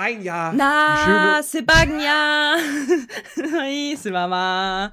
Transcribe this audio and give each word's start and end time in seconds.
ein 0.00 0.22
Jahr. 0.22 0.52
Na, 0.54 1.42
Sebagna. 1.42 2.56
Mama. 4.10 4.92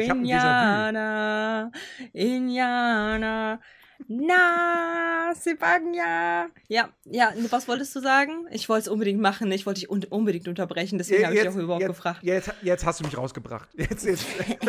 Indiana. 0.00 1.70
Indiana. 2.14 3.60
Na, 4.08 5.34
Sebagna. 5.34 6.46
Ja, 6.68 6.88
ja, 7.04 7.32
was 7.50 7.68
wolltest 7.68 7.94
du 7.94 8.00
sagen? 8.00 8.46
Ich 8.50 8.68
wollte 8.70 8.82
es 8.82 8.88
unbedingt 8.88 9.20
machen. 9.20 9.52
Ich 9.52 9.66
wollte 9.66 9.80
dich 9.80 9.90
un 9.90 10.02
unbedingt 10.04 10.48
unterbrechen. 10.48 10.96
Deswegen 10.96 11.24
habe 11.24 11.34
ich 11.34 11.42
dich 11.42 11.50
auch 11.50 11.56
überhaupt 11.56 11.82
jetzt, 11.82 11.88
gefragt. 11.88 12.22
Jetzt, 12.22 12.52
jetzt 12.62 12.86
hast 12.86 13.00
du 13.00 13.04
mich 13.04 13.18
rausgebracht. 13.18 13.68
Jetzt, 13.76 14.06
jetzt. 14.06 14.24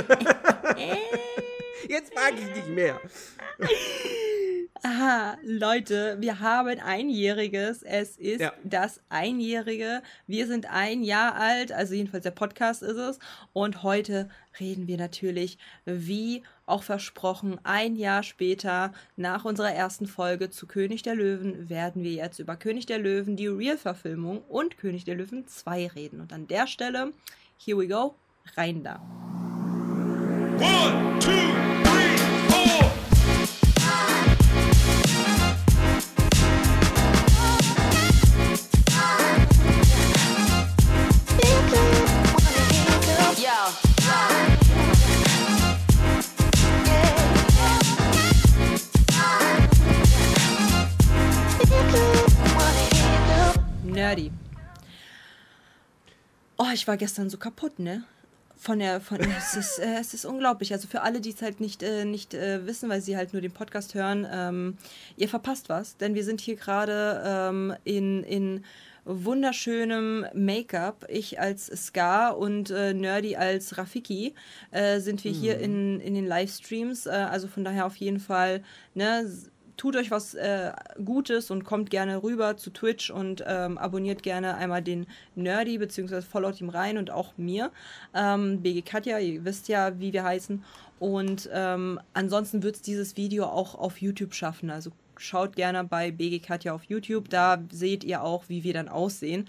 jetzt 1.88 2.14
mag 2.16 2.34
ich 2.34 2.56
nicht 2.56 2.68
mehr. 2.68 3.00
Aha, 4.84 5.38
Leute, 5.44 6.18
wir 6.20 6.40
haben 6.40 6.80
einjähriges. 6.80 7.82
Es 7.84 8.18
ist 8.18 8.42
ja. 8.42 8.54
das 8.64 9.02
Einjährige. 9.10 10.02
Wir 10.28 10.46
sind 10.46 10.70
ein 10.70 11.04
Jahr 11.04 11.36
alt, 11.36 11.72
also 11.72 11.96
jedenfalls 11.96 12.24
der 12.24 12.32
Podcast 12.32 12.84
ist 12.84 12.98
es. 12.98 13.20
Und 13.54 13.84
heute 13.84 14.30
reden 14.60 14.88
wir 14.88 14.98
natürlich, 14.98 15.58
wie 15.86 16.44
auch 16.66 16.84
versprochen, 16.84 17.60
ein 17.64 17.96
Jahr 17.96 18.24
später 18.24 18.94
nach 19.16 19.46
unserer 19.46 19.72
ersten 19.72 20.06
Folge 20.06 20.50
zu 20.50 20.68
König 20.68 21.02
der 21.02 21.16
Löwen 21.16 21.70
werden 21.70 22.04
wir 22.04 22.12
jetzt 22.12 22.40
über 22.40 22.56
König 22.56 22.86
der 22.86 23.00
Löwen, 23.00 23.36
die 23.36 23.48
Real-Verfilmung 23.48 24.42
und 24.48 24.78
König 24.78 25.06
der 25.06 25.16
Löwen 25.16 25.48
2 25.48 25.88
reden. 25.88 26.22
Und 26.22 26.34
an 26.34 26.48
der 26.48 26.68
Stelle, 26.68 27.14
here 27.58 27.78
we 27.78 27.88
go, 27.88 28.16
rein 28.56 28.84
da. 28.84 29.02
One, 30.60 31.20
two, 31.20 31.87
nerdy. 54.08 54.32
Oh, 56.58 56.72
ich 56.74 56.88
war 56.88 56.96
gestern 56.98 57.30
so 57.30 57.38
kaputt, 57.38 57.78
ne? 57.78 58.04
Von 58.56 58.80
der, 58.80 59.02
von, 59.02 59.20
es 59.38 59.56
ist, 59.56 59.80
äh, 59.80 60.00
es 60.00 60.14
ist 60.14 60.26
unglaublich. 60.26 60.72
Also 60.72 60.88
für 60.88 61.02
alle, 61.02 61.20
die 61.20 61.32
es 61.32 61.42
halt 61.42 61.60
nicht, 61.60 61.84
äh, 61.84 62.06
nicht 62.06 62.34
äh, 62.34 62.66
wissen, 62.66 62.90
weil 62.90 63.02
sie 63.02 63.18
halt 63.18 63.34
nur 63.34 63.42
den 63.42 63.52
Podcast 63.52 63.96
hören, 63.96 64.26
ähm, 64.32 64.78
ihr 65.18 65.28
verpasst 65.28 65.68
was, 65.70 65.98
denn 65.98 66.16
wir 66.16 66.24
sind 66.24 66.40
hier 66.40 66.56
gerade 66.56 67.22
ähm, 67.26 67.74
in, 67.84 68.24
in 68.24 68.64
wunderschönem 69.04 70.26
Make-up. 70.34 71.06
Ich 71.10 71.40
als 71.40 71.68
Ska 71.68 72.30
und 72.30 72.72
äh, 72.72 72.94
Nerdy 72.94 73.36
als 73.36 73.78
Rafiki 73.78 74.34
äh, 74.72 75.00
sind 75.00 75.24
wir 75.24 75.32
mhm. 75.32 75.36
hier 75.36 75.60
in, 75.60 76.00
in 76.00 76.14
den 76.16 76.26
Livestreams. 76.26 77.08
Äh, 77.08 77.10
also 77.10 77.48
von 77.48 77.64
daher 77.64 77.86
auf 77.86 77.98
jeden 77.98 78.20
Fall, 78.20 78.64
ne, 78.96 79.30
tut 79.78 79.96
euch 79.96 80.12
was 80.12 80.34
äh, 80.34 80.74
Gutes 81.04 81.52
und 81.52 81.64
kommt 81.64 81.90
gerne 81.90 82.22
rüber 82.24 82.58
zu 82.58 82.72
Twitch 82.72 83.10
und 83.10 83.44
ähm, 83.48 83.78
abonniert 83.78 84.24
gerne 84.24 84.56
einmal 84.56 84.82
den 84.82 85.06
Nerdy, 85.36 85.78
beziehungsweise 85.78 86.28
followt 86.28 86.60
ihm 86.60 86.70
rein 86.70 86.98
und 86.98 87.12
auch 87.12 87.38
mir. 87.38 87.72
Ähm, 88.14 88.62
BG 88.62 88.82
Katja, 88.82 89.20
ihr 89.20 89.46
wisst 89.46 89.68
ja, 89.70 90.00
wie 90.00 90.12
wir 90.12 90.24
heißen. 90.24 90.64
Und 91.00 91.50
ähm, 91.54 92.00
ansonsten 92.14 92.64
wird 92.64 92.76
es 92.76 92.82
dieses 92.82 93.16
Video 93.18 93.46
auch 93.46 93.76
auf 93.76 94.02
YouTube 94.02 94.34
schaffen. 94.34 94.72
Also 94.72 94.92
schaut 95.20 95.56
gerne 95.56 95.84
bei 95.84 96.12
BG 96.12 96.40
Katja 96.40 96.74
auf 96.74 96.84
YouTube. 96.84 97.30
Da 97.30 97.64
seht 97.72 98.04
ihr 98.04 98.24
auch, 98.24 98.46
wie 98.48 98.64
wir 98.64 98.74
dann 98.74 98.90
aussehen. 98.90 99.48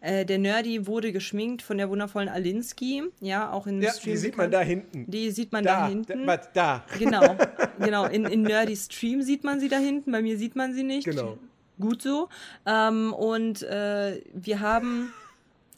Äh, 0.00 0.24
der 0.24 0.38
Nerdy 0.38 0.86
wurde 0.86 1.12
geschminkt 1.12 1.62
von 1.62 1.78
der 1.78 1.90
wundervollen 1.90 2.28
Alinsky. 2.28 3.02
Ja, 3.20 3.52
auch 3.52 3.66
in 3.66 3.82
ja, 3.82 3.92
Stream. 3.92 4.14
Die 4.14 4.18
sieht 4.18 4.36
man 4.36 4.50
da 4.50 4.60
hinten. 4.60 5.10
Die 5.10 5.30
sieht 5.30 5.52
man 5.52 5.64
da, 5.64 5.80
da 5.80 5.88
hinten. 5.88 6.26
Da. 6.26 6.36
da. 6.54 6.84
Genau, 6.98 7.36
genau. 7.78 8.06
In, 8.06 8.24
in 8.24 8.42
Nerdy 8.42 8.76
Stream 8.76 9.22
sieht 9.22 9.44
man 9.44 9.60
sie 9.60 9.68
da 9.68 9.78
hinten. 9.78 10.12
Bei 10.12 10.22
mir 10.22 10.38
sieht 10.38 10.56
man 10.56 10.74
sie 10.74 10.82
nicht. 10.82 11.04
Genau. 11.04 11.38
Gut 11.78 12.02
so. 12.02 12.28
Ähm, 12.66 13.12
und 13.12 13.62
äh, 13.62 14.22
wir 14.32 14.60
haben. 14.60 15.12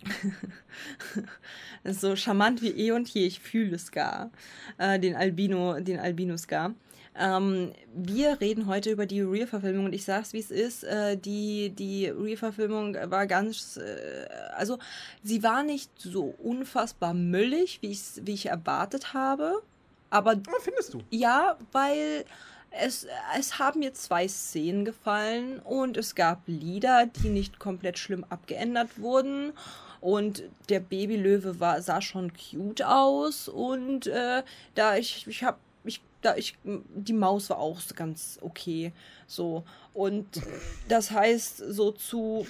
so 1.84 2.16
charmant 2.16 2.62
wie 2.62 2.70
eh 2.70 2.92
und 2.92 3.08
je, 3.08 3.26
ich 3.26 3.40
fühle 3.40 3.76
es 3.76 3.92
gar. 3.92 4.30
Äh, 4.78 4.98
den 4.98 5.14
Albino, 5.14 5.80
den 5.80 5.98
Albino-Scar. 5.98 6.74
Ähm, 7.14 7.72
wir 7.94 8.40
reden 8.40 8.66
heute 8.66 8.90
über 8.90 9.04
die 9.04 9.20
Real-Verfilmung 9.20 9.86
und 9.86 9.92
ich 9.94 10.04
sag's 10.04 10.32
wie 10.32 10.38
es 10.38 10.50
ist. 10.50 10.84
Äh, 10.84 11.16
die 11.16 11.70
die 11.70 12.06
Real-Verfilmung 12.06 12.96
war 13.10 13.26
ganz, 13.26 13.76
äh, 13.76 14.26
also 14.56 14.78
sie 15.22 15.42
war 15.42 15.62
nicht 15.62 15.90
so 15.98 16.34
unfassbar 16.42 17.12
müllig, 17.12 17.78
wie 17.82 17.90
ich 17.90 18.00
wie 18.22 18.32
ich 18.32 18.46
erwartet 18.46 19.12
habe. 19.12 19.62
Aber 20.08 20.36
oh, 20.36 20.60
findest 20.60 20.94
du? 20.94 21.00
Ja, 21.10 21.56
weil 21.72 22.24
es, 22.70 23.06
es 23.38 23.58
haben 23.58 23.80
mir 23.80 23.92
zwei 23.92 24.26
Szenen 24.28 24.84
gefallen 24.84 25.58
und 25.60 25.96
es 25.96 26.14
gab 26.14 26.42
Lieder, 26.46 27.06
die 27.06 27.28
nicht 27.28 27.58
komplett 27.58 27.98
schlimm 27.98 28.24
abgeändert 28.28 28.98
wurden. 28.98 29.52
Und 30.00 30.42
der 30.68 30.80
Babylöwe 30.80 31.60
war, 31.60 31.80
sah 31.80 32.00
schon 32.00 32.32
cute 32.32 32.82
aus. 32.82 33.48
Und 33.48 34.06
äh, 34.06 34.42
da 34.74 34.96
ich, 34.96 35.26
ich 35.28 35.44
habe 35.44 35.58
da 36.22 36.36
ich, 36.36 36.56
die 36.64 37.12
Maus 37.12 37.50
war 37.50 37.58
auch 37.58 37.80
ganz 37.94 38.38
okay. 38.40 38.92
So. 39.26 39.64
Und 39.92 40.40
das 40.88 41.10
heißt, 41.10 41.58
so 41.58 41.90
zu, 41.90 42.46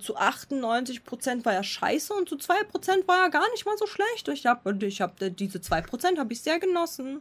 zu 0.00 0.16
98 0.16 1.04
Prozent 1.04 1.44
war 1.44 1.52
ja 1.52 1.62
scheiße 1.62 2.12
und 2.12 2.28
zu 2.28 2.36
2 2.36 2.64
Prozent 2.64 3.06
war 3.06 3.18
ja 3.18 3.28
gar 3.28 3.48
nicht 3.52 3.64
mal 3.66 3.76
so 3.78 3.86
schlecht. 3.86 4.28
Ich 4.28 4.46
hab, 4.46 4.66
und 4.66 4.82
ich 4.82 5.00
habe 5.00 5.30
diese 5.30 5.60
2 5.60 5.82
Prozent 5.82 6.18
habe 6.18 6.32
ich 6.32 6.40
sehr 6.40 6.58
genossen. 6.58 7.20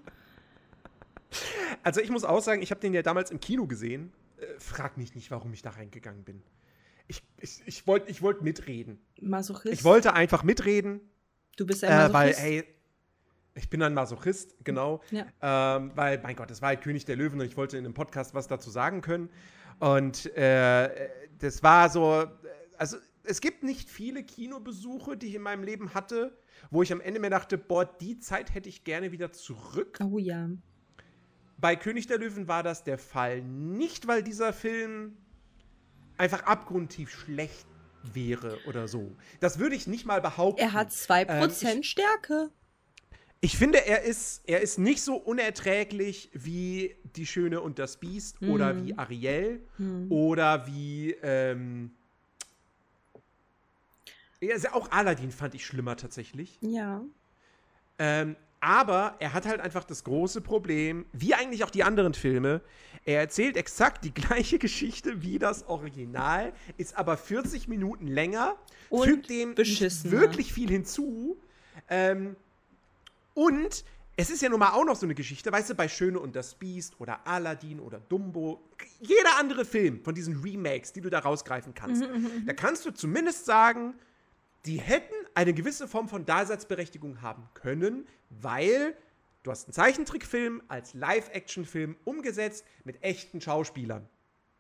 Also 1.84 2.02
ich 2.02 2.10
muss 2.10 2.24
auch 2.24 2.42
sagen, 2.42 2.62
ich 2.62 2.72
habe 2.72 2.82
den 2.82 2.94
ja 2.94 3.02
damals 3.02 3.30
im 3.30 3.40
Kino 3.40 3.68
gesehen. 3.68 4.12
Äh, 4.38 4.46
frag 4.58 4.98
mich 4.98 5.14
nicht, 5.16 5.30
warum 5.32 5.54
ich 5.54 5.62
da 5.62 5.72
reingegangen 5.72 6.24
bin. 6.24 6.42
Ich, 7.08 7.24
ich, 7.38 7.62
ich 7.66 7.88
wollte 7.88 8.10
ich 8.10 8.22
wollt 8.22 8.42
mitreden. 8.42 9.00
Masochist? 9.22 9.74
Ich 9.74 9.84
wollte 9.84 10.14
einfach 10.14 10.44
mitreden. 10.44 11.02
Du 11.58 11.66
bist 11.66 11.84
Masochist? 11.84 12.10
Äh, 12.10 12.14
weil, 12.14 12.34
ey, 12.34 12.64
ich 13.60 13.70
bin 13.70 13.84
ein 13.84 13.94
Masochist, 13.94 14.56
genau. 14.64 15.02
Ja. 15.12 15.26
Ähm, 15.42 15.92
weil, 15.96 16.20
mein 16.22 16.36
Gott, 16.36 16.50
das 16.50 16.62
war 16.62 16.70
halt 16.70 16.82
König 16.82 17.06
der 17.06 17.16
Löwen 17.16 17.40
und 17.40 17.46
ich 17.46 17.58
wollte 17.58 17.78
in 17.78 17.86
einem 17.86 17.94
Podcast 17.94 18.34
was 18.34 18.48
dazu 18.48 18.70
sagen 18.70 19.02
können. 19.02 19.30
Und 19.80 20.26
äh, 20.36 21.10
das 21.40 21.62
war 21.62 21.90
so, 21.90 22.26
also 22.78 22.98
es 23.24 23.42
gibt 23.42 23.64
nicht 23.64 23.90
viele 23.90 24.24
Kinobesuche, 24.24 25.18
die 25.18 25.28
ich 25.28 25.36
in 25.36 25.42
meinem 25.42 25.64
Leben 25.64 25.94
hatte, 25.94 26.38
wo 26.72 26.82
ich 26.82 26.92
am 26.92 27.02
Ende 27.02 27.20
mir 27.20 27.30
dachte, 27.30 27.58
boah, 27.58 27.86
die 27.86 28.20
Zeit 28.20 28.54
hätte 28.54 28.70
ich 28.70 28.84
gerne 28.84 29.12
wieder 29.12 29.32
zurück. 29.32 30.00
Oh 30.02 30.18
ja. 30.18 30.50
Bei 31.58 31.76
König 31.76 32.08
der 32.08 32.18
Löwen 32.18 32.48
war 32.48 32.64
das 32.64 32.84
der 32.84 32.98
Fall. 32.98 33.42
Nicht, 33.42 34.08
weil 34.08 34.24
dieser 34.24 34.54
Film 34.54 35.18
einfach 36.18 36.44
abgrundtief 36.44 37.12
schlecht 37.12 37.68
wäre 38.04 38.58
oder 38.68 38.88
so. 38.88 39.16
Das 39.42 39.60
würde 39.60 39.76
ich 39.76 39.88
nicht 39.88 40.06
mal 40.06 40.22
behaupten. 40.22 40.62
Er 40.62 40.74
hat 40.74 40.90
2% 40.90 41.66
ähm, 41.66 41.84
Stärke. 41.84 42.52
Ich 43.42 43.58
finde, 43.58 43.86
er 43.86 44.04
ist, 44.04 44.42
er 44.48 44.60
ist 44.62 44.78
nicht 44.78 45.02
so 45.02 45.16
unerträglich 45.16 46.30
wie 46.34 46.96
Die 47.16 47.26
Schöne 47.26 47.62
und 47.62 47.80
das 47.80 47.98
Biest 47.98 48.42
mhm. 48.42 48.50
oder 48.52 48.84
wie 48.84 48.98
Ariel 48.98 49.66
mhm. 49.78 50.12
oder 50.12 50.68
wie. 50.68 51.16
Ähm, 51.22 51.92
ja, 54.42 54.56
auch 54.74 54.92
Aladdin 54.92 55.32
fand 55.32 55.56
ich 55.56 55.66
schlimmer 55.66 55.96
tatsächlich. 55.96 56.58
Ja. 56.62 57.02
Ähm, 57.98 58.36
aber 58.62 59.16
er 59.20 59.34
hat 59.34 59.46
halt 59.46 59.62
einfach 59.62 59.86
das 59.86 60.04
große 60.04 60.42
Problem, 60.42 61.06
wie 61.14 61.34
eigentlich 61.34 61.64
auch 61.64 61.70
die 61.70 61.84
anderen 61.84 62.14
Filme. 62.14 62.62
Er 63.06 63.22
erzählt 63.22 63.56
exakt 63.56 64.04
die 64.04 64.14
gleiche 64.14 64.60
Geschichte 64.60 65.22
wie 65.22 65.40
das 65.40 65.68
Original, 65.68 66.52
ist 66.78 66.98
aber 66.98 67.16
40 67.16 67.68
Minuten 67.70 68.08
länger, 68.08 68.58
und 68.90 69.08
fügt 69.08 69.30
dem 69.30 69.56
wirklich 69.58 70.52
viel 70.52 70.70
hinzu. 70.70 71.38
Ähm, 71.90 72.36
und 73.34 73.84
es 74.20 74.30
ist 74.30 74.42
ja 74.42 74.50
nun 74.50 74.60
mal 74.60 74.72
auch 74.72 74.84
noch 74.84 74.98
so 74.98 75.06
eine 75.06 75.16
Geschichte, 75.16 75.50
weißt 75.50 75.70
du, 75.70 75.76
bei 75.76 75.88
Schöne 75.88 76.20
und 76.20 76.36
das 76.36 76.56
Biest 76.56 77.00
oder 77.00 77.26
Aladdin 77.26 77.80
oder 77.80 78.02
Dumbo, 78.02 78.62
jeder 79.00 79.38
andere 79.40 79.64
Film 79.64 80.04
von 80.04 80.14
diesen 80.14 80.42
Remakes, 80.42 80.92
die 80.92 81.00
du 81.00 81.10
da 81.10 81.20
rausgreifen 81.20 81.74
kannst, 81.74 82.02
mhm, 82.02 82.18
mhm, 82.18 82.24
mhm. 82.24 82.46
da 82.46 82.54
kannst 82.54 82.86
du 82.86 82.92
zumindest 82.92 83.46
sagen, 83.46 83.94
die 84.66 84.82
hätten 84.82 85.16
eine 85.36 85.54
gewisse 85.54 85.88
Form 85.88 86.10
von 86.10 86.26
Daseinsberechtigung 86.26 87.22
haben 87.22 87.48
können, 87.54 88.08
weil 88.30 88.94
du 89.44 89.52
hast 89.52 89.68
einen 89.68 89.74
Zeichentrickfilm 89.74 90.64
als 90.68 90.94
Live-Action-Film 90.94 91.96
umgesetzt 92.04 92.66
mit 92.84 93.02
echten 93.02 93.40
Schauspielern. 93.40 94.06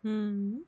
Mhm. 0.04 0.64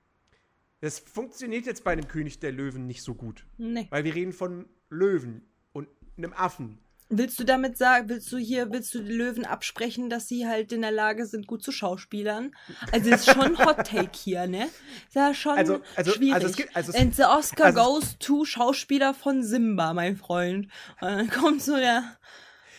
Das 0.81 0.99
funktioniert 0.99 1.65
jetzt 1.65 1.85
bei 1.85 1.93
einem 1.93 2.09
König 2.09 2.39
der 2.39 2.51
Löwen 2.51 2.87
nicht 2.87 3.03
so 3.03 3.15
gut. 3.15 3.45
Nee. 3.57 3.87
Weil 3.89 4.03
wir 4.03 4.15
reden 4.15 4.33
von 4.33 4.65
Löwen 4.89 5.43
und 5.71 5.87
einem 6.17 6.33
Affen 6.33 6.79
Willst 7.13 7.37
du 7.39 7.43
damit 7.43 7.77
sagen, 7.77 8.07
willst 8.07 8.31
du 8.31 8.37
hier, 8.37 8.71
willst 8.71 8.93
du 8.95 9.03
die 9.03 9.11
Löwen 9.11 9.45
absprechen, 9.45 10.09
dass 10.09 10.29
sie 10.29 10.47
halt 10.47 10.71
in 10.71 10.81
der 10.81 10.91
Lage 10.91 11.25
sind, 11.25 11.45
gut 11.45 11.61
zu 11.61 11.73
Schauspielern? 11.73 12.55
Also 12.91 13.09
ist 13.09 13.29
schon 13.29 13.41
ein 13.41 13.57
Hot 13.59 13.85
Take 13.85 14.11
hier, 14.13 14.47
ne? 14.47 14.67
Ist 15.07 15.15
ja 15.15 15.33
schon 15.33 15.57
also, 15.57 15.81
also, 15.97 16.11
schwierig. 16.13 16.35
Also 16.35 16.47
es 16.47 16.55
gibt, 16.55 16.75
also 16.75 16.97
And 16.97 17.13
the 17.13 17.23
Oscar 17.23 17.65
also 17.65 17.83
goes 17.83 18.17
to 18.19 18.45
Schauspieler 18.45 19.13
von 19.13 19.43
Simba, 19.43 19.93
mein 19.93 20.15
Freund. 20.15 20.69
Und 21.01 21.09
dann 21.09 21.29
kommt 21.29 21.61
so 21.61 21.75
der. 21.75 22.03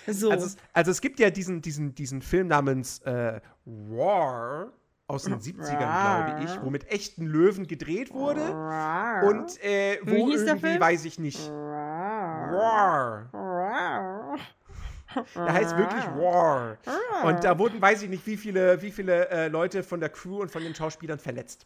So. 0.06 0.30
Also, 0.30 0.56
also 0.72 0.90
es 0.90 1.02
gibt 1.02 1.20
ja 1.20 1.30
diesen, 1.30 1.60
diesen, 1.60 1.94
diesen 1.94 2.22
Film 2.22 2.48
namens 2.48 3.00
äh, 3.00 3.40
Roar 3.66 4.72
aus 5.12 5.24
den 5.24 5.34
70ern, 5.34 5.76
glaube 5.76 6.44
ich, 6.44 6.62
wo 6.62 6.70
mit 6.70 6.90
echten 6.90 7.26
Löwen 7.26 7.66
gedreht 7.66 8.14
wurde. 8.14 8.46
Und 9.26 9.62
äh, 9.62 9.98
wo 10.02 10.26
Wie 10.26 10.32
hieß 10.32 10.42
irgendwie, 10.42 10.80
weiß 10.80 11.04
ich 11.04 11.18
nicht. 11.18 11.50
Roar. 11.50 13.28
Der 15.34 15.52
heißt 15.52 15.76
wirklich 15.76 16.04
War. 16.04 16.78
Und 17.24 17.44
da 17.44 17.58
wurden, 17.58 17.80
weiß 17.80 18.02
ich 18.02 18.08
nicht, 18.08 18.26
wie 18.26 18.36
viele, 18.36 18.80
wie 18.82 18.90
viele 18.90 19.28
äh, 19.28 19.48
Leute 19.48 19.82
von 19.82 20.00
der 20.00 20.08
Crew 20.08 20.40
und 20.40 20.50
von 20.50 20.62
den 20.62 20.74
Schauspielern 20.74 21.18
verletzt. 21.18 21.64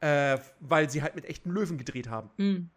Äh, 0.00 0.38
weil 0.60 0.88
sie 0.88 1.02
halt 1.02 1.16
mit 1.16 1.24
echten 1.24 1.50
Löwen 1.50 1.76
gedreht 1.76 2.08
haben. 2.08 2.30
Mhm. 2.36 2.70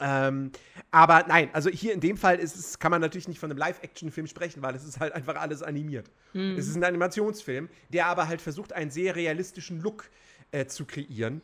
Ähm, 0.00 0.50
aber 0.90 1.24
nein, 1.28 1.50
also 1.52 1.70
hier 1.70 1.92
in 1.92 2.00
dem 2.00 2.16
Fall 2.16 2.38
ist 2.38 2.56
es, 2.56 2.78
kann 2.78 2.90
man 2.90 3.00
natürlich 3.00 3.28
nicht 3.28 3.38
von 3.38 3.50
einem 3.50 3.58
Live-Action-Film 3.58 4.26
sprechen, 4.26 4.60
weil 4.60 4.74
es 4.74 4.84
ist 4.84 4.98
halt 4.98 5.12
einfach 5.12 5.36
alles 5.36 5.62
animiert. 5.62 6.10
Mhm. 6.32 6.56
Es 6.58 6.66
ist 6.66 6.74
ein 6.76 6.84
Animationsfilm, 6.84 7.68
der 7.90 8.06
aber 8.06 8.26
halt 8.26 8.40
versucht, 8.40 8.72
einen 8.72 8.90
sehr 8.90 9.14
realistischen 9.14 9.80
Look 9.80 10.10
äh, 10.50 10.66
zu 10.66 10.84
kreieren. 10.84 11.42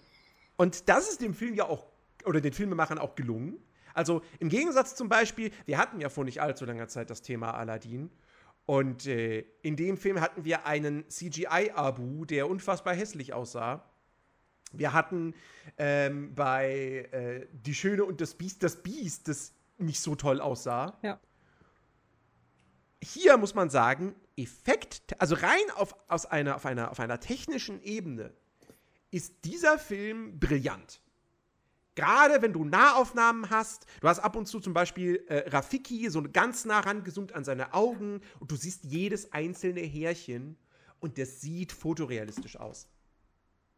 Und 0.56 0.88
das 0.88 1.08
ist 1.08 1.20
dem 1.20 1.32
Film 1.32 1.54
ja 1.54 1.64
auch, 1.64 1.86
oder 2.24 2.40
den 2.40 2.52
Filmemachern 2.52 2.98
auch 2.98 3.14
gelungen. 3.14 3.56
Also 3.94 4.22
im 4.38 4.48
Gegensatz 4.48 4.94
zum 4.94 5.08
Beispiel, 5.08 5.50
wir 5.66 5.78
hatten 5.78 6.00
ja 6.00 6.08
vor 6.08 6.24
nicht 6.24 6.40
allzu 6.40 6.64
langer 6.64 6.88
Zeit 6.88 7.10
das 7.10 7.22
Thema 7.22 7.52
Aladdin. 7.52 8.10
Und 8.66 9.06
äh, 9.06 9.44
in 9.62 9.76
dem 9.76 9.96
Film 9.96 10.20
hatten 10.20 10.44
wir 10.44 10.66
einen 10.66 11.08
CGI-Abu, 11.08 12.24
der 12.24 12.48
unfassbar 12.48 12.94
hässlich 12.94 13.32
aussah. 13.32 13.84
Wir 14.72 14.92
hatten 14.92 15.34
ähm, 15.78 16.34
bei 16.34 17.08
äh, 17.10 17.46
Die 17.52 17.74
Schöne 17.74 18.04
und 18.04 18.20
das 18.20 18.34
Biest 18.34 18.62
das 18.62 18.82
Biest, 18.82 19.28
das 19.28 19.54
nicht 19.78 20.00
so 20.00 20.14
toll 20.14 20.40
aussah. 20.40 20.98
Ja. 21.02 21.18
Hier 23.02 23.38
muss 23.38 23.54
man 23.54 23.70
sagen, 23.70 24.14
Effekt, 24.36 25.14
also 25.18 25.34
rein 25.34 25.70
auf, 25.74 25.96
aus 26.08 26.26
einer, 26.26 26.56
auf, 26.56 26.66
einer, 26.66 26.90
auf 26.90 27.00
einer 27.00 27.18
technischen 27.18 27.82
Ebene 27.82 28.32
ist 29.10 29.44
dieser 29.44 29.78
Film 29.78 30.38
brillant. 30.38 31.00
Gerade 31.96 32.40
wenn 32.40 32.52
du 32.52 32.64
Nahaufnahmen 32.64 33.50
hast, 33.50 33.86
du 34.00 34.08
hast 34.08 34.20
ab 34.20 34.36
und 34.36 34.46
zu 34.46 34.60
zum 34.60 34.72
Beispiel 34.72 35.24
äh, 35.26 35.48
Rafiki 35.50 36.08
so 36.08 36.22
ganz 36.32 36.64
nah 36.64 36.80
rangezoomt 36.80 37.34
an 37.34 37.44
seine 37.44 37.74
Augen 37.74 38.20
und 38.38 38.50
du 38.50 38.56
siehst 38.56 38.84
jedes 38.84 39.32
einzelne 39.32 39.80
Härchen 39.80 40.56
und 41.00 41.18
das 41.18 41.40
sieht 41.40 41.72
fotorealistisch 41.72 42.56
aus. 42.56 42.88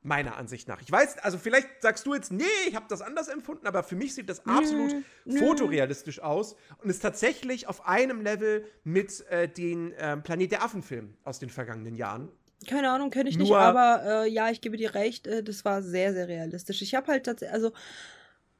Meiner 0.04 0.36
Ansicht 0.36 0.66
nach. 0.66 0.82
Ich 0.82 0.90
weiß, 0.90 1.18
also 1.18 1.38
vielleicht 1.38 1.68
sagst 1.80 2.04
du 2.06 2.14
jetzt, 2.14 2.32
nee, 2.32 2.42
ich 2.68 2.74
habe 2.74 2.86
das 2.88 3.02
anders 3.02 3.28
empfunden, 3.28 3.68
aber 3.68 3.84
für 3.84 3.94
mich 3.94 4.14
sieht 4.14 4.28
das 4.28 4.44
absolut 4.46 4.96
nee, 5.24 5.38
fotorealistisch 5.38 6.16
nee. 6.16 6.24
aus 6.24 6.56
und 6.78 6.90
ist 6.90 7.00
tatsächlich 7.00 7.68
auf 7.68 7.86
einem 7.86 8.20
Level 8.20 8.66
mit 8.82 9.20
äh, 9.28 9.48
den 9.48 9.92
äh, 9.92 10.16
Planet 10.16 10.50
der 10.50 10.64
Affen-Filmen 10.64 11.16
aus 11.22 11.38
den 11.38 11.50
vergangenen 11.50 11.94
Jahren. 11.94 12.32
Keine 12.66 12.90
Ahnung, 12.90 13.10
kenne 13.10 13.28
ich 13.28 13.36
Nur, 13.36 13.48
nicht, 13.48 13.56
aber 13.56 14.24
äh, 14.24 14.30
ja, 14.30 14.50
ich 14.50 14.60
gebe 14.60 14.76
dir 14.76 14.94
recht, 14.94 15.26
äh, 15.26 15.42
das 15.42 15.64
war 15.64 15.82
sehr, 15.82 16.12
sehr 16.12 16.28
realistisch. 16.28 16.82
Ich 16.82 16.94
habe 16.94 17.08
halt 17.08 17.26
tatsächlich, 17.26 17.54
also, 17.54 17.72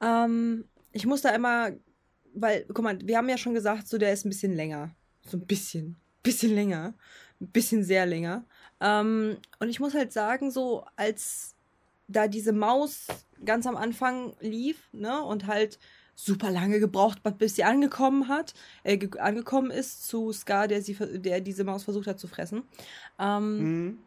ähm, 0.01 0.65
ich 0.93 1.07
muss 1.07 1.23
da 1.23 1.31
immer, 1.31 1.71
weil, 2.35 2.65
guck 2.69 2.83
mal, 2.83 2.99
wir 3.03 3.17
haben 3.17 3.29
ja 3.29 3.39
schon 3.39 3.55
gesagt, 3.55 3.89
so 3.89 3.99
der 3.99 4.13
ist 4.13 4.25
ein 4.25 4.31
bisschen 4.31 4.55
länger. 4.55 4.95
So 5.27 5.37
ein 5.37 5.47
bisschen. 5.47 5.97
Bisschen 6.23 6.55
länger. 6.55 6.95
Ein 7.41 7.49
bisschen 7.49 7.85
sehr 7.85 8.07
länger. 8.07 8.45
Ähm, 8.81 9.39
und 9.59 9.69
ich 9.69 9.81
muss 9.81 9.95
halt 9.95 10.13
sagen, 10.13 10.51
so 10.51 10.85
als 10.97 11.55
da 12.09 12.29
diese 12.29 12.53
Maus 12.53 13.07
ganz 13.45 13.67
am 13.67 13.77
Anfang 13.77 14.35
lief, 14.41 14.89
ne, 14.93 15.23
und 15.23 15.47
halt 15.47 15.79
super 16.15 16.51
lange 16.51 16.79
gebraucht, 16.79 17.21
bis 17.39 17.57
sie 17.57 17.65
angekommen 17.65 18.29
hat, 18.29 18.55
äh, 18.85 18.99
angekommen 19.19 19.71
ist 19.71 20.07
zu 20.07 20.33
Scar, 20.33 20.69
der 20.69 20.83
sie, 20.83 20.97
der 21.19 21.41
diese 21.41 21.65
Maus 21.65 21.85
versucht 21.85 22.07
hat 22.07 22.21
zu 22.21 22.29
fressen. 22.29 22.63
Ähm, 23.19 23.59
mhm. 23.59 23.99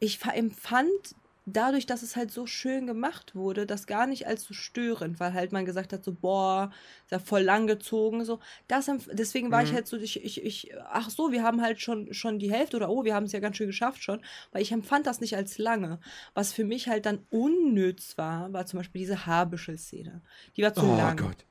Ich 0.00 0.20
empfand 0.22 1.14
dadurch, 1.46 1.84
dass 1.86 2.02
es 2.02 2.16
halt 2.16 2.30
so 2.30 2.46
schön 2.46 2.86
gemacht 2.86 3.34
wurde, 3.34 3.66
das 3.66 3.86
gar 3.86 4.06
nicht 4.06 4.26
als 4.26 4.44
so 4.44 4.54
störend, 4.54 5.20
weil 5.20 5.34
halt 5.34 5.52
man 5.52 5.64
gesagt 5.64 5.92
hat, 5.92 6.02
so, 6.02 6.12
boah, 6.12 6.70
ist 7.04 7.12
ja 7.12 7.18
voll 7.18 7.42
lang 7.42 7.66
gezogen, 7.66 8.24
so. 8.24 8.40
Das, 8.66 8.90
deswegen 9.12 9.50
war 9.50 9.60
mhm. 9.60 9.68
ich 9.68 9.72
halt 9.74 9.86
so, 9.86 9.96
ich, 9.96 10.24
ich, 10.24 10.42
ich, 10.42 10.74
ach 10.90 11.10
so, 11.10 11.32
wir 11.32 11.42
haben 11.42 11.60
halt 11.60 11.80
schon, 11.80 12.12
schon 12.14 12.38
die 12.38 12.50
Hälfte 12.50 12.76
oder 12.76 12.88
oh, 12.88 13.04
wir 13.04 13.14
haben 13.14 13.24
es 13.24 13.32
ja 13.32 13.40
ganz 13.40 13.56
schön 13.56 13.66
geschafft 13.66 14.02
schon, 14.02 14.20
weil 14.52 14.62
ich 14.62 14.72
empfand 14.72 15.06
das 15.06 15.20
nicht 15.20 15.36
als 15.36 15.58
lange. 15.58 16.00
Was 16.32 16.52
für 16.52 16.64
mich 16.64 16.88
halt 16.88 17.04
dann 17.04 17.20
unnütz 17.30 18.16
war, 18.16 18.52
war 18.52 18.64
zum 18.64 18.78
Beispiel 18.78 19.00
diese 19.00 19.26
Haarbüschel-Szene. 19.26 20.22
Die 20.56 20.62
war 20.62 20.72
zu 20.72 20.86
oh 20.86 20.96
lang. 20.96 21.16
Gott. 21.16 21.44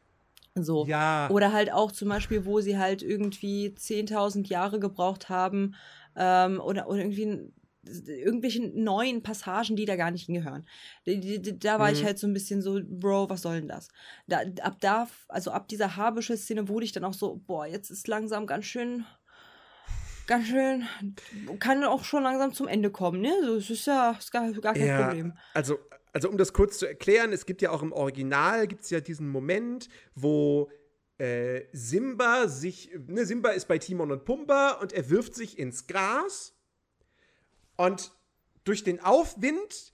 So. 0.55 0.85
Ja. 0.85 1.29
Oder 1.29 1.51
halt 1.51 1.71
auch 1.71 1.91
zum 1.91 2.09
Beispiel, 2.09 2.45
wo 2.45 2.61
sie 2.61 2.77
halt 2.77 3.01
irgendwie 3.01 3.69
10.000 3.69 4.47
Jahre 4.47 4.79
gebraucht 4.79 5.29
haben 5.29 5.75
ähm, 6.15 6.59
oder, 6.59 6.87
oder 6.87 6.99
irgendwie 6.99 7.51
irgendwelchen 7.85 8.83
neuen 8.83 9.23
Passagen, 9.23 9.75
die 9.75 9.85
da 9.85 9.95
gar 9.95 10.11
nicht 10.11 10.25
hingehören. 10.25 10.65
Da 11.05 11.79
war 11.79 11.89
mhm. 11.89 11.95
ich 11.95 12.03
halt 12.03 12.19
so 12.19 12.27
ein 12.27 12.33
bisschen 12.33 12.61
so, 12.61 12.79
Bro, 12.83 13.29
was 13.29 13.41
soll 13.41 13.59
denn 13.59 13.67
das? 13.67 13.89
Da, 14.27 14.41
ab 14.61 14.77
da, 14.79 15.07
also 15.27 15.51
ab 15.51 15.67
dieser 15.67 15.95
Haarbüschel-Szene 15.95 16.67
wurde 16.67 16.85
ich 16.85 16.91
dann 16.91 17.03
auch 17.03 17.13
so, 17.13 17.41
boah, 17.45 17.65
jetzt 17.65 17.89
ist 17.89 18.07
langsam 18.07 18.47
ganz 18.47 18.65
schön, 18.65 19.05
ganz 20.27 20.47
schön, 20.47 20.87
kann 21.59 21.83
auch 21.83 22.03
schon 22.03 22.23
langsam 22.23 22.53
zum 22.53 22.67
Ende 22.67 22.89
kommen, 22.89 23.21
ne? 23.21 23.33
Das 23.45 23.69
ist 23.69 23.85
ja 23.85 24.11
ist 24.17 24.31
gar, 24.31 24.51
gar 24.51 24.73
kein 24.73 24.87
ja, 24.87 25.03
Problem. 25.03 25.33
Also, 25.53 25.77
also 26.13 26.29
um 26.29 26.37
das 26.37 26.53
kurz 26.53 26.77
zu 26.77 26.85
erklären, 26.85 27.33
es 27.33 27.45
gibt 27.45 27.61
ja 27.61 27.71
auch 27.71 27.81
im 27.81 27.91
Original, 27.91 28.67
gibt 28.67 28.83
es 28.83 28.89
ja 28.89 29.01
diesen 29.01 29.29
Moment, 29.29 29.89
wo 30.15 30.69
äh, 31.17 31.63
Simba 31.73 32.47
sich, 32.47 32.91
ne, 33.07 33.25
Simba 33.25 33.49
ist 33.49 33.67
bei 33.67 33.77
Timon 33.77 34.11
und 34.11 34.25
Pumba 34.25 34.71
und 34.73 34.93
er 34.93 35.09
wirft 35.09 35.35
sich 35.35 35.59
ins 35.59 35.87
Gras 35.87 36.53
und 37.83 38.11
durch 38.63 38.83
den 38.83 39.01
Aufwind, 39.01 39.93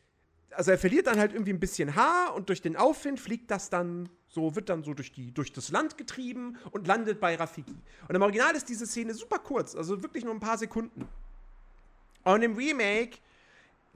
also 0.52 0.72
er 0.72 0.78
verliert 0.78 1.08
dann 1.08 1.20
halt 1.20 1.34
irgendwie 1.34 1.54
ein 1.54 1.60
bisschen 1.60 1.96
Haar 1.96 2.36
und 2.36 2.50
durch 2.50 2.62
den 2.62 2.76
Aufwind 2.76 3.20
fliegt 3.20 3.50
das 3.50 3.70
dann 3.70 4.10
so, 4.28 4.56
wird 4.56 4.70
dann 4.70 4.84
so 4.84 4.94
durch, 4.94 5.12
die, 5.12 5.34
durch 5.34 5.52
das 5.52 5.72
Land 5.72 5.98
getrieben 5.98 6.58
und 6.72 6.86
landet 6.86 7.20
bei 7.20 7.36
Rafiki. 7.36 7.76
Und 8.08 8.16
im 8.16 8.22
Original 8.22 8.56
ist 8.56 8.70
diese 8.70 8.86
Szene 8.86 9.16
super 9.16 9.40
kurz, 9.40 9.76
also 9.76 10.04
wirklich 10.04 10.24
nur 10.24 10.34
ein 10.34 10.40
paar 10.40 10.58
Sekunden. 10.60 11.08
Und 12.24 12.44
im 12.44 12.56
Remake 12.56 13.18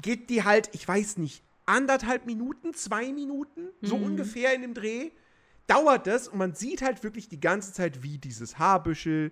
geht 0.02 0.30
die 0.32 0.44
halt, 0.44 0.70
ich 0.74 0.88
weiß 0.88 1.18
nicht, 1.18 1.44
anderthalb 1.68 2.26
Minuten, 2.26 2.74
zwei 2.74 3.14
Minuten, 3.14 3.70
so 3.82 3.98
mhm. 3.98 4.06
ungefähr 4.06 4.56
in 4.56 4.64
dem 4.64 4.74
Dreh, 4.74 5.12
dauert 5.68 6.08
das 6.08 6.28
und 6.28 6.40
man 6.40 6.56
sieht 6.56 6.82
halt 6.82 7.04
wirklich 7.04 7.30
die 7.30 7.40
ganze 7.40 7.74
Zeit, 7.74 8.02
wie 8.02 8.18
dieses 8.18 8.58
Haarbüschel 8.58 9.32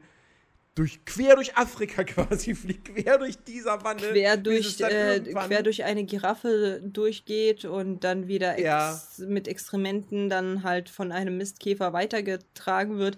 durch, 0.75 1.03
quer 1.05 1.35
durch 1.35 1.57
Afrika 1.57 2.03
quasi 2.05 2.55
fliegt, 2.55 2.85
quer 2.85 3.17
durch 3.17 3.37
die 3.37 3.59
Savanne. 3.59 4.01
Quer 4.01 4.37
durch, 4.37 4.79
äh, 4.79 5.19
quer 5.19 5.63
durch 5.63 5.83
eine 5.83 6.05
Giraffe 6.05 6.81
durchgeht 6.83 7.65
und 7.65 8.03
dann 8.03 8.27
wieder 8.27 8.53
ex 8.53 8.63
ja. 9.17 9.25
mit 9.27 9.47
Exkrementen 9.47 10.29
dann 10.29 10.63
halt 10.63 10.89
von 10.89 11.11
einem 11.11 11.37
Mistkäfer 11.37 11.93
weitergetragen 11.93 12.97
wird. 12.97 13.17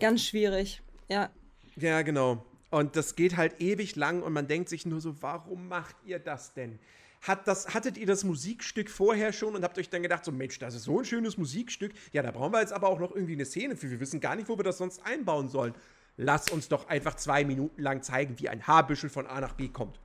Ganz 0.00 0.22
schwierig, 0.22 0.82
ja. 1.08 1.30
Ja, 1.76 2.02
genau. 2.02 2.44
Und 2.70 2.96
das 2.96 3.14
geht 3.14 3.36
halt 3.36 3.60
ewig 3.60 3.94
lang 3.94 4.22
und 4.22 4.32
man 4.32 4.48
denkt 4.48 4.68
sich 4.68 4.84
nur 4.86 5.00
so, 5.00 5.22
warum 5.22 5.68
macht 5.68 5.96
ihr 6.04 6.18
das 6.18 6.54
denn? 6.54 6.78
Hat 7.20 7.46
das, 7.46 7.72
hattet 7.72 7.96
ihr 7.96 8.06
das 8.06 8.24
Musikstück 8.24 8.90
vorher 8.90 9.32
schon 9.32 9.54
und 9.54 9.62
habt 9.64 9.78
euch 9.78 9.88
dann 9.88 10.02
gedacht, 10.02 10.24
so 10.24 10.32
Mensch, 10.32 10.58
das 10.58 10.74
ist 10.74 10.84
so 10.84 10.98
ein 10.98 11.04
schönes 11.04 11.38
Musikstück. 11.38 11.92
Ja, 12.12 12.22
da 12.22 12.32
brauchen 12.32 12.52
wir 12.52 12.60
jetzt 12.60 12.72
aber 12.72 12.88
auch 12.88 12.98
noch 12.98 13.14
irgendwie 13.14 13.34
eine 13.34 13.44
Szene 13.44 13.76
für. 13.76 13.90
Wir 13.90 14.00
wissen 14.00 14.20
gar 14.20 14.36
nicht, 14.36 14.48
wo 14.48 14.58
wir 14.58 14.64
das 14.64 14.78
sonst 14.78 15.04
einbauen 15.06 15.48
sollen. 15.48 15.74
Lass 16.16 16.50
uns 16.50 16.68
doch 16.68 16.88
einfach 16.88 17.16
zwei 17.16 17.44
Minuten 17.44 17.82
lang 17.82 18.02
zeigen, 18.02 18.38
wie 18.38 18.48
ein 18.48 18.66
Haarbüschel 18.66 19.10
von 19.10 19.26
A 19.26 19.40
nach 19.40 19.54
B 19.54 19.68
kommt. 19.68 19.98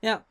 Ja, 0.00 0.24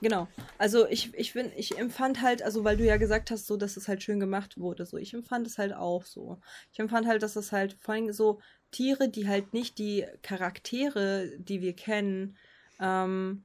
Genau. 0.00 0.28
Also 0.58 0.86
ich, 0.86 1.14
ich 1.14 1.34
bin, 1.34 1.50
ich 1.56 1.76
empfand 1.78 2.22
halt, 2.22 2.42
also 2.42 2.64
weil 2.64 2.76
du 2.76 2.84
ja 2.84 2.96
gesagt 2.96 3.30
hast, 3.30 3.46
so, 3.46 3.56
dass 3.56 3.76
es 3.76 3.88
halt 3.88 4.02
schön 4.02 4.20
gemacht 4.20 4.58
wurde, 4.58 4.86
so, 4.86 4.96
ich 4.96 5.12
empfand 5.12 5.46
es 5.46 5.58
halt 5.58 5.74
auch 5.74 6.04
so. 6.04 6.38
Ich 6.72 6.78
empfand 6.78 7.06
halt, 7.06 7.22
dass 7.22 7.36
es 7.36 7.52
halt 7.52 7.76
vor 7.80 7.94
allem 7.94 8.12
so 8.12 8.40
Tiere, 8.70 9.08
die 9.08 9.28
halt 9.28 9.52
nicht 9.52 9.78
die 9.78 10.06
Charaktere, 10.22 11.30
die 11.38 11.60
wir 11.60 11.74
kennen, 11.74 12.36
ähm, 12.80 13.42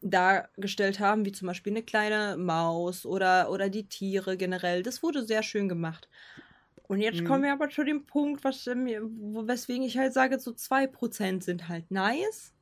dargestellt 0.00 1.00
haben, 1.00 1.24
wie 1.24 1.32
zum 1.32 1.48
Beispiel 1.48 1.72
eine 1.72 1.82
kleine 1.82 2.36
Maus 2.36 3.04
oder, 3.04 3.50
oder 3.50 3.68
die 3.68 3.88
Tiere 3.88 4.36
generell. 4.36 4.82
Das 4.82 5.02
wurde 5.02 5.24
sehr 5.24 5.42
schön 5.42 5.68
gemacht. 5.68 6.08
Und 6.88 7.00
jetzt 7.00 7.20
mhm. 7.20 7.26
kommen 7.26 7.42
wir 7.44 7.52
aber 7.52 7.68
zu 7.68 7.84
dem 7.84 8.06
Punkt, 8.06 8.42
was, 8.44 8.66
weswegen 8.66 9.84
ich 9.84 9.98
halt 9.98 10.14
sage, 10.14 10.40
so 10.40 10.50
2% 10.50 11.42
sind 11.42 11.68
halt 11.68 11.90
nice, 11.90 12.54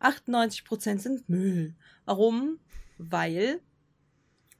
98% 0.00 0.98
sind 0.98 1.28
Müll. 1.28 1.74
Warum? 2.04 2.58
Weil 2.98 3.60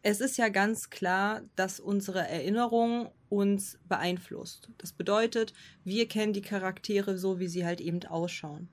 es 0.02 0.20
ist 0.20 0.36
ja 0.36 0.48
ganz 0.48 0.88
klar, 0.88 1.42
dass 1.56 1.80
unsere 1.80 2.20
Erinnerung 2.20 3.10
uns 3.28 3.78
beeinflusst. 3.88 4.70
Das 4.78 4.92
bedeutet, 4.92 5.52
wir 5.84 6.06
kennen 6.06 6.32
die 6.32 6.42
Charaktere 6.42 7.18
so, 7.18 7.40
wie 7.40 7.48
sie 7.48 7.64
halt 7.64 7.80
eben 7.80 8.04
ausschauen. 8.04 8.68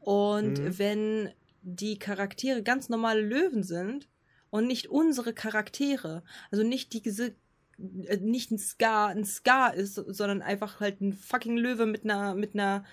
Und 0.00 0.58
mhm. 0.58 0.78
wenn 0.78 1.30
die 1.62 1.98
Charaktere 1.98 2.62
ganz 2.62 2.88
normale 2.88 3.22
Löwen 3.22 3.62
sind 3.62 4.08
und 4.50 4.66
nicht 4.66 4.88
unsere 4.88 5.32
Charaktere, 5.32 6.22
also 6.50 6.62
nicht 6.62 6.92
diese 6.92 7.28
äh, 7.28 7.34
nicht 7.78 8.50
ein 8.50 8.58
Scar, 8.58 9.08
ein 9.08 9.24
Scar 9.24 9.74
ist, 9.74 9.94
sondern 9.94 10.42
einfach 10.42 10.80
halt 10.80 11.00
ein 11.00 11.12
fucking 11.12 11.56
Löwe 11.56 11.86
mit 11.86 12.04
einer 12.04 12.34
mit 12.34 12.54
einer 12.54 12.84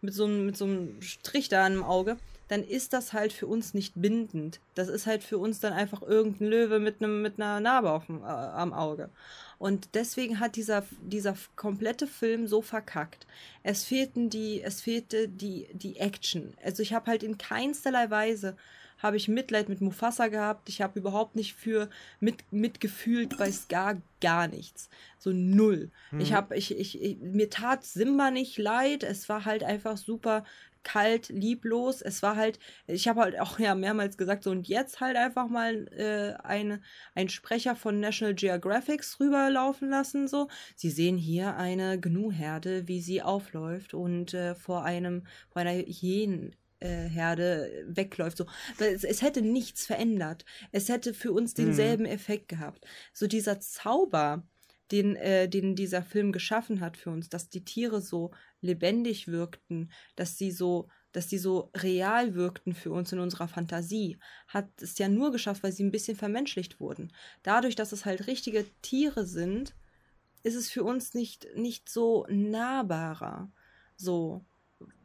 mit 0.00 0.14
so 0.14 0.24
einem 0.24 0.46
mit 0.46 0.56
so 0.56 0.64
einem 0.64 1.02
Strich 1.02 1.48
da 1.48 1.66
im 1.66 1.82
Auge, 1.82 2.16
dann 2.48 2.64
ist 2.64 2.92
das 2.92 3.12
halt 3.12 3.32
für 3.32 3.46
uns 3.46 3.74
nicht 3.74 3.92
bindend. 3.96 4.60
Das 4.74 4.88
ist 4.88 5.06
halt 5.06 5.22
für 5.22 5.38
uns 5.38 5.60
dann 5.60 5.72
einfach 5.72 6.02
irgendein 6.02 6.48
Löwe 6.48 6.78
mit 6.78 7.02
einem 7.02 7.20
mit 7.22 7.38
einer 7.38 7.60
Narbe 7.60 7.90
auf 7.90 8.06
dem, 8.06 8.22
äh, 8.22 8.26
am 8.26 8.72
Auge. 8.72 9.10
Und 9.58 9.94
deswegen 9.94 10.40
hat 10.40 10.56
dieser, 10.56 10.84
dieser 11.02 11.36
komplette 11.56 12.06
Film 12.06 12.46
so 12.46 12.62
verkackt. 12.62 13.26
Es 13.62 13.84
fehlten 13.84 14.30
die, 14.30 14.62
es 14.62 14.80
fehlte 14.80 15.28
die, 15.28 15.68
die 15.72 15.96
Action. 15.96 16.54
Also 16.64 16.82
ich 16.82 16.94
habe 16.94 17.10
halt 17.10 17.22
in 17.22 17.38
keinsterlei 17.38 18.08
Weise 18.08 18.56
habe 18.98 19.16
ich 19.16 19.28
Mitleid 19.28 19.68
mit 19.68 19.80
Mufasa 19.80 20.28
gehabt. 20.28 20.68
Ich 20.68 20.82
habe 20.82 20.98
überhaupt 20.98 21.36
nicht 21.36 21.54
für 21.54 21.88
mit, 22.20 22.36
mitgefühlt 22.52 23.38
bei 23.38 23.50
Scar 23.50 23.96
gar 24.20 24.48
nichts. 24.48 24.88
So 25.18 25.30
null. 25.32 25.90
Mhm. 26.10 26.20
Ich 26.20 26.32
habe, 26.32 26.56
ich, 26.56 26.76
ich, 26.76 27.00
ich, 27.00 27.18
mir 27.18 27.50
tat 27.50 27.84
Simba 27.84 28.30
nicht 28.30 28.58
leid. 28.58 29.02
Es 29.02 29.28
war 29.28 29.44
halt 29.44 29.62
einfach 29.62 29.96
super 29.96 30.44
kalt, 30.82 31.28
lieblos. 31.28 32.02
Es 32.02 32.22
war 32.22 32.36
halt, 32.36 32.58
ich 32.86 33.08
habe 33.08 33.20
halt 33.20 33.38
auch 33.38 33.58
ja 33.58 33.74
mehrmals 33.74 34.16
gesagt, 34.16 34.42
so 34.42 34.50
und 34.50 34.68
jetzt 34.68 35.00
halt 35.00 35.16
einfach 35.16 35.48
mal 35.48 35.86
äh, 35.92 36.42
eine, 36.42 36.80
ein 37.14 37.28
Sprecher 37.28 37.76
von 37.76 38.00
National 38.00 38.34
Geographics 38.34 39.20
rüberlaufen 39.20 39.90
lassen. 39.90 40.28
So, 40.28 40.48
Sie 40.76 40.90
sehen 40.90 41.18
hier 41.18 41.56
eine 41.56 42.00
Gnu-Herde, 42.00 42.88
wie 42.88 43.00
sie 43.00 43.22
aufläuft 43.22 43.94
und 43.94 44.34
äh, 44.34 44.54
vor 44.54 44.84
einem, 44.84 45.24
vor 45.50 45.62
einer 45.62 45.72
Hyänen 45.72 46.56
Herde 46.86 47.84
wegläuft. 47.88 48.38
So. 48.38 48.46
Es, 48.78 49.04
es, 49.04 49.22
hätte 49.22 49.42
nichts 49.42 49.86
verändert. 49.86 50.44
Es 50.72 50.88
hätte 50.88 51.14
für 51.14 51.32
uns 51.32 51.56
mhm. 51.56 51.64
denselben 51.66 52.04
mhm. 52.04 52.10
Effekt 52.10 52.48
gehabt. 52.48 52.86
So 53.12 53.26
dieser 53.26 53.60
Zauber, 53.60 54.46
den, 54.90 55.16
äh, 55.16 55.48
den 55.48 55.74
dieser 55.74 56.02
Film 56.02 56.32
geschaffen 56.32 56.80
hat 56.80 56.96
für 56.96 57.10
uns, 57.10 57.28
dass 57.28 57.48
die 57.48 57.64
Tiere 57.64 58.00
so 58.00 58.30
lebendig 58.60 59.28
wirkten, 59.28 59.90
dass 60.16 60.38
sie 60.38 60.50
so, 60.50 60.88
dass 61.12 61.26
die 61.26 61.38
so 61.38 61.70
real 61.76 62.34
wirkten 62.34 62.74
für 62.74 62.90
uns 62.90 63.12
in 63.12 63.18
unserer 63.18 63.48
Fantasie, 63.48 64.18
hat 64.46 64.68
es 64.80 64.98
ja 64.98 65.08
nur 65.08 65.32
geschafft, 65.32 65.62
weil 65.62 65.72
sie 65.72 65.84
ein 65.84 65.92
bisschen 65.92 66.16
vermenschlicht 66.16 66.80
wurden. 66.80 67.12
Dadurch, 67.42 67.76
dass 67.76 67.92
es 67.92 68.04
halt 68.04 68.26
richtige 68.26 68.64
Tiere 68.82 69.26
sind, 69.26 69.74
ist 70.42 70.54
es 70.54 70.70
für 70.70 70.84
uns 70.84 71.14
nicht, 71.14 71.48
nicht 71.56 71.88
so 71.88 72.26
nahbarer. 72.30 73.50
So, 73.96 74.44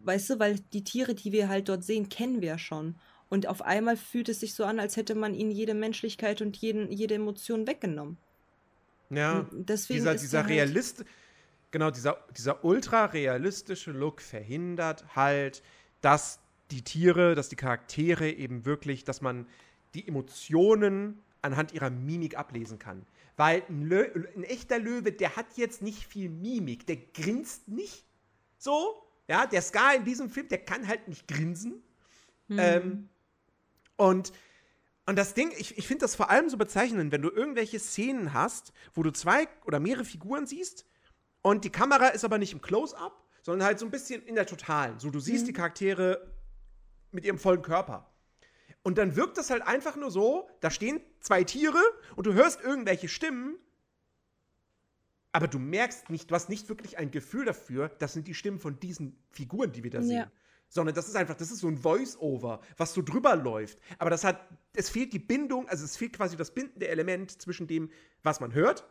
weißt 0.05 0.31
du, 0.31 0.39
weil 0.39 0.59
die 0.73 0.83
Tiere, 0.83 1.15
die 1.15 1.31
wir 1.31 1.49
halt 1.49 1.69
dort 1.69 1.83
sehen, 1.83 2.09
kennen 2.09 2.41
wir 2.41 2.57
schon. 2.57 2.95
Und 3.29 3.47
auf 3.47 3.61
einmal 3.61 3.97
fühlt 3.97 4.29
es 4.29 4.41
sich 4.41 4.53
so 4.53 4.63
an, 4.65 4.79
als 4.79 4.95
hätte 4.95 5.15
man 5.15 5.33
ihnen 5.33 5.51
jede 5.51 5.73
Menschlichkeit 5.73 6.41
und 6.41 6.55
jeden, 6.57 6.91
jede 6.91 7.15
Emotion 7.15 7.65
weggenommen. 7.67 8.17
Ja, 9.09 9.47
deswegen 9.51 9.99
dieser, 9.99 10.15
dieser 10.15 10.39
halt 10.39 10.49
Realist, 10.49 11.05
genau, 11.71 11.91
dieser, 11.91 12.17
dieser 12.35 12.63
ultra 12.63 13.05
realistische 13.05 13.91
Look 13.91 14.21
verhindert 14.21 15.15
halt, 15.15 15.63
dass 16.01 16.39
die 16.71 16.81
Tiere, 16.81 17.35
dass 17.35 17.49
die 17.49 17.55
Charaktere 17.55 18.29
eben 18.29 18.65
wirklich, 18.65 19.03
dass 19.03 19.21
man 19.21 19.47
die 19.93 20.07
Emotionen 20.07 21.19
anhand 21.41 21.73
ihrer 21.73 21.89
Mimik 21.89 22.37
ablesen 22.37 22.79
kann. 22.79 23.05
Weil 23.35 23.63
ein, 23.69 23.83
Lö 23.83 24.05
ein 24.35 24.43
echter 24.43 24.79
Löwe, 24.79 25.11
der 25.11 25.35
hat 25.35 25.57
jetzt 25.57 25.81
nicht 25.81 26.05
viel 26.05 26.29
Mimik, 26.29 26.85
der 26.87 26.97
grinst 26.97 27.67
nicht 27.67 28.05
so. 28.57 29.03
Ja, 29.27 29.45
der 29.45 29.61
Scar 29.61 29.95
in 29.95 30.03
diesem 30.03 30.29
Film, 30.29 30.47
der 30.47 30.59
kann 30.59 30.87
halt 30.87 31.07
nicht 31.07 31.27
grinsen. 31.27 31.83
Mhm. 32.47 32.59
Ähm, 32.59 33.09
und 33.95 34.33
und 35.05 35.17
das 35.17 35.33
Ding, 35.33 35.51
ich, 35.57 35.77
ich 35.77 35.85
finde 35.85 36.05
das 36.05 36.15
vor 36.15 36.29
allem 36.29 36.49
so 36.49 36.55
bezeichnend, 36.55 37.11
wenn 37.11 37.21
du 37.21 37.29
irgendwelche 37.29 37.77
Szenen 37.77 38.33
hast, 38.33 38.71
wo 38.93 39.03
du 39.03 39.11
zwei 39.11 39.49
oder 39.65 39.79
mehrere 39.81 40.05
Figuren 40.05 40.47
siehst 40.47 40.85
und 41.41 41.65
die 41.65 41.69
Kamera 41.69 42.07
ist 42.07 42.23
aber 42.23 42.37
nicht 42.37 42.53
im 42.53 42.61
Close-up, 42.61 43.21
sondern 43.41 43.67
halt 43.67 43.79
so 43.79 43.85
ein 43.85 43.91
bisschen 43.91 44.23
in 44.23 44.35
der 44.35 44.45
Totalen. 44.45 44.99
So, 44.99 45.09
du 45.09 45.19
siehst 45.19 45.43
mhm. 45.43 45.47
die 45.47 45.53
Charaktere 45.53 46.33
mit 47.11 47.25
ihrem 47.25 47.37
vollen 47.37 47.61
Körper. 47.61 48.09
Und 48.81 48.97
dann 48.97 49.15
wirkt 49.17 49.37
das 49.37 49.49
halt 49.49 49.61
einfach 49.61 49.97
nur 49.97 50.09
so, 50.09 50.49
da 50.61 50.71
stehen 50.71 51.01
zwei 51.19 51.43
Tiere 51.43 51.81
und 52.15 52.25
du 52.25 52.33
hörst 52.33 52.61
irgendwelche 52.61 53.09
Stimmen, 53.09 53.57
aber 55.33 55.47
du 55.47 55.59
merkst 55.59 56.09
nicht, 56.09 56.31
du 56.31 56.35
hast 56.35 56.47
nicht 56.47 56.69
wirklich 56.69 56.97
ein 56.97 57.11
Gefühl 57.11 57.43
dafür, 57.43 57.89
das 57.99 58.13
sind 58.13 58.27
die 58.27 58.33
Stimmen 58.33 58.59
von 58.59 58.79
diesen 58.79 59.17
Figuren, 59.31 59.71
die 59.73 59.83
wir 59.83 59.91
da 59.91 60.01
sehen. 60.01 60.17
Ja 60.17 60.31
sondern 60.73 60.95
das 60.95 61.07
ist 61.07 61.15
einfach, 61.15 61.35
das 61.35 61.51
ist 61.51 61.59
so 61.59 61.67
ein 61.67 61.77
Voice-Over, 61.77 62.59
was 62.77 62.93
so 62.95 63.03
drüber 63.03 63.35
läuft. 63.35 63.77
Aber 63.99 64.09
das 64.09 64.23
hat, 64.23 64.49
es 64.75 64.89
fehlt 64.89 65.13
die 65.13 65.19
Bindung, 65.19 65.69
also 65.69 65.85
es 65.85 65.95
fehlt 65.95 66.13
quasi 66.13 66.35
das 66.35 66.51
bindende 66.51 66.87
Element 66.87 67.39
zwischen 67.39 67.67
dem, 67.67 67.91
was 68.23 68.39
man 68.39 68.55
hört 68.55 68.83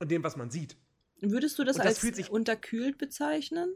und 0.00 0.10
dem, 0.10 0.22
was 0.22 0.36
man 0.36 0.50
sieht. 0.50 0.76
Würdest 1.20 1.58
du 1.58 1.64
das, 1.64 1.76
das 1.76 2.04
als 2.04 2.28
unterkühlt 2.28 2.98
bezeichnen? 2.98 3.74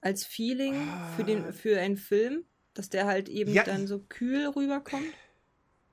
Als 0.00 0.24
Feeling 0.24 0.76
ah. 0.76 1.12
für, 1.16 1.24
den, 1.24 1.52
für 1.52 1.78
einen 1.78 1.98
Film, 1.98 2.46
dass 2.72 2.88
der 2.88 3.06
halt 3.06 3.28
eben 3.28 3.52
ja, 3.52 3.64
dann 3.64 3.86
so 3.86 3.98
kühl 3.98 4.46
rüberkommt? 4.46 5.12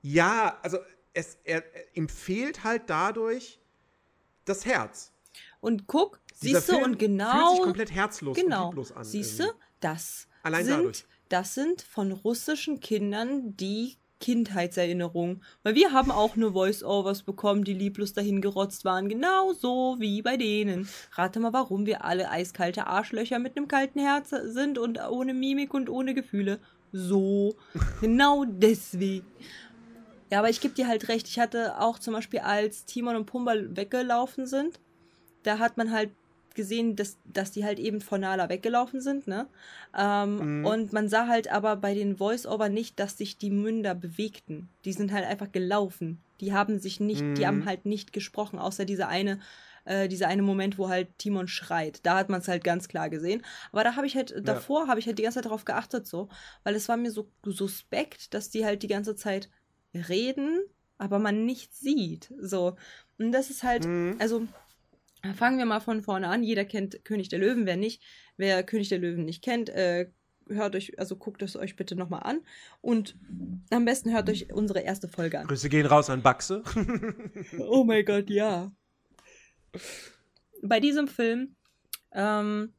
Ja, 0.00 0.58
also 0.62 0.78
es, 1.18 1.36
er, 1.42 1.64
ihm 1.94 2.08
fehlt 2.08 2.62
halt 2.62 2.82
dadurch 2.86 3.58
das 4.44 4.64
Herz. 4.64 5.12
Und 5.60 5.88
guck, 5.88 6.20
siehst 6.32 6.70
du, 6.70 6.78
und 6.78 6.98
genau. 6.98 7.32
Fühlt 7.32 7.50
sich 7.50 7.64
komplett 7.64 7.92
herzlos 7.92 8.36
genau, 8.36 8.64
und 8.64 8.70
lieblos 8.70 8.92
an. 8.92 9.04
Siehst 9.04 9.40
du, 9.40 9.44
das 9.80 10.28
Allein 10.44 10.64
sind, 10.64 10.76
dadurch. 10.76 11.04
das 11.28 11.54
sind 11.54 11.82
von 11.82 12.12
russischen 12.12 12.78
Kindern 12.78 13.56
die 13.56 13.96
Kindheitserinnerungen. 14.20 15.42
Weil 15.64 15.74
wir 15.74 15.92
haben 15.92 16.12
auch 16.12 16.36
nur 16.36 16.52
Voice-Overs 16.52 17.24
bekommen, 17.24 17.64
die 17.64 17.74
lieblos 17.74 18.12
dahin 18.12 18.40
gerotzt 18.40 18.84
waren. 18.84 19.08
Genauso 19.08 19.96
wie 19.98 20.22
bei 20.22 20.36
denen. 20.36 20.88
Rate 21.12 21.40
mal, 21.40 21.52
warum 21.52 21.84
wir 21.86 22.04
alle 22.04 22.30
eiskalte 22.30 22.86
Arschlöcher 22.86 23.40
mit 23.40 23.56
einem 23.56 23.66
kalten 23.66 23.98
Herz 23.98 24.30
sind 24.30 24.78
und 24.78 25.00
ohne 25.00 25.34
Mimik 25.34 25.74
und 25.74 25.90
ohne 25.90 26.14
Gefühle. 26.14 26.60
So. 26.92 27.56
genau 28.00 28.44
deswegen. 28.44 29.26
Ja, 30.30 30.40
aber 30.40 30.50
ich 30.50 30.60
gebe 30.60 30.74
dir 30.74 30.88
halt 30.88 31.08
recht. 31.08 31.28
Ich 31.28 31.38
hatte 31.38 31.80
auch 31.80 31.98
zum 31.98 32.14
Beispiel, 32.14 32.40
als 32.40 32.84
Timon 32.84 33.16
und 33.16 33.26
Pumba 33.26 33.54
weggelaufen 33.54 34.46
sind, 34.46 34.80
da 35.42 35.58
hat 35.58 35.76
man 35.76 35.90
halt 35.90 36.10
gesehen, 36.58 36.96
dass, 36.96 37.16
dass 37.24 37.52
die 37.52 37.64
halt 37.64 37.78
eben 37.78 38.00
von 38.00 38.20
Nala 38.20 38.48
weggelaufen 38.48 39.00
sind, 39.00 39.28
ne? 39.28 39.46
Ähm, 39.96 40.58
mhm. 40.58 40.64
Und 40.66 40.92
man 40.92 41.08
sah 41.08 41.28
halt 41.28 41.50
aber 41.50 41.76
bei 41.76 41.94
den 41.94 42.16
Voice-Over 42.16 42.68
nicht, 42.68 42.98
dass 42.98 43.16
sich 43.16 43.38
die 43.38 43.50
Münder 43.50 43.94
bewegten. 43.94 44.68
Die 44.84 44.92
sind 44.92 45.12
halt 45.12 45.24
einfach 45.24 45.52
gelaufen. 45.52 46.20
Die 46.40 46.52
haben 46.52 46.80
sich 46.80 46.98
nicht, 46.98 47.22
mhm. 47.22 47.34
die 47.36 47.46
haben 47.46 47.64
halt 47.64 47.86
nicht 47.86 48.12
gesprochen, 48.12 48.58
außer 48.58 48.84
dieser 48.84 49.06
eine, 49.06 49.38
äh, 49.84 50.08
dieser 50.08 50.26
eine 50.26 50.42
Moment, 50.42 50.78
wo 50.78 50.88
halt 50.88 51.16
Timon 51.18 51.46
schreit. 51.46 52.04
Da 52.04 52.16
hat 52.16 52.28
man 52.28 52.40
es 52.40 52.48
halt 52.48 52.64
ganz 52.64 52.88
klar 52.88 53.08
gesehen. 53.08 53.42
Aber 53.70 53.84
da 53.84 53.94
habe 53.94 54.08
ich 54.08 54.16
halt, 54.16 54.32
ja. 54.32 54.40
davor 54.40 54.88
habe 54.88 54.98
ich 54.98 55.06
halt 55.06 55.18
die 55.18 55.22
ganze 55.22 55.36
Zeit 55.36 55.46
darauf 55.46 55.64
geachtet, 55.64 56.08
so, 56.08 56.28
weil 56.64 56.74
es 56.74 56.88
war 56.88 56.96
mir 56.96 57.12
so 57.12 57.30
suspekt, 57.44 58.34
dass 58.34 58.50
die 58.50 58.64
halt 58.64 58.82
die 58.82 58.88
ganze 58.88 59.14
Zeit 59.14 59.48
reden, 59.94 60.60
aber 60.98 61.18
man 61.18 61.44
nichts 61.44 61.80
sieht. 61.80 62.32
So. 62.40 62.76
Und 63.18 63.32
das 63.32 63.50
ist 63.50 63.62
halt, 63.62 63.86
mhm. 63.86 64.16
also 64.18 64.46
Fangen 65.34 65.58
wir 65.58 65.66
mal 65.66 65.80
von 65.80 66.02
vorne 66.02 66.28
an. 66.28 66.42
Jeder 66.42 66.64
kennt 66.64 67.04
König 67.04 67.28
der 67.28 67.40
Löwen, 67.40 67.66
wer 67.66 67.76
nicht. 67.76 68.02
Wer 68.36 68.62
König 68.62 68.88
der 68.88 68.98
Löwen 68.98 69.24
nicht 69.24 69.42
kennt, 69.42 69.68
äh, 69.68 70.10
hört 70.48 70.76
euch, 70.76 70.98
also 70.98 71.16
guckt 71.16 71.42
es 71.42 71.56
euch 71.56 71.76
bitte 71.76 71.96
nochmal 71.96 72.22
an. 72.22 72.40
Und 72.80 73.16
am 73.70 73.84
besten 73.84 74.12
hört 74.12 74.30
euch 74.30 74.52
unsere 74.52 74.80
erste 74.80 75.08
Folge 75.08 75.40
an. 75.40 75.46
Grüße 75.48 75.68
gehen 75.68 75.86
raus 75.86 76.08
an 76.08 76.22
Baxe. 76.22 76.62
oh 77.58 77.84
mein 77.84 78.04
Gott, 78.04 78.30
ja. 78.30 78.72
Bei 80.62 80.78
diesem 80.78 81.08
Film 81.08 81.56
ähm, 82.12 82.72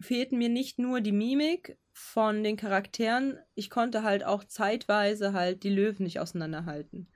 fehlten 0.00 0.38
mir 0.38 0.48
nicht 0.48 0.78
nur 0.78 1.00
die 1.00 1.12
Mimik 1.12 1.76
von 1.98 2.44
den 2.44 2.58
Charakteren, 2.58 3.38
ich 3.54 3.70
konnte 3.70 4.02
halt 4.02 4.22
auch 4.22 4.44
zeitweise 4.44 5.32
halt 5.32 5.62
die 5.62 5.70
Löwen 5.70 6.04
nicht 6.04 6.20
auseinanderhalten. 6.20 7.08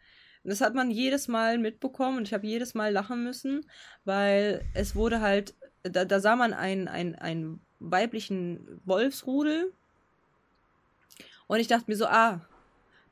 Und 0.43 0.49
das 0.49 0.63
hat 0.63 0.75
man 0.75 0.91
jedes 0.91 1.29
Mal 1.29 1.59
mitbekommen 1.59 2.17
und 2.17 2.27
ich 2.27 2.33
habe 2.33 2.47
jedes 2.47 2.73
Mal 2.73 2.91
lachen 2.91 3.23
müssen, 3.23 3.67
weil 4.07 4.65
es 4.73 4.97
wurde 4.97 5.21
halt, 5.21 5.55
da, 5.83 6.07
da 6.07 6.19
sah 6.19 6.35
man 6.35 6.55
einen, 6.55 6.89
einen, 6.89 7.15
einen 7.15 7.61
weiblichen 7.79 8.81
Wolfsrudel 8.87 9.71
und 11.47 11.61
ich 11.61 11.67
dachte 11.67 11.85
mir 11.89 11.97
so, 11.97 12.07
ah, 12.07 12.41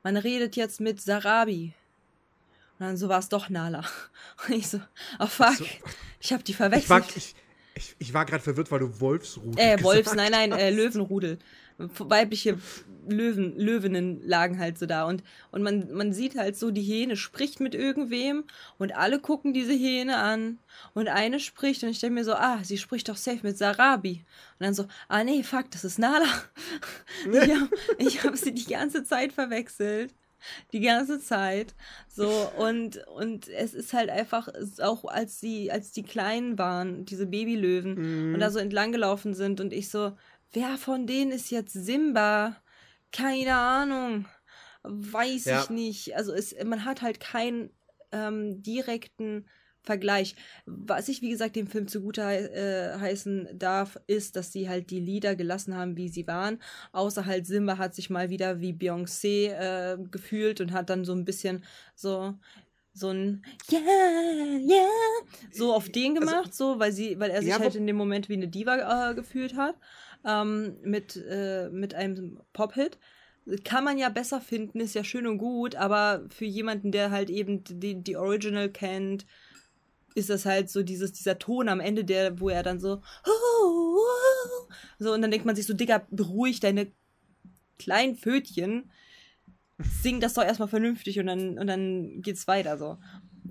man 0.03 0.17
redet 0.17 0.57
jetzt 0.57 0.81
mit 0.81 1.03
Sarabi. 1.03 1.75
Und 2.79 2.87
dann 2.87 2.97
so 2.97 3.11
war 3.11 3.19
es 3.19 3.29
doch 3.29 3.51
Nala. 3.51 3.85
Und 4.49 4.55
ich 4.55 4.69
so, 4.69 4.81
oh 5.19 5.27
fuck, 5.27 5.57
so. 5.57 5.67
ich 6.19 6.33
habe 6.33 6.45
die 6.45 6.55
verwechselt. 6.55 6.85
Ich 6.85 6.91
war, 6.91 7.17
ich, 7.17 7.35
ich, 7.79 7.95
ich 7.99 8.13
war 8.13 8.25
gerade 8.27 8.43
verwirrt, 8.43 8.71
weil 8.71 8.81
du 8.81 9.01
Wolfsrudel 9.01 9.59
Äh, 9.59 9.83
Wolfs, 9.83 10.15
nein, 10.15 10.33
nein, 10.33 10.53
äh, 10.53 10.71
Löwenrudel. 10.71 11.39
weibliche 11.79 12.59
Löwen, 13.09 13.57
Löwinnen 13.57 14.21
lagen 14.27 14.59
halt 14.59 14.79
so 14.79 14.87
da. 14.87 15.05
Und, 15.05 15.23
und 15.53 15.63
man, 15.63 15.93
man 15.93 16.13
sieht 16.13 16.37
halt 16.37 16.57
so, 16.57 16.73
die 16.73 16.83
Hähne 16.83 17.17
spricht 17.17 17.61
mit 17.61 17.75
irgendwem 17.77 18.45
und 18.79 18.97
alle 18.97 19.21
gucken 19.21 19.55
diese 19.55 19.73
Hähne 19.73 20.17
an. 20.17 20.59
Und 20.93 21.07
eine 21.09 21.39
spricht 21.39 21.85
und 21.85 21.91
ich 21.91 22.01
denke 22.01 22.15
mir 22.15 22.25
so, 22.25 22.35
ah, 22.35 22.59
sie 22.65 22.79
spricht 22.79 23.09
doch 23.09 23.17
safe 23.17 23.41
mit 23.43 23.57
Sarabi. 23.57 24.25
Und 24.59 24.65
dann 24.65 24.75
so, 24.75 24.87
ah 25.09 25.23
nee, 25.23 25.45
fuck, 25.45 25.71
das 25.71 25.85
ist 25.85 26.01
Nala. 26.01 26.27
ich 27.33 27.51
habe 27.55 27.71
ich 27.99 28.25
hab 28.25 28.37
sie 28.37 28.53
die 28.53 28.67
ganze 28.67 29.05
Zeit 29.05 29.33
verwechselt. 29.33 30.13
Die 30.73 30.81
ganze 30.81 31.21
Zeit. 31.21 31.75
So, 32.09 32.29
und, 32.57 32.99
und 33.09 33.49
es 33.49 33.75
ist 33.75 33.93
halt 33.93 34.11
einfach, 34.11 34.49
auch 34.81 35.05
als 35.05 35.41
die, 35.41 35.71
als 35.71 35.93
die 35.93 36.03
kleinen 36.03 36.59
waren, 36.59 37.05
diese 37.05 37.27
Babylöwen, 37.27 37.95
mhm. 38.29 38.35
und 38.35 38.41
da 38.41 38.51
so 38.51 38.59
entlang 38.59 38.93
gelaufen 38.93 39.35
sind 39.35 39.61
und 39.61 39.73
ich 39.73 39.89
so, 39.89 40.13
wer 40.53 40.77
von 40.77 41.07
denen 41.07 41.31
ist 41.31 41.51
jetzt 41.51 41.73
Simba? 41.73 42.57
Keine 43.13 43.55
Ahnung. 43.55 44.27
Weiß 44.83 45.47
ja. 45.47 45.63
ich 45.63 45.71
nicht. 45.71 46.17
Also 46.17 46.33
es, 46.33 46.55
man 46.65 46.85
hat 46.85 47.03
halt 47.03 47.21
keinen 47.21 47.71
ähm, 48.13 48.63
direkten 48.63 49.47
Vergleich. 49.89 50.37
Was 50.67 51.09
ich, 51.09 51.23
wie 51.23 51.31
gesagt, 51.31 51.57
dem 51.57 51.67
Film 51.67 51.89
zugute 51.89 52.21
äh, 52.21 52.99
heißen 52.99 53.49
darf, 53.55 53.99
ist, 54.07 54.37
dass 54.37 54.53
sie 54.53 54.69
halt 54.69 54.91
die 54.91 55.01
Lieder 55.01 55.35
gelassen 55.35 55.75
haben, 55.75 55.97
wie 55.97 56.11
sie 56.11 56.27
waren. 56.27 56.59
Außer 56.93 57.25
halt 57.25 57.47
Simba 57.47 57.79
hat 57.79 57.95
sich 57.95 58.11
mal 58.11 58.29
wieder 58.29 58.61
wie 58.61 58.75
Beyoncé 58.75 59.49
äh, 59.49 59.97
gefühlt 60.11 60.61
und 60.61 60.73
hat 60.73 60.91
dann 60.91 61.07
so 61.07 61.15
ein 61.15 61.25
bisschen 61.25 61.65
so 61.95 62.35
so 62.93 63.09
ein 63.09 63.43
Yeah, 63.71 63.81
yeah, 64.59 64.89
so 65.53 65.73
auf 65.73 65.89
den 65.89 66.19
also 66.19 66.21
gemacht, 66.21 66.49
also, 66.49 66.75
so, 66.75 66.81
weil 66.81 66.93
sie, 66.93 67.19
weil 67.19 67.31
er 67.31 67.41
sich 67.41 67.51
ja, 67.51 67.61
halt 67.61 67.77
in 67.77 67.87
dem 67.87 67.97
Moment 67.97 68.29
wie 68.29 68.35
eine 68.35 68.49
Diva 68.49 69.11
äh, 69.11 69.15
gefühlt 69.15 69.57
hat, 69.57 69.77
ähm, 70.27 70.77
mit, 70.83 71.17
äh, 71.17 71.69
mit 71.71 71.95
einem 71.95 72.41
Pop-Hit 72.53 72.99
kann 73.65 73.85
man 73.85 73.99
ja 73.99 74.09
besser 74.09 74.41
finden, 74.41 74.81
ist 74.81 74.95
ja 74.95 75.05
schön 75.05 75.27
und 75.27 75.39
gut, 75.39 75.75
aber 75.75 76.25
für 76.29 76.45
jemanden, 76.45 76.93
der 76.93 77.11
halt 77.11 77.31
eben 77.31 77.65
die, 77.65 78.03
die 78.03 78.17
Original 78.17 78.69
kennt, 78.69 79.27
ist 80.15 80.31
das 80.31 80.47
halt 80.47 80.71
so 80.71 80.83
dieses, 80.83 81.13
dieser 81.13 81.39
Ton 81.39 81.69
am 81.69 81.81
Ende, 81.81 82.05
der, 82.05 82.41
wo 82.41 82.49
er 82.49 82.63
dann 82.63 82.81
so, 82.81 83.03
so, 84.99 85.13
und 85.13 85.23
dann 85.23 85.31
denkt 85.31 85.47
man 85.47 85.57
sich 85.57 85.67
so, 85.67 85.75
Digga, 85.75 86.07
beruhig 86.11 86.61
deine 86.61 86.91
kleinen 87.79 88.17
Pfötchen, 88.17 88.91
sing 89.79 90.21
das 90.21 90.35
doch 90.35 90.43
erstmal 90.43 90.69
vernünftig 90.69 91.19
und 91.21 91.27
dann, 91.27 91.59
und 91.59 91.67
dann 91.67 92.21
geht's 92.23 92.49
weiter 92.49 92.77
so. 92.79 92.99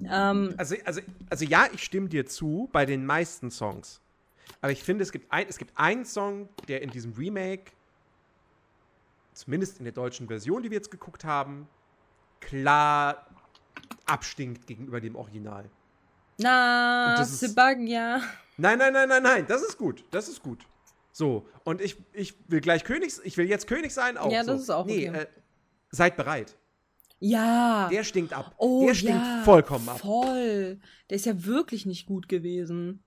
Ähm, 0.04 0.54
also, 0.58 0.76
also, 0.86 1.02
also 1.30 1.46
ja, 1.46 1.68
ich 1.74 1.84
stimme 1.84 2.10
dir 2.10 2.26
zu 2.26 2.70
bei 2.72 2.86
den 2.86 3.06
meisten 3.06 3.50
Songs. 3.50 4.02
Aber 4.62 4.72
ich 4.72 4.84
finde, 4.84 5.04
es 5.04 5.12
gibt, 5.12 5.32
ein, 5.32 5.48
es 5.48 5.58
gibt 5.58 5.78
einen 5.78 6.06
Song, 6.06 6.50
der 6.68 6.82
in 6.82 6.90
diesem 6.90 7.14
Remake, 7.14 7.72
zumindest 9.34 9.80
in 9.80 9.86
der 9.86 9.94
deutschen 9.94 10.28
Version, 10.28 10.64
die 10.64 10.70
wir 10.70 10.78
jetzt 10.78 10.92
geguckt 10.92 11.24
haben, 11.24 11.68
klar 12.40 13.28
abstinkt 14.06 14.68
gegenüber 14.68 15.00
dem 15.00 15.16
Original. 15.16 15.70
Na, 16.38 17.24
Sebagna. 17.26 18.22
Nein, 18.58 18.78
nein, 18.80 18.94
nein, 18.94 19.10
nein, 19.10 19.24
nein, 19.24 19.46
das 19.48 19.62
ist 19.62 19.78
gut. 19.78 20.04
Das 20.12 20.28
ist 20.28 20.42
gut. 20.42 20.60
So, 21.12 21.48
und 21.64 21.82
ich, 21.82 21.98
ich 22.14 22.36
will 22.48 22.62
gleich 22.62 22.84
König, 22.84 23.14
ich 23.24 23.38
will 23.38 23.48
jetzt 23.48 23.68
König 23.68 23.92
sein 23.94 24.18
auch. 24.18 24.32
Ja, 24.32 24.44
so. 24.44 24.52
das 24.52 24.62
ist 24.62 24.70
auch 24.70 24.86
nee, 24.86 25.10
okay. 25.10 25.22
Äh, 25.22 25.28
seid 25.90 26.16
bereit. 26.16 26.56
Ja. 27.20 27.90
Der 27.92 28.04
stinkt 28.04 28.34
ab. 28.34 28.54
Oh, 28.58 28.86
der 28.86 28.94
stinkt 28.94 29.26
ja, 29.26 29.42
vollkommen 29.44 29.90
ab. 29.90 30.00
Voll. 30.00 30.80
Der 31.10 31.16
ist 31.16 31.26
ja 31.26 31.46
wirklich 31.46 31.86
nicht 31.88 32.06
gut 32.06 32.30
gewesen. 32.30 33.04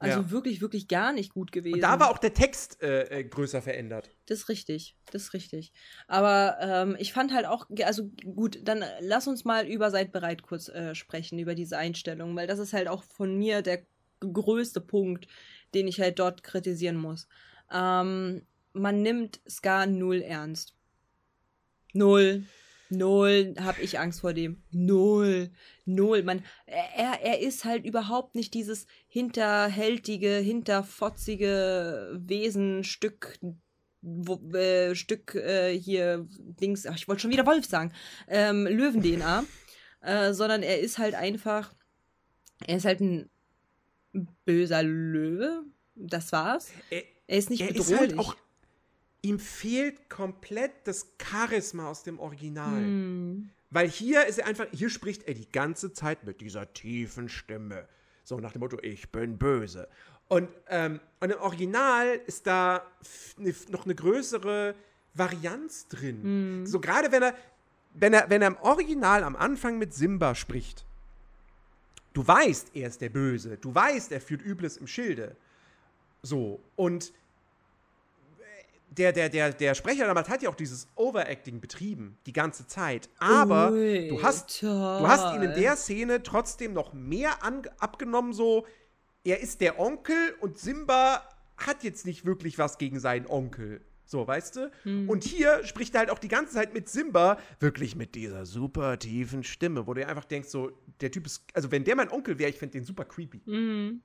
Also 0.00 0.20
ja. 0.20 0.30
wirklich, 0.30 0.62
wirklich 0.62 0.88
gar 0.88 1.12
nicht 1.12 1.34
gut 1.34 1.52
gewesen. 1.52 1.74
Und 1.74 1.82
da 1.82 2.00
war 2.00 2.10
auch 2.10 2.16
der 2.16 2.32
Text 2.32 2.82
äh, 2.82 3.02
äh, 3.20 3.22
größer 3.22 3.60
verändert. 3.60 4.08
Das 4.24 4.38
ist 4.38 4.48
richtig, 4.48 4.96
das 5.12 5.24
ist 5.24 5.34
richtig. 5.34 5.74
Aber 6.08 6.56
ähm, 6.58 6.96
ich 6.98 7.12
fand 7.12 7.34
halt 7.34 7.44
auch, 7.44 7.66
also 7.84 8.10
gut, 8.34 8.58
dann 8.64 8.82
lass 9.00 9.28
uns 9.28 9.44
mal 9.44 9.68
über 9.68 9.90
Seid 9.90 10.10
bereit 10.10 10.40
kurz 10.42 10.68
äh, 10.68 10.94
sprechen, 10.94 11.38
über 11.38 11.54
diese 11.54 11.76
Einstellung, 11.76 12.34
weil 12.34 12.46
das 12.46 12.58
ist 12.58 12.72
halt 12.72 12.88
auch 12.88 13.02
von 13.04 13.36
mir 13.36 13.60
der 13.60 13.82
größte 14.20 14.80
Punkt, 14.80 15.26
den 15.74 15.86
ich 15.86 16.00
halt 16.00 16.18
dort 16.18 16.42
kritisieren 16.42 16.96
muss. 16.96 17.28
Ähm, 17.70 18.40
man 18.72 19.02
nimmt 19.02 19.40
Ska 19.46 19.84
null 19.84 20.22
ernst. 20.22 20.74
Null. 21.92 22.46
Null 22.90 23.54
habe 23.60 23.80
ich 23.80 23.98
Angst 23.98 24.20
vor 24.20 24.32
dem. 24.32 24.62
Null. 24.70 25.50
Null. 25.84 26.22
Man, 26.22 26.44
er, 26.66 27.20
er 27.22 27.40
ist 27.40 27.64
halt 27.64 27.84
überhaupt 27.84 28.34
nicht 28.34 28.52
dieses 28.54 28.86
hinterhältige, 29.06 30.36
hinterfotzige 30.36 32.20
Wesenstück, 32.26 33.38
wo, 34.02 34.40
äh, 34.56 34.94
Stück 34.94 35.34
äh, 35.34 35.78
hier, 35.78 36.26
Dings, 36.38 36.86
ach, 36.86 36.96
ich 36.96 37.08
wollte 37.08 37.22
schon 37.22 37.30
wieder 37.30 37.46
Wolf 37.46 37.66
sagen, 37.66 37.92
ähm, 38.28 38.66
Löwen-DNA, 38.66 39.44
äh, 40.00 40.32
sondern 40.32 40.62
er 40.62 40.80
ist 40.80 40.98
halt 40.98 41.14
einfach, 41.14 41.72
er 42.66 42.76
ist 42.76 42.84
halt 42.84 43.00
ein 43.00 43.30
böser 44.44 44.82
Löwe. 44.82 45.62
Das 45.94 46.32
war's. 46.32 46.70
Er, 46.90 47.02
er 47.26 47.38
ist 47.38 47.50
nicht 47.50 47.60
er 47.60 47.68
bedrohlich. 47.68 47.90
Ist 47.90 47.98
halt 47.98 48.18
auch 48.18 48.36
ihm 49.22 49.38
fehlt 49.38 50.08
komplett 50.08 50.72
das 50.84 51.12
Charisma 51.22 51.88
aus 51.88 52.02
dem 52.02 52.18
Original. 52.18 52.80
Mm. 52.80 53.50
Weil 53.70 53.88
hier 53.88 54.26
ist 54.26 54.38
er 54.38 54.46
einfach, 54.46 54.66
hier 54.72 54.90
spricht 54.90 55.28
er 55.28 55.34
die 55.34 55.50
ganze 55.50 55.92
Zeit 55.92 56.24
mit 56.24 56.40
dieser 56.40 56.72
tiefen 56.72 57.28
Stimme. 57.28 57.86
So 58.24 58.38
nach 58.38 58.52
dem 58.52 58.60
Motto, 58.60 58.78
ich 58.82 59.10
bin 59.10 59.38
böse. 59.38 59.88
Und, 60.28 60.48
ähm, 60.68 61.00
und 61.20 61.30
im 61.30 61.38
Original 61.40 62.20
ist 62.26 62.46
da 62.46 62.86
ne, 63.36 63.54
noch 63.68 63.84
eine 63.84 63.94
größere 63.94 64.74
Varianz 65.14 65.88
drin. 65.88 66.62
Mm. 66.62 66.66
So 66.66 66.80
gerade 66.80 67.12
wenn 67.12 67.22
er, 67.22 67.34
wenn 67.94 68.12
er, 68.12 68.30
wenn 68.30 68.42
er 68.42 68.48
im 68.48 68.56
Original 68.58 69.24
am 69.24 69.36
Anfang 69.36 69.78
mit 69.78 69.92
Simba 69.92 70.34
spricht, 70.34 70.84
du 72.12 72.26
weißt, 72.26 72.74
er 72.74 72.88
ist 72.88 73.00
der 73.00 73.08
Böse. 73.08 73.56
Du 73.56 73.74
weißt, 73.74 74.12
er 74.12 74.20
führt 74.20 74.42
Übles 74.42 74.76
im 74.76 74.86
Schilde. 74.86 75.36
So. 76.22 76.60
Und 76.76 77.12
der, 78.90 79.12
der, 79.12 79.28
der, 79.28 79.52
der 79.52 79.74
Sprecher 79.74 80.06
damals 80.06 80.28
hat 80.28 80.42
ja 80.42 80.50
auch 80.50 80.54
dieses 80.54 80.88
Overacting 80.96 81.60
betrieben, 81.60 82.18
die 82.26 82.32
ganze 82.32 82.66
Zeit. 82.66 83.08
Aber 83.18 83.72
Ui, 83.72 84.08
du, 84.08 84.22
hast, 84.22 84.62
du 84.62 84.68
hast 84.68 85.34
ihn 85.34 85.42
in 85.42 85.54
der 85.54 85.76
Szene 85.76 86.22
trotzdem 86.22 86.72
noch 86.72 86.92
mehr 86.92 87.44
an, 87.44 87.62
abgenommen, 87.78 88.32
so, 88.32 88.66
er 89.24 89.40
ist 89.40 89.60
der 89.60 89.78
Onkel 89.78 90.34
und 90.40 90.58
Simba 90.58 91.22
hat 91.56 91.84
jetzt 91.84 92.06
nicht 92.06 92.24
wirklich 92.24 92.58
was 92.58 92.78
gegen 92.78 92.98
seinen 93.00 93.26
Onkel. 93.26 93.80
So, 94.04 94.26
weißt 94.26 94.56
du? 94.56 94.72
Hm. 94.82 95.08
Und 95.08 95.22
hier 95.22 95.64
spricht 95.64 95.94
er 95.94 96.00
halt 96.00 96.10
auch 96.10 96.18
die 96.18 96.26
ganze 96.26 96.54
Zeit 96.54 96.74
mit 96.74 96.88
Simba, 96.88 97.38
wirklich 97.60 97.94
mit 97.94 98.16
dieser 98.16 98.44
super 98.44 98.98
tiefen 98.98 99.44
Stimme, 99.44 99.86
wo 99.86 99.94
du 99.94 100.04
einfach 100.04 100.24
denkst, 100.24 100.48
so, 100.48 100.72
der 101.00 101.12
Typ 101.12 101.26
ist, 101.26 101.44
also 101.54 101.70
wenn 101.70 101.84
der 101.84 101.94
mein 101.94 102.10
Onkel 102.10 102.38
wäre, 102.40 102.50
ich 102.50 102.58
fände 102.58 102.72
den 102.72 102.84
super 102.84 103.04
creepy. 103.04 103.40
Hm. 103.44 104.02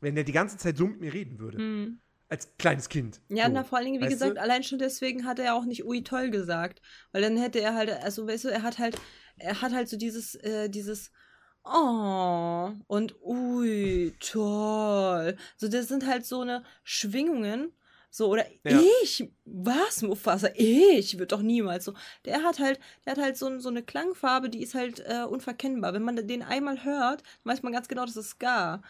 Wenn 0.00 0.14
der 0.14 0.22
die 0.22 0.32
ganze 0.32 0.56
Zeit 0.56 0.76
so 0.76 0.86
mit 0.86 1.00
mir 1.00 1.12
reden 1.12 1.40
würde. 1.40 1.58
Hm 1.58 1.98
als 2.34 2.56
kleines 2.58 2.88
Kind. 2.88 3.20
Ja, 3.28 3.46
so. 3.46 3.52
na 3.52 3.64
vor 3.64 3.78
allen 3.78 3.86
Dingen, 3.86 4.02
wie 4.02 4.08
gesagt, 4.08 4.36
du? 4.36 4.40
allein 4.40 4.64
schon 4.64 4.78
deswegen 4.78 5.24
hat 5.24 5.38
er 5.38 5.54
auch 5.54 5.64
nicht 5.64 5.84
ui 5.84 6.02
toll 6.02 6.30
gesagt. 6.30 6.82
Weil 7.12 7.22
dann 7.22 7.36
hätte 7.36 7.60
er 7.60 7.74
halt, 7.74 7.90
also 7.90 8.26
weißt 8.26 8.44
du, 8.44 8.48
er 8.48 8.62
hat 8.62 8.78
halt, 8.78 8.96
er 9.36 9.60
hat 9.62 9.72
halt 9.72 9.88
so 9.88 9.96
dieses, 9.96 10.34
äh, 10.36 10.68
dieses 10.68 11.10
Oh 11.64 12.72
und 12.88 13.14
ui 13.22 14.14
toll. 14.20 15.36
So, 15.56 15.68
das 15.68 15.88
sind 15.88 16.06
halt 16.06 16.26
so 16.26 16.40
eine 16.40 16.64
Schwingungen. 16.82 17.72
So, 18.10 18.28
oder 18.28 18.46
ja. 18.64 18.80
ich, 19.02 19.28
was, 19.44 20.02
Mufasa, 20.02 20.48
ich, 20.54 21.18
wird 21.18 21.32
doch 21.32 21.42
niemals 21.42 21.84
so. 21.84 21.94
Der 22.26 22.42
hat 22.44 22.60
halt, 22.60 22.78
der 23.04 23.12
hat 23.12 23.20
halt 23.20 23.36
so, 23.36 23.58
so 23.58 23.70
eine 23.70 23.82
Klangfarbe, 23.82 24.50
die 24.50 24.62
ist 24.62 24.74
halt 24.74 25.00
äh, 25.00 25.24
unverkennbar. 25.24 25.94
Wenn 25.94 26.02
man 26.02 26.16
den 26.28 26.42
einmal 26.42 26.84
hört, 26.84 27.22
weiß 27.44 27.62
man 27.62 27.72
ganz 27.72 27.88
genau, 27.88 28.04
das 28.04 28.16
ist 28.16 28.30
Ska 28.30 28.82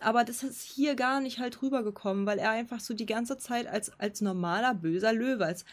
aber 0.00 0.24
das 0.24 0.42
ist 0.42 0.62
hier 0.62 0.94
gar 0.94 1.20
nicht 1.20 1.38
halt 1.38 1.62
rübergekommen, 1.62 2.26
weil 2.26 2.38
er 2.38 2.50
einfach 2.50 2.80
so 2.80 2.94
die 2.94 3.06
ganze 3.06 3.38
Zeit 3.38 3.66
als, 3.66 3.98
als 3.98 4.20
normaler, 4.20 4.74
böser 4.74 5.12
Löwe, 5.12 5.44
als, 5.44 5.64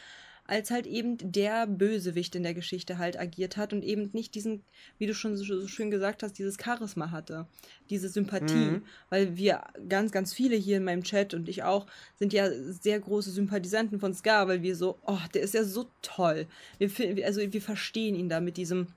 als 0.48 0.70
halt 0.72 0.86
eben 0.88 1.18
der 1.20 1.66
Bösewicht 1.68 2.36
in 2.36 2.44
der 2.44 2.54
Geschichte 2.54 2.98
halt 2.98 3.20
agiert 3.20 3.58
hat 3.58 3.74
und 3.74 3.84
eben 3.84 4.10
nicht 4.14 4.36
diesen, 4.36 4.64
wie 4.98 5.08
du 5.08 5.14
schon 5.14 5.38
so, 5.38 5.68
schön 5.68 5.92
gesagt 5.92 6.24
hast, 6.24 6.34
dieses 6.34 6.58
Charisma 6.64 7.12
hatte, 7.12 7.48
diese 7.90 8.10
Sympathie, 8.10 8.54
mhm. 8.54 8.84
weil 9.10 9.38
wir 9.38 9.64
ganz, 9.90 10.12
ganz 10.12 10.34
viele 10.34 10.56
hier 10.56 10.78
in 10.78 10.84
meinem 10.84 11.04
Chat 11.04 11.34
und 11.34 11.50
ich 11.50 11.64
auch 11.64 11.88
sind 12.18 12.34
ja 12.34 12.50
sehr 12.50 13.00
große 13.00 13.32
Sympathisanten 13.32 14.00
von 14.00 14.14
Scar, 14.14 14.48
weil 14.48 14.62
wir 14.62 14.76
so, 14.76 15.00
oh, 15.06 15.20
der 15.34 15.42
ist 15.42 15.54
ja 15.54 15.64
so 15.64 15.90
toll. 16.02 16.48
Wir, 16.78 17.26
also 17.26 17.42
wir 17.42 17.62
verstehen 17.62 18.16
ihn 18.16 18.30
da 18.30 18.40
mit 18.40 18.58
diesem 18.58 18.88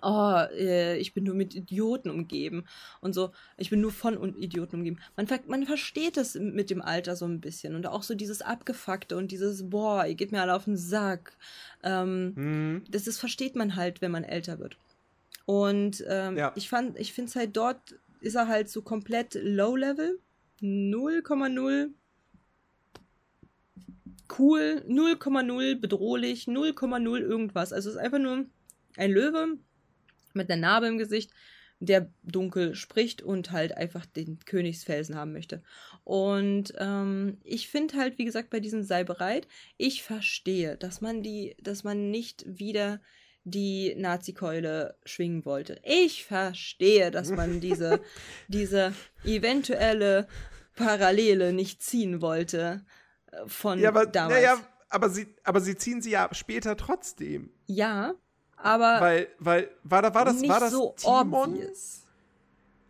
oh, 0.00 0.40
äh, 0.56 0.96
ich 0.98 1.12
bin 1.14 1.24
nur 1.24 1.34
mit 1.34 1.54
Idioten 1.54 2.10
umgeben 2.10 2.64
und 3.00 3.12
so, 3.12 3.32
ich 3.56 3.70
bin 3.70 3.80
nur 3.80 3.92
von 3.92 4.36
Idioten 4.36 4.76
umgeben. 4.76 4.98
Man, 5.16 5.26
man 5.46 5.66
versteht 5.66 6.16
es 6.16 6.34
mit 6.34 6.70
dem 6.70 6.80
Alter 6.80 7.16
so 7.16 7.26
ein 7.26 7.40
bisschen 7.40 7.74
und 7.74 7.86
auch 7.86 8.02
so 8.02 8.14
dieses 8.14 8.42
Abgefuckte 8.42 9.16
und 9.16 9.30
dieses, 9.30 9.68
boah, 9.68 10.06
ihr 10.06 10.14
geht 10.14 10.32
mir 10.32 10.40
alle 10.40 10.54
auf 10.54 10.64
den 10.64 10.76
Sack. 10.76 11.36
Ähm, 11.82 12.32
mhm. 12.34 12.84
das, 12.90 13.04
das 13.04 13.18
versteht 13.18 13.56
man 13.56 13.76
halt, 13.76 14.00
wenn 14.00 14.12
man 14.12 14.24
älter 14.24 14.58
wird. 14.58 14.76
Und 15.44 16.04
ähm, 16.08 16.36
ja. 16.36 16.52
ich 16.54 16.68
fand, 16.68 16.98
ich 16.98 17.12
finde 17.12 17.28
es 17.28 17.36
halt 17.36 17.56
dort 17.56 17.96
ist 18.20 18.36
er 18.36 18.48
halt 18.48 18.70
so 18.70 18.82
komplett 18.82 19.34
low 19.34 19.76
level, 19.76 20.20
0,0 20.60 21.90
cool, 24.38 24.82
0,0 24.88 25.80
bedrohlich, 25.80 26.44
0,0 26.44 27.18
irgendwas. 27.18 27.72
Also 27.72 27.90
es 27.90 27.96
ist 27.96 28.00
einfach 28.00 28.18
nur 28.18 28.46
ein 28.96 29.10
Löwe 29.10 29.58
mit 30.34 30.50
einer 30.50 30.60
Narbe 30.60 30.86
im 30.86 30.98
Gesicht, 30.98 31.30
der 31.80 32.12
dunkel 32.22 32.76
spricht 32.76 33.22
und 33.22 33.50
halt 33.50 33.76
einfach 33.76 34.06
den 34.06 34.38
Königsfelsen 34.44 35.16
haben 35.16 35.32
möchte. 35.32 35.62
Und 36.04 36.72
ähm, 36.78 37.38
ich 37.42 37.68
finde 37.68 37.96
halt, 37.96 38.18
wie 38.18 38.24
gesagt, 38.24 38.50
bei 38.50 38.60
diesem 38.60 38.84
Sei 38.84 39.02
bereit, 39.02 39.48
ich 39.78 40.04
verstehe, 40.04 40.76
dass 40.76 41.00
man 41.00 41.22
die, 41.22 41.56
dass 41.60 41.82
man 41.82 42.10
nicht 42.10 42.44
wieder 42.46 43.00
die 43.44 43.94
Nazi-Keule 43.96 44.96
schwingen 45.04 45.44
wollte. 45.44 45.80
Ich 45.82 46.24
verstehe, 46.24 47.10
dass 47.10 47.30
man 47.30 47.60
diese, 47.60 48.00
diese 48.46 48.94
eventuelle 49.24 50.28
Parallele 50.76 51.52
nicht 51.52 51.82
ziehen 51.82 52.22
wollte 52.22 52.84
äh, 53.32 53.48
von 53.48 53.80
ja, 53.80 53.88
aber, 53.88 54.06
damals. 54.06 54.40
Naja, 54.40 54.60
aber 54.88 55.10
sie, 55.10 55.34
aber 55.42 55.60
sie 55.60 55.76
ziehen 55.76 56.00
sie 56.00 56.10
ja 56.10 56.28
später 56.32 56.76
trotzdem. 56.76 57.50
Ja, 57.66 58.14
aber 58.64 59.00
weil, 59.00 59.28
weil 59.38 59.70
war, 59.84 60.02
da, 60.02 60.14
war 60.14 60.24
das, 60.24 60.36
nicht 60.36 60.50
war 60.50 60.60
das 60.60 60.70
so 60.72 60.94
Timon? 60.96 61.54
obvious. 61.54 61.98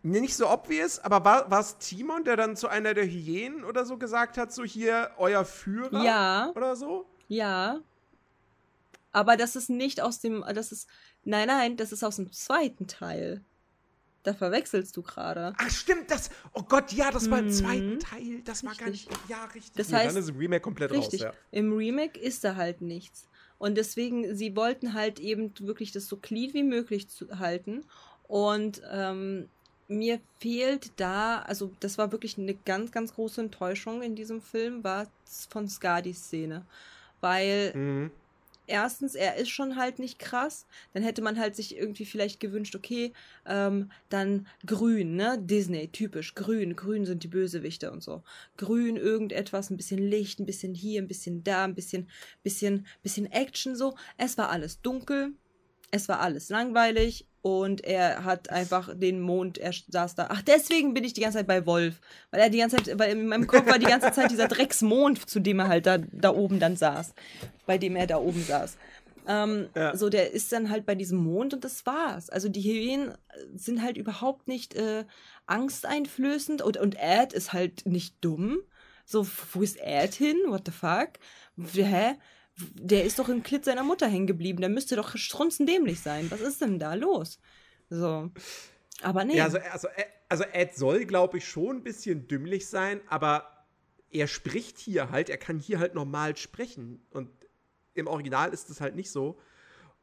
Nee, 0.04 0.20
nicht 0.20 0.34
so 0.36 0.48
obvious, 0.50 0.98
aber 0.98 1.24
war, 1.24 1.50
war 1.50 1.60
es 1.60 1.78
Timon, 1.78 2.24
der 2.24 2.36
dann 2.36 2.56
zu 2.56 2.66
einer 2.68 2.92
der 2.92 3.04
Hyänen 3.06 3.64
oder 3.64 3.84
so 3.86 3.96
gesagt 3.96 4.36
hat, 4.36 4.52
so 4.52 4.64
hier 4.64 5.10
euer 5.16 5.44
Führer 5.44 6.02
Ja. 6.02 6.52
oder 6.56 6.74
so? 6.74 7.06
Ja. 7.28 7.78
Aber 9.12 9.36
das 9.36 9.56
ist 9.56 9.68
nicht 9.70 10.00
aus 10.00 10.20
dem, 10.20 10.44
das 10.54 10.72
ist, 10.72 10.88
nein, 11.24 11.46
nein, 11.46 11.76
das 11.76 11.92
ist 11.92 12.02
aus 12.02 12.16
dem 12.16 12.32
zweiten 12.32 12.86
Teil. 12.86 13.42
Da 14.24 14.32
verwechselst 14.34 14.96
du 14.96 15.02
gerade. 15.02 15.52
Ach 15.58 15.70
stimmt, 15.70 16.10
das, 16.10 16.30
oh 16.54 16.62
Gott, 16.62 16.92
ja, 16.92 17.10
das 17.10 17.28
war 17.30 17.40
im 17.40 17.46
Mhm. 17.46 17.50
zweiten 17.50 17.98
Teil, 18.00 18.40
das 18.44 18.64
war 18.64 18.74
gar 18.74 18.88
Richtig. 18.88 19.10
nicht, 19.10 19.28
ja, 19.28 19.44
richtig. 19.46 19.72
Das 19.76 19.92
heißt- 19.92 20.06
dann 20.06 20.16
ist 20.16 20.28
im 20.30 20.36
Remake 20.38 20.60
komplett 20.62 20.92
Richtig. 20.92 21.24
raus, 21.24 21.34
Im 21.50 21.72
Remake 21.76 22.18
ist 22.18 22.42
da 22.44 22.54
halt 22.56 22.80
nichts. 22.80 23.28
Und 23.62 23.76
deswegen, 23.76 24.34
sie 24.34 24.56
wollten 24.56 24.92
halt 24.92 25.20
eben 25.20 25.52
wirklich 25.60 25.92
das 25.92 26.08
so 26.08 26.16
clean 26.16 26.52
wie 26.52 26.64
möglich 26.64 27.06
zu 27.06 27.38
halten. 27.38 27.84
Und 28.26 28.82
ähm, 28.90 29.48
mir 29.86 30.18
fehlt 30.40 30.90
da, 30.96 31.42
also 31.42 31.70
das 31.78 31.96
war 31.96 32.10
wirklich 32.10 32.36
eine 32.36 32.54
ganz, 32.54 32.90
ganz 32.90 33.14
große 33.14 33.40
Enttäuschung 33.40 34.02
in 34.02 34.16
diesem 34.16 34.42
Film, 34.42 34.82
war 34.82 35.06
von 35.48 35.68
Skadis 35.68 36.24
Szene. 36.24 36.66
Weil. 37.20 37.72
Mhm. 37.72 38.10
Erstens, 38.66 39.14
er 39.14 39.36
ist 39.36 39.50
schon 39.50 39.76
halt 39.76 39.98
nicht 39.98 40.18
krass. 40.18 40.66
Dann 40.92 41.02
hätte 41.02 41.22
man 41.22 41.38
halt 41.38 41.56
sich 41.56 41.76
irgendwie 41.76 42.04
vielleicht 42.04 42.40
gewünscht, 42.40 42.74
okay, 42.74 43.12
ähm, 43.46 43.90
dann 44.08 44.46
grün, 44.66 45.16
ne? 45.16 45.38
Disney, 45.40 45.88
typisch, 45.88 46.34
grün. 46.34 46.76
Grün 46.76 47.04
sind 47.04 47.22
die 47.22 47.28
Bösewichte 47.28 47.90
und 47.90 48.02
so. 48.02 48.22
Grün, 48.56 48.96
irgendetwas, 48.96 49.70
ein 49.70 49.76
bisschen 49.76 49.98
Licht, 49.98 50.40
ein 50.40 50.46
bisschen 50.46 50.74
hier, 50.74 51.02
ein 51.02 51.08
bisschen 51.08 51.44
da, 51.44 51.64
ein 51.64 51.74
bisschen, 51.74 52.08
bisschen, 52.42 52.86
bisschen 53.02 53.30
Action 53.30 53.76
so. 53.76 53.94
Es 54.16 54.38
war 54.38 54.50
alles 54.50 54.80
dunkel. 54.80 55.32
Es 55.92 56.08
war 56.08 56.20
alles 56.20 56.48
langweilig 56.48 57.26
und 57.42 57.84
er 57.84 58.24
hat 58.24 58.50
einfach 58.50 58.90
den 58.96 59.20
Mond, 59.20 59.58
er 59.58 59.72
saß 59.72 60.14
da. 60.14 60.28
Ach, 60.30 60.42
deswegen 60.42 60.94
bin 60.94 61.04
ich 61.04 61.12
die 61.12 61.20
ganze 61.20 61.38
Zeit 61.38 61.46
bei 61.46 61.66
Wolf. 61.66 62.00
Weil 62.30 62.40
er 62.40 62.50
die 62.50 62.58
ganze 62.58 62.76
Zeit, 62.76 62.98
weil 62.98 63.12
in 63.12 63.28
meinem 63.28 63.46
Kopf 63.46 63.66
war 63.66 63.78
die 63.78 63.86
ganze 63.86 64.10
Zeit 64.10 64.30
dieser 64.30 64.48
Drecksmond, 64.48 65.28
zu 65.28 65.38
dem 65.38 65.58
er 65.60 65.68
halt 65.68 65.86
da, 65.86 65.98
da 65.98 66.30
oben 66.34 66.58
dann 66.60 66.76
saß. 66.76 67.14
Bei 67.66 67.78
dem 67.78 67.94
er 67.94 68.06
da 68.06 68.16
oben 68.16 68.42
saß. 68.42 68.76
Ähm, 69.28 69.68
Ja. 69.76 69.94
So, 69.96 70.08
der 70.08 70.32
ist 70.32 70.50
dann 70.50 70.70
halt 70.70 70.86
bei 70.86 70.94
diesem 70.94 71.18
Mond 71.18 71.52
und 71.52 71.62
das 71.64 71.84
war's. 71.84 72.30
Also 72.30 72.48
die 72.48 72.62
Hyänen 72.62 73.12
sind 73.54 73.82
halt 73.82 73.96
überhaupt 73.98 74.48
nicht 74.48 74.74
äh, 74.74 75.04
angsteinflößend 75.46 76.62
und, 76.62 76.78
und 76.78 76.96
Ed 76.98 77.32
ist 77.34 77.52
halt 77.52 77.86
nicht 77.86 78.16
dumm. 78.20 78.58
So, 79.04 79.26
wo 79.52 79.62
ist 79.62 79.78
Ed 79.80 80.14
hin? 80.14 80.38
What 80.46 80.62
the 80.64 80.72
fuck? 80.72 81.10
Hä? 81.74 82.14
Der 82.56 83.04
ist 83.04 83.18
doch 83.18 83.28
im 83.28 83.42
Klit 83.42 83.64
seiner 83.64 83.82
Mutter 83.82 84.06
hängen 84.06 84.26
geblieben. 84.26 84.60
Der 84.60 84.68
müsste 84.68 84.96
doch 84.96 85.16
strunzendämlich 85.16 86.00
sein. 86.00 86.30
Was 86.30 86.40
ist 86.40 86.60
denn 86.60 86.78
da 86.78 86.94
los? 86.94 87.40
So. 87.88 88.30
Aber 89.02 89.24
nee. 89.24 89.36
Ja, 89.36 89.44
also, 89.44 89.58
also, 89.58 89.88
also 90.28 90.44
Ed 90.52 90.74
soll, 90.74 91.04
glaube 91.04 91.38
ich, 91.38 91.48
schon 91.48 91.76
ein 91.76 91.82
bisschen 91.82 92.28
dümmlich 92.28 92.68
sein, 92.68 93.00
aber 93.08 93.66
er 94.10 94.26
spricht 94.26 94.78
hier 94.78 95.10
halt, 95.10 95.30
er 95.30 95.38
kann 95.38 95.58
hier 95.58 95.78
halt 95.78 95.94
normal 95.94 96.36
sprechen. 96.36 97.04
Und 97.10 97.30
im 97.94 98.06
Original 98.06 98.52
ist 98.52 98.70
es 98.70 98.80
halt 98.80 98.94
nicht 98.94 99.10
so. 99.10 99.38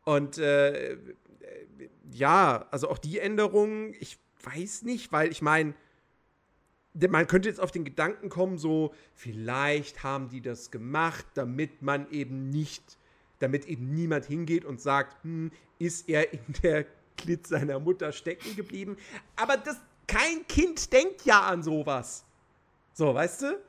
Und 0.04 0.38
äh, 0.38 0.94
äh, 0.94 0.98
ja, 2.12 2.68
also 2.72 2.90
auch 2.90 2.98
die 2.98 3.20
Änderungen, 3.20 3.94
ich 4.00 4.18
weiß 4.44 4.84
nicht, 4.84 5.12
weil 5.12 5.32
ich 5.32 5.42
meine, 5.42 5.76
man 6.94 7.28
könnte 7.28 7.50
jetzt 7.50 7.60
auf 7.60 7.72
den 7.72 7.86
Gedanken 7.86 8.30
kommen, 8.30 8.58
so, 8.58 8.94
vielleicht 9.14 10.04
haben 10.04 10.30
die 10.30 10.42
das 10.42 10.72
gemacht, 10.72 11.26
damit 11.36 11.82
man 11.82 12.10
eben 12.12 12.50
nicht, 12.50 12.98
damit 13.40 13.66
eben 13.66 13.94
niemand 13.94 14.26
hingeht 14.26 14.66
und 14.66 14.82
sagt, 14.82 15.24
hm, 15.24 15.52
ist 15.78 16.10
er 16.10 16.34
in 16.34 16.42
der 16.64 16.86
Klit 17.18 17.48
seiner 17.48 17.80
Mutter 17.80 18.12
stecken 18.12 18.56
geblieben. 18.56 18.98
Aber 19.36 19.58
das, 19.58 19.78
kein 20.08 20.46
Kind 20.48 20.92
denkt 20.92 21.26
ja 21.26 21.42
an 21.42 21.64
sowas. 21.64 22.26
So, 22.94 23.14
weißt 23.14 23.44
du? 23.44 23.60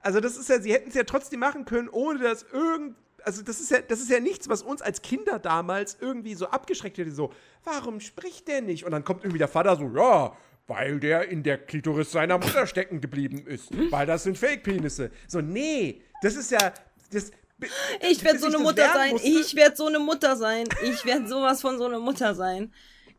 Also, 0.00 0.20
das 0.20 0.36
ist 0.36 0.48
ja, 0.48 0.60
sie 0.60 0.72
hätten 0.72 0.88
es 0.88 0.94
ja 0.94 1.04
trotzdem 1.04 1.40
machen 1.40 1.64
können, 1.64 1.88
ohne 1.88 2.20
dass 2.20 2.44
irgend. 2.52 2.96
Also, 3.22 3.42
das 3.42 3.60
ist 3.60 3.70
ja, 3.70 3.80
das 3.80 4.00
ist 4.00 4.10
ja 4.10 4.20
nichts, 4.20 4.48
was 4.48 4.62
uns 4.62 4.80
als 4.80 5.02
Kinder 5.02 5.38
damals 5.38 5.98
irgendwie 6.00 6.34
so 6.34 6.46
abgeschreckt 6.46 6.96
hätte. 6.98 7.10
So, 7.10 7.32
warum 7.64 8.00
spricht 8.00 8.48
der 8.48 8.62
nicht? 8.62 8.84
Und 8.84 8.92
dann 8.92 9.04
kommt 9.04 9.24
irgendwie 9.24 9.38
der 9.38 9.48
Vater 9.48 9.76
so, 9.76 9.90
ja, 9.94 10.36
weil 10.70 11.00
der 11.00 11.28
in 11.28 11.42
der 11.42 11.58
Klitoris 11.58 12.12
seiner 12.12 12.38
Mutter 12.38 12.64
stecken 12.64 13.00
geblieben 13.00 13.44
ist. 13.46 13.68
Weil 13.90 14.06
das 14.06 14.22
sind 14.22 14.38
Fake-Penisse. 14.38 15.10
So, 15.26 15.40
nee, 15.40 16.00
das 16.22 16.36
ist 16.36 16.52
ja. 16.52 16.72
Das, 17.12 17.32
Ich 18.08 18.22
werde 18.24 18.38
so 18.38 18.46
eine 18.46 18.58
Mutter 18.58 18.90
sein. 18.94 19.10
musste- 19.10 19.28
Ich 19.28 19.54
werde 19.56 19.76
so 19.76 19.86
eine 19.88 19.98
Mutter 19.98 20.36
sein. 20.36 20.68
Ich 20.84 21.04
werde 21.04 21.26
sowas 21.28 21.60
von 21.60 21.76
so 21.76 21.86
einer 21.86 21.98
Mutter 21.98 22.34
sein. 22.36 22.72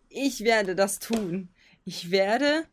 Ich 0.10 0.44
werde 0.46 0.76
das 0.76 1.00
tun. 1.00 1.50
Ich 1.84 2.10
werde 2.10 2.64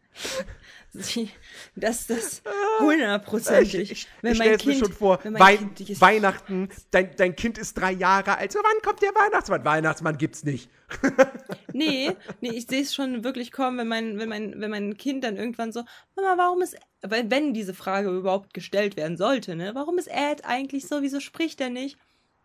sie- 0.98 1.30
das 1.76 2.06
das 2.06 2.42
hundertprozentig. 2.80 3.74
Ich, 3.80 3.90
ich, 3.92 4.08
Wenn 4.22 4.32
ich 4.32 4.38
mein 4.38 4.50
mir 4.50 4.58
Kind- 4.58 4.78
schon 4.78 4.92
vor, 4.92 5.18
Wei 5.24 5.56
Kind 5.56 6.00
Weihnachten, 6.00 6.68
dein, 6.90 7.14
dein 7.16 7.34
Kind 7.36 7.58
ist 7.58 7.74
drei 7.74 7.92
Jahre 7.92 8.36
alt. 8.38 8.52
So, 8.52 8.58
wann 8.60 8.82
kommt 8.82 9.02
der 9.02 9.10
Weihnachtsmann? 9.14 9.64
Weihnachtsmann 9.64 10.16
gibt's 10.18 10.44
nicht. 10.44 10.70
Nee, 11.74 12.10
nee, 12.40 12.48
ich 12.50 12.66
sehe 12.66 12.80
es 12.82 12.94
schon 12.94 13.22
wirklich 13.22 13.52
kommen, 13.52 13.76
wenn 13.78 13.88
mein, 13.88 14.18
wenn 14.18 14.28
mein, 14.28 14.60
wenn 14.60 14.70
mein 14.70 14.96
Kind 14.96 15.22
dann 15.22 15.36
irgendwann 15.36 15.70
so, 15.70 15.84
Mama, 16.16 16.34
warum 16.38 16.62
ist, 16.62 16.76
weil 17.02 17.30
wenn 17.30 17.52
diese 17.54 17.74
Frage 17.74 18.08
überhaupt 18.10 18.54
gestellt 18.54 18.96
werden 18.96 19.16
sollte, 19.16 19.54
ne, 19.54 19.74
warum 19.74 19.98
ist 19.98 20.08
Ed 20.08 20.44
eigentlich 20.44 20.86
so, 20.88 21.02
wieso 21.02 21.20
spricht 21.20 21.60
er 21.60 21.68
nicht? 21.70 21.98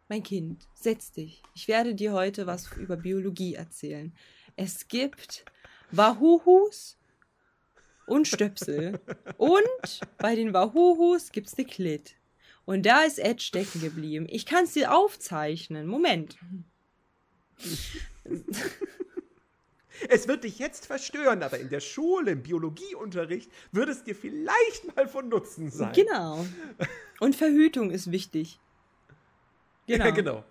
Mein 0.09 0.21
Kind, 0.23 0.67
setz 0.75 1.13
dich. 1.13 1.41
Ich 1.55 1.67
werde 1.69 1.95
dir 1.95 2.11
heute 2.11 2.45
was 2.45 2.69
über 2.77 2.97
Biologie 2.97 3.55
erzählen. 3.55 4.13
Es 4.57 4.87
gibt 4.89 5.45
Wahuhus 5.91 6.97
und 8.05 8.27
Stöpsel. 8.27 8.99
Und 9.37 9.99
bei 10.17 10.35
den 10.35 10.53
Wahuhus 10.53 11.31
gibt's 11.31 11.57
eine 11.57 11.67
Klit. 11.67 12.15
Und 12.65 12.85
da 12.85 13.01
ist 13.03 13.19
Ed 13.19 13.41
stecken 13.41 13.81
geblieben. 13.81 14.27
Ich 14.29 14.45
kann 14.45 14.65
es 14.65 14.73
dir 14.73 14.93
aufzeichnen. 14.93 15.87
Moment. 15.87 16.37
Es 20.09 20.27
wird 20.27 20.43
dich 20.43 20.59
jetzt 20.59 20.85
verstören, 20.85 21.43
aber 21.43 21.59
in 21.59 21.69
der 21.69 21.79
Schule, 21.79 22.31
im 22.31 22.43
Biologieunterricht, 22.43 23.49
wird 23.71 23.89
es 23.89 24.03
dir 24.03 24.15
vielleicht 24.15 24.95
mal 24.95 25.07
von 25.07 25.29
Nutzen 25.29 25.69
sein. 25.69 25.93
Genau. 25.93 26.45
Und 27.19 27.35
Verhütung 27.35 27.91
ist 27.91 28.11
wichtig. 28.11 28.59
Genau. 28.59 28.63
Ja, 30.05 30.11
genau. 30.11 30.43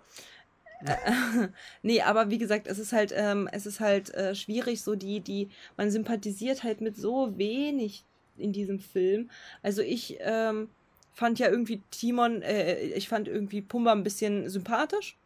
Nee, 1.81 2.01
aber 2.01 2.29
wie 2.29 2.37
gesagt, 2.37 2.67
es 2.67 2.79
ist 2.79 2.93
halt, 2.93 3.13
ähm, 3.15 3.47
es 3.51 3.65
ist 3.65 3.79
halt 3.79 4.13
äh, 4.13 4.35
schwierig, 4.35 4.81
so 4.81 4.95
die, 4.95 5.19
die, 5.21 5.49
man 5.77 5.91
sympathisiert 5.91 6.63
halt 6.63 6.81
mit 6.81 6.97
so 6.97 7.37
wenig 7.37 8.03
in 8.37 8.51
diesem 8.53 8.79
Film. 8.79 9.29
Also 9.61 9.81
ich 9.81 10.17
ähm, 10.21 10.69
fand 11.13 11.39
ja 11.39 11.49
irgendwie 11.49 11.81
Timon, 11.91 12.41
äh, 12.41 12.79
ich 12.79 13.07
fand 13.07 13.27
irgendwie 13.27 13.61
Pumba 13.61 13.91
ein 13.91 14.03
bisschen 14.03 14.49
sympathisch. 14.49 15.17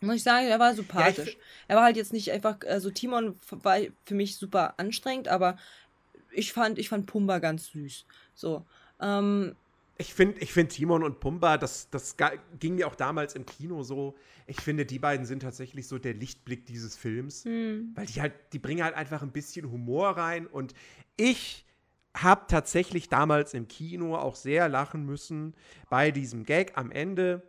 Muss 0.00 0.16
ich 0.16 0.22
sagen, 0.22 0.46
er 0.46 0.58
war 0.58 0.74
sympathisch. 0.74 1.30
fi- 1.30 1.38
er 1.68 1.76
war 1.76 1.84
halt 1.84 1.96
jetzt 1.96 2.12
nicht 2.12 2.30
einfach, 2.30 2.58
also 2.68 2.90
Timon 2.90 3.36
war 3.50 3.78
für 4.04 4.14
mich 4.14 4.36
super 4.36 4.74
anstrengend, 4.78 5.28
aber 5.28 5.56
ich 6.32 6.52
fand, 6.52 6.78
ich 6.78 6.88
fand 6.88 7.06
Pumba 7.06 7.38
ganz 7.38 7.68
süß. 7.68 8.04
So. 8.34 8.64
Ähm, 9.00 9.56
Ich 9.96 10.12
finde 10.12 10.40
ich 10.40 10.52
find 10.52 10.70
Timon 10.70 11.04
und 11.04 11.20
Pumba, 11.20 11.56
das, 11.56 11.88
das 11.90 12.16
ging 12.58 12.74
mir 12.74 12.88
auch 12.88 12.96
damals 12.96 13.34
im 13.34 13.46
Kino 13.46 13.82
so. 13.82 14.16
Ich 14.46 14.60
finde, 14.60 14.84
die 14.84 14.98
beiden 14.98 15.24
sind 15.24 15.40
tatsächlich 15.40 15.86
so 15.86 15.98
der 15.98 16.14
Lichtblick 16.14 16.66
dieses 16.66 16.96
Films. 16.96 17.44
hm. 17.44 17.92
Weil 17.94 18.06
die 18.06 18.20
halt, 18.20 18.32
die 18.52 18.58
bringen 18.58 18.82
halt 18.82 18.94
einfach 18.94 19.22
ein 19.22 19.32
bisschen 19.32 19.70
Humor 19.70 20.10
rein. 20.10 20.46
Und 20.46 20.74
ich 21.16 21.64
habe 22.16 22.46
tatsächlich 22.48 23.08
damals 23.08 23.54
im 23.54 23.68
Kino 23.68 24.16
auch 24.16 24.34
sehr 24.34 24.68
lachen 24.68 25.04
müssen 25.04 25.54
bei 25.90 26.10
diesem 26.10 26.44
Gag 26.44 26.72
am 26.76 26.90
Ende, 26.90 27.42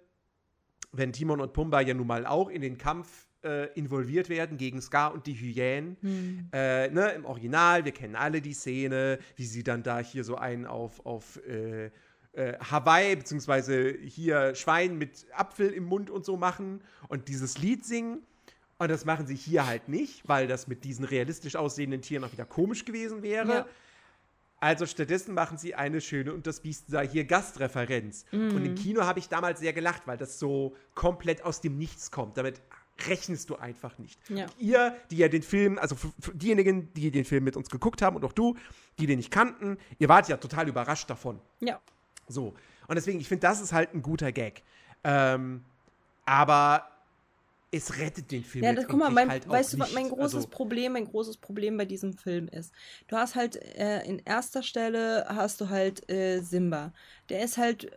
wenn 0.92 1.14
Timon 1.14 1.42
und 1.42 1.54
Pumba 1.54 1.82
ja 1.82 1.94
nun 1.94 2.08
mal 2.08 2.26
auch 2.26 2.50
in 2.50 2.62
den 2.62 2.78
Kampf 2.78 3.28
äh, 3.44 3.72
involviert 3.74 4.30
werden 4.30 4.58
gegen 4.58 4.82
Scar 4.82 5.14
und 5.14 5.28
die 5.28 5.34
Hyänen. 5.34 5.98
Hm. 6.02 6.50
Äh, 6.52 6.90
ne, 6.90 7.12
Im 7.12 7.26
Original, 7.26 7.86
wir 7.86 7.92
kennen 7.92 8.16
alle 8.16 8.42
die 8.42 8.54
Szene, 8.54 9.20
wie 9.36 9.46
sie 9.46 9.64
dann 9.64 9.84
da 9.84 10.00
hier 10.00 10.24
so 10.24 10.36
einen 10.36 10.66
auf, 10.66 11.06
auf 11.06 11.38
äh, 11.46 11.92
äh, 12.36 12.58
Hawaii, 12.60 13.16
beziehungsweise 13.16 13.96
hier 14.04 14.56
Schwein 14.56 14.98
mit 14.98 15.26
Apfel 15.34 15.72
im 15.72 15.86
Mund 15.86 16.10
und 16.10 16.26
so 16.26 16.38
machen 16.38 16.82
und 17.08 17.28
dieses 17.28 17.58
Lied 17.58 17.86
singen. 17.86 18.24
Und 18.78 18.90
das 18.92 19.06
machen 19.06 19.26
sie 19.26 19.36
hier 19.36 19.66
halt 19.66 19.88
nicht, 19.88 20.28
weil 20.28 20.48
das 20.48 20.68
mit 20.68 20.84
diesen 20.84 21.06
realistisch 21.06 21.56
aussehenden 21.56 22.02
Tieren 22.02 22.26
auch 22.26 22.32
wieder 22.34 22.46
komisch 22.46 22.84
gewesen 22.84 23.24
wäre. 23.24 23.48
Ja. 23.48 23.66
Also 24.60 24.86
stattdessen 24.86 25.34
machen 25.34 25.58
sie 25.58 25.76
eine 25.76 26.02
schöne 26.02 26.34
und 26.34 26.48
das 26.48 26.60
Biest 26.60 26.90
sei 26.90 27.08
hier 27.08 27.24
Gastreferenz. 27.26 28.26
Mm. 28.32 28.50
Und 28.50 28.66
im 28.66 28.76
Kino 28.76 29.04
habe 29.04 29.20
ich 29.20 29.30
damals 29.30 29.60
sehr 29.60 29.74
gelacht, 29.74 30.04
weil 30.08 30.18
das 30.18 30.40
so 30.40 30.76
komplett 30.94 31.44
aus 31.44 31.62
dem 31.62 31.78
Nichts 31.78 32.12
kommt. 32.12 32.38
Damit 32.38 32.62
rechnest 33.08 33.50
du 33.50 33.56
einfach 33.58 33.98
nicht. 33.98 34.20
Ja. 34.30 34.48
Ihr, 34.58 34.96
die 35.12 35.18
ja 35.18 35.28
den 35.28 35.44
Film, 35.44 35.78
also 35.78 35.96
diejenigen, 36.34 36.94
die 36.94 37.12
den 37.12 37.26
Film 37.26 37.44
mit 37.44 37.58
uns 37.58 37.70
geguckt 37.70 38.02
haben 38.02 38.16
und 38.16 38.24
auch 38.26 38.34
du, 38.34 38.56
die 39.00 39.06
den 39.06 39.18
nicht 39.18 39.32
kannten, 39.32 39.78
ihr 40.00 40.10
wart 40.10 40.30
ja 40.30 40.38
total 40.38 40.68
überrascht 40.68 41.10
davon. 41.10 41.40
Ja. 41.60 41.80
So. 42.28 42.54
Und 42.88 42.96
deswegen, 42.96 43.20
ich 43.20 43.28
finde, 43.28 43.42
das 43.42 43.62
ist 43.62 43.74
halt 43.74 43.94
ein 43.94 44.02
guter 44.02 44.32
Gag. 44.32 44.64
Ähm, 45.04 45.64
aber 46.26 46.90
es 47.72 47.98
rettet 47.98 48.32
den 48.32 48.44
Film. 48.44 48.64
Ja, 48.64 48.74
das, 48.74 48.88
guck 48.88 49.00
mal, 49.00 49.12
mein, 49.12 49.30
halt 49.30 49.48
weißt 49.48 49.74
du, 49.74 49.80
was 49.80 49.94
mein 49.94 50.10
großes 50.10 50.36
also, 50.36 50.48
Problem, 50.48 50.94
mein 50.94 51.06
großes 51.06 51.38
Problem 51.38 51.78
bei 51.78 51.86
diesem 51.86 52.14
Film 52.14 52.48
ist? 52.48 52.74
Du 53.08 53.18
hast 53.18 53.36
halt 53.36 53.58
äh, 53.78 54.04
in 54.04 54.20
erster 54.20 54.64
Stelle 54.64 55.26
hast 55.28 55.60
du 55.62 55.70
halt 55.70 56.10
äh, 56.10 56.40
Simba. 56.40 56.94
Der 57.30 57.44
ist 57.44 57.58
halt 57.58 57.92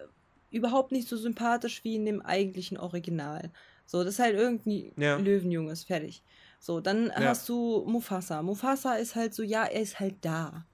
überhaupt 0.50 0.92
nicht 0.92 1.08
so 1.08 1.16
sympathisch 1.16 1.84
wie 1.84 1.96
in 1.96 2.06
dem 2.06 2.22
eigentlichen 2.22 2.78
Original. 2.78 3.50
So, 3.86 4.02
das 4.04 4.14
ist 4.14 4.20
halt 4.20 4.34
irgendwie 4.34 4.92
ja. 4.96 5.16
Löwenjunges, 5.16 5.84
fertig. 5.84 6.22
So, 6.60 6.80
dann 6.80 7.06
ja. 7.06 7.20
hast 7.20 7.48
du 7.48 7.84
Mufasa. 7.86 8.42
Mufasa 8.42 8.94
ist 8.94 9.14
halt 9.14 9.34
so, 9.34 9.42
ja, 9.42 9.64
er 9.64 9.80
ist 9.80 10.00
halt 10.00 10.16
da. 10.22 10.66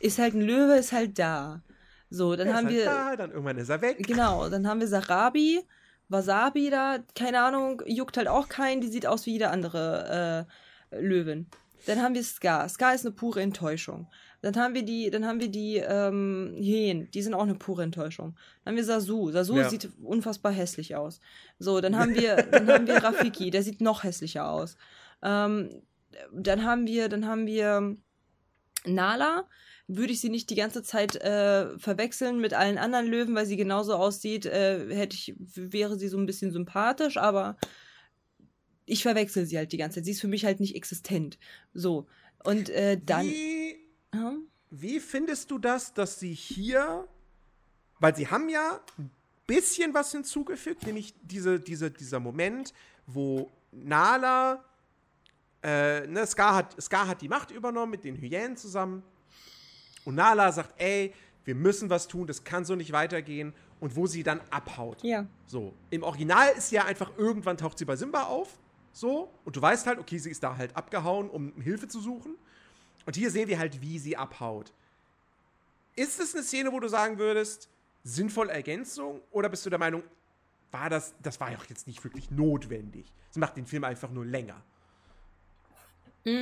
Ist 0.00 0.18
halt 0.18 0.34
ein 0.34 0.42
Löwe, 0.42 0.76
ist 0.76 0.92
halt 0.92 1.18
da. 1.18 1.62
So, 2.12 2.36
dann 2.36 2.48
haben 2.48 2.66
halt 2.66 2.76
wir. 2.76 2.84
Da, 2.84 3.16
dann 3.16 3.30
irgendwann 3.30 3.56
ist 3.56 3.70
er 3.70 3.80
weg. 3.80 4.06
Genau, 4.06 4.48
dann 4.50 4.68
haben 4.68 4.80
wir 4.80 4.86
Sarabi, 4.86 5.60
Wasabi 6.08 6.68
da, 6.68 6.98
keine 7.14 7.40
Ahnung, 7.42 7.82
juckt 7.86 8.18
halt 8.18 8.28
auch 8.28 8.48
keinen, 8.48 8.82
die 8.82 8.88
sieht 8.88 9.06
aus 9.06 9.24
wie 9.24 9.32
jede 9.32 9.48
andere 9.48 10.46
äh, 10.92 11.00
Löwin. 11.00 11.46
Dann 11.86 12.02
haben 12.02 12.14
wir 12.14 12.22
Scar. 12.22 12.68
Scar 12.68 12.94
ist 12.94 13.06
eine 13.06 13.14
pure 13.14 13.40
Enttäuschung. 13.40 14.06
Dann 14.42 14.56
haben 14.56 14.74
wir 14.74 14.84
die, 14.84 15.10
dann 15.10 15.26
haben 15.26 15.40
wir 15.40 15.48
die 15.48 15.76
ähm, 15.76 16.54
Hyänen, 16.58 17.10
die 17.12 17.22
sind 17.22 17.32
auch 17.32 17.42
eine 17.42 17.54
pure 17.54 17.82
Enttäuschung. 17.82 18.36
Dann 18.64 18.72
haben 18.72 18.76
wir 18.76 18.84
Sasu. 18.84 19.30
Sasu 19.30 19.56
ja. 19.56 19.68
sieht 19.68 19.88
unfassbar 20.02 20.52
hässlich 20.52 20.94
aus. 20.94 21.20
So, 21.58 21.80
dann 21.80 21.96
haben 21.96 22.14
wir, 22.14 22.36
dann 22.36 22.70
haben 22.70 22.86
wir 22.86 22.96
Rafiki, 23.02 23.50
der 23.50 23.62
sieht 23.62 23.80
noch 23.80 24.04
hässlicher 24.04 24.48
aus. 24.48 24.76
Ähm, 25.22 25.70
dann 26.32 26.64
haben 26.64 26.86
wir, 26.86 27.08
dann 27.08 27.26
haben 27.26 27.46
wir 27.46 27.96
Nala. 28.84 29.44
Würde 29.88 30.12
ich 30.12 30.20
sie 30.20 30.30
nicht 30.30 30.48
die 30.50 30.54
ganze 30.54 30.82
Zeit 30.82 31.16
äh, 31.16 31.78
verwechseln 31.78 32.40
mit 32.40 32.54
allen 32.54 32.78
anderen 32.78 33.06
Löwen, 33.06 33.34
weil 33.34 33.46
sie 33.46 33.56
genauso 33.56 33.94
aussieht, 33.94 34.46
äh, 34.46 34.94
hätte 34.94 35.16
ich, 35.16 35.34
wäre 35.38 35.98
sie 35.98 36.08
so 36.08 36.18
ein 36.18 36.26
bisschen 36.26 36.52
sympathisch, 36.52 37.16
aber 37.16 37.56
ich 38.86 39.02
verwechsel 39.02 39.46
sie 39.46 39.58
halt 39.58 39.72
die 39.72 39.76
ganze 39.76 39.96
Zeit. 39.96 40.04
Sie 40.04 40.12
ist 40.12 40.20
für 40.20 40.28
mich 40.28 40.44
halt 40.44 40.60
nicht 40.60 40.76
existent. 40.76 41.38
So. 41.74 42.06
Und 42.44 42.70
äh, 42.70 42.98
dann. 43.04 43.26
Wie 43.26 43.76
hm? 44.14 44.48
Wie 44.70 45.00
findest 45.00 45.50
du 45.50 45.58
das, 45.58 45.92
dass 45.92 46.18
sie 46.18 46.32
hier, 46.32 47.06
weil 48.00 48.16
sie 48.16 48.28
haben 48.28 48.48
ja 48.48 48.80
ein 48.98 49.10
bisschen 49.46 49.92
was 49.92 50.12
hinzugefügt, 50.12 50.86
nämlich 50.86 51.14
diese, 51.22 51.60
diese, 51.60 51.90
dieser 51.90 52.20
Moment, 52.20 52.72
wo 53.06 53.50
Nala, 53.70 54.64
äh, 55.62 56.06
ne, 56.06 56.26
Scar 56.26 56.54
hat, 56.54 56.82
Scar 56.82 57.06
hat 57.06 57.20
die 57.20 57.28
Macht 57.28 57.50
übernommen 57.50 57.90
mit 57.90 58.04
den 58.04 58.16
Hyänen 58.16 58.56
zusammen 58.56 59.02
und 60.04 60.14
Nala 60.14 60.52
sagt, 60.52 60.80
ey, 60.80 61.12
wir 61.44 61.54
müssen 61.54 61.90
was 61.90 62.08
tun, 62.08 62.26
das 62.26 62.44
kann 62.44 62.64
so 62.64 62.74
nicht 62.74 62.92
weitergehen 62.92 63.52
und 63.80 63.96
wo 63.96 64.06
sie 64.06 64.22
dann 64.22 64.40
abhaut. 64.50 65.02
Ja. 65.02 65.26
So, 65.46 65.74
im 65.90 66.02
Original 66.02 66.52
ist 66.56 66.70
ja 66.70 66.84
einfach 66.84 67.10
irgendwann 67.16 67.56
taucht 67.56 67.78
sie 67.78 67.84
bei 67.84 67.96
Simba 67.96 68.24
auf, 68.24 68.58
so 68.92 69.32
und 69.44 69.56
du 69.56 69.62
weißt 69.62 69.86
halt, 69.86 69.98
okay, 69.98 70.18
sie 70.18 70.30
ist 70.30 70.42
da 70.42 70.56
halt 70.56 70.76
abgehauen, 70.76 71.28
um 71.30 71.52
Hilfe 71.60 71.88
zu 71.88 72.00
suchen. 72.00 72.36
Und 73.04 73.16
hier 73.16 73.30
sehen 73.30 73.48
wir 73.48 73.58
halt, 73.58 73.80
wie 73.80 73.98
sie 73.98 74.16
abhaut. 74.16 74.72
Ist 75.96 76.20
es 76.20 76.34
eine 76.34 76.44
Szene, 76.44 76.70
wo 76.72 76.78
du 76.78 76.88
sagen 76.88 77.18
würdest, 77.18 77.68
sinnvolle 78.04 78.52
Ergänzung? 78.52 79.20
Oder 79.30 79.48
bist 79.48 79.66
du 79.66 79.70
der 79.70 79.78
Meinung, 79.78 80.02
war 80.70 80.88
das, 80.88 81.14
das 81.22 81.40
war 81.40 81.50
ja 81.50 81.58
auch 81.58 81.64
jetzt 81.64 81.86
nicht 81.86 82.02
wirklich 82.04 82.30
notwendig? 82.30 83.12
Es 83.30 83.36
macht 83.36 83.56
den 83.56 83.66
Film 83.66 83.84
einfach 83.84 84.10
nur 84.10 84.24
länger. 84.24 84.62
Mm. 86.24 86.32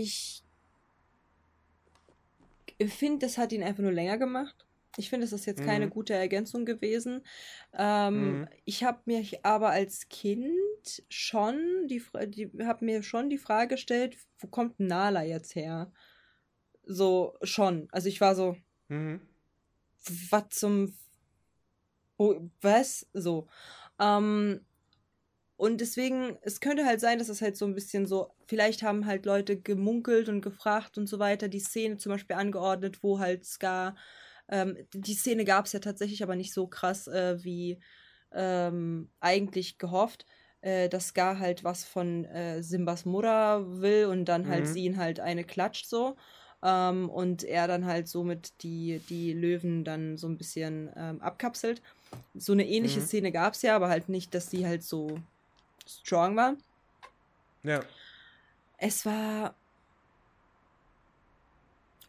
Ich 0.00 0.44
finde, 2.86 3.26
das 3.26 3.38
hat 3.38 3.52
ihn 3.52 3.62
einfach 3.62 3.82
nur 3.82 3.92
länger 3.92 4.18
gemacht. 4.18 4.66
Ich 4.98 5.10
finde, 5.10 5.26
das 5.26 5.32
ist 5.32 5.46
jetzt 5.46 5.64
keine 5.64 5.86
mhm. 5.86 5.90
gute 5.90 6.14
Ergänzung 6.14 6.64
gewesen. 6.64 7.22
Ähm, 7.74 8.40
mhm. 8.40 8.48
Ich 8.64 8.84
habe 8.84 9.00
mir 9.04 9.22
aber 9.42 9.70
als 9.70 10.08
Kind 10.08 11.02
schon 11.08 11.86
die, 11.86 12.02
die 12.28 12.50
habe 12.64 12.84
mir 12.84 13.02
schon 13.02 13.28
die 13.30 13.38
Frage 13.38 13.74
gestellt, 13.74 14.16
wo 14.38 14.46
kommt 14.48 14.80
Nala 14.80 15.22
jetzt 15.22 15.54
her? 15.54 15.92
So 16.84 17.36
schon. 17.42 17.88
Also 17.92 18.08
ich 18.08 18.20
war 18.20 18.34
so, 18.34 18.56
mhm. 18.88 19.20
was 20.30 20.48
zum, 20.50 20.96
oh, 22.16 22.36
was 22.60 23.06
so. 23.12 23.48
Ähm, 23.98 24.60
und 25.56 25.80
deswegen, 25.80 26.38
es 26.42 26.60
könnte 26.60 26.84
halt 26.84 27.00
sein, 27.00 27.18
dass 27.18 27.28
es 27.28 27.40
halt 27.40 27.56
so 27.56 27.64
ein 27.64 27.74
bisschen 27.74 28.06
so, 28.06 28.30
vielleicht 28.46 28.82
haben 28.82 29.06
halt 29.06 29.24
Leute 29.26 29.58
gemunkelt 29.58 30.28
und 30.28 30.42
gefragt 30.42 30.98
und 30.98 31.06
so 31.06 31.18
weiter, 31.18 31.48
die 31.48 31.60
Szene 31.60 31.96
zum 31.96 32.12
Beispiel 32.12 32.36
angeordnet, 32.36 33.02
wo 33.02 33.18
halt 33.18 33.44
Scar 33.44 33.96
ähm, 34.48 34.76
die 34.92 35.14
Szene 35.14 35.44
gab 35.44 35.66
es 35.66 35.72
ja 35.72 35.80
tatsächlich 35.80 36.22
aber 36.22 36.36
nicht 36.36 36.52
so 36.52 36.66
krass 36.66 37.08
äh, 37.08 37.42
wie 37.42 37.80
ähm, 38.32 39.10
eigentlich 39.20 39.78
gehofft, 39.78 40.26
äh, 40.60 40.88
dass 40.88 41.08
Scar 41.08 41.38
halt 41.38 41.64
was 41.64 41.84
von 41.84 42.24
äh, 42.26 42.62
Simbas 42.62 43.04
Mutter 43.04 43.80
will 43.80 44.06
und 44.06 44.26
dann 44.26 44.48
halt 44.48 44.64
mhm. 44.64 44.72
sie 44.72 44.84
ihn 44.84 44.96
halt 44.98 45.20
eine 45.20 45.44
klatscht 45.44 45.86
so. 45.88 46.16
Ähm, 46.62 47.10
und 47.10 47.44
er 47.44 47.68
dann 47.68 47.84
halt 47.84 48.08
somit 48.08 48.62
die, 48.62 49.00
die 49.08 49.32
Löwen 49.32 49.84
dann 49.84 50.16
so 50.16 50.26
ein 50.26 50.38
bisschen 50.38 50.90
ähm, 50.96 51.20
abkapselt. 51.20 51.82
So 52.34 52.52
eine 52.52 52.66
ähnliche 52.66 53.00
mhm. 53.00 53.04
Szene 53.04 53.32
gab 53.32 53.54
es 53.54 53.62
ja, 53.62 53.76
aber 53.76 53.88
halt 53.88 54.08
nicht, 54.08 54.34
dass 54.34 54.50
sie 54.50 54.66
halt 54.66 54.82
so 54.82 55.18
strong 55.86 56.36
war. 56.36 56.56
Ja. 57.62 57.82
Es 58.78 59.06
war 59.06 59.54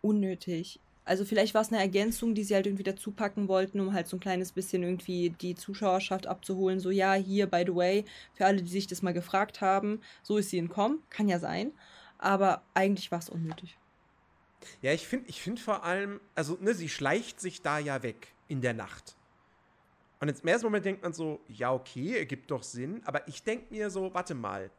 unnötig. 0.01 0.79
Also 1.05 1.23
vielleicht 1.23 1.53
war 1.53 1.61
es 1.61 1.69
eine 1.69 1.79
Ergänzung, 1.79 2.35
die 2.35 2.43
sie 2.43 2.53
halt 2.53 2.67
irgendwie 2.67 2.83
dazu 2.83 3.11
packen 3.11 3.47
wollten, 3.47 3.79
um 3.79 3.93
halt 3.93 4.07
so 4.07 4.17
ein 4.17 4.19
kleines 4.19 4.51
bisschen 4.51 4.83
irgendwie 4.83 5.29
die 5.29 5.55
Zuschauerschaft 5.55 6.27
abzuholen. 6.27 6.81
So, 6.81 6.91
ja, 6.91 7.13
hier, 7.13 7.47
by 7.47 7.63
the 7.65 7.73
way, 7.73 8.05
für 8.33 8.45
alle, 8.45 8.61
die 8.61 8.69
sich 8.69 8.87
das 8.87 9.01
mal 9.01 9.13
gefragt 9.13 9.61
haben, 9.61 10.01
so 10.21 10.37
ist 10.37 10.49
sie 10.49 10.57
entkommen. 10.57 11.01
Kann 11.09 11.29
ja 11.29 11.39
sein. 11.39 11.71
Aber 12.17 12.61
eigentlich 12.73 13.09
war 13.11 13.19
es 13.19 13.29
unnötig. 13.29 13.77
Ja, 14.81 14.91
ich 14.91 15.07
finde 15.07 15.29
ich 15.29 15.41
find 15.41 15.59
vor 15.59 15.83
allem, 15.83 16.19
also, 16.35 16.57
ne, 16.59 16.73
sie 16.73 16.89
schleicht 16.89 17.39
sich 17.39 17.61
da 17.61 17.79
ja 17.79 18.03
weg 18.03 18.33
in 18.47 18.61
der 18.61 18.73
Nacht. 18.73 19.16
Und 20.19 20.29
jetzt 20.29 20.41
im 20.41 20.47
ersten 20.47 20.65
Moment 20.65 20.85
denkt 20.85 21.03
man 21.03 21.13
so, 21.13 21.39
ja, 21.47 21.71
okay, 21.71 22.17
ergibt 22.17 22.49
doch 22.49 22.63
Sinn. 22.63 23.01
Aber 23.05 23.27
ich 23.27 23.43
denke 23.43 23.73
mir 23.73 23.89
so, 23.89 24.13
warte 24.13 24.33
mal. 24.33 24.71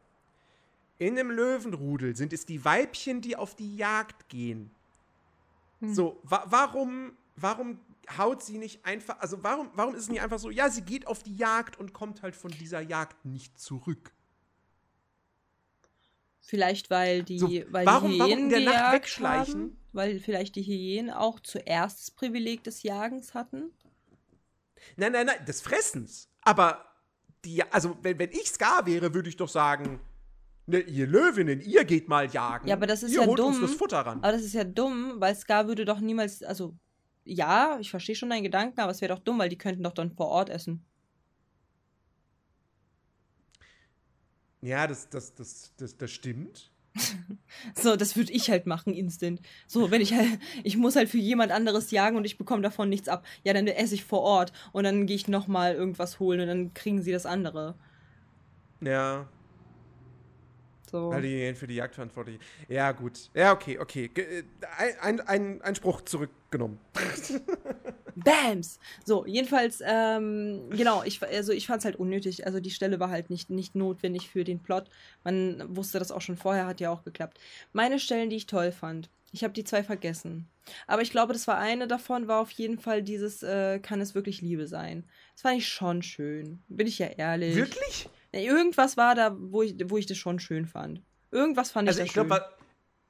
In 0.97 1.17
einem 1.17 1.31
Löwenrudel 1.31 2.15
sind 2.15 2.33
es 2.33 2.45
die 2.45 2.63
Weibchen, 2.65 3.21
die 3.21 3.37
auf 3.37 3.55
die 3.55 3.77
Jagd 3.77 4.27
gehen. 4.27 4.69
Hm. 5.79 5.93
So, 5.93 6.19
wa 6.23 6.43
warum, 6.47 7.13
warum 7.37 7.79
haut 8.17 8.43
sie 8.43 8.57
nicht 8.57 8.85
einfach, 8.85 9.19
also 9.19 9.41
warum, 9.43 9.69
warum 9.75 9.95
ist 9.95 10.03
es 10.03 10.09
nicht 10.09 10.21
einfach 10.21 10.39
so, 10.39 10.49
ja, 10.49 10.69
sie 10.69 10.81
geht 10.81 11.07
auf 11.07 11.23
die 11.23 11.35
Jagd 11.35 11.79
und 11.79 11.93
kommt 11.93 12.21
halt 12.21 12.35
von 12.35 12.51
dieser 12.51 12.81
Jagd 12.81 13.23
nicht 13.25 13.57
zurück? 13.57 14.11
Vielleicht, 16.41 16.89
weil 16.89 17.23
die, 17.23 17.39
so, 17.39 17.47
weil 17.69 17.85
warum, 17.85 18.11
die 18.11 18.17
Hyänen 18.17 18.29
warum 18.29 18.43
in 18.43 18.49
der 18.49 18.59
Nacht 18.61 18.93
wegschleichen? 18.93 19.61
Haben, 19.61 19.77
weil 19.93 20.19
vielleicht 20.19 20.55
die 20.55 20.63
Hyänen 20.63 21.11
auch 21.11 21.39
zuerst 21.39 21.99
das 21.99 22.11
Privileg 22.11 22.63
des 22.63 22.83
Jagens 22.83 23.33
hatten? 23.33 23.71
Nein, 24.97 25.11
nein, 25.11 25.25
nein, 25.25 25.45
des 25.45 25.61
Fressens. 25.61 26.29
Aber 26.41 26.85
die, 27.45 27.63
also 27.63 27.97
wenn, 28.01 28.19
wenn 28.19 28.31
ich 28.31 28.49
Scar 28.49 28.85
wäre, 28.85 29.13
würde 29.13 29.29
ich 29.29 29.37
doch 29.37 29.49
sagen, 29.49 29.99
Ne, 30.69 30.81
ihr 30.81 31.07
Löwinnen, 31.07 31.61
ihr 31.61 31.83
geht 31.83 32.07
mal 32.07 32.29
jagen. 32.29 32.67
Ja, 32.67 32.75
aber 32.75 32.85
das 32.85 33.01
ist 33.01 33.11
ihr 33.13 33.21
ja 33.21 33.27
holt 33.27 33.39
dumm. 33.39 33.47
Uns 33.47 33.61
das 33.61 33.73
Futter 33.73 34.01
ran. 34.01 34.19
Aber 34.19 34.31
das 34.31 34.43
ist 34.43 34.53
ja 34.53 34.63
dumm, 34.63 35.15
weil 35.15 35.35
Scar 35.35 35.67
würde 35.67 35.83
doch 35.83 35.99
niemals, 35.99 36.43
also 36.43 36.77
ja, 37.23 37.79
ich 37.79 37.89
verstehe 37.89 38.13
schon 38.13 38.29
deinen 38.29 38.43
Gedanken, 38.43 38.79
aber 38.79 38.91
es 38.91 39.01
wäre 39.01 39.15
doch 39.15 39.23
dumm, 39.23 39.39
weil 39.39 39.49
die 39.49 39.57
könnten 39.57 39.81
doch 39.81 39.93
dann 39.93 40.11
vor 40.11 40.27
Ort 40.27 40.49
essen. 40.49 40.85
Ja, 44.61 44.85
das, 44.85 45.09
das, 45.09 45.33
das, 45.33 45.73
das, 45.75 45.97
das 45.97 46.11
stimmt. 46.11 46.71
so, 47.75 47.95
das 47.95 48.15
würde 48.15 48.31
ich 48.31 48.49
halt 48.49 48.65
machen, 48.65 48.93
instant. 48.93 49.41
So, 49.67 49.91
wenn 49.91 50.01
ich 50.01 50.13
halt, 50.13 50.39
ich 50.63 50.77
muss 50.77 50.95
halt 50.95 51.09
für 51.09 51.17
jemand 51.17 51.51
anderes 51.51 51.91
jagen 51.91 52.17
und 52.17 52.25
ich 52.25 52.37
bekomme 52.37 52.61
davon 52.61 52.89
nichts 52.89 53.07
ab. 53.09 53.25
Ja, 53.43 53.53
dann 53.53 53.67
esse 53.67 53.95
ich 53.95 54.03
vor 54.03 54.21
Ort 54.21 54.53
und 54.71 54.83
dann 54.83 55.05
gehe 55.05 55.15
ich 55.15 55.27
nochmal 55.27 55.75
irgendwas 55.75 56.19
holen 56.19 56.39
und 56.41 56.47
dann 56.47 56.73
kriegen 56.73 57.01
sie 57.01 57.11
das 57.11 57.25
andere. 57.25 57.75
Ja, 58.81 59.27
So. 60.89 61.11
Weil 61.11 61.21
die 61.21 61.53
für 61.53 61.67
die 61.67 61.75
Jagd 61.75 61.95
verantwortlich 61.95 62.39
Ja, 62.67 62.91
gut. 62.91 63.29
Ja, 63.33 63.51
okay, 63.51 63.77
okay. 63.77 64.09
Äh, 64.15 64.43
Ein, 65.01 65.21
ein, 65.21 65.61
ein 65.61 65.75
Spruch 65.75 66.01
zurückgenommen. 66.01 66.79
Bams! 68.19 68.79
So, 69.05 69.25
jedenfalls, 69.25 69.81
ähm, 69.85 70.69
genau, 70.69 71.03
ich, 71.03 71.21
also 71.23 71.51
ich 71.51 71.67
fand 71.67 71.79
es 71.79 71.85
halt 71.85 71.95
unnötig. 71.95 72.45
Also 72.45 72.59
die 72.59 72.71
Stelle 72.71 72.99
war 72.99 73.09
halt 73.09 73.29
nicht, 73.29 73.49
nicht 73.49 73.75
notwendig 73.75 74.29
für 74.29 74.43
den 74.43 74.59
Plot. 74.59 74.89
Man 75.23 75.75
wusste 75.75 75.99
das 75.99 76.11
auch 76.11 76.21
schon 76.21 76.37
vorher, 76.37 76.67
hat 76.67 76.79
ja 76.79 76.91
auch 76.91 77.03
geklappt. 77.03 77.39
Meine 77.73 77.99
Stellen, 77.99 78.29
die 78.29 78.37
ich 78.37 78.45
toll 78.47 78.71
fand, 78.71 79.09
ich 79.31 79.43
habe 79.43 79.53
die 79.53 79.63
zwei 79.63 79.83
vergessen. 79.83 80.47
Aber 80.87 81.01
ich 81.01 81.11
glaube, 81.11 81.33
das 81.33 81.47
war 81.47 81.57
eine 81.57 81.87
davon, 81.87 82.27
war 82.27 82.41
auf 82.41 82.51
jeden 82.51 82.79
Fall 82.79 83.03
dieses, 83.03 83.43
äh, 83.43 83.79
kann 83.79 84.01
es 84.01 84.15
wirklich 84.15 84.41
Liebe 84.41 84.67
sein? 84.67 85.03
Das 85.33 85.43
fand 85.43 85.57
ich 85.57 85.67
schon 85.67 86.01
schön. 86.01 86.61
Bin 86.67 86.87
ich 86.87 86.99
ja 86.99 87.07
ehrlich. 87.07 87.55
Wirklich? 87.55 88.09
Irgendwas 88.31 88.97
war 88.97 89.15
da, 89.15 89.35
wo 89.39 89.63
ich, 89.63 89.75
wo 89.85 89.97
ich 89.97 90.05
das 90.05 90.17
schon 90.17 90.39
schön 90.39 90.65
fand. 90.65 91.01
Irgendwas 91.31 91.71
fand 91.71 91.87
Also 91.87 92.01
ich 92.01 92.07
ich 92.07 92.13
da 92.13 92.21
schön. 92.21 92.29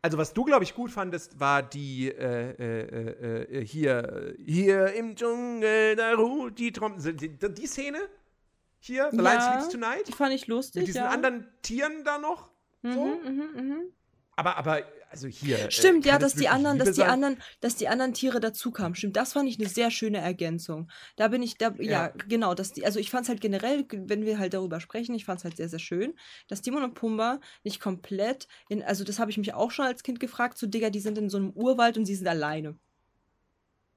Also 0.01 0.17
was 0.17 0.33
du, 0.33 0.43
glaube 0.45 0.63
ich, 0.63 0.73
gut 0.75 0.91
fandest, 0.91 1.39
war 1.39 1.62
die 1.62 2.09
äh, 2.09 2.51
äh, 2.51 2.81
äh, 2.81 3.59
äh, 3.59 3.65
hier, 3.65 4.33
hier 4.45 4.93
im 4.93 5.15
Dschungel, 5.15 5.95
da 5.95 6.13
ruht 6.13 6.57
die 6.57 6.71
Trommel. 6.71 7.13
Die, 7.13 7.29
die, 7.38 7.53
die 7.53 7.67
Szene 7.67 7.99
hier, 8.79 9.09
The 9.12 9.17
Lion 9.17 9.25
Ja, 9.25 9.41
Sleeps 9.41 9.69
Tonight, 9.69 10.07
die 10.07 10.13
fand 10.13 10.33
ich 10.33 10.47
lustig, 10.47 10.81
mit 10.81 10.88
diesen 10.88 11.03
ja. 11.03 11.09
anderen 11.09 11.47
Tieren 11.62 12.03
da 12.05 12.17
noch. 12.17 12.49
Mhm, 12.81 12.93
So. 12.93 13.05
mhm, 13.05 13.49
mhm. 13.55 13.81
Aber, 14.39 14.56
aber, 14.58 14.84
also 15.10 15.28
hier. 15.28 15.69
Stimmt, 15.69 16.06
äh, 16.06 16.10
ja, 16.10 16.13
kann 16.13 16.21
dass 16.21 16.36
die 16.36 16.47
anderen, 16.47 16.78
dass 16.78 16.88
Liebe 16.88 16.95
die 16.95 17.02
sein? 17.02 17.10
anderen, 17.10 17.38
dass 17.60 17.75
die 17.75 17.88
anderen 17.88 18.13
Tiere 18.13 18.39
dazukamen. 18.39 18.95
Stimmt, 18.95 19.17
das 19.17 19.34
fand 19.34 19.49
ich 19.49 19.60
eine 19.60 19.67
sehr 19.67 19.91
schöne 19.91 20.19
Ergänzung. 20.19 20.89
Da 21.17 21.28
bin 21.28 21.41
ich, 21.43 21.58
da, 21.58 21.73
ja, 21.80 22.08
Ja. 22.08 22.13
genau, 22.28 22.54
dass 22.54 22.71
die, 22.71 22.86
also 22.86 22.99
ich 22.99 23.10
fand 23.10 23.23
es 23.23 23.30
halt 23.30 23.41
generell, 23.41 23.86
wenn 23.91 24.23
wir 24.25 24.39
halt 24.39 24.54
darüber 24.54 24.80
sprechen, 24.80 25.13
ich 25.15 25.25
fand 25.25 25.39
es 25.39 25.43
halt 25.43 25.58
sehr, 25.58 25.67
sehr 25.67 25.80
schön, 25.80 26.13
dass 26.47 26.62
Timon 26.62 26.84
und 26.84 26.93
Pumba 26.93 27.39
nicht 27.63 27.80
komplett 27.82 28.47
in, 28.69 28.82
also 28.84 29.04
das 29.04 29.19
habe 29.19 29.32
ich 29.32 29.38
mich 29.38 29.54
auch 29.54 29.71
schon 29.71 29.86
als 29.86 30.04
Kind 30.04 30.19
gefragt, 30.19 30.58
so 30.58 30.67
Digga, 30.67 30.89
die 30.89 30.99
sind 31.02 31.17
in 31.17 31.30
so 31.30 31.38
einem 31.38 31.49
Urwald 31.52 31.97
und 31.97 32.06
sie 32.06 32.15
sind 32.15 32.28
alleine. 32.28 32.78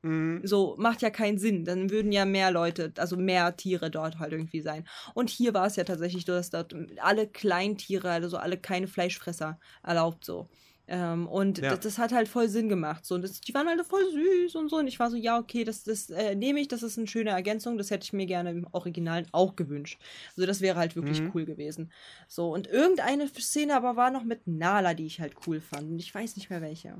Mhm. 0.03 0.41
So, 0.45 0.75
macht 0.79 1.01
ja 1.03 1.11
keinen 1.11 1.39
Sinn. 1.39 1.65
Dann 1.65 1.91
würden 1.91 2.11
ja 2.13 2.25
mehr 2.25 2.51
Leute, 2.51 2.93
also 2.99 3.17
mehr 3.17 3.57
Tiere 3.57 3.91
dort 3.91 4.19
halt 4.19 4.33
irgendwie 4.33 4.61
sein. 4.61 4.87
Und 5.15 5.31
hier 5.31 5.55
war 5.55 5.67
es 5.67 5.77
ja 5.77 5.85
tatsächlich 5.85 6.25
so, 6.25 6.33
dass 6.33 6.51
dort 6.51 6.75
alle 7.01 7.29
Kleintiere, 7.29 8.11
also 8.11 8.37
alle 8.37 8.59
keine 8.59 8.89
Fleischfresser 8.89 9.59
erlaubt 9.85 10.25
so. 10.25 10.49
Ähm, 10.89 11.29
und 11.29 11.59
Ja. 11.59 11.71
das, 11.71 11.81
das 11.81 11.99
hat 11.99 12.13
halt 12.13 12.27
voll 12.27 12.49
Sinn 12.49 12.69
gemacht. 12.69 13.07
So. 13.07 13.15
Und 13.15 13.23
das, 13.23 13.41
die 13.41 13.55
waren 13.55 13.69
alle 13.69 13.85
voll 13.85 14.03
süß 14.11 14.57
und 14.57 14.69
so. 14.69 14.77
Und 14.79 14.89
ich 14.89 14.99
war 14.99 15.09
so, 15.11 15.17
ja, 15.17 15.39
okay, 15.39 15.63
das, 15.63 15.85
das 15.85 16.11
äh, 16.11 16.35
nehme 16.35 16.59
ich, 16.61 16.67
das 16.67 16.83
ist 16.83 16.99
eine 16.99 17.07
schöne 17.07 17.31
Ergänzung. 17.31 17.79
Das 17.79 17.91
hätte 17.93 18.05
ich 18.05 18.13
mir 18.13 18.27
gerne 18.27 18.51
im 18.51 18.67
Originalen 18.73 19.27
auch 19.31 19.55
gewünscht. 19.55 20.01
Also 20.37 20.47
das 20.47 20.61
wäre 20.61 20.77
halt 20.79 20.97
wirklich 20.97 21.23
Mhm. 21.23 21.31
cool 21.35 21.45
gewesen. 21.45 21.93
So, 22.27 22.53
und 22.53 22.67
irgendeine 22.67 23.29
Szene 23.29 23.77
aber 23.77 23.95
war 23.97 24.11
noch 24.11 24.25
mit 24.25 24.49
Nala, 24.49 24.95
die 24.95 25.07
ich 25.07 25.21
halt 25.21 25.35
cool 25.47 25.61
fand. 25.61 25.89
Und 25.89 25.99
ich 26.01 26.13
weiß 26.13 26.35
nicht 26.37 26.51
mehr 26.51 26.61
welche. 26.61 26.97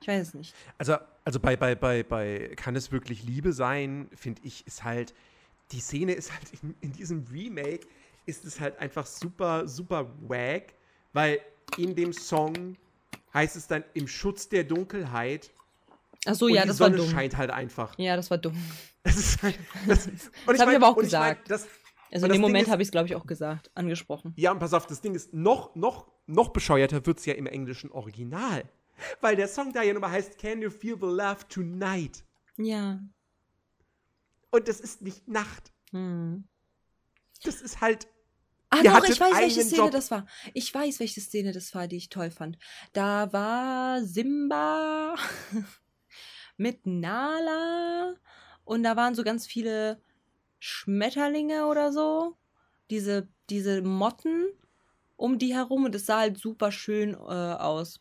Ich 0.00 0.08
weiß 0.08 0.28
es 0.28 0.34
nicht. 0.34 0.54
Also, 0.78 0.96
also 1.24 1.40
bei, 1.40 1.56
bei, 1.56 1.74
bei, 1.74 2.02
bei 2.02 2.52
Kann 2.56 2.76
es 2.76 2.92
wirklich 2.92 3.22
Liebe 3.22 3.52
sein, 3.52 4.08
finde 4.14 4.42
ich, 4.44 4.66
ist 4.66 4.84
halt, 4.84 5.14
die 5.72 5.80
Szene 5.80 6.12
ist 6.12 6.32
halt 6.32 6.42
in, 6.62 6.74
in 6.80 6.92
diesem 6.92 7.24
Remake, 7.32 7.86
ist 8.26 8.44
es 8.44 8.60
halt 8.60 8.78
einfach 8.78 9.06
super, 9.06 9.66
super 9.68 10.10
wack, 10.28 10.74
weil 11.12 11.40
in 11.76 11.94
dem 11.94 12.12
Song 12.12 12.76
heißt 13.34 13.56
es 13.56 13.66
dann 13.66 13.84
im 13.94 14.08
Schutz 14.08 14.48
der 14.48 14.64
Dunkelheit 14.64 15.50
Ach 16.26 16.34
so, 16.34 16.48
ja, 16.48 16.62
die 16.62 16.68
das 16.68 16.80
war 16.80 16.88
Sonne 16.88 16.98
dumm. 16.98 17.10
scheint 17.10 17.36
halt 17.36 17.50
einfach. 17.50 17.96
Ja, 17.98 18.16
das 18.16 18.30
war 18.30 18.38
dumm. 18.38 18.56
Das 19.02 19.16
ist 19.16 19.42
halt, 19.42 19.58
das, 19.88 20.04
Das 20.46 20.60
hab 20.60 20.68
ich 20.68 20.76
aber 20.76 20.88
auch 20.88 20.96
und 20.96 21.06
ich 21.06 21.12
mein, 21.12 21.36
gesagt. 21.36 21.50
das, 21.50 21.66
Also 22.10 22.26
in 22.26 22.32
dem 22.32 22.42
Moment 22.42 22.68
habe 22.68 22.82
ich 22.82 22.88
es, 22.88 22.92
glaube 22.92 23.06
ich, 23.08 23.14
auch 23.14 23.26
gesagt, 23.26 23.70
angesprochen. 23.74 24.34
ja, 24.36 24.52
und 24.52 24.58
pass 24.58 24.74
auf, 24.74 24.86
das 24.86 25.00
Ding 25.00 25.14
ist, 25.14 25.32
noch, 25.32 25.74
noch, 25.74 26.06
noch 26.26 26.50
bescheuerter 26.50 27.06
wird 27.06 27.18
es 27.18 27.24
ja 27.24 27.32
im 27.34 27.46
englischen 27.46 27.90
Original. 27.90 28.64
Weil 29.20 29.36
der 29.36 29.48
Song 29.48 29.72
da 29.72 29.82
ja 29.82 29.92
nur 29.92 30.02
mal 30.02 30.10
heißt 30.10 30.38
Can 30.38 30.62
you 30.62 30.70
feel 30.70 30.96
the 30.96 31.06
love 31.06 31.46
tonight? 31.48 32.24
Ja. 32.56 33.00
Und 34.50 34.68
das 34.68 34.80
ist 34.80 35.02
nicht 35.02 35.28
Nacht. 35.28 35.72
Hm. 35.90 36.44
Das 37.42 37.60
ist 37.62 37.80
halt 37.80 38.08
Ah, 38.72 38.82
doch, 38.84 39.04
ich 39.04 39.18
weiß, 39.18 39.36
welche 39.36 39.62
Szene 39.62 39.82
Job. 39.82 39.90
das 39.90 40.12
war. 40.12 40.26
Ich 40.54 40.72
weiß, 40.72 41.00
welche 41.00 41.20
Szene 41.20 41.50
das 41.50 41.74
war, 41.74 41.88
die 41.88 41.96
ich 41.96 42.08
toll 42.08 42.30
fand. 42.30 42.56
Da 42.92 43.32
war 43.32 44.00
Simba 44.04 45.16
mit 46.56 46.86
Nala 46.86 48.14
und 48.64 48.84
da 48.84 48.94
waren 48.94 49.16
so 49.16 49.24
ganz 49.24 49.44
viele 49.48 50.00
Schmetterlinge 50.60 51.66
oder 51.66 51.92
so. 51.92 52.36
Diese, 52.90 53.28
diese 53.48 53.82
Motten 53.82 54.46
um 55.16 55.38
die 55.38 55.52
herum 55.54 55.84
und 55.84 55.94
es 55.96 56.06
sah 56.06 56.20
halt 56.20 56.38
super 56.38 56.70
schön 56.70 57.14
äh, 57.14 57.16
aus. 57.16 58.00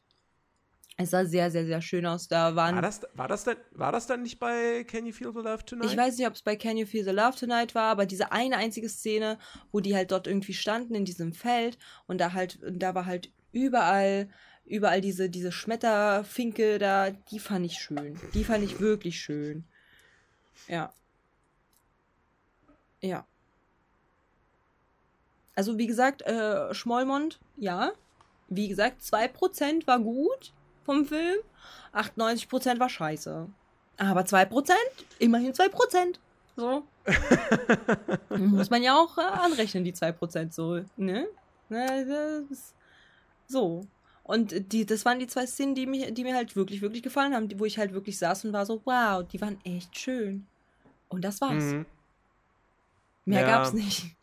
Es 1.01 1.11
sah 1.11 1.23
sehr, 1.23 1.49
sehr, 1.49 1.65
sehr 1.65 1.81
schön 1.81 2.05
aus. 2.05 2.27
Da 2.27 2.57
waren 2.57 2.75
War 2.75 2.81
das, 2.81 3.01
war, 3.13 3.29
das 3.29 3.45
dann, 3.45 3.55
war 3.71 3.93
das 3.93 4.05
dann 4.05 4.21
nicht 4.21 4.37
bei 4.37 4.83
Can 4.83 5.05
You 5.05 5.13
Feel 5.13 5.31
the 5.31 5.39
Love 5.39 5.63
Tonight? 5.63 5.89
Ich 5.89 5.95
weiß 5.95 6.17
nicht, 6.17 6.27
ob 6.27 6.33
es 6.33 6.41
bei 6.41 6.57
Can 6.57 6.75
You 6.75 6.85
Feel 6.85 7.05
the 7.05 7.11
Love 7.11 7.37
Tonight 7.39 7.73
war, 7.73 7.89
aber 7.89 8.05
diese 8.05 8.33
eine 8.33 8.57
einzige 8.57 8.89
Szene, 8.89 9.39
wo 9.71 9.79
die 9.79 9.95
halt 9.95 10.11
dort 10.11 10.27
irgendwie 10.27 10.53
standen 10.53 10.95
in 10.95 11.05
diesem 11.05 11.31
Feld 11.31 11.77
und 12.07 12.19
da 12.19 12.33
halt, 12.33 12.59
da 12.69 12.95
war 12.95 13.05
halt 13.05 13.31
überall, 13.53 14.27
überall 14.65 14.99
diese, 14.99 15.29
diese 15.29 15.53
Schmetterfinke 15.53 16.79
da, 16.79 17.11
die 17.11 17.39
fand 17.39 17.65
ich 17.65 17.77
schön. 17.77 18.19
Die 18.33 18.43
fand 18.43 18.65
ich 18.65 18.81
wirklich 18.81 19.21
schön. 19.21 19.63
Ja. 20.67 20.93
Ja. 22.99 23.25
Also 25.55 25.77
wie 25.77 25.87
gesagt, 25.87 26.23
äh, 26.23 26.73
Schmollmond, 26.73 27.39
ja. 27.55 27.93
Wie 28.49 28.67
gesagt, 28.67 29.01
2% 29.01 29.87
war 29.87 29.99
gut 29.99 30.51
vom 30.89 31.05
Film, 31.05 31.37
98% 31.93 32.79
war 32.79 32.89
scheiße. 32.89 33.47
Aber 33.97 34.21
2%, 34.21 34.71
immerhin 35.19 35.53
2%. 35.53 36.15
So. 36.55 36.83
Muss 38.37 38.71
man 38.71 38.81
ja 38.81 38.95
auch 38.95 39.17
äh, 39.19 39.21
anrechnen, 39.21 39.83
die 39.83 39.93
2%, 39.93 40.51
so, 40.51 40.81
ne? 40.97 41.27
ne 41.69 42.47
so. 43.47 43.85
Und 44.23 44.73
die, 44.73 44.85
das 44.85 45.05
waren 45.05 45.19
die 45.19 45.27
zwei 45.27 45.45
Szenen, 45.45 45.75
die, 45.75 45.85
mich, 45.85 46.11
die 46.13 46.23
mir 46.23 46.35
halt 46.35 46.55
wirklich, 46.55 46.81
wirklich 46.81 47.03
gefallen 47.03 47.35
haben, 47.35 47.47
die, 47.47 47.59
wo 47.59 47.65
ich 47.65 47.77
halt 47.77 47.93
wirklich 47.93 48.17
saß 48.17 48.45
und 48.45 48.53
war 48.53 48.65
so, 48.65 48.81
wow, 48.85 49.23
die 49.27 49.41
waren 49.41 49.59
echt 49.63 49.97
schön. 49.97 50.47
Und 51.07 51.23
das 51.23 51.39
war's. 51.39 51.63
Mhm. 51.63 51.85
Mehr 53.25 53.41
Ja. 53.41 53.47
gab's 53.47 53.73
nicht. 53.73 54.15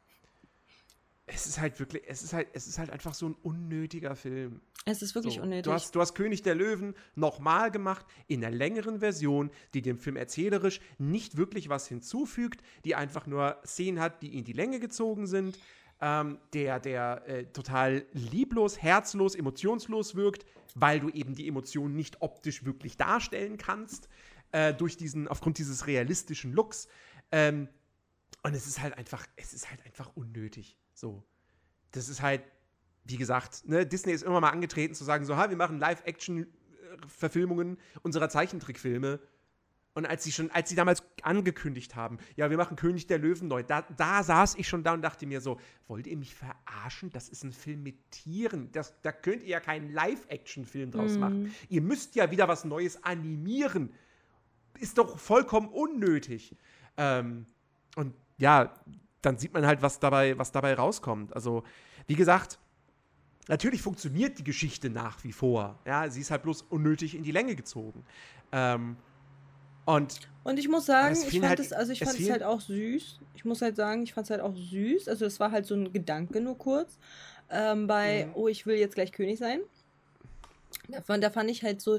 Es 1.28 1.46
ist 1.46 1.60
halt 1.60 1.78
wirklich, 1.80 2.04
es 2.06 2.22
ist 2.22 2.32
halt, 2.32 2.48
es 2.52 2.68
ist 2.68 2.78
halt 2.78 2.90
einfach 2.90 3.14
so 3.14 3.28
ein 3.28 3.34
unnötiger 3.42 4.14
Film. 4.14 4.60
Es 4.84 5.02
ist 5.02 5.16
wirklich 5.16 5.34
So, 5.34 5.42
unnötig. 5.42 5.64
Du 5.64 5.72
hast, 5.72 5.94
du 5.94 6.00
hast 6.00 6.14
König 6.14 6.42
der 6.42 6.54
Löwen 6.54 6.94
nochmal 7.16 7.72
gemacht, 7.72 8.06
in 8.28 8.44
einer 8.44 8.56
längeren 8.56 9.00
Version, 9.00 9.50
die 9.74 9.82
dem 9.82 9.98
Film 9.98 10.16
erzählerisch 10.16 10.80
nicht 10.98 11.36
wirklich 11.36 11.68
was 11.68 11.88
hinzufügt, 11.88 12.62
die 12.84 12.94
einfach 12.94 13.26
nur 13.26 13.60
Szenen 13.66 14.00
hat, 14.00 14.22
die 14.22 14.38
in 14.38 14.44
die 14.44 14.52
Länge 14.52 14.78
gezogen 14.78 15.26
sind, 15.26 15.58
ähm, 16.00 16.38
der, 16.52 16.78
der 16.78 17.22
äh, 17.26 17.44
total 17.46 18.06
lieblos, 18.12 18.80
herzlos, 18.80 19.34
emotionslos 19.34 20.14
wirkt, 20.14 20.46
weil 20.76 21.00
du 21.00 21.08
eben 21.08 21.34
die 21.34 21.48
Emotionen 21.48 21.96
nicht 21.96 22.22
optisch 22.22 22.64
wirklich 22.64 22.96
darstellen 22.96 23.56
kannst, 23.56 24.08
äh, 24.52 24.72
durch 24.74 24.96
diesen, 24.96 25.26
aufgrund 25.26 25.58
dieses 25.58 25.88
realistischen 25.88 26.52
Looks. 26.52 26.86
Ähm, 27.32 27.68
und 28.44 28.54
es 28.54 28.68
ist 28.68 28.80
halt 28.80 28.96
einfach, 28.96 29.26
es 29.34 29.52
ist 29.52 29.70
halt 29.70 29.84
einfach 29.84 30.14
unnötig. 30.14 30.78
So. 30.96 31.22
Das 31.92 32.08
ist 32.08 32.22
halt, 32.22 32.42
wie 33.04 33.16
gesagt, 33.18 33.68
ne, 33.68 33.86
Disney 33.86 34.12
ist 34.12 34.22
immer 34.22 34.40
mal 34.40 34.50
angetreten 34.50 34.94
zu 34.94 35.04
sagen, 35.04 35.24
so, 35.24 35.36
ha, 35.36 35.48
wir 35.50 35.56
machen 35.56 35.78
Live-Action-Verfilmungen 35.78 37.78
unserer 38.02 38.28
Zeichentrickfilme. 38.28 39.20
Und 39.94 40.04
als 40.04 40.24
sie 40.24 40.32
schon, 40.32 40.50
als 40.50 40.68
sie 40.68 40.74
damals 40.74 41.02
angekündigt 41.22 41.96
haben, 41.96 42.18
ja, 42.34 42.50
wir 42.50 42.58
machen 42.58 42.76
König 42.76 43.06
der 43.06 43.18
Löwen 43.18 43.48
neu, 43.48 43.62
da, 43.62 43.80
da 43.82 44.22
saß 44.22 44.56
ich 44.56 44.68
schon 44.68 44.84
da 44.84 44.92
und 44.92 45.00
dachte 45.00 45.24
mir 45.26 45.40
so, 45.40 45.58
wollt 45.86 46.06
ihr 46.06 46.18
mich 46.18 46.34
verarschen? 46.34 47.10
Das 47.12 47.30
ist 47.30 47.44
ein 47.44 47.52
Film 47.52 47.82
mit 47.82 48.10
Tieren. 48.10 48.70
Das, 48.72 49.00
da 49.02 49.12
könnt 49.12 49.42
ihr 49.42 49.48
ja 49.48 49.60
keinen 49.60 49.90
Live-Action-Film 49.90 50.90
draus 50.90 51.14
Mhm. 51.14 51.20
machen. 51.20 51.54
Ihr 51.70 51.80
müsst 51.80 52.14
ja 52.14 52.30
wieder 52.30 52.46
was 52.46 52.66
Neues 52.66 53.02
animieren. 53.04 53.94
Ist 54.80 54.98
doch 54.98 55.18
vollkommen 55.18 55.68
unnötig. 55.68 56.54
Ähm, 56.98 57.46
und 57.96 58.12
ja, 58.36 58.74
dann 59.26 59.36
sieht 59.38 59.52
man 59.52 59.66
halt, 59.66 59.82
was 59.82 59.98
dabei, 59.98 60.38
was 60.38 60.52
dabei 60.52 60.74
rauskommt. 60.74 61.34
Also, 61.34 61.64
wie 62.06 62.14
gesagt, 62.14 62.58
natürlich 63.48 63.82
funktioniert 63.82 64.38
die 64.38 64.44
Geschichte 64.44 64.88
nach 64.88 65.22
wie 65.24 65.32
vor. 65.32 65.78
Ja, 65.84 66.08
sie 66.08 66.20
ist 66.20 66.30
halt 66.30 66.42
bloß 66.42 66.62
unnötig 66.70 67.14
in 67.14 67.22
die 67.22 67.32
Länge 67.32 67.54
gezogen. 67.56 68.04
Ähm, 68.52 68.96
und 69.84 70.18
Und 70.44 70.58
ich 70.58 70.68
muss 70.68 70.86
sagen, 70.86 71.16
ich 71.16 71.38
fand 71.40 71.44
halt- 71.50 71.60
es, 71.60 71.72
also 71.72 71.92
ich 71.92 72.00
es 72.02 72.08
fand 72.08 72.20
es 72.20 72.30
halt 72.30 72.42
auch 72.42 72.60
süß. 72.60 73.20
Ich 73.34 73.44
muss 73.44 73.62
halt 73.62 73.76
sagen, 73.76 74.02
ich 74.04 74.14
fand 74.14 74.26
es 74.26 74.30
halt 74.30 74.40
auch 74.40 74.54
süß. 74.56 75.08
Also 75.08 75.26
es 75.26 75.38
war 75.40 75.50
halt 75.50 75.66
so 75.66 75.74
ein 75.74 75.92
Gedanke 75.92 76.40
nur 76.40 76.56
kurz. 76.58 76.98
Ähm, 77.50 77.86
bei, 77.86 78.26
Mhm. 78.26 78.32
oh, 78.34 78.48
ich 78.48 78.66
will 78.66 78.76
jetzt 78.76 78.94
gleich 78.94 79.12
König 79.12 79.38
sein. 79.38 79.60
Da 80.88 81.00
fand, 81.02 81.22
da 81.22 81.30
fand 81.30 81.50
ich 81.50 81.62
halt 81.62 81.80
so 81.80 81.98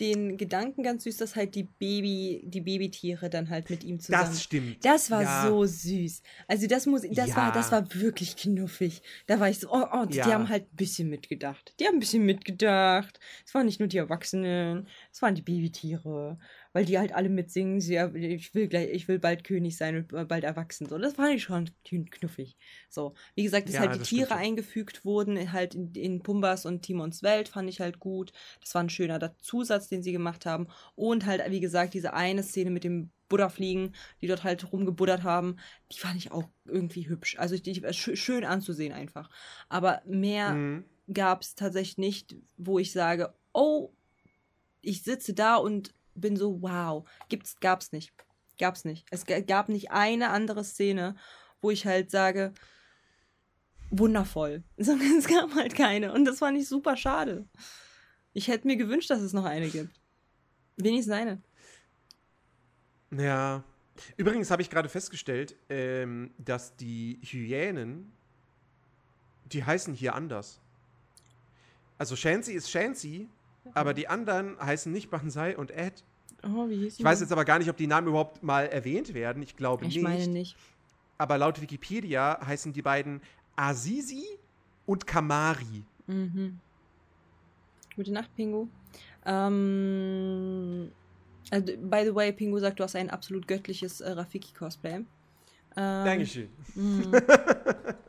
den 0.00 0.36
Gedanken 0.36 0.82
ganz 0.82 1.04
süß, 1.04 1.16
dass 1.16 1.34
halt 1.36 1.54
die 1.54 1.64
Baby, 1.64 2.42
die 2.44 2.60
Babytiere 2.60 3.28
dann 3.28 3.50
halt 3.50 3.68
mit 3.70 3.82
ihm 3.84 3.98
zusammen. 3.98 4.30
Das 4.30 4.42
stimmt. 4.42 4.84
Das 4.84 5.10
war 5.10 5.22
Ja. 5.22 5.46
so 5.48 5.64
süß. 5.64 6.22
Also 6.46 6.66
das 6.66 6.86
muss, 6.86 7.02
das 7.10 7.30
Ja. 7.30 7.36
war, 7.36 7.52
das 7.52 7.72
war 7.72 7.92
wirklich 7.94 8.36
knuffig. 8.36 9.02
Da 9.26 9.40
war 9.40 9.48
ich 9.50 9.58
so, 9.58 9.68
oh, 9.72 9.84
oh, 9.92 10.04
die, 10.04 10.12
die 10.12 10.18
Ja. 10.18 10.32
haben 10.32 10.48
halt 10.48 10.72
ein 10.72 10.76
bisschen 10.76 11.08
mitgedacht. 11.08 11.74
Die 11.80 11.86
haben 11.86 11.96
ein 11.96 12.00
bisschen 12.00 12.24
mitgedacht. 12.24 13.18
Es 13.44 13.54
waren 13.54 13.66
nicht 13.66 13.80
nur 13.80 13.88
die 13.88 13.98
Erwachsenen, 13.98 14.86
es 15.12 15.20
waren 15.22 15.34
die 15.34 15.42
Babytiere, 15.42 16.38
weil 16.72 16.84
die 16.84 16.98
halt 16.98 17.12
alle 17.14 17.28
mitsingen. 17.28 17.80
Sie, 17.80 17.96
ich 17.96 18.54
will 18.54 18.68
gleich, 18.68 18.90
ich 18.90 19.08
will 19.08 19.18
bald 19.18 19.44
König 19.44 19.76
sein 19.76 19.96
und 19.96 20.12
äh, 20.12 20.24
bald 20.24 20.44
erwachsen. 20.44 20.86
So, 20.86 20.98
das 20.98 21.14
fand 21.14 21.34
ich 21.34 21.42
schon 21.42 21.70
knuffig. 21.84 22.56
So, 22.88 23.14
wie 23.34 23.42
gesagt, 23.44 23.68
dass 23.68 23.74
Ja, 23.74 23.80
halt 23.80 23.94
die 23.94 24.00
das 24.00 24.08
Tiere 24.08 24.34
eingefügt 24.34 25.04
wurden, 25.04 25.52
halt 25.52 25.74
in, 25.74 25.92
in 25.94 26.22
Pumbas 26.22 26.66
und 26.66 26.82
Timons 26.82 27.22
Welt, 27.22 27.48
fand 27.48 27.68
ich 27.68 27.80
halt 27.80 27.98
gut. 28.00 28.32
Das 28.60 28.74
war 28.74 28.82
ein 28.82 28.90
schöner 28.90 29.34
Zusatz, 29.38 29.88
den 29.88 30.02
sie 30.02 30.12
gemacht 30.12 30.46
haben. 30.46 30.68
Und 30.94 31.26
halt, 31.26 31.42
wie 31.50 31.60
gesagt, 31.60 31.94
diese 31.94 32.12
eine 32.14 32.42
Szene 32.42 32.70
mit 32.70 32.84
dem 32.84 33.10
Buddha-Fliegen, 33.28 33.94
die 34.20 34.26
dort 34.26 34.44
halt 34.44 34.72
rumgebuddert 34.72 35.22
haben, 35.22 35.56
die 35.92 35.98
fand 35.98 36.16
ich 36.16 36.32
auch 36.32 36.48
irgendwie 36.64 37.08
hübsch. 37.08 37.36
Also 37.38 37.56
die, 37.56 37.72
die, 37.72 37.82
schö- 37.88 38.16
schön 38.16 38.44
anzusehen 38.44 38.92
einfach. 38.92 39.30
Aber 39.68 40.02
mehr 40.06 40.54
Mhm. 40.54 40.84
gab 41.12 41.42
es 41.42 41.54
tatsächlich 41.54 41.98
nicht, 41.98 42.36
wo 42.56 42.78
ich 42.78 42.92
sage, 42.92 43.34
oh, 43.52 43.90
ich 44.80 45.02
sitze 45.02 45.34
da 45.34 45.56
und 45.56 45.94
bin 46.20 46.36
so, 46.36 46.62
wow. 46.62 47.08
Gibt's, 47.28 47.58
gab's 47.60 47.92
nicht. 47.92 48.12
Gab's 48.58 48.84
nicht. 48.84 49.06
Es 49.10 49.24
gab 49.24 49.68
nicht 49.68 49.90
eine 49.90 50.30
andere 50.30 50.64
Szene, 50.64 51.16
wo 51.60 51.70
ich 51.70 51.86
halt 51.86 52.10
sage, 52.10 52.52
wundervoll. 53.90 54.62
Es 54.76 55.26
gab 55.26 55.54
halt 55.54 55.74
keine. 55.74 56.12
Und 56.12 56.24
das 56.24 56.38
fand 56.38 56.58
ich 56.58 56.68
super 56.68 56.96
schade. 56.96 57.46
Ich 58.32 58.48
hätte 58.48 58.66
mir 58.66 58.76
gewünscht, 58.76 59.10
dass 59.10 59.20
es 59.20 59.32
noch 59.32 59.44
eine 59.44 59.68
gibt. 59.68 60.00
Wenigstens 60.76 61.14
eine. 61.14 61.42
Ja. 63.10 63.64
Übrigens 64.16 64.50
habe 64.50 64.62
ich 64.62 64.70
gerade 64.70 64.88
festgestellt, 64.88 65.56
ähm, 65.68 66.32
dass 66.38 66.76
die 66.76 67.18
Hyänen, 67.22 68.12
die 69.46 69.64
heißen 69.64 69.94
hier 69.94 70.14
anders. 70.14 70.60
Also 71.96 72.14
Shancy 72.14 72.52
ist 72.52 72.70
Shancy, 72.70 73.28
aber 73.74 73.92
die 73.92 74.06
anderen 74.08 74.58
heißen 74.60 74.92
nicht 74.92 75.10
Banzai 75.10 75.56
und 75.56 75.72
Ed. 75.72 76.04
Oh, 76.54 76.68
wie 76.68 76.76
hieß 76.76 76.98
Ich 76.98 77.04
weiß 77.04 77.20
jetzt 77.20 77.32
aber 77.32 77.44
gar 77.44 77.58
nicht, 77.58 77.68
ob 77.70 77.76
die 77.76 77.86
Namen 77.86 78.08
überhaupt 78.08 78.42
mal 78.42 78.66
erwähnt 78.66 79.12
werden. 79.14 79.42
Ich 79.42 79.56
glaube 79.56 79.86
Ich 79.86 79.94
nicht. 79.96 80.02
meine 80.02 80.26
nicht. 80.28 80.56
Aber 81.18 81.36
laut 81.38 81.60
Wikipedia 81.60 82.38
heißen 82.46 82.72
die 82.72 82.82
beiden 82.82 83.20
Azizi 83.56 84.24
und 84.86 85.06
Kamari. 85.06 85.84
Mhm. 86.06 86.58
Gute 87.96 88.12
Nacht, 88.12 88.34
Pingu. 88.36 88.68
Ähm, 89.26 90.90
also, 91.50 91.76
by 91.76 92.02
the 92.04 92.14
way, 92.14 92.32
Pingu 92.32 92.58
sagt, 92.58 92.78
du 92.78 92.84
hast 92.84 92.94
ein 92.96 93.10
absolut 93.10 93.48
göttliches 93.48 94.00
äh, 94.00 94.10
Rafiki-Cosplay. 94.12 94.94
Ähm, 94.94 95.06
Dankeschön. 95.76 96.48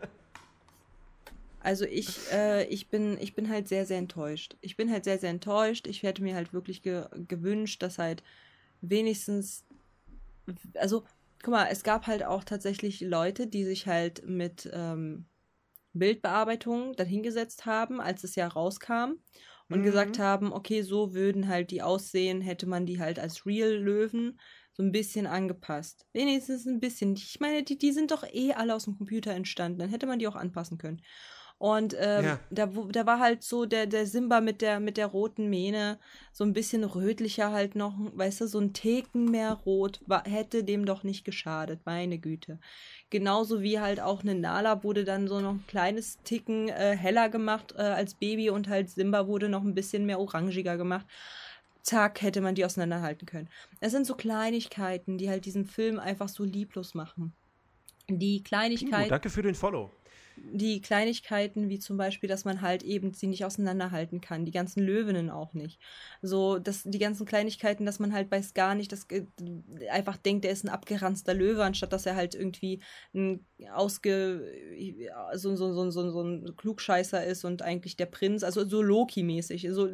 Also 1.60 1.86
ich, 1.86 2.26
äh, 2.32 2.66
ich, 2.68 2.90
bin, 2.90 3.18
ich 3.20 3.36
bin 3.36 3.50
halt 3.50 3.68
sehr, 3.68 3.86
sehr 3.86 3.98
enttäuscht. 3.98 4.58
Ich 4.62 4.78
bin 4.78 4.92
halt 4.92 5.04
sehr, 5.04 5.20
sehr 5.20 5.30
enttäuscht. 5.30 5.88
Ich 5.88 6.04
hätte 6.04 6.24
mir 6.24 6.36
halt 6.36 6.54
wirklich 6.54 6.82
ge 6.82 7.06
gewünscht, 7.28 7.84
dass 7.84 7.98
halt 7.98 8.24
wenigstens, 8.82 9.66
also 10.76 11.04
guck 11.44 11.52
mal, 11.52 11.68
es 11.72 11.84
gab 11.84 12.08
halt 12.08 12.24
auch 12.24 12.44
tatsächlich 12.44 13.02
Leute, 13.02 13.48
die 13.48 13.66
sich 13.66 13.88
halt 13.88 14.26
mit 14.28 14.70
ähm, 14.74 15.28
Bildbearbeitung 15.94 16.94
dann 16.96 17.08
hingesetzt 17.08 17.66
haben, 17.66 18.02
als 18.02 18.24
es 18.24 18.36
ja 18.36 18.48
rauskam 18.48 19.14
und 19.70 19.80
Mhm. 19.80 19.84
gesagt 19.84 20.20
haben, 20.20 20.54
okay, 20.54 20.82
so 20.84 21.14
würden 21.14 21.48
halt 21.48 21.72
die 21.72 21.82
aussehen, 21.82 22.42
hätte 22.42 22.68
man 22.68 22.86
die 22.86 23.00
halt 23.00 23.20
als 23.20 23.46
Real-Löwen 23.46 24.40
so 24.74 24.84
ein 24.84 24.92
bisschen 24.92 25.28
angepasst. 25.28 26.08
Wenigstens 26.14 26.66
ein 26.68 26.80
bisschen. 26.80 27.16
Ich 27.16 27.40
meine, 27.40 27.64
die, 27.64 27.78
die 27.78 27.92
sind 27.92 28.12
doch 28.12 28.24
eh 28.24 28.54
alle 28.54 28.76
aus 28.76 28.86
dem 28.86 28.98
Computer 28.98 29.32
entstanden. 29.34 29.80
Dann 29.80 29.90
hätte 29.90 30.08
man 30.08 30.20
die 30.20 30.28
auch 30.28 30.36
anpassen 30.36 30.78
können. 30.78 31.02
Und 31.60 31.94
ähm, 32.00 32.26
Ja. 32.26 32.40
da, 32.50 32.68
da 32.68 33.06
war 33.06 33.20
halt 33.20 33.44
so 33.44 33.66
der, 33.66 33.86
der 33.86 34.06
Simba 34.06 34.40
mit 34.40 34.62
der, 34.62 34.80
mit 34.80 34.96
der 34.96 35.08
roten 35.08 35.50
Mähne, 35.50 36.00
so 36.32 36.46
ein 36.46 36.54
bisschen 36.54 36.86
rötlicher 36.86 37.52
halt 37.52 37.76
noch, 37.76 37.94
weißt 38.14 38.42
du, 38.42 38.48
so 38.48 38.60
ein 38.60 38.72
Theken 38.72 39.26
mehr 39.26 39.52
rot, 39.66 40.00
war, 40.08 40.24
hätte 40.24 40.64
dem 40.64 40.86
doch 40.86 41.04
nicht 41.04 41.26
geschadet, 41.26 41.82
meine 41.84 42.18
Güte. 42.18 42.60
Genauso 43.10 43.62
wie 43.62 43.78
halt 43.80 44.00
auch 44.00 44.22
eine 44.22 44.36
Nala 44.36 44.86
wurde 44.86 45.04
dann 45.04 45.28
so 45.28 45.42
noch 45.42 45.52
ein 45.52 45.66
kleines 45.68 46.18
Ticken 46.24 46.70
äh, 46.70 46.96
heller 46.96 47.28
gemacht 47.28 47.74
äh, 47.78 47.82
als 47.82 48.14
Baby 48.14 48.50
und 48.50 48.70
halt 48.70 48.90
Simba 48.90 49.28
wurde 49.28 49.50
noch 49.50 49.64
ein 49.64 49.76
bisschen 49.76 50.06
mehr 50.06 50.22
orangiger 50.22 50.78
gemacht. 50.78 51.06
Zack, 51.82 52.22
hätte 52.22 52.40
man 52.40 52.56
die 52.56 52.64
auseinanderhalten 52.64 53.26
können. 53.26 53.50
Es 53.82 53.92
sind 53.92 54.08
so 54.08 54.16
Kleinigkeiten, 54.16 55.18
die 55.18 55.30
halt 55.30 55.44
diesen 55.44 55.66
Film 55.66 56.00
einfach 56.00 56.30
so 56.30 56.46
lieblos 56.46 56.94
machen. 56.94 57.34
Die 58.08 58.44
Kleinigkeiten 58.44 59.10
danke 59.10 59.30
für 59.30 59.42
den 59.42 59.56
Follow. 59.56 59.92
Die 60.52 60.82
Kleinigkeiten, 60.82 61.70
wie 61.70 61.80
zum 61.80 61.98
Beispiel, 61.98 62.30
dass 62.30 62.46
man 62.46 62.62
halt 62.62 62.84
eben 62.84 63.14
sie 63.14 63.28
nicht 63.28 63.46
auseinanderhalten 63.46 64.22
kann, 64.22 64.46
die 64.46 64.52
ganzen 64.52 64.84
Löwinnen 64.84 65.30
auch 65.30 65.54
nicht. 65.54 65.80
So, 66.22 66.60
dass 66.60 66.84
die 66.84 67.00
ganzen 67.00 67.26
Kleinigkeiten, 67.26 67.86
dass 67.86 68.00
man 68.00 68.14
halt 68.14 68.30
bei 68.30 68.42
Scar 68.42 68.76
nicht 68.76 68.92
das 68.92 69.08
einfach 69.92 70.18
denkt, 70.18 70.46
er 70.46 70.52
ist 70.52 70.64
ein 70.64 70.70
abgeranzter 70.70 71.34
Löwe, 71.34 71.64
anstatt 71.64 71.94
dass 71.94 72.06
er 72.06 72.16
halt 72.16 72.36
irgendwie 72.36 72.82
ein 73.14 73.46
ausge 73.74 74.44
so, 75.34 75.56
so, 75.56 75.74
so, 75.74 75.92
so, 75.92 76.12
so 76.12 76.22
ein 76.22 76.56
Klugscheißer 76.56 77.24
ist 77.26 77.46
und 77.46 77.62
eigentlich 77.62 77.98
der 77.98 78.06
Prinz, 78.06 78.44
also 78.44 78.66
so 78.66 78.82
Loki-mäßig. 78.82 79.68
So 79.72 79.90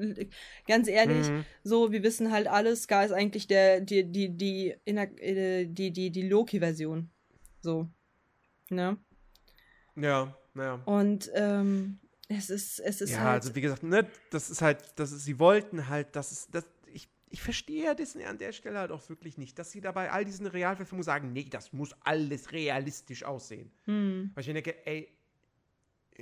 ganz 0.67 0.87
ehrlich, 0.87 1.29
Mhm. 1.29 1.45
so, 1.63 1.91
wir 1.91 2.03
wissen 2.03 2.31
halt 2.31 2.47
alles, 2.47 2.83
Scar 2.83 3.05
ist 3.05 3.11
eigentlich 3.11 3.47
der, 3.47 3.81
die, 3.81 4.03
die, 4.03 4.29
die, 4.29 4.75
inner- 4.85 5.19
äh, 5.19 5.65
die, 5.65 5.91
die, 5.91 6.11
die 6.11 6.27
Loki-Version. 6.27 7.09
So. 7.61 7.87
Ne? 8.69 8.97
Ja, 9.95 10.35
naja. 10.53 10.81
Und 10.85 11.31
ähm, 11.35 11.99
es 12.27 12.49
ist, 12.49 12.79
es 12.79 13.01
ist 13.01 13.11
ja, 13.11 13.19
halt. 13.19 13.43
also 13.43 13.55
wie 13.55 13.61
gesagt, 13.61 13.83
ne, 13.83 14.07
das 14.31 14.49
ist 14.49 14.61
halt, 14.61 14.83
das 14.95 15.11
ist, 15.11 15.25
sie 15.25 15.39
wollten 15.39 15.87
halt, 15.89 16.15
das 16.15 16.31
ist, 16.31 16.53
das, 16.55 16.65
ich, 16.93 17.07
ich 17.29 17.41
verstehe 17.41 17.85
ja 17.85 17.93
Disney 17.93 18.25
an 18.25 18.37
der 18.37 18.51
Stelle 18.51 18.79
halt 18.79 18.91
auch 18.91 19.07
wirklich 19.09 19.37
nicht, 19.37 19.57
dass 19.59 19.71
sie 19.71 19.81
dabei 19.81 20.11
all 20.11 20.25
diesen 20.25 20.47
Realverfilmungen 20.47 21.03
sagen, 21.03 21.33
nee, 21.33 21.47
das 21.49 21.71
muss 21.73 21.93
alles 22.01 22.51
realistisch 22.51 23.23
aussehen. 23.23 23.71
hm, 23.85 24.31
Weil 24.33 24.41
ich 24.41 24.47
mir 24.47 24.53
denke, 24.55 24.85
ey, 24.87 25.09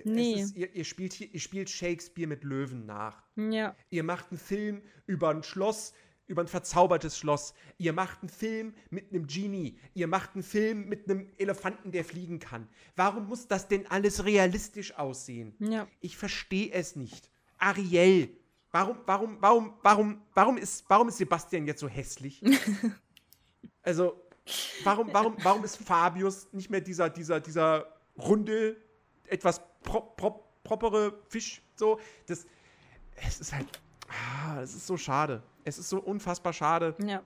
Nee. 0.05 0.41
ist, 0.41 0.55
ihr, 0.55 0.73
ihr, 0.75 0.85
spielt 0.85 1.13
hier, 1.13 1.31
ihr 1.31 1.39
spielt 1.39 1.69
Shakespeare 1.69 2.27
mit 2.27 2.43
Löwen 2.43 2.85
nach. 2.87 3.21
ja, 3.35 3.75
Ihr 3.91 4.03
macht 4.03 4.31
einen 4.31 4.39
Film 4.39 4.81
über 5.05 5.29
ein 5.29 5.43
Schloss, 5.43 5.93
über 6.27 6.41
ein 6.41 6.47
verzaubertes 6.47 7.17
Schloss. 7.17 7.53
Ihr 7.77 7.93
macht 7.93 8.21
einen 8.21 8.29
Film 8.29 8.73
mit 8.89 9.11
einem 9.11 9.27
Genie. 9.27 9.77
Ihr 9.93 10.07
macht 10.07 10.33
einen 10.33 10.43
Film 10.43 10.87
mit 10.87 11.09
einem 11.09 11.29
Elefanten, 11.37 11.91
der 11.91 12.05
fliegen 12.05 12.39
kann. 12.39 12.67
Warum 12.95 13.27
muss 13.27 13.47
das 13.47 13.67
denn 13.67 13.87
alles 13.87 14.25
realistisch 14.25 14.95
aussehen? 14.97 15.55
ja. 15.59 15.87
Ich 16.01 16.17
verstehe 16.17 16.71
es 16.71 16.95
nicht. 16.95 17.29
Ariel. 17.57 18.29
Warum, 18.71 18.97
warum, 19.05 19.37
warum, 19.39 19.73
warum, 19.83 20.21
warum 20.33 20.57
ist, 20.57 20.83
warum 20.87 21.07
ist 21.07 21.17
Sebastian 21.17 21.67
jetzt 21.67 21.79
so 21.79 21.87
hässlich? 21.87 22.41
also, 23.83 24.19
warum, 24.83 25.13
warum, 25.13 25.35
warum 25.43 25.63
ist 25.63 25.77
Fabius 25.77 26.47
nicht 26.51 26.69
mehr 26.69 26.81
dieser, 26.81 27.09
dieser, 27.09 27.39
dieser 27.39 27.87
runde, 28.17 28.77
etwas 29.27 29.61
pro, 29.83 30.01
pro, 30.01 30.43
propere 30.63 31.21
Fisch? 31.29 31.61
So, 31.75 31.99
das, 32.25 32.45
es 33.15 33.41
ist 33.41 33.53
halt, 33.53 33.67
ah, 34.09 34.61
es 34.61 34.73
ist 34.73 34.87
so 34.87 34.97
schade. 34.97 35.43
Es 35.65 35.77
ist 35.77 35.89
so 35.89 35.99
unfassbar 35.99 36.53
schade, 36.53 36.95
Ja. 37.05 37.21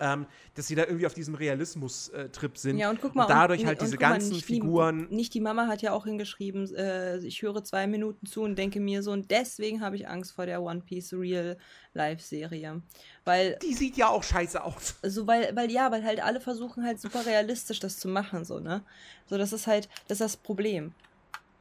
ähm, 0.00 0.26
dass 0.54 0.66
sie 0.66 0.74
da 0.74 0.82
irgendwie 0.84 1.06
auf 1.06 1.14
diesem 1.14 1.34
Realismus-Trip 1.36 2.58
sind. 2.58 2.78
ja, 2.78 2.90
und 2.90 3.00
guck 3.00 3.14
mal. 3.14 3.24
und 3.24 3.30
dadurch 3.30 3.60
und, 3.60 3.66
halt 3.68 3.78
und 3.78 3.86
diese 3.86 3.96
guck 3.96 4.02
mal, 4.02 4.12
ganzen 4.14 4.32
nicht 4.32 4.44
Figuren. 4.44 5.08
Die, 5.08 5.14
nicht 5.14 5.34
die 5.34 5.40
Mama 5.40 5.66
hat 5.68 5.82
ja 5.82 5.92
auch 5.92 6.04
hingeschrieben, 6.04 6.74
äh, 6.74 7.18
ich 7.18 7.42
höre 7.42 7.62
zwei 7.62 7.86
Minuten 7.86 8.26
zu 8.26 8.42
und 8.42 8.56
denke 8.56 8.80
mir 8.80 9.02
so, 9.02 9.12
und 9.12 9.30
deswegen 9.30 9.80
habe 9.82 9.94
ich 9.96 10.08
Angst 10.08 10.32
vor 10.32 10.46
der 10.46 10.62
One 10.62 10.80
Piece 10.80 11.12
Real 11.12 11.56
Live-Serie. 11.92 12.82
Weil 13.24 13.56
Die 13.62 13.74
sieht 13.74 13.96
ja 13.96 14.08
auch 14.08 14.22
scheiße 14.24 14.62
aus. 14.64 14.96
so 15.02 15.26
weil 15.26 15.54
weil 15.54 15.70
ja 15.70 15.90
weil 15.92 16.02
halt 16.04 16.22
alle 16.22 16.40
versuchen 16.40 16.84
halt 16.84 17.00
super 17.00 17.24
realistisch 17.24 17.78
das 17.80 17.98
zu 17.98 18.08
machen 18.08 18.44
so 18.44 18.58
ne 18.58 18.82
so 19.26 19.38
das 19.38 19.52
ist 19.52 19.66
halt 19.66 19.88
das 20.08 20.16
ist 20.16 20.20
das 20.20 20.36
Problem 20.36 20.92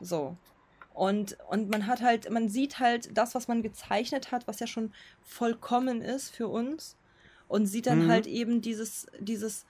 so 0.01 0.35
und 0.93 1.37
und 1.49 1.69
man 1.69 1.87
hat 1.87 2.01
halt 2.01 2.29
man 2.29 2.49
sieht 2.49 2.79
halt 2.79 3.17
das 3.17 3.35
was 3.35 3.47
man 3.47 3.63
gezeichnet 3.63 4.31
hat 4.31 4.47
was 4.47 4.59
ja 4.59 4.67
schon 4.67 4.93
vollkommen 5.21 6.01
ist 6.01 6.29
für 6.29 6.47
uns 6.47 6.97
und 7.47 7.65
sieht 7.65 7.87
dann 7.87 8.05
Mhm. 8.05 8.07
halt 8.07 8.27
eben 8.27 8.61
dieses 8.61 9.07
dieses 9.19 9.65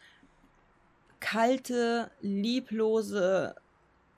kalte 1.19 2.11
lieblose 2.21 3.55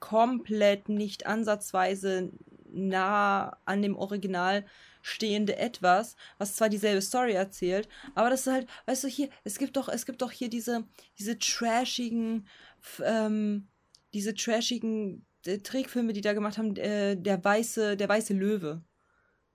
komplett 0.00 0.88
nicht 0.88 1.26
ansatzweise 1.26 2.32
nah 2.68 3.56
an 3.64 3.80
dem 3.80 3.96
Original 3.96 4.66
stehende 5.00 5.56
etwas, 5.56 6.16
was 6.36 6.56
zwar 6.56 6.68
dieselbe 6.68 7.00
Story 7.00 7.32
erzählt, 7.32 7.88
aber 8.16 8.28
das 8.28 8.46
ist 8.46 8.52
halt, 8.52 8.68
weißt 8.86 9.04
du, 9.04 9.08
hier, 9.08 9.28
es 9.44 9.56
gibt 9.58 9.76
doch, 9.76 9.88
es 9.88 10.04
gibt 10.04 10.20
doch 10.20 10.32
hier 10.32 10.50
diese, 10.50 10.84
diese 11.16 11.38
trashigen, 11.38 12.48
ähm, 13.04 13.68
diese 14.12 14.34
trashigen 14.34 15.24
äh, 15.46 15.58
Trickfilme, 15.58 16.12
die 16.12 16.20
da 16.20 16.32
gemacht 16.32 16.58
haben, 16.58 16.76
äh, 16.76 17.16
der 17.16 17.42
weiße, 17.42 17.96
der 17.96 18.08
weiße 18.08 18.34
Löwe. 18.34 18.84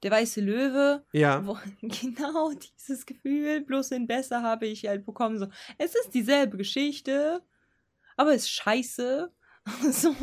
Der 0.03 0.11
weiße 0.11 0.41
Löwe. 0.41 1.05
Ja. 1.13 1.45
Wo, 1.45 1.57
genau 1.81 2.51
dieses 2.51 3.05
Gefühl, 3.05 3.61
bloß 3.61 3.91
in 3.91 4.07
besser 4.07 4.41
habe 4.41 4.67
ich 4.67 4.85
halt 4.87 5.05
bekommen. 5.05 5.39
So, 5.39 5.47
es 5.77 5.95
ist 5.95 6.13
dieselbe 6.13 6.57
Geschichte, 6.57 7.41
aber 8.17 8.33
es 8.33 8.43
ist 8.43 8.51
scheiße. 8.51 9.31
So. 9.91 10.15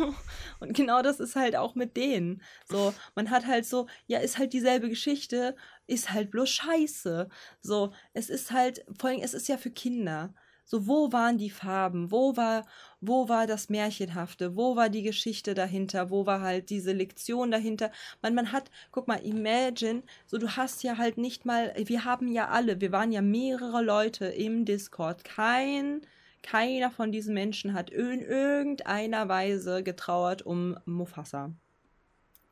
Und 0.58 0.76
genau 0.76 1.00
das 1.00 1.20
ist 1.20 1.36
halt 1.36 1.54
auch 1.54 1.76
mit 1.76 1.96
denen. 1.96 2.42
So, 2.68 2.92
man 3.14 3.30
hat 3.30 3.46
halt 3.46 3.66
so, 3.66 3.86
ja, 4.06 4.18
ist 4.18 4.36
halt 4.36 4.52
dieselbe 4.52 4.88
Geschichte, 4.88 5.54
ist 5.86 6.10
halt 6.10 6.32
bloß 6.32 6.50
scheiße. 6.50 7.28
So, 7.60 7.92
es 8.12 8.30
ist 8.30 8.50
halt, 8.50 8.84
vor 8.98 9.10
allem, 9.10 9.20
es 9.22 9.34
ist 9.34 9.46
ja 9.46 9.56
für 9.56 9.70
Kinder. 9.70 10.34
So, 10.70 10.86
wo 10.86 11.12
waren 11.12 11.38
die 11.38 11.48
Farben? 11.48 12.10
Wo 12.10 12.36
war, 12.36 12.66
wo 13.00 13.30
war 13.30 13.46
das 13.46 13.70
Märchenhafte? 13.70 14.54
Wo 14.54 14.76
war 14.76 14.90
die 14.90 15.02
Geschichte 15.02 15.54
dahinter? 15.54 16.10
Wo 16.10 16.26
war 16.26 16.42
halt 16.42 16.68
diese 16.68 16.92
Lektion 16.92 17.50
dahinter? 17.50 17.90
Man, 18.20 18.34
man 18.34 18.52
hat, 18.52 18.70
guck 18.92 19.08
mal, 19.08 19.16
imagine, 19.24 20.02
so 20.26 20.36
du 20.36 20.56
hast 20.56 20.82
ja 20.82 20.98
halt 20.98 21.16
nicht 21.16 21.46
mal, 21.46 21.72
wir 21.78 22.04
haben 22.04 22.28
ja 22.28 22.48
alle, 22.48 22.82
wir 22.82 22.92
waren 22.92 23.12
ja 23.12 23.22
mehrere 23.22 23.80
Leute 23.82 24.26
im 24.26 24.66
Discord. 24.66 25.24
Kein, 25.24 26.02
keiner 26.42 26.90
von 26.90 27.12
diesen 27.12 27.32
Menschen 27.32 27.72
hat 27.72 27.88
in 27.88 28.20
irgendeiner 28.20 29.26
Weise 29.26 29.82
getrauert 29.82 30.42
um 30.42 30.76
Mufasa. 30.84 31.50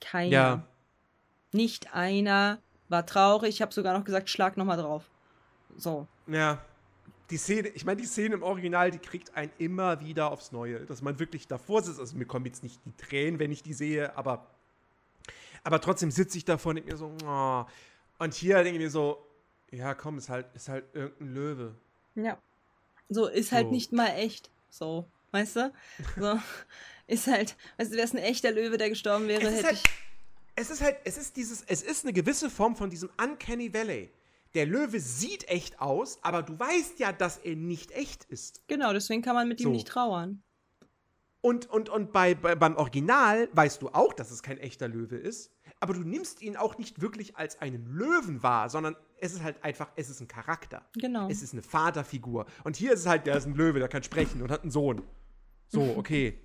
Keiner. 0.01 0.33
Ja. 0.33 0.67
Nicht 1.53 1.95
einer 1.95 2.63
war 2.89 3.05
traurig. 3.05 3.51
Ich 3.51 3.61
habe 3.61 3.75
sogar 3.75 3.93
noch 3.93 4.07
gesagt, 4.07 4.31
schlag 4.31 4.57
nochmal 4.57 4.79
drauf. 4.79 5.11
So. 5.77 6.07
Ja. 6.27 6.63
Die 7.31 7.37
Szene, 7.39 7.69
ich 7.69 7.85
meine, 7.85 8.01
die 8.01 8.07
Szene 8.07 8.35
im 8.35 8.43
Original, 8.43 8.91
die 8.91 8.99
kriegt 8.99 9.35
einen 9.37 9.51
immer 9.59 10.01
wieder 10.01 10.31
aufs 10.31 10.53
Neue. 10.53 10.87
Dass 10.87 11.03
man 11.03 11.19
wirklich 11.19 11.49
davor 11.49 11.83
sitzt. 11.83 11.99
Also 11.99 12.17
mir 12.17 12.27
kommen 12.27 12.47
jetzt 12.47 12.63
nicht 12.63 12.81
die 12.85 12.93
Tränen, 12.97 13.41
wenn 13.41 13.51
ich 13.51 13.63
die 13.63 13.73
sehe, 13.73 14.17
aber, 14.17 14.47
aber 15.65 15.81
trotzdem 15.81 16.11
sitze 16.11 16.39
ich 16.39 16.45
davor 16.45 16.71
und 16.71 16.77
denke 16.77 16.93
mir 16.93 16.97
so, 16.97 17.13
oh. 17.27 17.65
und 18.19 18.35
hier 18.35 18.57
denke 18.63 18.79
ich 18.79 18.85
mir 18.85 18.91
so, 18.91 19.27
ja, 19.73 19.95
komm, 19.95 20.19
ist 20.19 20.29
halt, 20.29 20.47
ist 20.55 20.69
halt 20.69 20.85
irgendein 20.93 21.35
Löwe. 21.35 21.75
Ja. 22.15 22.39
So, 23.09 23.27
ist 23.27 23.53
halt 23.53 23.67
So. 23.67 23.73
nicht 23.73 23.93
mal 23.93 24.09
echt. 24.09 24.51
So, 24.71 25.07
weißt 25.33 25.57
du? 25.57 25.73
So, 26.19 26.39
ist 27.07 27.27
halt, 27.27 27.57
weißt 27.77 27.91
du, 27.93 27.97
wäre 27.97 28.07
es 28.07 28.15
ein 28.15 28.19
echter 28.19 28.53
Löwe, 28.53 28.79
der 28.79 28.89
gestorben 28.91 29.27
wäre, 29.29 29.43
Es 29.43 29.49
ist 29.49 29.57
hätte 29.59 29.67
halt, 29.67 29.77
ich. 29.77 29.91
es 30.57 30.71
ist 30.71 30.81
halt, 30.81 30.97
es 31.05 31.17
ist 31.17 31.37
dieses, 31.37 31.63
es 31.67 31.83
ist 31.83 32.05
eine 32.05 32.13
gewisse 32.13 32.51
Form 32.51 32.77
von 32.77 32.91
diesem 32.91 33.11
Uncanny 33.21 33.73
Valley. 33.73 34.11
Der 34.57 34.65
Löwe 34.65 35.01
sieht 35.01 35.49
echt 35.51 35.83
aus, 35.83 36.19
aber 36.23 36.43
du 36.43 36.59
weißt 36.59 36.99
ja, 36.99 37.13
dass 37.13 37.37
er 37.37 37.57
nicht 37.57 37.91
echt 37.91 38.25
ist. 38.25 38.67
Genau, 38.69 38.95
deswegen 38.95 39.21
kann 39.21 39.35
man 39.35 39.49
mit 39.49 39.61
ihm 39.61 39.65
So. 39.65 39.71
nicht 39.71 39.87
trauern. 39.87 40.43
Und, 41.43 41.69
und, 41.69 41.91
und 41.91 42.11
bei, 42.11 42.35
bei, 42.35 42.55
beim 42.55 42.75
Original 42.77 43.51
weißt 43.53 43.83
du 43.83 43.91
auch, 43.91 44.15
dass 44.15 44.31
es 44.31 44.43
kein 44.43 44.57
echter 44.57 44.89
Löwe 44.89 45.17
ist, 45.17 45.53
aber 45.79 45.93
du 45.93 46.01
nimmst 46.01 46.41
ihn 46.41 46.57
auch 46.57 46.79
nicht 46.79 47.03
wirklich 47.03 47.37
als 47.37 47.61
einen 47.61 47.85
Löwen 47.85 48.43
wahr, 48.43 48.71
sondern 48.71 48.97
es 49.21 49.35
ist 49.35 49.43
halt 49.43 49.63
einfach, 49.63 49.91
es 49.95 50.09
ist 50.09 50.23
ein 50.23 50.27
Charakter. 50.27 50.89
Genau. 50.95 51.29
Es 51.29 51.43
ist 51.43 51.53
eine 51.53 51.61
Vaterfigur. 51.63 52.47
Und 52.65 52.77
hier 52.77 52.95
ist 52.95 53.01
es 53.01 53.07
halt, 53.07 53.27
der 53.27 53.37
ist 53.37 53.45
ein 53.45 53.55
Löwe, 53.55 53.79
der 53.79 53.89
kann 53.89 54.03
sprechen 54.03 54.41
und 54.41 54.51
hat 54.51 54.63
einen 54.63 54.71
Sohn. 54.71 55.03
So, 55.69 55.83
okay. 55.99 56.41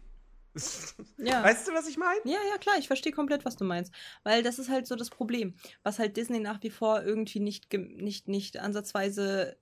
Ja. 1.18 1.44
Weißt 1.44 1.68
du, 1.68 1.74
was 1.74 1.88
ich 1.88 1.98
meine? 1.98 2.20
Ja, 2.26 2.38
ja, 2.50 2.58
klar, 2.58 2.76
ich 2.80 2.88
verstehe 2.88 3.12
komplett, 3.12 3.46
was 3.46 3.56
du 3.56 3.64
meinst. 3.64 3.94
Weil 4.24 4.44
das 4.44 4.60
ist 4.60 4.70
halt 4.70 4.88
so 4.88 4.96
das 4.96 5.10
Problem, 5.10 5.56
was 5.84 6.00
halt 6.00 6.18
Disney 6.18 6.40
nach 6.40 6.62
wie 6.64 6.70
vor 6.72 7.04
irgendwie 7.04 7.40
nicht, 7.40 7.72
nicht, 7.74 8.28
nicht 8.28 8.58
ansatzweise. 8.60 9.58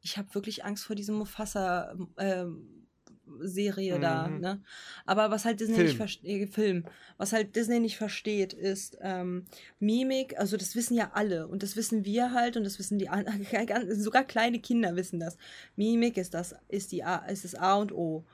Ich 0.00 0.18
habe 0.18 0.34
wirklich 0.34 0.64
Angst 0.64 0.84
vor 0.84 0.96
diesem 0.96 1.14
Mufasa-Serie 1.16 3.98
da, 4.00 4.28
Mhm. 4.28 4.40
ne? 4.40 4.62
Aber 5.06 5.30
was 5.30 5.44
halt 5.44 5.60
Disney 5.60 5.76
Film. 5.76 5.86
nicht 5.86 5.96
versteht, 5.96 6.54
Film, 6.54 6.84
was 7.16 7.32
halt 7.32 7.56
Disney 7.56 7.80
nicht 7.80 7.96
versteht, 7.96 8.52
ist 8.52 8.98
ähm, 9.00 9.46
Mimik, 9.78 10.38
also 10.38 10.56
das 10.56 10.74
wissen 10.76 10.94
ja 10.94 11.12
alle 11.14 11.46
und 11.48 11.62
das 11.62 11.76
wissen 11.76 12.04
wir 12.04 12.32
halt 12.32 12.56
und 12.56 12.64
das 12.64 12.78
wissen 12.78 12.98
die 12.98 13.08
an- 13.08 13.26
sogar 13.94 14.24
kleine 14.24 14.58
Kinder 14.58 14.96
wissen 14.96 15.20
das. 15.20 15.36
Mimik 15.76 16.16
ist 16.16 16.34
das, 16.34 16.54
ist 16.68 16.92
die 16.92 17.04
A, 17.04 17.16
ist 17.26 17.44
das 17.44 17.54
A 17.54 17.76
und 17.76 17.92
O. 17.92 18.24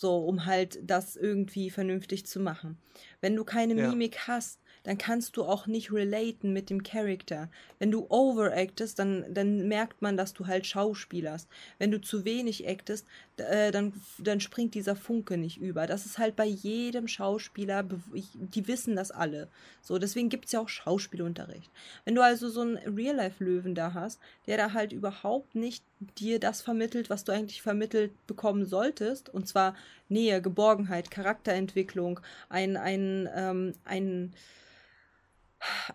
So, 0.00 0.18
um 0.18 0.46
halt 0.46 0.78
das 0.88 1.16
irgendwie 1.16 1.70
vernünftig 1.70 2.24
zu 2.24 2.38
machen. 2.38 2.78
Wenn 3.20 3.34
du 3.34 3.42
keine 3.42 3.74
Ja. 3.74 3.88
Mimik 3.88 4.28
hast, 4.28 4.60
dann 4.84 4.96
kannst 4.96 5.36
du 5.36 5.42
auch 5.44 5.66
nicht 5.66 5.92
relaten 5.92 6.52
mit 6.52 6.70
dem 6.70 6.84
Charakter. 6.84 7.50
Wenn 7.80 7.90
du 7.90 8.06
overactest, 8.08 8.96
dann, 8.96 9.24
dann 9.34 9.66
merkt 9.66 10.00
man, 10.00 10.16
dass 10.16 10.34
du 10.34 10.46
halt 10.46 10.66
schauspielerst. 10.66 11.48
Wenn 11.78 11.90
du 11.90 12.00
zu 12.00 12.24
wenig 12.24 12.66
actest, 12.68 13.06
äh, 13.38 13.72
dann, 13.72 13.92
dann 14.18 14.38
springt 14.40 14.74
dieser 14.74 14.94
Funke 14.94 15.36
nicht 15.36 15.58
über. 15.58 15.88
Das 15.88 16.06
ist 16.06 16.18
halt 16.18 16.36
bei 16.36 16.46
jedem 16.46 17.08
Schauspieler, 17.08 17.84
die 18.14 18.68
wissen 18.68 18.94
das 18.94 19.10
alle. 19.10 19.48
So, 19.82 19.98
deswegen 19.98 20.28
gibt 20.28 20.46
es 20.46 20.52
ja 20.52 20.60
auch 20.60 20.68
Schauspielunterricht. 20.68 21.70
Wenn 22.04 22.14
du 22.14 22.22
also 22.22 22.48
so 22.48 22.60
einen 22.60 22.76
Real-Life-Löwen 22.76 23.74
da 23.74 23.94
hast, 23.94 24.20
der 24.46 24.56
da 24.58 24.72
halt 24.74 24.92
überhaupt 24.92 25.56
nicht 25.56 25.82
dir 26.00 26.38
das 26.38 26.60
vermittelt, 26.60 27.10
was 27.10 27.24
du 27.24 27.32
eigentlich 27.32 27.62
vermittelt 27.62 28.12
bekommen 28.26 28.64
solltest, 28.66 29.28
und 29.28 29.48
zwar 29.48 29.74
Nähe, 30.08 30.40
Geborgenheit, 30.40 31.10
Charakterentwicklung, 31.10 32.20
ein, 32.48 32.76
ein, 32.76 33.28
ähm, 33.34 33.74
ein, 33.84 34.32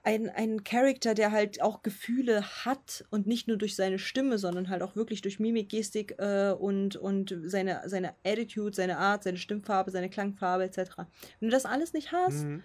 ein, 0.03 0.29
ein 0.29 0.63
Charakter, 0.63 1.13
der 1.13 1.31
halt 1.31 1.61
auch 1.61 1.83
Gefühle 1.83 2.43
hat 2.65 3.05
und 3.11 3.27
nicht 3.27 3.47
nur 3.47 3.57
durch 3.57 3.75
seine 3.75 3.97
Stimme, 3.97 4.37
sondern 4.37 4.69
halt 4.69 4.81
auch 4.81 4.95
wirklich 4.95 5.21
durch 5.21 5.39
Mimik, 5.39 5.69
Gestik 5.69 6.15
äh, 6.19 6.51
und, 6.51 6.97
und 6.97 7.35
seine, 7.43 7.81
seine 7.85 8.13
Attitude, 8.25 8.75
seine 8.75 8.97
Art, 8.97 9.23
seine 9.23 9.37
Stimmfarbe, 9.37 9.91
seine 9.91 10.09
Klangfarbe 10.09 10.65
etc. 10.65 10.97
Wenn 11.39 11.49
du 11.49 11.49
das 11.49 11.65
alles 11.65 11.93
nicht 11.93 12.11
hast, 12.11 12.43
Mhm. 12.43 12.63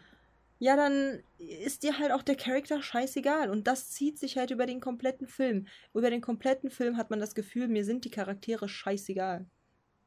Ja, 0.59 0.77
dann 0.77 1.23
ist 1.39 1.85
dir 1.85 1.99
halt 1.99 2.11
auch 2.11 2.23
der 2.23 2.35
Charakter 2.35 2.83
scheißegal. 2.83 3.49
Und 3.51 3.67
das 3.67 3.91
zieht 3.91 4.19
sich 4.19 4.37
halt 4.37 4.51
über 4.51 4.67
den 4.67 4.81
kompletten 4.81 5.27
Film. 5.27 5.69
Über 5.95 6.11
den 6.11 6.21
kompletten 6.21 6.71
Film 6.71 6.97
hat 6.97 7.11
man 7.11 7.21
das 7.21 7.35
Gefühl, 7.35 7.69
mir 7.69 7.85
sind 7.85 8.05
die 8.05 8.11
Charaktere 8.11 8.69
scheißegal. 8.69 9.47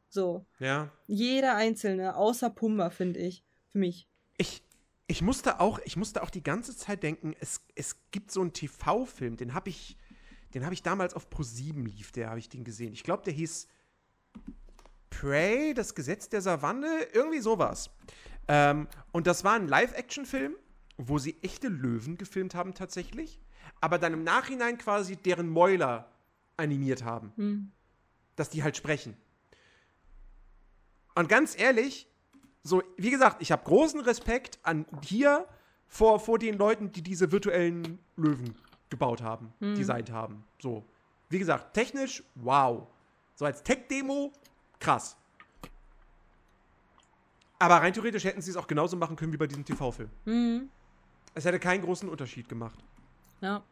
So. 0.10 0.45
Ja. 0.60 0.91
Jeder 1.08 1.56
einzelne, 1.56 2.16
außer 2.16 2.49
Pumba, 2.49 2.89
finde 2.89 3.22
ich. 3.22 3.43
Für 3.70 3.78
mich. 3.78 4.10
Ich, 4.38 4.62
ich, 5.08 5.22
musste 5.22 5.62
auch, 5.62 5.80
ich 5.86 5.95
musste 5.95 6.22
auch 6.22 6.30
die 6.30 6.43
ganze 6.43 6.76
Zeit 6.76 7.04
denken, 7.04 7.34
es, 7.39 7.62
es 7.76 7.95
gibt 8.12 8.32
so 8.32 8.41
einen 8.41 8.52
TV-Film, 8.52 9.38
den 9.38 9.54
habe 9.54 9.70
ich, 9.70 9.95
den 10.54 10.66
habe 10.66 10.74
ich 10.74 10.84
damals 10.84 11.14
auf 11.14 11.30
Pro7 11.30 11.86
lief, 11.86 12.12
der 12.12 12.30
habe 12.30 12.39
ich 12.39 12.49
den 12.49 12.66
gesehen. 12.66 12.91
Ich 12.91 13.04
glaube, 13.04 13.24
der 13.24 13.34
hieß 13.34 13.70
Prey, 15.10 15.74
das 15.74 15.95
Gesetz 15.95 16.28
der 16.28 16.41
Savanne, 16.41 17.08
irgendwie 17.14 17.39
sowas. 17.39 17.89
Ähm, 18.47 18.87
und 19.11 19.27
das 19.27 19.43
war 19.43 19.53
ein 19.53 19.67
Live-Action-Film, 19.67 20.55
wo 20.97 21.17
sie 21.17 21.37
echte 21.41 21.67
Löwen 21.67 22.17
gefilmt 22.17 22.55
haben 22.55 22.73
tatsächlich, 22.73 23.39
aber 23.79 23.97
dann 23.97 24.13
im 24.13 24.23
Nachhinein 24.23 24.77
quasi 24.77 25.15
deren 25.15 25.49
Mäuler 25.49 26.09
animiert 26.57 27.03
haben, 27.03 27.31
Hm. 27.37 27.71
dass 28.35 28.49
die 28.49 28.63
halt 28.63 28.77
sprechen. 28.77 29.15
Und 31.15 31.27
ganz 31.27 31.57
ehrlich, 31.59 32.07
so, 32.63 32.83
wie 32.97 33.09
gesagt, 33.09 33.41
ich 33.41 33.51
habe 33.51 33.63
großen 33.63 33.99
Respekt 34.01 34.59
an 34.63 34.85
hier 35.03 35.47
vor, 35.87 36.19
vor 36.19 36.37
den 36.39 36.57
Leuten, 36.57 36.91
die 36.91 37.01
diese 37.01 37.31
virtuellen 37.31 37.99
Löwen 38.15 38.55
gebaut 38.89 39.21
haben, 39.21 39.53
designt 39.59 40.11
haben. 40.11 40.43
So, 40.61 40.85
wie 41.29 41.39
gesagt, 41.39 41.73
technisch, 41.73 42.23
wow. 42.35 42.87
So 43.35 43.45
als 43.45 43.63
Tech-Demo, 43.63 44.31
krass. 44.79 45.17
Aber 47.62 47.76
rein 47.76 47.93
theoretisch 47.93 48.24
hätten 48.24 48.41
sie 48.41 48.49
es 48.49 48.57
auch 48.57 48.66
genauso 48.66 48.97
machen 48.97 49.16
können 49.16 49.32
wie 49.34 49.38
bei 49.38 49.45
diesem 49.45 49.64
TV-Film. 49.64 50.09
Hm. 50.26 50.70
Es 51.36 51.45
hätte 51.45 51.59
keinen 51.59 51.84
großen 51.84 52.09
Unterschied 52.09 52.49
gemacht. 52.49 52.80
Ja. 53.39 53.64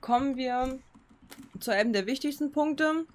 Kommen 0.00 0.36
wir 0.36 0.78
zu 1.58 1.72
einem 1.72 1.92
der 1.92 2.06
wichtigsten 2.06 2.52
Punkte. 2.52 3.06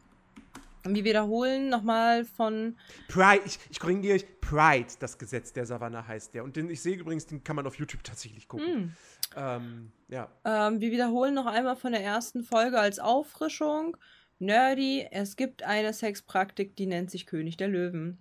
Wir 0.83 1.05
wiederholen 1.05 1.69
nochmal 1.69 2.25
von 2.25 2.75
Pride, 3.07 3.43
ich, 3.45 3.59
ich 3.69 3.79
korrigiere 3.79 4.15
euch, 4.15 4.25
Pride, 4.41 4.87
das 4.99 5.17
Gesetz 5.17 5.53
der 5.53 5.65
Savanne 5.65 6.05
heißt 6.05 6.33
der. 6.33 6.43
Und 6.43 6.57
den, 6.57 6.69
ich 6.69 6.81
sehe 6.81 6.97
übrigens, 6.97 7.25
den 7.25 7.45
kann 7.45 7.55
man 7.55 7.65
auf 7.65 7.79
YouTube 7.79 8.03
tatsächlich 8.03 8.49
gucken. 8.49 8.95
Ähm, 9.37 9.91
ja. 10.09 10.29
Ähm, 10.43 10.81
wir 10.81 10.91
wiederholen 10.91 11.33
noch 11.33 11.45
einmal 11.45 11.77
von 11.77 11.93
der 11.93 12.03
ersten 12.03 12.43
Folge 12.43 12.77
als 12.77 12.99
Auffrischung. 12.99 13.95
Nerdy, 14.37 15.07
es 15.11 15.37
gibt 15.37 15.63
eine 15.63 15.93
Sexpraktik, 15.93 16.75
die 16.75 16.87
nennt 16.87 17.09
sich 17.09 17.25
König 17.25 17.55
der 17.55 17.69
Löwen. 17.69 18.19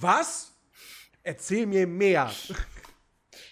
Was? 0.00 0.52
Erzähl 1.22 1.66
mir 1.66 1.86
mehr. 1.86 2.32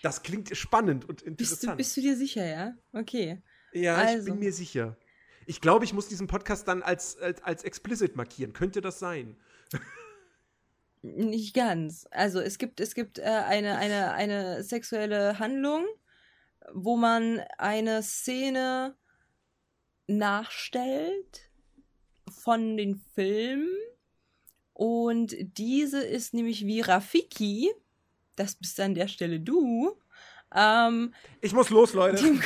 Das 0.03 0.23
klingt 0.23 0.57
spannend 0.57 1.09
und 1.09 1.19
Bist 1.19 1.27
du, 1.27 1.55
interessant. 1.55 1.77
bist 1.77 1.97
du 1.97 2.01
dir 2.01 2.17
sicher, 2.17 2.47
ja? 2.47 2.75
Okay. 2.93 3.43
ja, 3.73 4.03
ich 4.03 4.09
also. 4.09 4.31
bin 4.31 4.39
mir 4.39 4.53
sicher. 4.53 4.97
Ich 5.47 5.61
glaube, 5.61 5.85
ich 5.85 5.93
muss 5.93 6.09
diesen 6.09 6.27
Podcast 6.27 6.69
dann 6.69 6.83
als, 6.83 7.17
als, 7.19 7.43
als 7.43 7.65
explicit 7.65 8.17
markieren. 8.17 8.53
Könnte 8.53 8.81
das 8.81 8.99
sein? 8.99 9.37
Nicht 11.03 11.55
ganz. 11.55 12.07
Also 12.11 12.41
es 12.41 12.59
gibt, 12.59 12.81
es 12.81 12.95
gibt 12.95 13.19
äh, 13.19 13.23
eine, 13.23 13.79
eine, 13.79 14.13
eine 14.13 14.63
sexuelle 14.63 15.39
Handlung, 15.39 15.87
wo 16.73 16.97
man 16.97 17.41
eine 17.59 18.03
Szene 18.03 18.97
nachstellt 20.07 21.51
von 22.31 22.77
den 22.77 22.97
Filmen. 23.15 23.69
Und 24.81 25.37
diese 25.59 26.03
ist 26.03 26.33
nämlich 26.33 26.65
wie 26.65 26.81
Rafiki, 26.81 27.71
das 28.35 28.55
bist 28.55 28.81
an 28.81 28.95
der 28.95 29.09
Stelle 29.09 29.39
du, 29.39 29.95
Ähm, 30.57 31.13
ich 31.43 31.53
muss 31.53 31.69
los, 31.69 31.93
Leute. 31.93 32.23
Dem, 32.25 32.41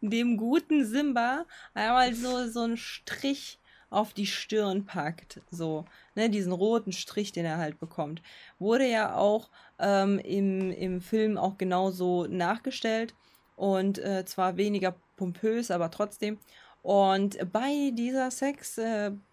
dem 0.00 0.36
guten 0.36 0.84
Simba 0.84 1.46
einmal 1.72 2.12
so, 2.16 2.48
so 2.48 2.62
einen 2.62 2.76
Strich 2.76 3.60
auf 3.90 4.12
die 4.12 4.26
Stirn 4.26 4.86
packt. 4.86 5.40
So, 5.52 5.84
ne, 6.16 6.28
diesen 6.28 6.50
roten 6.52 6.90
Strich, 6.90 7.30
den 7.30 7.44
er 7.44 7.58
halt 7.58 7.78
bekommt. 7.78 8.22
Wurde 8.58 8.88
ja 8.88 9.14
auch 9.14 9.50
ähm, 9.78 10.18
im, 10.18 10.72
im 10.72 11.00
Film 11.00 11.38
auch 11.38 11.58
genauso 11.58 12.26
nachgestellt. 12.26 13.14
Und 13.54 14.00
äh, 14.00 14.24
zwar 14.24 14.56
weniger 14.56 14.96
pompös, 15.14 15.70
aber 15.70 15.92
trotzdem. 15.92 16.40
Und 16.82 17.38
bei 17.52 17.92
dieser 17.94 18.32
Sex-Sache 18.32 19.12
äh, 19.14 19.31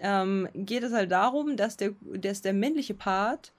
ähm, 0.00 0.48
geht 0.54 0.82
es 0.82 0.92
halt 0.92 1.10
darum, 1.12 1.56
dass 1.56 1.76
der, 1.76 1.92
dass 2.00 2.42
der 2.42 2.52
männliche 2.52 2.94
Part, 2.94 3.52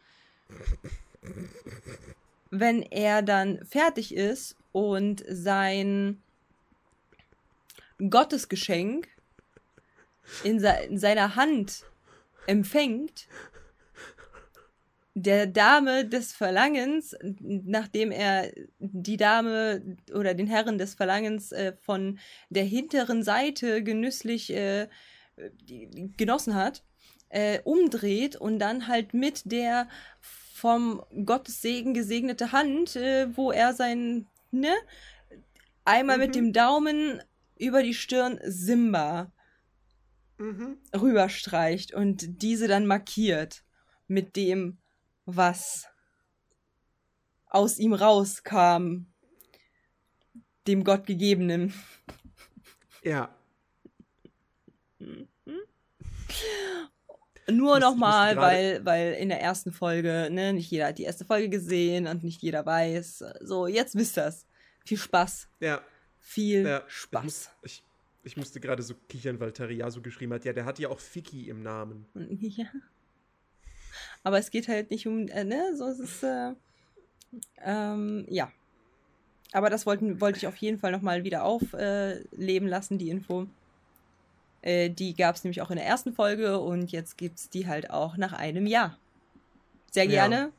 wenn 2.49 2.81
er 2.81 3.21
dann 3.21 3.63
fertig 3.65 4.15
ist 4.15 4.55
und 4.71 5.23
sein 5.27 6.21
Gottesgeschenk 8.09 9.07
in, 10.43 10.59
se 10.59 10.73
in 10.89 10.97
seiner 10.97 11.35
Hand 11.35 11.83
empfängt, 12.47 13.27
der 15.13 15.45
Dame 15.45 16.05
des 16.07 16.31
Verlangens, 16.31 17.15
nachdem 17.21 18.11
er 18.11 18.51
die 18.79 19.17
Dame 19.17 19.97
oder 20.13 20.33
den 20.33 20.47
Herren 20.47 20.77
des 20.77 20.95
Verlangens 20.95 21.51
äh, 21.51 21.73
von 21.81 22.17
der 22.49 22.63
hinteren 22.63 23.21
Seite 23.21 23.83
genüsslich 23.83 24.53
äh, 24.53 24.87
genossen 26.17 26.55
hat, 26.55 26.83
äh, 27.29 27.59
umdreht 27.63 28.35
und 28.35 28.59
dann 28.59 28.87
halt 28.87 29.13
mit 29.13 29.51
der 29.51 29.87
vom 30.53 31.03
Gottessegen 31.25 31.93
gesegnete 31.93 32.51
Hand, 32.51 32.95
äh, 32.95 33.35
wo 33.35 33.51
er 33.51 33.73
sein, 33.73 34.27
ne, 34.51 34.73
einmal 35.85 36.17
mhm. 36.17 36.23
mit 36.23 36.35
dem 36.35 36.53
Daumen 36.53 37.21
über 37.57 37.83
die 37.83 37.93
Stirn 37.93 38.39
Simba 38.43 39.31
mhm. 40.37 40.77
rüberstreicht 40.93 41.93
und 41.93 42.41
diese 42.41 42.67
dann 42.67 42.85
markiert 42.85 43.63
mit 44.07 44.35
dem, 44.35 44.77
was 45.25 45.87
aus 47.47 47.77
ihm 47.79 47.93
rauskam, 47.93 49.07
dem 50.67 50.83
Gottgegebenen. 50.83 51.73
Ja. 53.03 53.35
Nur 57.49 57.79
nochmal, 57.79 58.37
weil, 58.37 58.85
weil 58.85 59.13
in 59.13 59.29
der 59.29 59.41
ersten 59.41 59.71
Folge, 59.71 60.29
ne, 60.31 60.53
nicht 60.53 60.69
jeder 60.69 60.87
hat 60.87 60.97
die 60.97 61.03
erste 61.03 61.25
Folge 61.25 61.49
gesehen 61.49 62.07
und 62.07 62.23
nicht 62.23 62.41
jeder 62.41 62.65
weiß. 62.65 63.23
So, 63.41 63.67
jetzt 63.67 63.95
wisst 63.95 64.17
ihr's. 64.17 64.45
Viel 64.85 64.97
Spaß. 64.97 65.47
Ja. 65.59 65.81
Viel 66.19 66.65
ja. 66.65 66.83
Spaß. 66.87 67.49
Ich, 67.63 67.71
ich, 67.71 67.83
ich 68.23 68.37
musste 68.37 68.59
gerade 68.59 68.83
so 68.83 68.93
kichern, 69.09 69.39
weil 69.39 69.51
Taria 69.51 69.89
so 69.89 70.01
geschrieben 70.01 70.33
hat, 70.33 70.45
ja, 70.45 70.53
der 70.53 70.65
hat 70.65 70.79
ja 70.79 70.89
auch 70.89 70.99
Fiki 70.99 71.49
im 71.49 71.63
Namen. 71.63 72.05
Ja. 72.39 72.65
Aber 74.23 74.37
es 74.37 74.51
geht 74.51 74.67
halt 74.67 74.91
nicht 74.91 75.07
um, 75.07 75.27
äh, 75.27 75.43
ne, 75.43 75.75
so 75.75 75.87
ist 75.87 75.99
es, 75.99 76.23
äh, 76.23 76.53
ähm, 77.63 78.25
ja. 78.29 78.51
Aber 79.51 79.69
das 79.69 79.85
wollten, 79.85 80.21
wollte 80.21 80.37
ich 80.37 80.47
auf 80.47 80.55
jeden 80.57 80.79
Fall 80.79 80.91
nochmal 80.91 81.23
wieder 81.23 81.43
aufleben 81.43 82.67
äh, 82.67 82.69
lassen, 82.69 82.97
die 82.97 83.09
Info. 83.09 83.47
Äh, 84.61 84.89
die 84.89 85.15
gab 85.15 85.35
es 85.35 85.43
nämlich 85.43 85.61
auch 85.61 85.71
in 85.71 85.77
der 85.77 85.85
ersten 85.85 86.13
Folge 86.13 86.59
und 86.59 86.91
jetzt 86.91 87.17
gibt 87.17 87.39
es 87.39 87.49
die 87.49 87.67
halt 87.67 87.89
auch 87.89 88.17
nach 88.17 88.33
einem 88.33 88.67
Jahr. 88.67 88.97
Sehr 89.91 90.07
gerne. 90.07 90.35
Ja. 90.35 90.51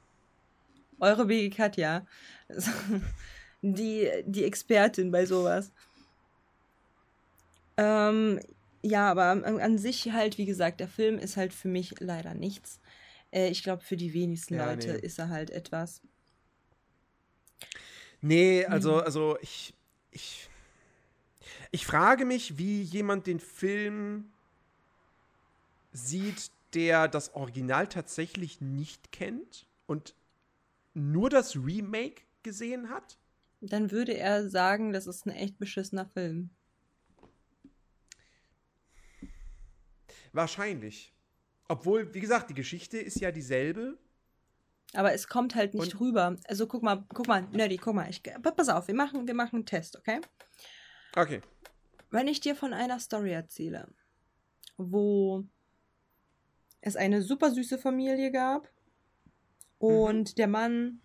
Eure 1.01 1.27
Baby 1.27 1.51
Katja. 1.51 2.07
die, 3.63 4.11
die 4.27 4.45
Expertin 4.45 5.11
bei 5.11 5.25
sowas. 5.27 5.73
Ähm, 7.77 8.41
ja, 8.83 9.11
aber 9.11 9.25
an, 9.45 9.79
sich 9.79 10.13
halt, 10.13 10.39
wie 10.39 10.45
gesagt, 10.45 10.81
der 10.81 10.89
Film 10.89 11.19
ist 11.19 11.37
halt 11.37 11.55
für 11.55 11.69
mich 11.69 11.95
leider 12.01 12.35
nichts. 12.35 12.81
Äh, 13.31 13.49
ich 13.49 13.63
glaube, 13.63 13.83
für 13.83 13.97
die 13.97 14.13
wenigsten 14.13 14.55
ja, 14.55 14.67
Leute 14.67 14.93
nee. 14.93 14.99
ist 14.99 15.19
er 15.19 15.29
halt 15.29 15.51
etwas. 15.51 16.03
Nee, 18.21 18.65
also, 18.67 18.97
mhm. 18.97 19.01
also 19.01 19.39
ich, 19.41 19.75
ich, 20.11 20.49
ich 21.71 21.87
frage 21.87 22.25
mich, 22.25 22.59
wie 22.59 22.83
jemand 22.83 23.27
den 23.27 23.41
Film 23.41 24.33
sieht, 25.93 26.51
der 26.75 27.09
das 27.09 27.35
Original 27.35 27.87
tatsächlich 27.87 28.61
nicht 28.61 29.13
kennt 29.13 29.67
und 29.87 30.15
nur 30.95 31.31
das 31.31 31.57
Remake 31.57 32.23
gesehen 32.43 32.89
hat. 32.89 33.19
Dann 33.61 33.91
würde 33.91 34.17
er 34.17 34.49
sagen, 34.49 34.93
das 34.93 35.07
ist 35.07 35.27
ein 35.27 35.31
echt 35.31 35.59
beschissener 35.59 36.07
Film. 36.07 36.51
Wahrscheinlich. 40.33 41.13
Obwohl, 41.69 42.13
wie 42.15 42.21
gesagt, 42.21 42.51
die 42.51 42.55
Geschichte 42.55 42.99
ist 42.99 43.21
ja 43.21 43.31
dieselbe. 43.31 43.99
Aber 44.95 45.13
es 45.13 45.29
kommt 45.29 45.55
halt 45.55 45.75
nicht 45.75 45.95
Und 45.95 46.01
rüber. 46.01 46.37
Also 46.49 46.67
guck 46.67 46.83
mal, 46.83 47.05
guck 47.15 47.29
mal, 47.29 47.43
Nerdy, 47.53 47.77
guck 47.77 47.95
mal. 47.95 48.11
Ich, 48.11 48.23
pass 48.23 48.69
auf, 48.69 48.89
wir 48.89 48.95
machen, 48.95 49.27
wir 49.27 49.35
machen 49.35 49.57
einen 49.57 49.67
Test, 49.67 49.97
okay? 49.97 50.21
Okay. 51.17 51.43
Wenn 52.11 52.29
ich 52.29 52.41
dir 52.41 52.55
von 52.55 52.73
einer 52.73 53.01
Story 53.01 53.33
erzähle, 53.33 53.89
wo 54.77 55.45
es 56.81 56.97
eine 56.97 57.23
super 57.23 57.51
süße 57.51 57.79
Familie 57.79 58.31
gab 58.31 58.69
und 59.79 60.31
mhm. 60.31 60.35
der 60.37 60.49
Mann 60.49 61.01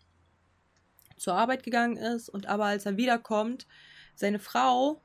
zur 1.18 1.34
Arbeit 1.34 1.64
gegangen 1.64 1.98
ist 1.98 2.30
und 2.30 2.48
aber 2.48 2.66
als 2.66 2.86
er 2.86 2.98
wiederkommt, 2.98 3.68
seine 4.16 4.40
Frau 4.40 5.02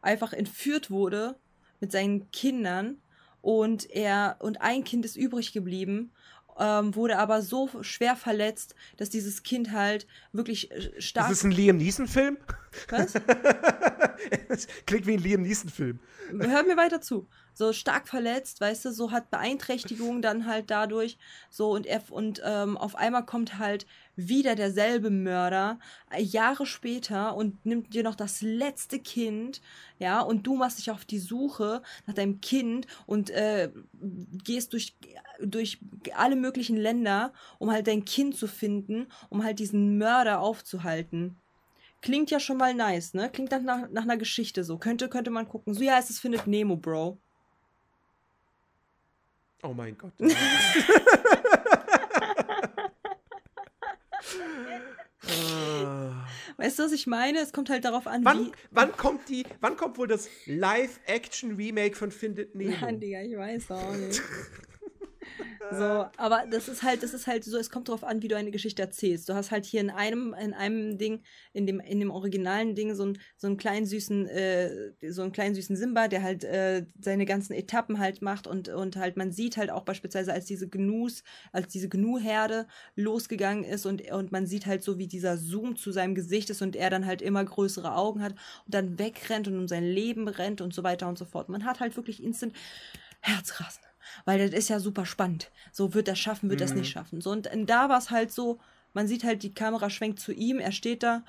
einfach 0.00 0.32
entführt 0.32 0.90
wurde 0.90 1.38
mit 1.80 1.92
seinen 1.92 2.30
Kindern 2.30 3.00
und 3.40 3.90
er 3.90 4.36
und 4.40 4.60
ein 4.60 4.84
Kind 4.84 5.04
ist 5.04 5.16
übrig 5.16 5.52
geblieben 5.52 6.12
ähm, 6.58 6.94
wurde 6.94 7.18
aber 7.18 7.42
so 7.42 7.70
schwer 7.82 8.16
verletzt, 8.16 8.74
dass 8.96 9.10
dieses 9.10 9.42
Kind 9.42 9.72
halt 9.72 10.06
wirklich 10.32 10.70
äh, 10.70 11.00
stark. 11.00 11.30
Ist 11.30 11.40
das 11.40 11.44
ein 11.44 11.52
Liam 11.52 11.76
Neeson-Film? 11.76 12.36
Was? 12.88 13.14
klingt 14.86 15.06
wie 15.06 15.14
ein 15.14 15.22
Liam 15.22 15.42
Neeson-Film. 15.42 15.98
Hör 16.38 16.62
mir 16.62 16.76
weiter 16.76 17.00
zu. 17.00 17.26
So 17.54 17.72
stark 17.72 18.08
verletzt, 18.08 18.60
weißt 18.60 18.86
du, 18.86 18.92
so 18.92 19.10
hat 19.10 19.30
Beeinträchtigungen 19.30 20.22
dann 20.22 20.46
halt 20.46 20.70
dadurch. 20.70 21.18
So 21.50 21.70
und 21.70 21.86
er 21.86 22.02
und 22.10 22.40
ähm, 22.44 22.76
auf 22.76 22.96
einmal 22.96 23.24
kommt 23.24 23.58
halt 23.58 23.86
wieder 24.16 24.54
derselbe 24.54 25.10
Mörder 25.10 25.78
äh, 26.10 26.22
Jahre 26.22 26.66
später 26.66 27.34
und 27.36 27.64
nimmt 27.64 27.94
dir 27.94 28.02
noch 28.02 28.14
das 28.14 28.42
letzte 28.42 28.98
Kind, 28.98 29.60
ja, 29.98 30.20
und 30.20 30.46
du 30.46 30.56
machst 30.56 30.78
dich 30.78 30.90
auf 30.90 31.04
die 31.04 31.18
Suche 31.18 31.82
nach 32.06 32.14
deinem 32.14 32.40
Kind 32.40 32.86
und 33.06 33.30
äh, 33.30 33.70
gehst 34.44 34.72
durch 34.72 34.96
durch 35.40 35.78
alle 36.14 36.36
möglichen 36.36 36.76
Länder, 36.76 37.32
um 37.58 37.70
halt 37.70 37.86
dein 37.86 38.04
Kind 38.04 38.36
zu 38.36 38.46
finden, 38.46 39.06
um 39.28 39.42
halt 39.42 39.58
diesen 39.58 39.98
Mörder 39.98 40.40
aufzuhalten. 40.40 41.36
Klingt 42.00 42.30
ja 42.30 42.40
schon 42.40 42.56
mal 42.56 42.74
nice, 42.74 43.14
ne? 43.14 43.30
Klingt 43.30 43.52
nach, 43.52 43.62
nach, 43.62 43.88
nach 43.90 44.02
einer 44.02 44.16
Geschichte 44.16 44.64
so. 44.64 44.76
Könnte, 44.76 45.08
könnte 45.08 45.30
man 45.30 45.48
gucken. 45.48 45.72
So, 45.72 45.82
ja, 45.82 45.98
es 45.98 46.10
ist 46.10 46.18
Findet 46.18 46.46
Nemo, 46.46 46.76
Bro. 46.76 47.18
Oh 49.62 49.72
mein 49.74 49.96
Gott. 49.96 50.12
Weißt 56.56 56.78
du, 56.78 56.84
was 56.84 56.92
ich 56.92 57.06
meine? 57.06 57.38
Es 57.38 57.52
kommt 57.52 57.70
halt 57.70 57.84
darauf 57.84 58.06
an, 58.06 58.24
wann, 58.24 58.46
wie. 58.46 58.52
Wann 58.70 58.92
kommt 58.96 59.28
die, 59.28 59.44
wann 59.60 59.76
kommt 59.76 59.98
wohl 59.98 60.08
das 60.08 60.28
Live-Action-Remake 60.46 61.96
von 61.96 62.10
Findet 62.10 62.54
Nemo? 62.54 62.72
Ja, 62.72 62.92
Digga, 62.92 63.22
ich 63.22 63.36
weiß 63.36 63.70
auch 63.70 63.94
nicht. 63.94 64.20
So, 65.70 66.06
aber 66.16 66.44
das 66.50 66.68
ist 66.68 66.82
halt, 66.82 67.02
das 67.02 67.14
ist 67.14 67.26
halt 67.26 67.44
so, 67.44 67.56
es 67.56 67.70
kommt 67.70 67.88
darauf 67.88 68.04
an, 68.04 68.22
wie 68.22 68.28
du 68.28 68.36
eine 68.36 68.50
Geschichte 68.50 68.82
erzählst. 68.82 69.28
Du 69.28 69.34
hast 69.34 69.50
halt 69.50 69.64
hier 69.64 69.80
in 69.80 69.90
einem, 69.90 70.34
in 70.34 70.52
einem 70.52 70.98
Ding, 70.98 71.22
in 71.52 71.66
dem, 71.66 71.80
in 71.80 72.00
dem 72.00 72.10
originalen 72.10 72.74
Ding 72.74 72.94
so, 72.94 73.06
ein, 73.06 73.18
so 73.36 73.46
einen 73.46 73.56
kleinen 73.56 73.86
süßen, 73.86 74.26
äh, 74.28 74.92
so 75.10 75.22
einen 75.22 75.32
kleinen 75.32 75.54
süßen 75.54 75.76
Simba, 75.76 76.08
der 76.08 76.22
halt 76.22 76.44
äh, 76.44 76.86
seine 77.00 77.24
ganzen 77.24 77.54
Etappen 77.54 77.98
halt 77.98 78.22
macht 78.22 78.46
und, 78.46 78.68
und 78.68 78.96
halt, 78.96 79.16
man 79.16 79.32
sieht 79.32 79.56
halt 79.56 79.70
auch 79.70 79.84
beispielsweise, 79.84 80.32
als 80.32 80.44
diese 80.44 80.68
Gnus, 80.68 81.22
als 81.52 81.68
diese 81.68 81.88
Gnu-Herde 81.88 82.66
losgegangen 82.96 83.64
ist 83.64 83.86
und, 83.86 84.10
und 84.10 84.32
man 84.32 84.46
sieht 84.46 84.66
halt 84.66 84.82
so, 84.82 84.98
wie 84.98 85.06
dieser 85.06 85.38
Zoom 85.38 85.76
zu 85.76 85.92
seinem 85.92 86.14
Gesicht 86.14 86.50
ist 86.50 86.62
und 86.62 86.76
er 86.76 86.90
dann 86.90 87.06
halt 87.06 87.22
immer 87.22 87.44
größere 87.44 87.94
Augen 87.94 88.22
hat 88.22 88.32
und 88.66 88.74
dann 88.74 88.98
wegrennt 88.98 89.48
und 89.48 89.58
um 89.58 89.68
sein 89.68 89.84
Leben 89.84 90.28
rennt 90.28 90.60
und 90.60 90.74
so 90.74 90.82
weiter 90.82 91.08
und 91.08 91.18
so 91.18 91.24
fort. 91.24 91.48
Man 91.48 91.64
hat 91.64 91.80
halt 91.80 91.96
wirklich 91.96 92.22
instant 92.22 92.52
Herzrasen 93.20 93.82
weil 94.24 94.38
das 94.38 94.58
ist 94.58 94.68
ja 94.68 94.80
super 94.80 95.06
spannend. 95.06 95.50
So 95.72 95.94
wird 95.94 96.08
er 96.08 96.16
schaffen, 96.16 96.50
wird 96.50 96.60
mhm. 96.60 96.64
das 96.64 96.74
nicht 96.74 96.90
schaffen. 96.90 97.20
So 97.20 97.30
und 97.30 97.48
da 97.66 97.88
war 97.88 97.98
es 97.98 98.10
halt 98.10 98.32
so, 98.32 98.58
man 98.94 99.08
sieht 99.08 99.24
halt 99.24 99.42
die 99.42 99.54
Kamera 99.54 99.90
schwenkt 99.90 100.20
zu 100.20 100.32
ihm, 100.32 100.58
er 100.58 100.72
steht 100.72 101.02
da 101.02 101.24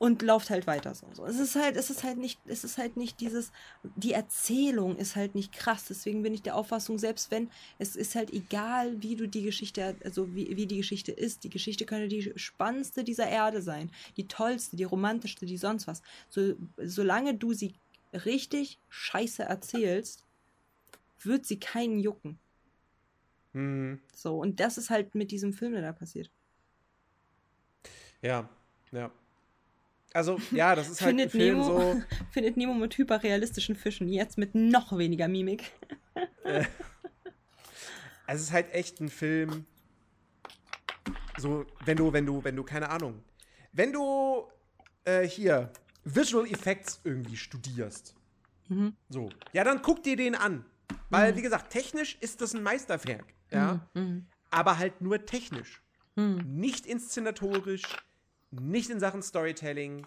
und 0.00 0.22
lauft 0.22 0.48
halt 0.48 0.66
weiter 0.66 0.94
so. 0.94 1.06
so. 1.12 1.26
Es 1.26 1.38
ist 1.38 1.56
halt, 1.56 1.76
es 1.76 1.90
ist 1.90 2.04
halt 2.04 2.16
nicht, 2.16 2.40
es 2.46 2.64
ist 2.64 2.78
halt 2.78 2.96
nicht 2.96 3.20
dieses, 3.20 3.52
die 3.96 4.12
Erzählung 4.12 4.96
ist 4.96 5.14
halt 5.14 5.34
nicht 5.34 5.52
krass. 5.52 5.84
Deswegen 5.90 6.22
bin 6.22 6.32
ich 6.32 6.40
der 6.40 6.56
Auffassung, 6.56 6.98
selbst 6.98 7.30
wenn, 7.30 7.50
es 7.78 7.96
ist 7.96 8.14
halt 8.14 8.32
egal, 8.32 9.02
wie 9.02 9.14
du 9.14 9.28
die 9.28 9.42
Geschichte, 9.42 9.94
also 10.02 10.34
wie, 10.34 10.56
wie 10.56 10.66
die 10.66 10.78
Geschichte 10.78 11.12
ist. 11.12 11.44
Die 11.44 11.50
Geschichte 11.50 11.84
könnte 11.84 12.08
die 12.08 12.32
spannendste 12.36 13.04
dieser 13.04 13.28
Erde 13.28 13.60
sein, 13.60 13.90
die 14.16 14.26
tollste, 14.26 14.76
die 14.76 14.84
romantischste, 14.84 15.44
die 15.44 15.58
sonst 15.58 15.86
was. 15.86 16.00
So, 16.30 16.54
solange 16.78 17.34
du 17.34 17.52
sie 17.52 17.74
richtig 18.14 18.78
scheiße 18.88 19.42
erzählst, 19.42 20.24
wird 21.26 21.46
sie 21.46 21.58
keinen 21.58 21.98
jucken. 21.98 22.38
Mhm. 23.52 24.00
So, 24.14 24.38
und 24.38 24.60
das 24.60 24.78
ist 24.78 24.90
halt 24.90 25.14
mit 25.14 25.30
diesem 25.30 25.52
Film, 25.52 25.72
der 25.72 25.82
da 25.82 25.92
passiert. 25.92 26.30
Ja, 28.22 28.48
ja. 28.92 29.10
Also, 30.12 30.38
ja, 30.50 30.74
das 30.74 30.88
ist 30.88 31.00
halt 31.00 31.10
findet 31.10 31.28
ein 31.28 31.30
Film 31.30 31.58
Nemo, 31.58 31.64
so. 31.64 32.02
Findet 32.32 32.56
Nemo 32.56 32.74
mit 32.74 32.96
hyperrealistischen 32.98 33.76
Fischen, 33.76 34.08
jetzt 34.08 34.38
mit 34.38 34.54
noch 34.54 34.96
weniger 34.96 35.28
Mimik. 35.28 35.70
Äh, 36.44 36.64
es 38.26 38.40
ist 38.40 38.52
halt 38.52 38.72
echt 38.74 39.00
ein 39.00 39.08
Film. 39.08 39.66
So, 41.38 41.64
wenn 41.84 41.96
du, 41.96 42.12
wenn 42.12 42.26
du, 42.26 42.42
wenn 42.42 42.56
du, 42.56 42.64
keine 42.64 42.90
Ahnung. 42.90 43.22
Wenn 43.72 43.92
du 43.92 44.48
äh, 45.04 45.26
hier 45.26 45.72
Visual 46.04 46.46
Effects 46.46 47.00
irgendwie 47.04 47.36
studierst. 47.36 48.14
Mhm. 48.68 48.94
So. 49.08 49.30
Ja, 49.52 49.64
dann 49.64 49.80
guck 49.80 50.02
dir 50.02 50.16
den 50.16 50.34
an. 50.34 50.64
Weil, 51.10 51.36
wie 51.36 51.42
gesagt, 51.42 51.70
technisch 51.70 52.16
ist 52.20 52.40
das 52.40 52.54
ein 52.54 52.62
Meisterwerk. 52.62 53.26
Ja. 53.50 53.86
Mhm. 53.94 54.26
Aber 54.50 54.78
halt 54.78 55.00
nur 55.00 55.26
technisch. 55.26 55.82
Mhm. 56.16 56.42
Nicht 56.46 56.86
inszenatorisch, 56.86 57.82
nicht 58.50 58.90
in 58.90 59.00
Sachen 59.00 59.22
Storytelling, 59.22 60.06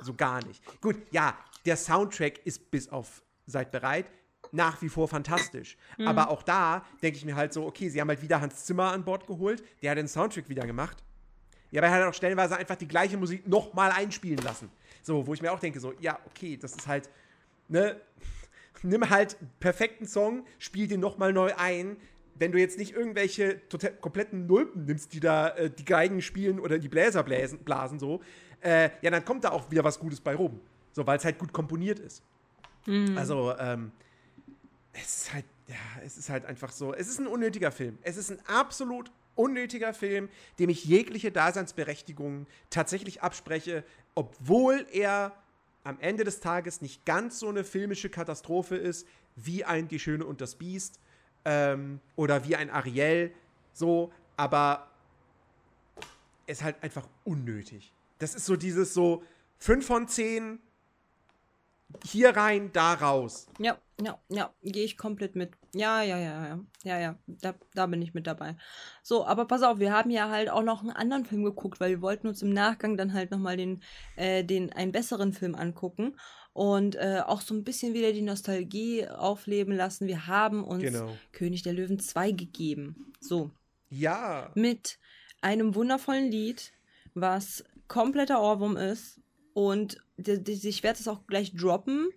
so 0.00 0.14
gar 0.14 0.44
nicht. 0.46 0.62
Gut, 0.80 0.96
ja, 1.10 1.36
der 1.64 1.76
Soundtrack 1.76 2.38
ist 2.46 2.70
bis 2.70 2.88
auf 2.88 3.22
Seid 3.46 3.70
bereit 3.72 4.06
nach 4.52 4.80
wie 4.82 4.88
vor 4.88 5.08
fantastisch. 5.08 5.76
Mhm. 5.98 6.08
Aber 6.08 6.30
auch 6.30 6.42
da 6.42 6.84
denke 7.02 7.18
ich 7.18 7.24
mir 7.24 7.34
halt 7.34 7.52
so, 7.52 7.66
okay, 7.66 7.88
sie 7.88 8.00
haben 8.00 8.08
halt 8.08 8.22
wieder 8.22 8.40
Hans 8.40 8.64
Zimmer 8.64 8.92
an 8.92 9.04
Bord 9.04 9.26
geholt, 9.26 9.62
der 9.82 9.90
hat 9.90 9.98
den 9.98 10.08
Soundtrack 10.08 10.48
wieder 10.48 10.66
gemacht. 10.66 11.02
Ja, 11.70 11.80
aber 11.80 11.88
er 11.88 11.94
hat 11.94 12.02
auch 12.08 12.14
stellenweise 12.14 12.56
einfach 12.56 12.76
die 12.76 12.86
gleiche 12.86 13.16
Musik 13.16 13.48
nochmal 13.48 13.90
einspielen 13.90 14.38
lassen. 14.38 14.70
So, 15.02 15.26
wo 15.26 15.34
ich 15.34 15.42
mir 15.42 15.52
auch 15.52 15.58
denke, 15.58 15.80
so, 15.80 15.92
ja, 15.98 16.18
okay, 16.26 16.56
das 16.56 16.74
ist 16.76 16.86
halt, 16.86 17.10
ne, 17.68 18.00
nimm 18.84 19.10
halt 19.10 19.36
einen 19.40 19.50
perfekten 19.60 20.06
Song, 20.06 20.46
spiel 20.58 20.86
den 20.86 21.00
nochmal 21.00 21.32
neu 21.32 21.52
ein. 21.56 21.96
Wenn 22.36 22.52
du 22.52 22.58
jetzt 22.58 22.78
nicht 22.78 22.94
irgendwelche 22.94 23.60
kompletten 24.00 24.46
Nulpen 24.46 24.84
nimmst, 24.86 25.12
die 25.12 25.20
da 25.20 25.50
äh, 25.50 25.70
die 25.70 25.84
Geigen 25.84 26.20
spielen 26.20 26.58
oder 26.58 26.78
die 26.78 26.88
Bläser 26.88 27.22
bläsen, 27.22 27.60
blasen, 27.60 27.98
so, 27.98 28.20
äh, 28.60 28.90
ja, 29.02 29.10
dann 29.10 29.24
kommt 29.24 29.44
da 29.44 29.50
auch 29.50 29.70
wieder 29.70 29.84
was 29.84 29.98
Gutes 29.98 30.20
bei 30.20 30.34
rum. 30.34 30.60
So, 30.92 31.06
weil 31.06 31.18
es 31.18 31.24
halt 31.24 31.38
gut 31.38 31.52
komponiert 31.52 31.98
ist. 31.98 32.22
Mhm. 32.86 33.16
Also, 33.16 33.56
ähm, 33.58 33.92
es 34.92 35.16
ist 35.16 35.34
halt, 35.34 35.44
ja, 35.68 36.02
es 36.04 36.16
ist 36.16 36.28
halt 36.28 36.44
einfach 36.44 36.72
so, 36.72 36.94
es 36.94 37.08
ist 37.08 37.18
ein 37.18 37.26
unnötiger 37.26 37.72
Film. 37.72 37.98
Es 38.02 38.16
ist 38.16 38.30
ein 38.30 38.38
absolut 38.46 39.10
unnötiger 39.34 39.94
Film, 39.94 40.28
dem 40.58 40.70
ich 40.70 40.84
jegliche 40.84 41.32
Daseinsberechtigung 41.32 42.46
tatsächlich 42.70 43.22
abspreche, 43.22 43.84
obwohl 44.14 44.86
er 44.92 45.32
am 45.84 46.00
Ende 46.00 46.24
des 46.24 46.40
Tages 46.40 46.80
nicht 46.80 47.04
ganz 47.04 47.38
so 47.38 47.48
eine 47.48 47.62
filmische 47.62 48.08
Katastrophe 48.08 48.76
ist 48.76 49.06
wie 49.36 49.64
ein 49.64 49.88
Die 49.88 49.98
Schöne 49.98 50.24
und 50.24 50.40
das 50.40 50.56
Biest 50.56 50.98
ähm, 51.44 52.00
oder 52.16 52.44
wie 52.48 52.56
ein 52.56 52.70
Ariel, 52.70 53.32
so, 53.72 54.12
aber 54.36 54.88
ist 56.46 56.62
halt 56.62 56.82
einfach 56.82 57.06
unnötig. 57.24 57.92
Das 58.18 58.34
ist 58.34 58.46
so 58.46 58.56
dieses 58.56 58.94
so 58.94 59.22
5 59.58 59.86
von 59.86 60.08
10 60.08 60.58
hier 62.04 62.36
rein, 62.36 62.70
da 62.72 62.94
raus. 62.94 63.46
Ja, 63.58 63.78
ja, 64.02 64.18
ja, 64.28 64.52
gehe 64.62 64.84
ich 64.84 64.96
komplett 64.96 65.36
mit. 65.36 65.52
Ja, 65.74 66.02
ja, 66.02 66.18
ja, 66.18 66.46
ja, 66.46 66.60
ja, 66.84 66.98
ja, 66.98 67.18
da, 67.26 67.54
da 67.74 67.86
bin 67.86 68.02
ich 68.02 68.14
mit 68.14 68.26
dabei. 68.26 68.56
So, 69.02 69.26
aber 69.26 69.46
pass 69.46 69.62
auf, 69.62 69.78
wir 69.78 69.92
haben 69.92 70.10
ja 70.10 70.28
halt 70.30 70.50
auch 70.50 70.62
noch 70.62 70.80
einen 70.80 70.90
anderen 70.90 71.24
Film 71.24 71.44
geguckt, 71.44 71.80
weil 71.80 71.90
wir 71.90 72.02
wollten 72.02 72.26
uns 72.26 72.42
im 72.42 72.50
Nachgang 72.52 72.96
dann 72.96 73.12
halt 73.12 73.30
nochmal 73.30 73.56
den, 73.56 73.82
äh, 74.16 74.44
den, 74.44 74.72
einen 74.72 74.92
besseren 74.92 75.32
Film 75.32 75.54
angucken 75.54 76.16
und 76.52 76.96
äh, 76.96 77.20
auch 77.24 77.40
so 77.40 77.54
ein 77.54 77.64
bisschen 77.64 77.94
wieder 77.94 78.12
die 78.12 78.22
Nostalgie 78.22 79.08
aufleben 79.08 79.74
lassen. 79.74 80.06
Wir 80.06 80.26
haben 80.26 80.64
uns 80.64 80.82
Genau. 80.82 81.16
König 81.32 81.62
der 81.62 81.72
Löwen 81.72 81.98
2 81.98 82.32
gegeben. 82.32 83.12
So, 83.20 83.50
Ja. 83.90 84.50
mit 84.54 84.98
einem 85.40 85.74
wundervollen 85.74 86.30
Lied, 86.30 86.72
was 87.14 87.64
kompletter 87.86 88.40
Ohrwurm 88.40 88.76
ist. 88.76 89.20
Und 89.52 89.98
ich 90.16 90.82
werde 90.82 90.98
es 90.98 91.06
auch 91.08 91.26
gleich 91.26 91.54
droppen. 91.54 92.08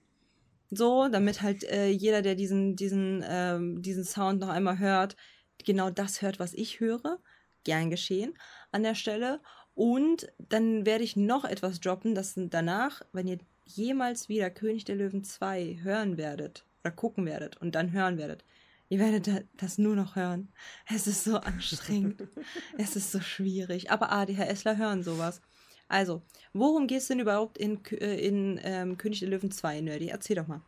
So, 0.69 1.07
damit 1.07 1.41
halt 1.41 1.63
äh, 1.63 1.87
jeder, 1.89 2.21
der 2.21 2.35
diesen, 2.35 2.75
diesen, 2.75 3.23
ähm, 3.27 3.81
diesen 3.81 4.03
Sound 4.03 4.41
noch 4.41 4.49
einmal 4.49 4.79
hört, 4.79 5.15
genau 5.63 5.89
das 5.89 6.21
hört, 6.21 6.39
was 6.39 6.53
ich 6.53 6.79
höre. 6.79 7.19
Gern 7.63 7.89
geschehen 7.89 8.37
an 8.71 8.83
der 8.83 8.95
Stelle. 8.95 9.41
Und 9.73 10.27
dann 10.39 10.85
werde 10.85 11.03
ich 11.03 11.15
noch 11.15 11.45
etwas 11.45 11.79
droppen, 11.79 12.15
das 12.15 12.33
danach, 12.35 13.01
wenn 13.13 13.27
ihr 13.27 13.37
jemals 13.65 14.29
wieder 14.29 14.49
König 14.49 14.85
der 14.85 14.95
Löwen 14.95 15.23
2 15.23 15.79
hören 15.81 16.17
werdet 16.17 16.65
oder 16.83 16.91
gucken 16.91 17.25
werdet 17.25 17.57
und 17.57 17.75
dann 17.75 17.91
hören 17.91 18.17
werdet, 18.17 18.43
ihr 18.89 18.99
werdet 18.99 19.27
da- 19.27 19.41
das 19.57 19.77
nur 19.77 19.95
noch 19.95 20.15
hören. 20.15 20.49
Es 20.89 21.07
ist 21.07 21.23
so 21.23 21.37
anstrengend. 21.37 22.23
es 22.77 22.95
ist 22.95 23.11
so 23.11 23.19
schwierig. 23.19 23.91
Aber 23.91 24.11
ADHSler 24.11 24.77
hören 24.77 25.03
sowas. 25.03 25.41
Also, 25.87 26.21
worum 26.53 26.87
geht 26.87 26.99
es 26.99 27.07
denn 27.07 27.19
überhaupt 27.19 27.57
in, 27.57 27.83
äh, 27.91 28.15
in 28.19 28.59
ähm, 28.63 28.97
König 28.97 29.19
der 29.19 29.29
Löwen 29.29 29.51
2, 29.51 29.81
Nerdy? 29.81 30.09
Erzähl 30.09 30.35
doch 30.35 30.47
mal. 30.47 30.61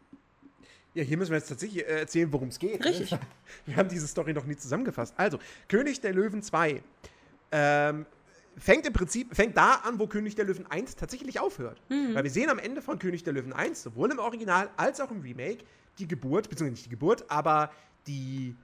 Ja, 0.93 1.03
hier 1.03 1.17
müssen 1.17 1.31
wir 1.31 1.37
jetzt 1.37 1.49
tatsächlich 1.49 1.85
äh, 1.85 1.99
erzählen, 1.99 2.31
worum 2.31 2.47
es 2.47 2.57
geht. 2.59 2.79
ne? 2.79 2.85
Richtig. 2.85 3.15
Wir 3.65 3.75
haben 3.75 3.89
diese 3.89 4.07
Story 4.07 4.33
noch 4.33 4.45
nie 4.45 4.55
zusammengefasst. 4.55 5.13
Also, 5.17 5.39
König 5.67 6.01
der 6.01 6.13
Löwen 6.13 6.41
2 6.41 6.81
ähm, 7.51 8.05
fängt 8.57 8.87
im 8.87 8.93
Prinzip, 8.93 9.35
fängt 9.35 9.55
da 9.55 9.75
an, 9.75 9.99
wo 9.99 10.07
König 10.07 10.35
der 10.35 10.45
Löwen 10.45 10.65
1 10.65 10.95
tatsächlich 10.95 11.39
aufhört. 11.39 11.81
Weil 11.89 12.23
wir 12.23 12.31
sehen 12.31 12.49
am 12.49 12.59
Ende 12.59 12.81
von 12.81 12.97
König 12.99 13.23
der 13.23 13.33
Löwen 13.33 13.53
1, 13.53 13.83
sowohl 13.83 14.11
im 14.11 14.19
Original 14.19 14.69
als 14.77 14.99
auch 14.99 15.11
im 15.11 15.21
Remake, 15.21 15.63
die 15.99 16.07
Geburt, 16.07 16.49
beziehungsweise 16.49 16.71
nicht 16.71 16.85
die 16.85 16.89
Geburt, 16.89 17.29
aber 17.29 17.71
die, 18.07 18.55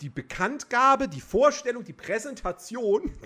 die 0.00 0.08
Bekanntgabe, 0.10 1.08
die 1.08 1.20
Vorstellung, 1.20 1.82
die 1.84 1.92
Präsentation. 1.92 3.10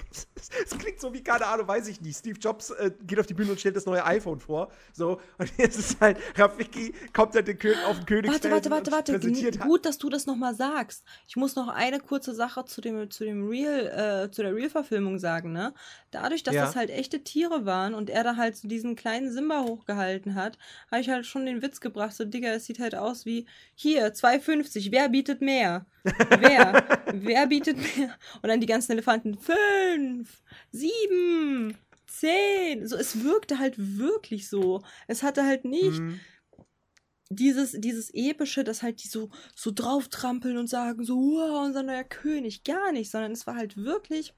Es 0.64 0.76
klingt 0.76 1.00
so 1.00 1.12
wie, 1.12 1.22
keine 1.22 1.46
Ahnung, 1.46 1.68
weiß 1.68 1.86
ich 1.88 2.00
nicht. 2.00 2.18
Steve 2.18 2.38
Jobs 2.38 2.70
äh, 2.70 2.90
geht 3.06 3.18
auf 3.20 3.26
die 3.26 3.34
Bühne 3.34 3.52
und 3.52 3.60
stellt 3.60 3.76
das 3.76 3.86
neue 3.86 4.04
iPhone 4.04 4.40
vor. 4.40 4.72
So, 4.92 5.20
und 5.38 5.52
jetzt 5.56 5.78
ist 5.78 6.00
halt, 6.00 6.18
Rafiki 6.36 6.92
kommt 7.12 7.34
halt 7.34 7.46
den 7.46 7.58
Kö 7.58 7.72
auf 7.86 7.96
den 7.98 8.06
Königsfeld 8.06 8.52
Warte, 8.52 8.70
warte, 8.70 8.90
warte, 8.90 9.12
warte. 9.12 9.58
Gut, 9.58 9.84
dass 9.86 9.98
du 9.98 10.08
das 10.08 10.26
nochmal 10.26 10.54
sagst. 10.54 11.04
Ich 11.28 11.36
muss 11.36 11.54
noch 11.54 11.68
eine 11.68 12.00
kurze 12.00 12.34
Sache 12.34 12.64
zu 12.64 12.80
dem, 12.80 13.08
zu 13.10 13.24
dem 13.24 13.48
Real, 13.48 14.24
äh, 14.26 14.30
zu 14.30 14.42
der 14.42 14.54
Real-Verfilmung 14.54 15.18
sagen, 15.18 15.52
ne? 15.52 15.74
Dadurch, 16.10 16.42
dass 16.42 16.54
Ja. 16.54 16.66
das 16.66 16.74
halt 16.76 16.90
echte 16.90 17.22
Tiere 17.22 17.64
waren 17.64 17.94
und 17.94 18.10
er 18.10 18.24
da 18.24 18.36
halt 18.36 18.56
so 18.56 18.66
diesen 18.66 18.96
kleinen 18.96 19.30
Simba 19.30 19.62
hochgehalten 19.62 20.34
hat, 20.34 20.58
habe 20.90 21.00
ich 21.00 21.08
halt 21.08 21.24
schon 21.26 21.46
den 21.46 21.62
Witz 21.62 21.80
gebracht, 21.80 22.14
so, 22.14 22.24
Digga, 22.24 22.48
es 22.50 22.66
sieht 22.66 22.80
halt 22.80 22.94
aus 22.94 23.24
wie, 23.26 23.46
hier, 23.74 24.12
2,50, 24.12 24.90
wer 24.90 25.08
bietet 25.08 25.40
mehr? 25.40 25.86
Wer? 26.04 27.02
wer 27.12 27.46
bietet 27.46 27.76
mehr? 27.76 28.16
Und 28.42 28.48
dann 28.48 28.60
die 28.60 28.66
ganzen 28.66 28.92
Elefanten, 28.92 29.38
fünf, 29.38 30.42
sieben, 30.70 31.76
zehn. 32.06 32.86
So, 32.86 32.96
es 32.96 33.22
wirkte 33.24 33.58
halt 33.58 33.74
wirklich 33.78 34.48
so. 34.48 34.82
Es 35.06 35.22
hatte 35.22 35.44
halt 35.44 35.64
nicht, 35.64 36.00
Mhm. 36.00 36.20
dieses, 37.30 37.72
dieses 37.78 38.10
epische, 38.12 38.64
dass 38.64 38.82
halt 38.82 39.02
die 39.04 39.08
so, 39.08 39.30
so 39.54 39.70
drauf 39.74 40.08
trampeln 40.08 40.56
und 40.58 40.66
sagen 40.68 41.04
so, 41.04 41.16
wow, 41.16 41.64
unser 41.64 41.82
neuer 41.82 42.04
König, 42.04 42.64
gar 42.64 42.92
nicht, 42.92 43.10
sondern 43.10 43.32
es 43.32 43.46
war 43.46 43.56
halt 43.56 43.76
wirklich, 43.76 44.34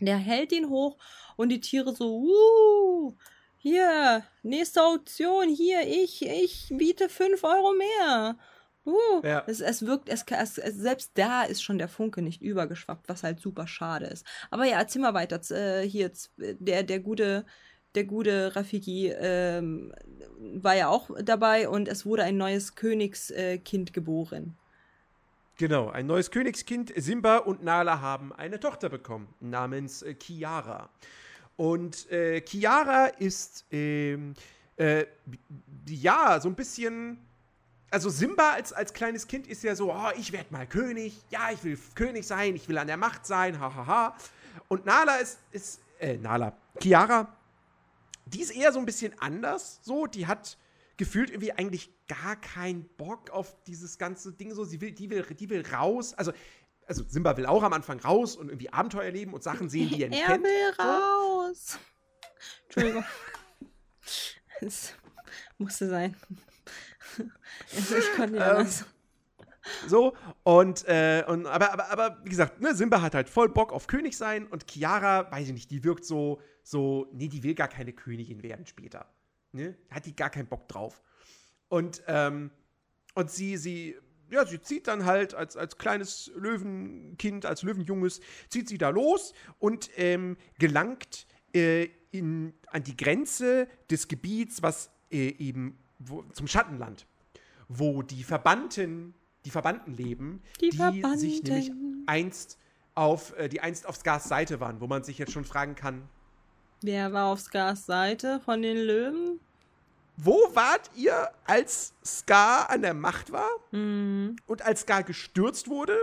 der 0.00 0.16
hält 0.16 0.52
ihn 0.52 0.70
hoch 0.70 0.96
und 1.36 1.50
die 1.50 1.60
Tiere 1.60 1.94
so, 1.94 2.22
uh, 2.22 3.16
hier, 3.58 4.24
nächste 4.42 4.82
Auktion, 4.82 5.48
hier, 5.50 5.82
ich, 5.86 6.22
ich 6.22 6.68
biete 6.70 7.10
5 7.10 7.44
Euro 7.44 7.74
mehr. 7.74 8.38
Uh, 8.86 9.20
Ja. 9.22 9.44
es, 9.46 9.60
es 9.60 9.84
wirkt, 9.84 10.08
es, 10.08 10.24
es, 10.28 10.54
selbst 10.54 11.12
da 11.14 11.42
ist 11.42 11.62
schon 11.62 11.78
der 11.78 11.88
Funke 11.88 12.22
nicht 12.22 12.40
übergeschwappt, 12.40 13.08
was 13.08 13.22
halt 13.22 13.40
super 13.40 13.66
schade 13.66 14.06
ist. 14.06 14.26
Aber 14.50 14.64
ja, 14.64 14.78
erzähl 14.78 15.02
mal 15.02 15.14
weiter. 15.14 15.40
Äh, 15.50 15.86
hier, 15.88 16.10
der, 16.36 16.82
der 16.82 17.00
gute, 17.00 17.44
der 17.94 18.04
gute 18.04 18.56
Rafiki 18.56 19.08
ähm, 19.08 19.92
war 20.38 20.76
ja 20.76 20.88
auch 20.88 21.10
dabei 21.22 21.68
und 21.68 21.88
es 21.88 22.06
wurde 22.06 22.24
ein 22.24 22.36
neues 22.36 22.74
Königskind 22.74 23.90
äh, 23.90 23.92
geboren. 23.92 24.56
Genau, 25.58 25.90
ein 25.90 26.06
neues 26.06 26.30
Königskind. 26.30 26.90
Simba 26.96 27.36
und 27.36 27.62
Nala 27.62 28.00
haben 28.00 28.32
eine 28.32 28.58
Tochter 28.60 28.88
bekommen, 28.88 29.28
namens 29.40 30.00
äh, 30.02 30.14
Chiara. 30.14 30.88
Und 31.56 32.10
äh, 32.10 32.40
Chiara 32.40 33.08
ist, 33.08 33.66
ähm, 33.70 34.32
äh, 34.76 35.04
ja, 35.86 36.40
so 36.40 36.48
ein 36.48 36.54
bisschen. 36.54 37.18
Also 37.90 38.08
Simba 38.08 38.52
als, 38.52 38.72
als 38.72 38.92
kleines 38.92 39.26
Kind 39.26 39.46
ist 39.46 39.64
ja 39.64 39.74
so, 39.74 39.92
oh, 39.92 40.10
ich 40.16 40.32
werde 40.32 40.52
mal 40.52 40.66
König, 40.66 41.20
ja, 41.30 41.50
ich 41.52 41.64
will 41.64 41.78
König 41.94 42.26
sein, 42.26 42.54
ich 42.54 42.68
will 42.68 42.78
an 42.78 42.86
der 42.86 42.96
Macht 42.96 43.26
sein, 43.26 43.58
hahaha. 43.58 44.16
Und 44.68 44.86
Nala 44.86 45.16
ist, 45.16 45.40
ist 45.50 45.80
äh, 45.98 46.16
Nala, 46.16 46.56
Chiara 46.80 47.36
die 48.32 48.40
ist 48.40 48.50
eher 48.50 48.72
so 48.72 48.78
ein 48.78 48.86
bisschen 48.86 49.18
anders. 49.20 49.80
So, 49.82 50.06
die 50.06 50.26
hat 50.26 50.56
gefühlt 50.96 51.30
irgendwie 51.30 51.52
eigentlich 51.52 51.90
gar 52.06 52.36
keinen 52.36 52.84
Bock 52.96 53.30
auf 53.30 53.56
dieses 53.64 53.98
ganze 53.98 54.32
Ding. 54.32 54.54
So, 54.54 54.64
sie 54.64 54.80
will, 54.80 54.92
die 54.92 55.10
will, 55.10 55.22
die 55.22 55.48
will 55.50 55.64
raus. 55.66 56.14
Also, 56.14 56.32
also 56.86 57.04
Simba 57.08 57.36
will 57.36 57.46
auch 57.46 57.62
am 57.62 57.72
Anfang 57.72 58.00
raus 58.00 58.36
und 58.36 58.48
irgendwie 58.48 58.72
Abenteuer 58.72 59.04
erleben 59.04 59.32
und 59.32 59.42
Sachen 59.42 59.68
sehen, 59.68 59.88
die 59.88 60.02
er 60.02 60.08
nicht 60.08 60.20
er 60.20 60.26
kennt. 60.26 60.44
Er 60.44 60.50
will 60.50 60.74
raus. 60.78 61.78
Entschuldigung. 62.64 63.04
es 64.60 64.94
musste 65.58 65.88
sein. 65.88 66.16
Also 67.76 67.96
ich 67.96 68.12
konnte 68.16 68.32
nicht 68.32 68.80
Ähm. 68.82 68.86
So, 69.86 70.16
und, 70.42 70.84
äh, 70.88 71.22
und 71.26 71.46
aber, 71.46 71.72
aber, 71.72 71.90
aber 71.90 72.18
wie 72.24 72.30
gesagt, 72.30 72.60
ne, 72.60 72.74
Simba 72.74 73.02
hat 73.02 73.14
halt 73.14 73.28
voll 73.28 73.48
Bock 73.50 73.72
auf 73.72 73.86
König 73.86 74.16
sein 74.16 74.46
und 74.46 74.70
Chiara, 74.70 75.30
weiß 75.30 75.48
ich 75.48 75.52
nicht, 75.52 75.70
die 75.70 75.84
wirkt 75.84 76.04
so, 76.04 76.40
so, 76.62 77.08
nee, 77.12 77.28
die 77.28 77.42
will 77.42 77.54
gar 77.54 77.68
keine 77.68 77.92
Königin 77.92 78.42
werden 78.42 78.66
später. 78.66 79.06
Ne? 79.52 79.76
Hat 79.90 80.06
die 80.06 80.16
gar 80.16 80.30
keinen 80.30 80.48
Bock 80.48 80.68
drauf. 80.68 81.02
Und, 81.68 82.02
ähm, 82.06 82.50
und 83.14 83.30
sie, 83.30 83.56
sie, 83.56 83.96
ja, 84.30 84.46
sie 84.46 84.60
zieht 84.60 84.86
dann 84.86 85.04
halt 85.04 85.34
als, 85.34 85.56
als 85.56 85.76
kleines 85.76 86.30
Löwenkind, 86.34 87.46
als 87.46 87.62
Löwenjunges, 87.62 88.20
zieht 88.48 88.68
sie 88.68 88.78
da 88.78 88.88
los 88.90 89.34
und 89.58 89.90
ähm, 89.96 90.36
gelangt 90.58 91.26
äh, 91.52 91.88
in, 92.12 92.54
an 92.68 92.82
die 92.82 92.96
Grenze 92.96 93.68
des 93.90 94.08
Gebiets, 94.08 94.62
was 94.62 94.90
äh, 95.10 95.28
eben 95.38 95.78
wo, 95.98 96.22
zum 96.32 96.46
Schattenland, 96.46 97.06
wo 97.72 98.02
die 98.02 98.24
Verbannten, 98.24 99.14
die 99.44 99.50
Verbannten 99.50 99.94
leben, 99.94 100.42
Die 100.60 100.70
sich 100.70 100.76
Verbannten. 100.76 101.42
nämlich 101.44 101.70
einst 102.06 102.58
auf, 102.96 103.32
äh, 103.38 103.48
die 103.48 103.60
einst 103.60 103.86
auf 103.86 103.96
Skars 103.96 104.24
Seite 104.24 104.58
waren, 104.60 104.80
wo 104.80 104.88
man 104.88 105.04
sich 105.04 105.16
jetzt 105.18 105.32
schon 105.32 105.44
fragen 105.44 105.74
kann, 105.76 106.02
Wer 106.82 107.12
war 107.12 107.26
auf 107.26 107.40
Skars 107.40 107.86
Seite 107.86 108.40
von 108.44 108.60
den 108.62 108.76
Löwen? 108.76 109.38
wo 110.16 110.36
wart 110.54 110.90
ihr, 110.96 111.30
als 111.46 111.94
Scar 112.04 112.68
an 112.68 112.82
der 112.82 112.92
Macht 112.94 113.32
war 113.32 113.48
Mhm. 113.70 114.36
und 114.46 114.60
als 114.62 114.80
Scar 114.82 115.02
gestürzt 115.02 115.68
wurde? 115.68 115.96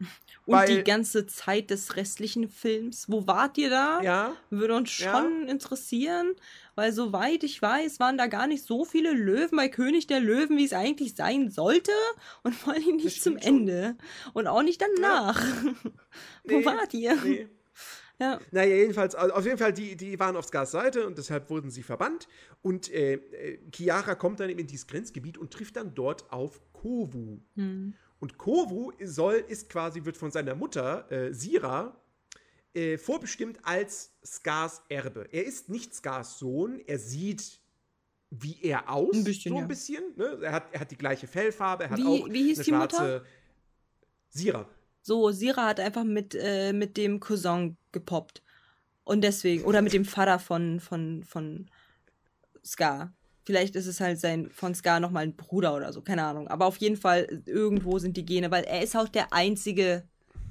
Und 0.46 0.54
Weil- 0.54 0.76
die 0.78 0.84
ganze 0.84 1.26
Zeit 1.26 1.68
des 1.70 1.96
restlichen 1.96 2.48
Films. 2.48 3.04
Wo 3.10 3.26
wart 3.26 3.58
ihr 3.58 3.68
da? 3.68 4.00
Ja. 4.00 4.32
Würde 4.48 4.74
uns 4.76 4.96
Ja. 4.98 5.10
schon 5.12 5.46
interessieren, 5.48 6.34
weil 6.78 6.92
soweit 6.92 7.42
ich 7.42 7.60
weiß, 7.60 7.98
waren 7.98 8.16
da 8.16 8.28
gar 8.28 8.46
nicht 8.46 8.64
so 8.64 8.84
viele 8.84 9.12
Löwen 9.12 9.56
bei 9.56 9.68
König 9.68 10.06
der 10.06 10.20
Löwen, 10.20 10.56
wie 10.56 10.64
es 10.64 10.72
eigentlich 10.72 11.16
sein 11.16 11.50
sollte. 11.50 11.90
Und 12.44 12.54
vor 12.54 12.72
allem 12.72 12.94
nicht 12.96 13.16
Das 13.16 13.20
zum 13.20 13.32
schon. 13.32 13.42
Ende. 13.42 13.96
Und 14.32 14.46
auch 14.46 14.62
nicht 14.62 14.80
danach. 14.80 15.44
Wo 16.44 16.58
Nee, 16.58 16.64
wart 16.64 16.94
ihr? 16.94 17.16
Nee. 17.16 17.48
Ja. 18.20 18.38
Naja, 18.52 18.76
jedenfalls, 18.76 19.16
also 19.16 19.34
auf 19.34 19.44
jeden 19.44 19.58
Fall, 19.58 19.72
die, 19.72 19.96
die 19.96 20.20
waren 20.20 20.36
auf 20.36 20.44
Skars 20.44 20.70
Seite 20.70 21.04
und 21.04 21.18
deshalb 21.18 21.50
wurden 21.50 21.72
sie 21.72 21.82
verbannt. 21.82 22.28
Und 22.62 22.92
äh, 22.92 23.14
äh, 23.14 23.58
Chiara 23.74 24.14
kommt 24.14 24.38
dann 24.38 24.48
eben 24.48 24.60
in 24.60 24.68
dieses 24.68 24.86
Grenzgebiet 24.86 25.36
und 25.36 25.52
trifft 25.52 25.74
dann 25.74 25.96
dort 25.96 26.32
auf 26.32 26.60
Kovu. 26.72 27.40
Hm. 27.56 27.94
Und 28.20 28.38
Kovu 28.38 28.92
soll, 29.02 29.44
ist 29.48 29.68
quasi, 29.68 30.04
wird 30.04 30.16
von 30.16 30.30
seiner 30.30 30.54
Mutter, 30.54 31.10
äh, 31.10 31.34
Sira, 31.34 32.00
äh, 32.78 32.98
vorbestimmt 32.98 33.58
als 33.62 34.12
Skars 34.24 34.82
Erbe. 34.88 35.26
Er 35.32 35.44
ist 35.44 35.68
nicht 35.68 35.94
Skars 35.94 36.38
Sohn, 36.38 36.80
er 36.86 36.98
sieht 36.98 37.60
wie 38.30 38.58
er 38.62 38.90
aus, 38.90 39.14
Ein 39.16 39.24
bisschen, 39.24 39.50
so 39.52 39.56
ein 39.56 39.62
ja. 39.62 39.66
bisschen. 39.66 40.04
Ne? 40.16 40.38
Er, 40.42 40.52
hat, 40.52 40.64
er 40.72 40.80
hat 40.80 40.90
die 40.90 40.98
gleiche 40.98 41.26
Fellfarbe, 41.26 41.84
er 41.84 41.90
hat 41.90 41.98
Wie- 41.98 42.04
auch 42.06 42.28
wie 42.28 42.42
hieß 42.44 42.58
eine 42.58 42.64
die 42.64 42.72
Mutter? 42.72 42.96
schwarze 42.96 43.24
Sira. 44.28 44.68
So, 45.02 45.30
Sira 45.30 45.66
hat 45.66 45.80
einfach 45.80 46.04
mit, 46.04 46.34
äh, 46.38 46.72
mit 46.74 46.96
dem 46.98 47.20
Cousin 47.20 47.76
gepoppt. 47.92 48.42
Und 49.04 49.22
deswegen, 49.22 49.64
oder 49.64 49.80
mit 49.80 49.94
dem 49.94 50.04
Vater 50.04 50.38
von, 50.38 50.80
von, 50.80 51.24
von 51.24 51.70
Scar. 52.62 53.14
Vielleicht 53.46 53.74
ist 53.76 53.86
es 53.86 54.00
halt 54.00 54.20
sein 54.20 54.50
von 54.50 54.74
Scar 54.74 55.00
nochmal 55.00 55.22
ein 55.22 55.34
Bruder 55.34 55.74
oder 55.74 55.90
so, 55.94 56.02
keine 56.02 56.24
Ahnung. 56.24 56.48
Aber 56.48 56.66
auf 56.66 56.76
jeden 56.76 56.98
Fall, 56.98 57.42
irgendwo 57.46 57.98
sind 57.98 58.18
die 58.18 58.26
Gene, 58.26 58.50
weil 58.50 58.64
er 58.64 58.82
ist 58.82 58.94
auch 58.94 59.08
der 59.08 59.32
Einzige 59.32 60.06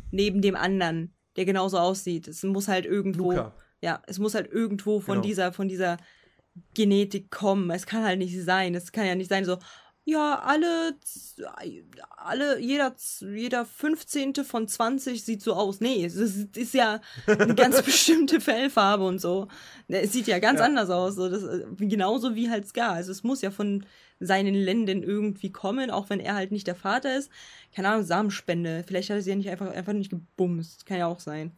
neben 0.09 0.41
dem 0.41 0.55
anderen, 0.55 1.13
der 1.37 1.45
genauso 1.45 1.77
aussieht. 1.77 2.27
Es 2.27 2.43
muss 2.43 2.67
halt 2.67 2.85
irgendwo. 2.85 3.31
Luca. 3.31 3.53
Ja, 3.81 4.01
es 4.07 4.17
muss 4.19 4.33
halt 4.33 4.51
irgendwo 4.51 4.99
von 4.99 5.15
Genau. 5.15 5.25
dieser, 5.27 5.53
von 5.53 5.67
dieser 5.69 5.97
Genetik 6.73 7.29
kommen. 7.29 7.69
Es 7.69 7.85
kann 7.85 8.03
halt 8.03 8.17
nicht 8.19 8.37
sein. 8.43 8.73
Es 8.75 8.91
kann 8.91 9.05
ja 9.05 9.15
nicht 9.15 9.29
sein, 9.29 9.45
so, 9.45 9.57
ja, 10.09 10.39
alle, 10.39 10.95
alle, 12.15 12.59
jeder, 12.61 12.95
jeder 13.19 13.65
15. 13.65 14.35
von 14.45 14.65
20 14.65 15.21
sieht 15.21 15.41
so 15.41 15.53
aus. 15.53 15.81
Nee, 15.81 16.05
es 16.05 16.15
ist, 16.15 16.55
ist 16.55 16.73
ja 16.73 17.01
eine 17.25 17.53
ganz 17.55 17.81
bestimmte 17.81 18.39
Fellfarbe 18.39 19.05
und 19.05 19.19
so. 19.19 19.49
Ne, 19.89 19.99
Es 20.03 20.13
sieht 20.13 20.27
ja 20.27 20.39
ganz 20.39 20.59
Ja. 20.59 20.65
anders 20.65 20.89
aus. 20.89 21.15
So, 21.15 21.29
das, 21.29 21.43
äh, 21.43 21.65
genauso 21.79 22.35
wie 22.35 22.49
halt 22.49 22.65
Scar. 22.69 22.93
Also 22.93 23.11
es 23.11 23.23
muss 23.23 23.41
ja 23.41 23.51
von 23.51 23.85
seinen 24.21 24.55
Lenden 24.55 25.03
irgendwie 25.03 25.51
kommen, 25.51 25.91
auch 25.91 26.09
wenn 26.09 26.21
er 26.21 26.35
halt 26.35 26.53
nicht 26.53 26.67
der 26.67 26.75
Vater 26.75 27.17
ist. 27.17 27.29
Keine 27.75 27.89
Ahnung, 27.89 28.05
Samenspende. 28.05 28.85
Vielleicht 28.87 29.09
hat 29.09 29.17
er 29.17 29.21
sie 29.21 29.31
ja 29.31 29.35
nicht 29.35 29.49
einfach, 29.49 29.71
einfach 29.73 29.91
nicht 29.93 30.09
gebumst. 30.09 30.85
Kann 30.85 30.99
ja 30.99 31.07
auch 31.07 31.19
sein. 31.19 31.51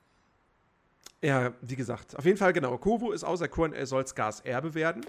Ja, 1.21 1.53
wie 1.61 1.75
gesagt, 1.75 2.17
auf 2.17 2.25
jeden 2.25 2.37
Fall, 2.37 2.53
genau. 2.53 2.75
Kovu 2.79 3.11
ist 3.11 3.23
auserkoren, 3.23 3.73
er 3.73 3.85
soll 3.85 4.07
Skars 4.07 4.39
Erbe 4.39 4.73
werden. 4.73 5.05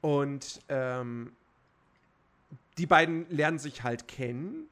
Und 0.00 0.60
ähm, 0.70 1.32
die 2.80 2.86
beiden 2.86 3.28
lernen 3.28 3.58
sich 3.58 3.82
halt 3.82 4.08
kennen 4.08 4.66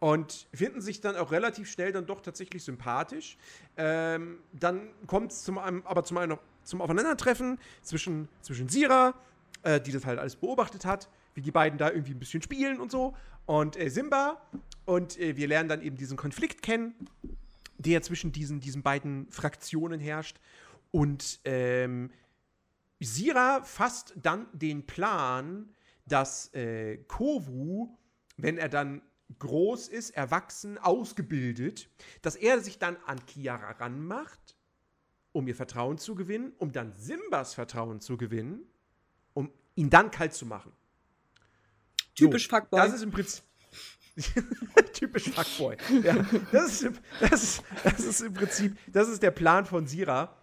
und 0.00 0.48
finden 0.52 0.80
sich 0.80 1.00
dann 1.00 1.16
auch 1.16 1.30
relativ 1.30 1.70
schnell 1.70 1.92
dann 1.92 2.06
doch 2.06 2.20
tatsächlich 2.20 2.64
sympathisch. 2.64 3.38
Ähm, 3.76 4.38
dann 4.52 4.88
kommt 5.06 5.30
es 5.30 5.44
zum, 5.44 5.58
aber 5.58 6.02
zum, 6.02 6.38
zum 6.64 6.82
Aufeinandertreffen 6.82 7.58
zwischen, 7.82 8.28
zwischen 8.42 8.68
Sira, 8.68 9.14
äh, 9.62 9.80
die 9.80 9.92
das 9.92 10.04
halt 10.04 10.18
alles 10.18 10.34
beobachtet 10.34 10.84
hat, 10.84 11.08
wie 11.34 11.40
die 11.40 11.52
beiden 11.52 11.78
da 11.78 11.90
irgendwie 11.90 12.12
ein 12.12 12.18
bisschen 12.18 12.42
spielen 12.42 12.80
und 12.80 12.90
so, 12.90 13.14
und 13.46 13.78
äh, 13.78 13.88
Simba. 13.88 14.42
Und 14.84 15.18
äh, 15.20 15.36
wir 15.36 15.46
lernen 15.46 15.68
dann 15.68 15.82
eben 15.82 15.96
diesen 15.96 16.16
Konflikt 16.16 16.62
kennen 16.62 16.94
der 17.78 18.02
zwischen 18.02 18.32
diesen, 18.32 18.60
diesen 18.60 18.82
beiden 18.82 19.30
Fraktionen 19.30 20.00
herrscht. 20.00 20.38
Und 20.90 21.40
ähm, 21.44 22.10
Sira 23.00 23.62
fasst 23.62 24.14
dann 24.16 24.46
den 24.52 24.86
Plan, 24.86 25.68
dass 26.06 26.52
äh, 26.54 26.98
Kovu, 27.08 27.96
wenn 28.36 28.58
er 28.58 28.68
dann 28.68 29.02
groß 29.38 29.88
ist, 29.88 30.10
erwachsen, 30.10 30.78
ausgebildet, 30.78 31.90
dass 32.22 32.36
er 32.36 32.60
sich 32.60 32.78
dann 32.78 32.96
an 33.06 33.20
Chiara 33.26 33.72
ranmacht, 33.72 34.56
um 35.32 35.48
ihr 35.48 35.56
Vertrauen 35.56 35.98
zu 35.98 36.14
gewinnen, 36.14 36.52
um 36.58 36.72
dann 36.72 36.92
Simbas 36.92 37.54
Vertrauen 37.54 38.00
zu 38.00 38.16
gewinnen, 38.16 38.60
um 39.34 39.50
ihn 39.74 39.90
dann 39.90 40.10
kalt 40.10 40.32
zu 40.32 40.46
machen. 40.46 40.72
Typisch 42.14 42.44
So, 42.44 42.56
Fuckboy. 42.56 42.80
Das 42.80 42.94
ist 42.94 43.02
im 43.02 43.10
Prinzip. 43.10 43.44
Typisch 44.94 45.28
Fuckboy. 45.30 45.76
Ja, 46.02 46.14
das, 46.52 46.82
ist, 46.82 47.00
das, 47.20 47.42
ist, 47.42 47.62
das 47.84 48.00
ist 48.00 48.20
im 48.22 48.32
Prinzip, 48.32 48.78
das 48.90 49.08
ist 49.08 49.22
der 49.22 49.32
Plan 49.32 49.66
von 49.66 49.86
Sira. 49.86 50.34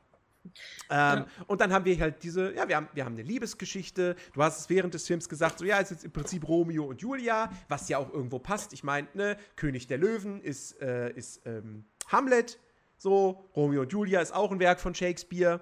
Ähm, 0.90 1.26
Und 1.48 1.62
dann 1.62 1.72
haben 1.72 1.86
wir 1.86 2.00
halt 2.00 2.24
diese, 2.24 2.54
ja, 2.54 2.68
wir 2.68 2.76
haben, 2.76 2.88
wir 2.94 3.06
haben 3.06 3.14
eine 3.14 3.24
Liebesgeschichte. 3.24 4.16
Du 4.34 4.44
hast 4.44 4.60
es 4.60 4.70
während 4.70 4.94
des 4.94 5.08
Films 5.08 5.30
gesagt, 5.30 5.60
so 5.60 5.66
ja, 5.66 5.78
es 5.78 5.84
ist 5.84 5.92
jetzt 5.92 6.06
im 6.06 6.12
Prinzip 6.12 6.48
Romeo 6.48 6.86
und 6.86 7.02
Julia, 7.02 7.52
was 7.70 7.90
ja 7.90 7.98
auch 7.98 8.12
irgendwo 8.12 8.40
passt. 8.40 8.74
Ich 8.74 8.84
meine, 8.84 9.08
ne, 9.14 9.38
König 9.56 9.88
der 9.88 9.98
Löwen 9.98 10.42
ist, 10.42 10.82
äh, 10.82 11.12
ist 11.14 11.42
ähm, 11.46 11.86
Hamlet, 12.08 12.60
so, 12.98 13.50
Romeo 13.56 13.82
und 13.82 13.92
Julia 13.92 14.22
ist 14.22 14.34
auch 14.34 14.52
ein 14.52 14.60
Werk 14.60 14.80
von 14.80 14.94
Shakespeare. 14.96 15.62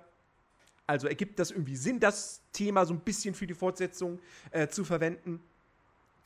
Also 0.87 1.07
ergibt 1.07 1.39
das 1.39 1.51
irgendwie 1.51 1.75
Sinn, 1.75 1.99
das 1.99 2.41
Thema 2.51 2.85
so 2.85 2.93
ein 2.93 2.99
bisschen 2.99 3.33
für 3.33 3.47
die 3.47 3.53
Fortsetzung 3.53 4.19
äh, 4.51 4.67
zu 4.67 4.83
verwenden. 4.83 5.41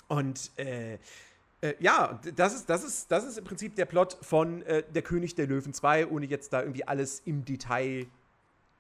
Und 0.08 0.52
äh, 0.58 0.98
äh, 1.62 1.76
ja, 1.80 2.20
das 2.36 2.56
ist, 2.56 2.70
das, 2.70 2.84
ist, 2.84 3.12
das 3.12 3.26
ist 3.26 3.38
im 3.38 3.44
Prinzip 3.44 3.76
der 3.76 3.86
Plot 3.86 4.18
von 4.22 4.62
äh, 4.64 4.84
Der 4.94 5.02
König 5.02 5.36
der 5.36 5.48
Löwen 5.48 5.74
2, 5.74 6.08
ohne 6.08 6.26
jetzt 6.26 6.54
da 6.54 6.62
irgendwie 6.62 6.88
alles 6.88 7.22
im 7.26 7.46
Detail 7.46 8.08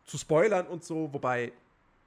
zu 0.05 0.17
spoilern 0.17 0.67
und 0.67 0.83
so, 0.83 1.11
wobei, 1.13 1.51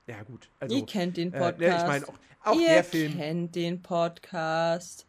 ja 0.07 0.23
gut. 0.23 0.49
Also, 0.61 0.77
Ihr 0.77 0.87
kennt 0.87 1.17
den 1.17 1.33
äh, 1.33 1.39
Podcast. 1.39 1.61
ne, 1.61 1.77
ich 1.77 1.87
meine, 1.87 2.09
auch, 2.09 2.15
auch 2.53 2.61
Ihr 2.61 2.69
der 2.69 2.85
Film, 2.85 3.17
kennt 3.17 3.55
den 3.55 3.83
Podcast. 3.83 5.07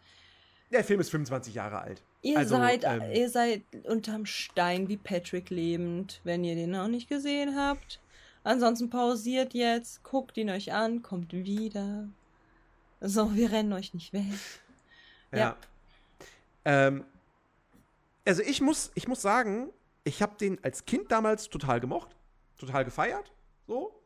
der 0.71 0.83
Film 0.83 0.99
ist 0.99 1.09
25 1.09 1.53
Jahre 1.53 1.79
alt. 1.79 2.01
Ihr 2.21 2.37
Also, 2.37 2.57
seid, 2.57 2.83
ähm, 2.83 3.01
ihr 3.13 3.29
seid 3.29 3.63
unterm 3.85 4.25
Stein 4.25 4.89
wie 4.89 4.97
Patrick 4.97 5.49
lebend, 5.49 6.19
wenn 6.23 6.43
ihr 6.43 6.55
den 6.55 6.71
noch 6.71 6.87
nicht 6.89 7.07
gesehen 7.07 7.55
habt. 7.55 8.01
Ansonsten 8.43 8.89
pausiert 8.89 9.53
jetzt, 9.53 10.03
guckt 10.03 10.35
ihn 10.37 10.49
euch 10.49 10.73
an, 10.73 11.01
kommt 11.01 11.31
wieder. 11.33 12.07
So, 13.01 13.35
wir 13.35 13.51
rennen 13.51 13.71
euch 13.73 13.93
nicht 13.93 14.11
weg. 14.11 14.23
Ja. 15.31 15.37
Ja. 15.39 15.57
Ähm, 16.65 17.05
also 18.25 18.41
ich 18.41 18.59
muss, 18.61 18.91
ich 18.95 19.07
muss 19.07 19.21
sagen, 19.21 19.69
ich 20.03 20.21
habe 20.21 20.35
den 20.37 20.61
als 20.63 20.85
Kind 20.85 21.11
damals 21.11 21.49
total 21.49 21.79
gemocht, 21.79 22.15
total 22.59 22.85
gefeiert, 22.85 23.31
so. 23.65 23.99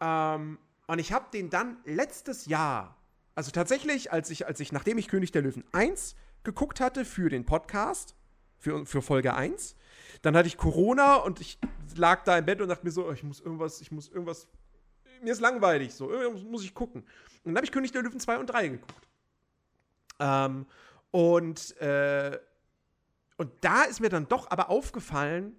Ähm, 0.00 0.58
und 0.86 0.98
ich 0.98 1.12
habe 1.12 1.26
den 1.32 1.50
dann 1.50 1.78
letztes 1.84 2.46
Jahr, 2.46 2.96
also 3.34 3.50
tatsächlich, 3.50 4.12
als 4.12 4.30
ich, 4.30 4.46
als 4.46 4.60
ich, 4.60 4.72
nachdem 4.72 4.98
ich 4.98 5.08
König 5.08 5.32
der 5.32 5.42
Löwen 5.42 5.64
1 5.72 6.14
geguckt 6.44 6.80
hatte 6.80 7.04
für 7.04 7.28
den 7.28 7.44
Podcast, 7.44 8.14
für, 8.58 8.86
für 8.86 9.02
Folge 9.02 9.34
1, 9.34 9.74
dann 10.22 10.36
hatte 10.36 10.48
ich 10.48 10.56
Corona 10.56 11.16
und 11.16 11.40
ich 11.40 11.58
lag 11.96 12.24
da 12.24 12.38
im 12.38 12.46
Bett 12.46 12.60
und 12.60 12.68
dachte 12.68 12.84
mir 12.84 12.92
so, 12.92 13.06
oh, 13.06 13.12
ich 13.12 13.22
muss 13.22 13.40
irgendwas, 13.40 13.80
ich 13.80 13.90
muss 13.90 14.08
irgendwas, 14.08 14.48
mir 15.22 15.32
ist 15.32 15.40
langweilig, 15.40 15.94
so, 15.94 16.10
irgendwas 16.10 16.44
muss 16.44 16.64
ich 16.64 16.74
gucken. 16.74 17.02
Und 17.02 17.52
dann 17.52 17.56
habe 17.56 17.64
ich 17.64 17.72
König 17.72 17.92
der 17.92 18.02
Löwen 18.02 18.20
2 18.20 18.38
und 18.38 18.46
3 18.46 18.68
geguckt. 18.68 19.08
Ähm, 20.18 20.66
und, 21.10 21.76
äh, 21.78 22.38
und 23.36 23.52
da 23.60 23.82
ist 23.82 24.00
mir 24.00 24.08
dann 24.08 24.28
doch 24.28 24.50
aber 24.50 24.70
aufgefallen, 24.70 25.56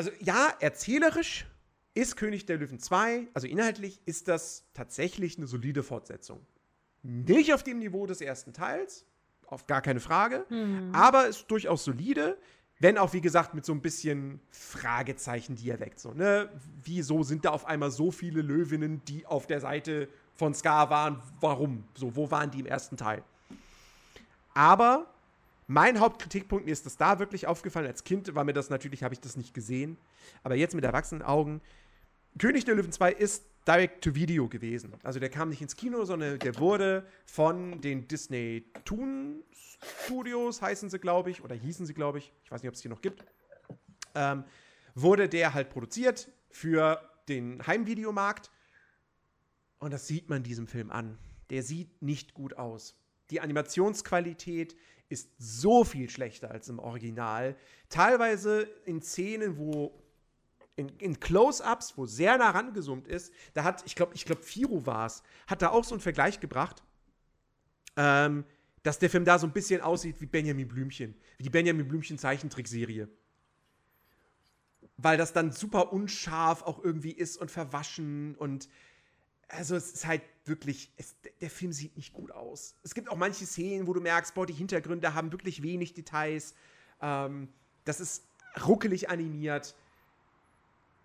also 0.00 0.12
ja, 0.20 0.48
erzählerisch 0.60 1.44
ist 1.92 2.16
König 2.16 2.46
der 2.46 2.56
Löwen 2.56 2.78
2, 2.78 3.28
also 3.34 3.46
inhaltlich 3.46 4.00
ist 4.06 4.28
das 4.28 4.64
tatsächlich 4.72 5.36
eine 5.36 5.46
solide 5.46 5.82
Fortsetzung. 5.82 6.40
Nicht 7.02 7.52
auf 7.52 7.62
dem 7.62 7.80
Niveau 7.80 8.06
des 8.06 8.22
ersten 8.22 8.54
Teils, 8.54 9.04
auf 9.44 9.66
gar 9.66 9.82
keine 9.82 10.00
Frage, 10.00 10.46
hm. 10.48 10.94
aber 10.94 11.26
ist 11.26 11.50
durchaus 11.50 11.84
solide, 11.84 12.38
wenn 12.78 12.96
auch, 12.96 13.12
wie 13.12 13.20
gesagt, 13.20 13.52
mit 13.52 13.66
so 13.66 13.74
ein 13.74 13.82
bisschen 13.82 14.40
Fragezeichen-Dialekt. 14.48 16.00
So, 16.00 16.14
ne? 16.14 16.48
Wieso 16.82 17.22
sind 17.22 17.44
da 17.44 17.50
auf 17.50 17.66
einmal 17.66 17.90
so 17.90 18.10
viele 18.10 18.40
Löwinnen, 18.40 19.02
die 19.06 19.26
auf 19.26 19.46
der 19.46 19.60
Seite 19.60 20.08
von 20.34 20.54
Scar 20.54 20.88
waren? 20.88 21.20
Warum? 21.40 21.84
So, 21.94 22.16
wo 22.16 22.30
waren 22.30 22.50
die 22.50 22.60
im 22.60 22.66
ersten 22.66 22.96
Teil? 22.96 23.22
Aber 24.54 25.12
mein 25.70 26.00
Hauptkritikpunkt, 26.00 26.66
mir 26.66 26.72
ist 26.72 26.84
das 26.84 26.96
da 26.96 27.20
wirklich 27.20 27.46
aufgefallen. 27.46 27.86
Als 27.86 28.02
Kind 28.02 28.34
war 28.34 28.42
mir 28.42 28.52
das 28.52 28.70
natürlich, 28.70 29.04
habe 29.04 29.14
ich 29.14 29.20
das 29.20 29.36
nicht 29.36 29.54
gesehen. 29.54 29.98
Aber 30.42 30.56
jetzt 30.56 30.74
mit 30.74 30.84
erwachsenen 30.84 31.22
Augen, 31.22 31.60
König 32.38 32.64
der 32.64 32.74
Löwen 32.74 32.90
2 32.90 33.12
ist 33.12 33.44
Direct-to-Video 33.68 34.48
gewesen. 34.48 34.94
Also 35.04 35.20
der 35.20 35.30
kam 35.30 35.48
nicht 35.48 35.62
ins 35.62 35.76
Kino, 35.76 36.04
sondern 36.04 36.40
der 36.40 36.58
wurde 36.58 37.06
von 37.24 37.80
den 37.80 38.08
Disney 38.08 38.64
Toon 38.84 39.44
Studios, 39.52 40.60
heißen 40.60 40.90
sie, 40.90 40.98
glaube 40.98 41.30
ich, 41.30 41.44
oder 41.44 41.54
hießen 41.54 41.86
sie, 41.86 41.94
glaube 41.94 42.18
ich, 42.18 42.32
ich 42.42 42.50
weiß 42.50 42.62
nicht, 42.62 42.68
ob 42.68 42.74
es 42.74 42.80
die 42.80 42.88
noch 42.88 43.00
gibt, 43.00 43.24
ähm, 44.16 44.42
wurde 44.96 45.28
der 45.28 45.54
halt 45.54 45.70
produziert 45.70 46.32
für 46.50 47.00
den 47.28 47.64
Heimvideomarkt. 47.64 48.50
Und 49.78 49.92
das 49.92 50.08
sieht 50.08 50.28
man 50.30 50.42
diesem 50.42 50.66
Film 50.66 50.90
an. 50.90 51.16
Der 51.50 51.62
sieht 51.62 52.02
nicht 52.02 52.34
gut 52.34 52.54
aus. 52.54 52.96
Die 53.30 53.40
Animationsqualität 53.40 54.74
ist 55.10 55.28
so 55.38 55.84
viel 55.84 56.08
schlechter 56.08 56.50
als 56.50 56.68
im 56.68 56.78
Original. 56.78 57.56
Teilweise 57.88 58.62
in 58.86 59.02
Szenen, 59.02 59.58
wo 59.58 59.92
in, 60.76 60.88
in 60.98 61.20
Close-ups, 61.20 61.98
wo 61.98 62.06
sehr 62.06 62.38
nah 62.38 62.50
rangezoomt 62.50 63.06
ist, 63.06 63.32
da 63.52 63.64
hat, 63.64 63.82
ich 63.86 63.96
glaube, 63.96 64.14
ich 64.14 64.24
glaube, 64.24 64.42
Firo 64.42 64.86
war 64.86 65.06
es, 65.06 65.22
hat 65.46 65.62
da 65.62 65.70
auch 65.70 65.84
so 65.84 65.94
einen 65.94 66.00
Vergleich 66.00 66.40
gebracht, 66.40 66.82
ähm, 67.96 68.44
dass 68.82 68.98
der 68.98 69.10
Film 69.10 69.24
da 69.24 69.38
so 69.38 69.46
ein 69.46 69.52
bisschen 69.52 69.82
aussieht 69.82 70.20
wie 70.20 70.26
Benjamin 70.26 70.68
Blümchen, 70.68 71.14
wie 71.36 71.42
die 71.42 71.50
Benjamin 71.50 71.86
Blümchen 71.86 72.16
Zeichentrickserie. 72.16 73.08
Weil 74.96 75.18
das 75.18 75.32
dann 75.32 75.50
super 75.50 75.92
unscharf 75.92 76.62
auch 76.62 76.82
irgendwie 76.82 77.12
ist 77.12 77.36
und 77.36 77.50
verwaschen 77.50 78.36
und 78.36 78.68
also 79.50 79.76
es 79.76 79.92
ist 79.92 80.06
halt 80.06 80.22
wirklich, 80.44 80.90
es, 80.96 81.14
der 81.40 81.50
Film 81.50 81.72
sieht 81.72 81.96
nicht 81.96 82.12
gut 82.12 82.32
aus. 82.32 82.74
Es 82.82 82.94
gibt 82.94 83.08
auch 83.08 83.16
manche 83.16 83.46
Szenen, 83.46 83.86
wo 83.86 83.92
du 83.92 84.00
merkst, 84.00 84.34
boah, 84.34 84.46
die 84.46 84.52
Hintergründe 84.52 85.14
haben 85.14 85.32
wirklich 85.32 85.62
wenig 85.62 85.94
Details. 85.94 86.54
Ähm, 87.00 87.48
das 87.84 88.00
ist 88.00 88.24
ruckelig 88.66 89.10
animiert 89.10 89.74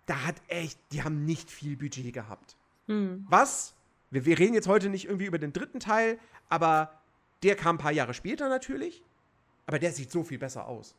da 0.06 0.24
hat 0.24 0.36
echt, 0.48 0.78
die 0.92 1.02
haben 1.02 1.24
nicht 1.24 1.50
viel 1.50 1.76
Budget 1.76 2.12
gehabt. 2.12 2.56
Mhm. 2.86 3.26
Was? 3.28 3.74
Wir, 4.10 4.24
wir 4.24 4.38
reden 4.38 4.54
jetzt 4.54 4.68
heute 4.68 4.88
nicht 4.88 5.04
irgendwie 5.04 5.26
über 5.26 5.38
den 5.38 5.52
dritten 5.52 5.80
Teil, 5.80 6.18
aber 6.48 7.00
der 7.42 7.56
kam 7.56 7.76
ein 7.76 7.78
paar 7.78 7.92
Jahre 7.92 8.14
später 8.14 8.48
natürlich. 8.48 9.02
Aber 9.66 9.80
der 9.80 9.92
sieht 9.92 10.12
so 10.12 10.22
viel 10.22 10.38
besser 10.38 10.66
aus. 10.66 10.94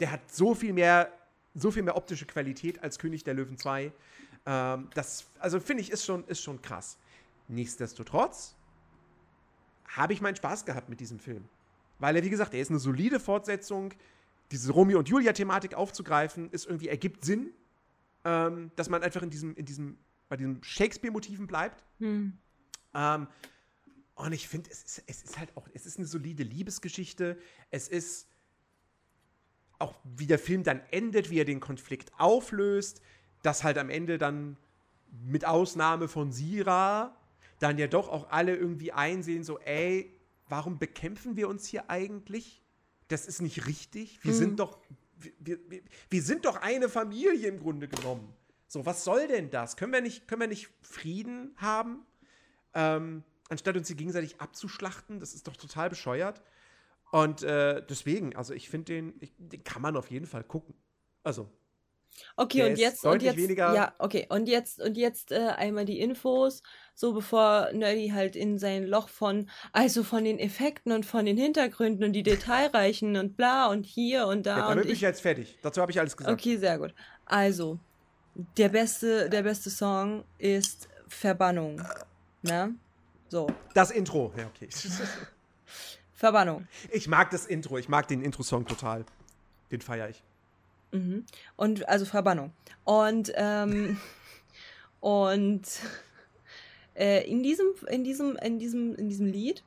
Der 0.00 0.10
hat 0.10 0.32
so 0.32 0.54
viel 0.54 0.72
mehr, 0.72 1.12
so 1.54 1.70
viel 1.70 1.82
mehr 1.82 1.96
optische 1.96 2.24
Qualität 2.24 2.82
als 2.82 2.98
König 2.98 3.22
der 3.22 3.34
Löwen 3.34 3.58
2. 3.58 3.92
Ähm, 4.46 4.88
das, 4.94 5.26
also 5.38 5.60
finde 5.60 5.82
ich, 5.82 5.90
ist 5.90 6.04
schon, 6.04 6.24
ist 6.26 6.42
schon 6.42 6.60
krass. 6.62 6.98
Nichtsdestotrotz 7.48 8.54
habe 9.88 10.12
ich 10.12 10.20
meinen 10.20 10.36
Spaß 10.36 10.64
gehabt 10.64 10.88
mit 10.88 11.00
diesem 11.00 11.18
Film. 11.18 11.44
Weil 11.98 12.16
er, 12.16 12.24
wie 12.24 12.30
gesagt, 12.30 12.54
er 12.54 12.60
ist 12.60 12.70
eine 12.70 12.78
solide 12.78 13.20
Fortsetzung. 13.20 13.92
Diese 14.50 14.72
Romeo 14.72 14.98
und 14.98 15.08
Julia-Thematik 15.08 15.74
aufzugreifen, 15.74 16.50
ist 16.50 16.66
irgendwie, 16.66 16.88
ergibt 16.88 17.24
Sinn 17.24 17.52
ähm, 18.24 18.70
dass 18.76 18.88
man 18.88 19.02
einfach 19.02 19.22
in 19.22 19.30
diesem, 19.30 19.54
in 19.56 19.64
diesem, 19.64 19.98
bei 20.28 20.36
diesen 20.36 20.62
Shakespeare-Motiven 20.62 21.46
bleibt. 21.46 21.84
Hm. 21.98 22.38
Ähm, 22.94 23.26
und 24.14 24.32
ich 24.32 24.48
finde, 24.48 24.70
es 24.70 24.82
ist, 24.82 25.04
es 25.06 25.22
ist 25.22 25.38
halt 25.38 25.56
auch, 25.56 25.68
es 25.72 25.86
ist 25.86 25.98
eine 25.98 26.06
solide 26.06 26.42
Liebesgeschichte. 26.42 27.38
Es 27.70 27.88
ist 27.88 28.28
auch, 29.78 29.94
wie 30.04 30.26
der 30.26 30.38
Film 30.38 30.62
dann 30.62 30.80
endet, 30.90 31.30
wie 31.30 31.40
er 31.40 31.44
den 31.44 31.60
Konflikt 31.60 32.12
auflöst, 32.18 33.02
dass 33.42 33.64
halt 33.64 33.78
am 33.78 33.90
Ende 33.90 34.18
dann 34.18 34.56
mit 35.24 35.44
Ausnahme 35.44 36.08
von 36.08 36.32
Sira 36.32 37.16
dann 37.58 37.78
ja 37.78 37.86
doch 37.86 38.08
auch 38.08 38.30
alle 38.30 38.56
irgendwie 38.56 38.92
einsehen, 38.92 39.44
so, 39.44 39.58
ey, 39.60 40.18
warum 40.48 40.78
bekämpfen 40.78 41.36
wir 41.36 41.48
uns 41.48 41.66
hier 41.66 41.90
eigentlich? 41.90 42.62
Das 43.08 43.26
ist 43.26 43.40
nicht 43.42 43.66
richtig. 43.66 44.18
Wir 44.24 44.32
mhm. 44.32 44.38
sind 44.38 44.60
doch 44.60 44.78
wir, 45.38 45.58
wir, 45.68 45.82
wir 46.10 46.22
sind 46.22 46.44
doch 46.44 46.56
eine 46.56 46.88
Familie 46.88 47.48
im 47.48 47.60
Grunde 47.60 47.88
genommen. 47.88 48.32
So, 48.66 48.86
was 48.86 49.04
soll 49.04 49.28
denn 49.28 49.50
das? 49.50 49.76
Können 49.76 49.92
wir 49.92 50.00
nicht, 50.00 50.26
können 50.28 50.40
wir 50.40 50.48
nicht 50.48 50.70
Frieden 50.80 51.54
haben? 51.56 52.06
Ähm, 52.74 53.22
anstatt 53.48 53.76
uns 53.76 53.88
hier 53.88 53.96
gegenseitig 53.96 54.40
abzuschlachten? 54.40 55.20
Das 55.20 55.34
ist 55.34 55.46
doch 55.46 55.56
total 55.56 55.90
bescheuert. 55.90 56.42
Und 57.10 57.42
äh, 57.42 57.84
deswegen, 57.86 58.34
also 58.34 58.54
ich 58.54 58.70
finde 58.70 58.94
den, 58.94 59.20
den 59.36 59.62
kann 59.64 59.82
man 59.82 59.96
auf 59.96 60.10
jeden 60.10 60.26
Fall 60.26 60.44
gucken. 60.44 60.74
Also, 61.22 61.50
Okay, 62.36 62.68
und 62.68 62.78
jetzt, 62.78 63.04
und 63.04 63.22
jetzt, 63.22 63.36
weniger 63.36 63.74
ja, 63.74 63.94
okay, 63.98 64.26
und 64.28 64.48
jetzt, 64.48 64.80
und 64.80 64.96
jetzt 64.96 65.32
äh, 65.32 65.48
einmal 65.56 65.84
die 65.84 66.00
Infos, 66.00 66.62
so 66.94 67.12
bevor 67.12 67.70
Nerdy 67.72 68.08
halt 68.08 68.36
in 68.36 68.58
sein 68.58 68.86
Loch 68.86 69.08
von, 69.08 69.48
also 69.72 70.02
von 70.02 70.24
den 70.24 70.38
Effekten 70.38 70.92
und 70.92 71.06
von 71.06 71.24
den 71.24 71.36
Hintergründen 71.36 72.04
und 72.04 72.12
die 72.12 72.22
Detailreichen 72.22 73.16
und 73.16 73.36
bla 73.36 73.66
und 73.66 73.84
hier 73.86 74.26
und 74.26 74.46
da. 74.46 74.56
Ja, 74.56 74.62
damit 74.68 74.76
und 74.76 74.82
bin 74.84 74.92
ich 74.92 75.00
jetzt 75.00 75.20
fertig. 75.20 75.58
Dazu 75.62 75.80
habe 75.80 75.92
ich 75.92 76.00
alles 76.00 76.16
gesagt. 76.16 76.32
Okay, 76.32 76.56
sehr 76.56 76.78
gut. 76.78 76.94
Also, 77.26 77.78
der 78.56 78.68
beste, 78.68 79.28
der 79.28 79.42
beste 79.42 79.70
Song 79.70 80.24
ist 80.38 80.88
Verbannung. 81.08 81.82
Ne? 82.42 82.74
So. 83.28 83.48
Das 83.74 83.90
Intro, 83.90 84.32
ja, 84.36 84.46
okay. 84.46 84.68
Verbannung. 86.14 86.68
Ich 86.90 87.08
mag 87.08 87.30
das 87.30 87.46
Intro, 87.46 87.78
ich 87.78 87.88
mag 87.88 88.06
den 88.08 88.22
Intro-Song 88.22 88.66
total. 88.66 89.04
Den 89.70 89.80
feiere 89.80 90.10
ich. 90.10 90.22
Mhm. 90.92 91.24
Und 91.56 91.88
also 91.88 92.04
Verbannung. 92.04 92.52
Und, 92.84 93.32
ähm, 93.34 93.98
und 95.00 95.66
äh, 96.94 97.28
in, 97.28 97.42
diesem, 97.42 97.66
in, 97.88 98.04
diesem, 98.04 98.36
in, 98.36 98.58
diesem, 98.58 98.94
in 98.94 99.08
diesem 99.08 99.26
Lied 99.26 99.64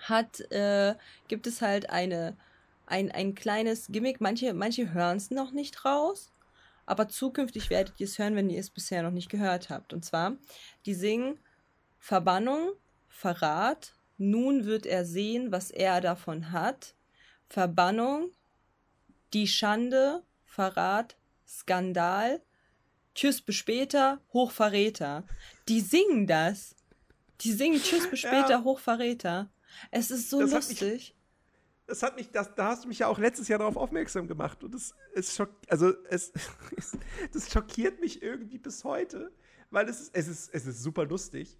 hat, 0.00 0.40
äh, 0.50 0.94
gibt 1.28 1.46
es 1.46 1.60
halt 1.60 1.90
eine, 1.90 2.36
ein, 2.86 3.10
ein 3.10 3.34
kleines 3.34 3.88
Gimmick. 3.88 4.20
Manche, 4.20 4.54
manche 4.54 4.92
hören 4.92 5.18
es 5.18 5.30
noch 5.30 5.52
nicht 5.52 5.84
raus, 5.84 6.32
aber 6.86 7.08
zukünftig 7.08 7.70
werdet 7.70 8.00
ihr 8.00 8.06
es 8.06 8.18
hören, 8.18 8.34
wenn 8.34 8.50
ihr 8.50 8.60
es 8.60 8.70
bisher 8.70 9.02
noch 9.02 9.12
nicht 9.12 9.30
gehört 9.30 9.70
habt. 9.70 9.92
Und 9.92 10.04
zwar, 10.04 10.36
die 10.86 10.94
singen 10.94 11.38
Verbannung, 11.98 12.72
Verrat, 13.08 13.94
nun 14.16 14.64
wird 14.64 14.86
er 14.86 15.04
sehen, 15.04 15.52
was 15.52 15.70
er 15.70 16.00
davon 16.00 16.52
hat. 16.52 16.94
Verbannung, 17.48 18.30
die 19.32 19.46
Schande, 19.46 20.24
Verrat, 20.44 21.16
Skandal, 21.46 22.42
Tschüss 23.14 23.42
bis 23.42 23.56
später, 23.56 24.20
Hochverräter. 24.32 25.24
Die 25.68 25.80
singen 25.80 26.26
das. 26.26 26.74
Die 27.40 27.52
singen 27.52 27.80
Tschüss 27.80 28.08
bis 28.08 28.20
später, 28.20 28.50
ja. 28.50 28.64
Hochverräter. 28.64 29.50
Es 29.90 30.10
ist 30.10 30.30
so 30.30 30.40
das 30.40 30.52
lustig. 30.52 30.80
Hat 30.80 30.92
mich, 30.92 31.14
das 31.86 32.02
hat 32.02 32.16
mich, 32.16 32.30
das, 32.30 32.54
da 32.54 32.68
hast 32.68 32.84
du 32.84 32.88
mich 32.88 33.00
ja 33.00 33.08
auch 33.08 33.18
letztes 33.18 33.48
Jahr 33.48 33.58
darauf 33.58 33.76
aufmerksam 33.76 34.28
gemacht. 34.28 34.62
Und 34.62 34.74
es, 34.74 34.94
es 35.14 35.34
schock, 35.34 35.50
also 35.68 35.92
es, 36.08 36.32
das 37.32 37.50
schockiert 37.50 38.00
mich 38.00 38.22
irgendwie 38.22 38.58
bis 38.58 38.84
heute, 38.84 39.32
weil 39.70 39.88
es 39.88 40.00
ist, 40.00 40.10
es 40.14 40.28
ist, 40.28 40.54
es 40.54 40.66
ist 40.66 40.82
super 40.82 41.04
lustig. 41.04 41.58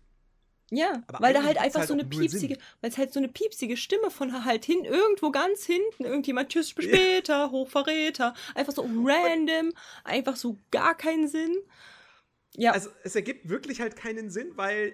Ja, 0.71 1.03
aber 1.09 1.21
weil 1.21 1.35
da 1.35 1.43
halt 1.43 1.59
einfach 1.59 1.81
halt 1.81 1.89
so 1.89 1.95
eine 1.95 2.05
piepsige, 2.05 2.57
weil 2.81 2.91
es 2.91 2.99
halt 2.99 3.13
so 3.13 3.19
eine 3.19 3.29
piepsige 3.29 3.77
Stimme 3.77 4.11
von 4.11 4.45
halt 4.45 4.65
hin, 4.65 4.85
irgendwo 4.85 5.33
ganz 5.33 5.65
hinten, 5.65 6.05
irgendjemand, 6.05 6.51
tschüss, 6.51 6.73
bis 6.73 6.85
später, 6.85 7.39
ja. 7.39 7.51
Hochverräter, 7.51 8.35
einfach 8.55 8.73
so 8.73 8.83
random, 8.83 9.73
einfach 10.05 10.37
so 10.37 10.59
gar 10.71 10.97
keinen 10.97 11.27
Sinn. 11.27 11.57
Ja. 12.55 12.71
Also 12.73 12.91
es 13.03 13.17
ergibt 13.17 13.49
wirklich 13.49 13.81
halt 13.81 13.97
keinen 13.97 14.31
Sinn, 14.31 14.53
weil 14.55 14.93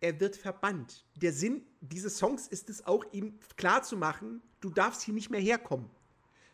er 0.00 0.20
wird 0.20 0.36
verbannt. 0.36 1.04
Der 1.16 1.32
Sinn 1.32 1.66
dieses 1.80 2.18
Songs 2.18 2.46
ist 2.46 2.70
es 2.70 2.86
auch, 2.86 3.04
ihm 3.12 3.38
klarzumachen, 3.56 4.40
du 4.60 4.70
darfst 4.70 5.02
hier 5.02 5.14
nicht 5.14 5.30
mehr 5.30 5.40
herkommen. 5.40 5.90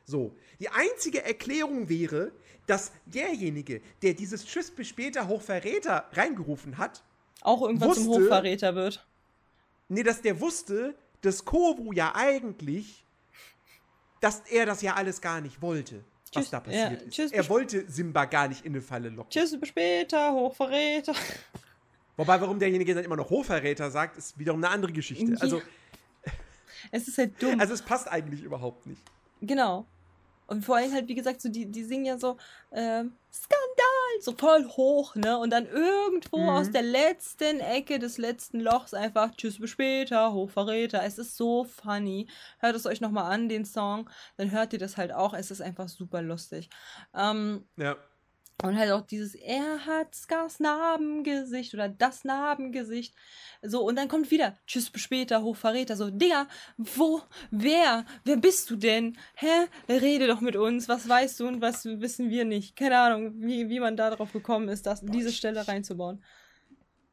So. 0.04 0.34
Die 0.58 0.70
einzige 0.70 1.22
Erklärung 1.22 1.90
wäre, 1.90 2.32
dass 2.66 2.92
derjenige, 3.04 3.82
der 4.02 4.14
dieses 4.14 4.46
Tschüss 4.46 4.70
bis 4.70 4.88
später 4.88 5.28
Hochverräter 5.28 6.08
reingerufen 6.12 6.78
hat, 6.78 7.02
auch 7.48 7.62
irgendwann 7.62 7.88
wusste, 7.90 8.04
zum 8.04 8.12
Hochverräter 8.12 8.74
wird. 8.74 9.06
Nee, 9.88 10.02
dass 10.02 10.22
der 10.22 10.40
wusste, 10.40 10.94
dass 11.22 11.44
Kovu 11.44 11.92
ja 11.92 12.14
eigentlich, 12.14 13.04
dass 14.20 14.40
er 14.50 14.66
das 14.66 14.82
ja 14.82 14.94
alles 14.94 15.20
gar 15.20 15.40
nicht 15.40 15.60
wollte. 15.62 16.04
was 16.32 16.42
Tschüss, 16.44 16.50
da 16.50 16.60
passiert 16.60 17.16
ja, 17.16 17.24
ist. 17.24 17.32
er 17.32 17.48
wollte 17.48 17.90
Simba 17.90 18.26
gar 18.26 18.48
nicht 18.48 18.64
in 18.64 18.72
eine 18.72 18.82
Falle 18.82 19.08
locken. 19.08 19.30
Tschüss, 19.30 19.58
bis 19.58 19.68
später, 19.70 20.32
Hochverräter. 20.32 21.14
Wobei, 22.16 22.40
warum 22.40 22.58
derjenige 22.58 22.94
dann 22.94 23.04
immer 23.04 23.16
noch 23.16 23.30
Hochverräter 23.30 23.90
sagt, 23.90 24.16
ist 24.16 24.38
wiederum 24.38 24.62
eine 24.62 24.72
andere 24.72 24.92
Geschichte. 24.92 25.32
Ja. 25.32 25.38
Also, 25.40 25.62
Es 26.90 27.08
ist 27.08 27.18
halt 27.18 27.40
dumm. 27.42 27.58
also 27.60 27.74
es 27.74 27.82
passt 27.82 28.08
eigentlich 28.08 28.42
überhaupt 28.42 28.86
nicht. 28.86 29.02
Genau. 29.40 29.86
Und 30.46 30.64
vor 30.64 30.76
allem 30.76 30.92
halt, 30.92 31.08
wie 31.08 31.14
gesagt, 31.14 31.40
so 31.42 31.48
die, 31.48 31.66
die 31.66 31.84
singen 31.84 32.06
ja 32.06 32.18
so, 32.18 32.36
ähm, 32.72 33.12
Skandal, 33.32 33.67
so 34.20 34.32
voll 34.32 34.64
hoch, 34.66 35.14
ne? 35.14 35.38
Und 35.38 35.50
dann 35.50 35.66
irgendwo 35.66 36.38
Mhm. 36.38 36.48
aus 36.48 36.70
der 36.70 36.82
letzten 36.82 37.60
Ecke 37.60 37.98
des 37.98 38.18
letzten 38.18 38.60
Lochs 38.60 38.94
einfach, 38.94 39.34
tschüss, 39.36 39.58
bis 39.60 39.70
später, 39.70 40.32
Hochverräter. 40.32 41.02
Es 41.04 41.18
ist 41.18 41.36
so 41.36 41.64
funny. 41.64 42.28
Hört 42.58 42.76
es 42.76 42.86
euch 42.86 43.00
nochmal 43.00 43.32
an, 43.32 43.48
den 43.48 43.64
Song. 43.64 44.08
Dann 44.36 44.50
hört 44.50 44.72
ihr 44.72 44.78
das 44.78 44.96
halt 44.96 45.12
auch. 45.12 45.34
Es 45.34 45.50
ist 45.50 45.60
einfach 45.60 45.88
super 45.88 46.22
lustig. 46.22 46.68
Ähm, 47.14 47.66
Ja. 47.76 47.96
Und 48.62 48.76
halt 48.76 48.90
auch 48.90 49.02
dieses, 49.02 49.34
er 49.36 49.86
hat 49.86 50.08
das 50.28 50.58
Narbengesicht 50.58 51.74
oder 51.74 51.88
das 51.88 52.24
Narbengesicht. 52.24 53.14
So, 53.62 53.82
und 53.86 53.96
dann 53.96 54.08
kommt 54.08 54.30
wieder, 54.32 54.58
tschüss, 54.66 54.90
bis 54.90 55.02
später, 55.02 55.42
Hochverräter. 55.42 55.96
So, 55.96 56.10
Digga, 56.10 56.48
wo, 56.76 57.22
wer, 57.50 58.04
wer 58.24 58.36
bist 58.36 58.68
du 58.70 58.76
denn? 58.76 59.16
Hä? 59.36 59.66
Rede 59.88 60.26
doch 60.26 60.40
mit 60.40 60.56
uns, 60.56 60.88
was 60.88 61.08
weißt 61.08 61.38
du 61.40 61.46
und 61.46 61.60
was 61.60 61.84
wissen 61.84 62.30
wir 62.30 62.44
nicht? 62.44 62.74
Keine 62.74 62.98
Ahnung, 62.98 63.34
wie, 63.40 63.68
wie 63.68 63.78
man 63.80 63.96
da 63.96 64.10
drauf 64.10 64.32
gekommen 64.32 64.68
ist, 64.68 64.86
das, 64.86 65.02
diese 65.02 65.28
ich- 65.28 65.36
Stelle 65.36 65.66
reinzubauen. 65.66 66.22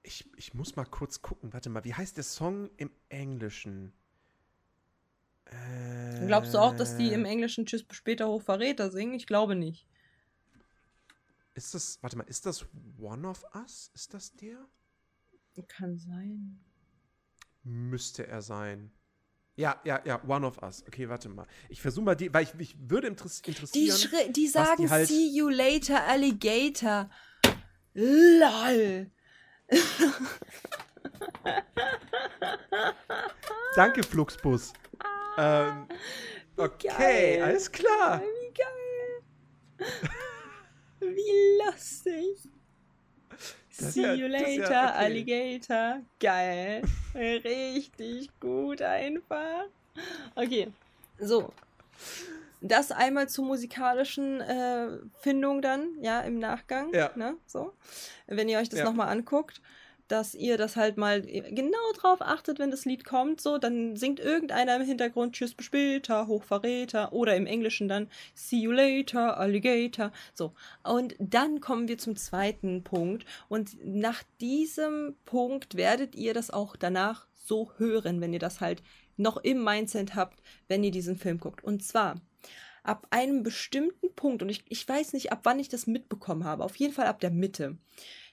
Ich, 0.07 0.23
ich 0.37 0.53
muss 0.53 0.75
mal 0.75 0.85
kurz 0.85 1.21
gucken. 1.23 1.51
Warte 1.53 1.69
mal, 1.69 1.83
wie 1.83 1.93
heißt 1.95 2.15
der 2.17 2.23
Song 2.23 2.69
im 2.77 2.91
Englischen? 3.09 3.91
Äh, 5.45 6.25
Glaubst 6.27 6.53
du 6.53 6.59
auch, 6.59 6.75
dass 6.75 6.95
die 6.97 7.11
im 7.11 7.25
Englischen 7.25 7.65
tschüss, 7.65 7.83
bis 7.83 7.97
später, 7.97 8.27
Hochverräter 8.27 8.89
singen? 8.91 9.13
Ich 9.15 9.25
glaube 9.27 9.55
nicht. 9.55 9.87
Ist 11.55 11.73
das, 11.73 11.97
warte 12.01 12.17
mal, 12.17 12.25
ist 12.27 12.45
das 12.45 12.65
One 12.99 13.27
of 13.27 13.43
Us? 13.55 13.89
Ist 13.95 14.13
das 14.13 14.33
der? 14.35 14.57
Kann 15.69 15.97
sein. 15.97 16.59
Müsste 17.63 18.27
er 18.27 18.41
sein. 18.41 18.91
Ja, 19.55 19.79
ja, 19.85 20.01
ja, 20.03 20.21
One 20.27 20.45
of 20.45 20.61
Us. 20.61 20.83
Okay, 20.85 21.07
warte 21.07 21.29
mal. 21.29 21.47
Ich 21.69 21.81
versuche 21.81 22.03
mal 22.03 22.15
die, 22.15 22.33
weil 22.33 22.43
ich 22.43 22.53
mich 22.55 22.75
würde 22.77 23.07
interess 23.07 23.41
Die, 23.41 23.51
interessieren. 23.51 23.97
Schri 23.97 24.31
die 24.33 24.47
sagen, 24.47 24.83
die 24.83 24.89
halt- 24.89 25.07
see 25.07 25.29
you 25.29 25.47
later, 25.47 26.03
Alligator. 26.03 27.09
LOL. 27.93 29.09
Danke, 33.75 34.03
Fluxbus. 34.03 34.73
ähm, 35.37 35.87
okay, 36.57 36.87
geil. 36.89 37.43
alles 37.43 37.71
klar. 37.71 38.21
Wie 38.21 38.53
geil. 38.53 39.23
Wie 41.15 41.63
lustig. 41.65 42.49
Das 43.77 43.93
See 43.93 44.01
ja- 44.03 44.13
you 44.13 44.27
ist 44.27 44.33
ja 44.33 44.63
later, 44.63 44.89
okay. 44.89 44.97
Alligator. 45.05 46.01
Geil. 46.19 46.81
Richtig 47.13 48.29
gut 48.39 48.81
einfach. 48.81 49.65
Okay, 50.35 50.67
so. 51.19 51.51
Das 52.61 52.91
einmal 52.91 53.29
zur 53.29 53.45
musikalischen 53.45 54.41
äh, 54.41 54.87
Findung 55.19 55.61
dann, 55.61 55.89
ja, 56.01 56.21
im 56.21 56.39
Nachgang. 56.39 56.93
Ja. 56.93 57.11
Ne, 57.15 57.35
so. 57.45 57.73
Wenn 58.27 58.49
ihr 58.49 58.59
euch 58.59 58.69
das 58.69 58.79
Ja. 58.79 58.85
nochmal 58.85 59.09
anguckt, 59.09 59.61
dass 60.07 60.35
ihr 60.35 60.57
das 60.57 60.75
halt 60.75 60.97
mal 60.97 61.21
genau 61.21 61.91
drauf 61.97 62.21
achtet, 62.21 62.59
wenn 62.59 62.71
das 62.71 62.85
Lied 62.85 63.05
kommt, 63.05 63.41
so, 63.41 63.57
dann 63.57 63.95
singt 63.95 64.19
irgendeiner 64.19 64.75
im 64.75 64.83
Hintergrund 64.83 65.33
Tschüss, 65.33 65.53
bis 65.53 65.65
später, 65.65 66.27
Hochverräter 66.27 67.13
oder 67.13 67.35
im 67.35 67.45
Englischen 67.45 67.87
dann 67.87 68.09
See 68.33 68.57
you 68.57 68.71
later, 68.71 69.37
Alligator. 69.37 70.11
So. 70.33 70.53
Und 70.83 71.15
dann 71.19 71.59
kommen 71.59 71.87
wir 71.87 71.97
zum 71.97 72.15
zweiten 72.15 72.83
Punkt. 72.83 73.25
Und 73.47 73.77
nach 73.83 74.23
diesem 74.39 75.15
Punkt 75.25 75.75
werdet 75.75 76.15
ihr 76.15 76.33
das 76.33 76.51
auch 76.51 76.75
danach 76.75 77.27
so 77.33 77.71
hören, 77.77 78.21
wenn 78.21 78.33
ihr 78.33 78.39
das 78.39 78.61
halt 78.61 78.83
noch 79.17 79.37
im 79.37 79.63
Mindset 79.63 80.15
habt, 80.15 80.41
wenn 80.67 80.83
ihr 80.83 80.91
diesen 80.91 81.17
Film 81.17 81.39
guckt. 81.39 81.63
Und 81.63 81.83
zwar 81.83 82.21
ab 82.83 83.07
einem 83.09 83.43
bestimmten 83.43 84.13
Punkt, 84.15 84.43
und 84.43 84.49
ich, 84.49 84.63
ich 84.69 84.87
weiß 84.87 85.13
nicht, 85.13 85.31
ab 85.31 85.39
wann 85.43 85.59
ich 85.59 85.69
das 85.69 85.87
mitbekommen 85.87 86.43
habe, 86.43 86.63
auf 86.63 86.75
jeden 86.75 86.93
Fall 86.93 87.07
ab 87.07 87.19
der 87.19 87.31
Mitte. 87.31 87.77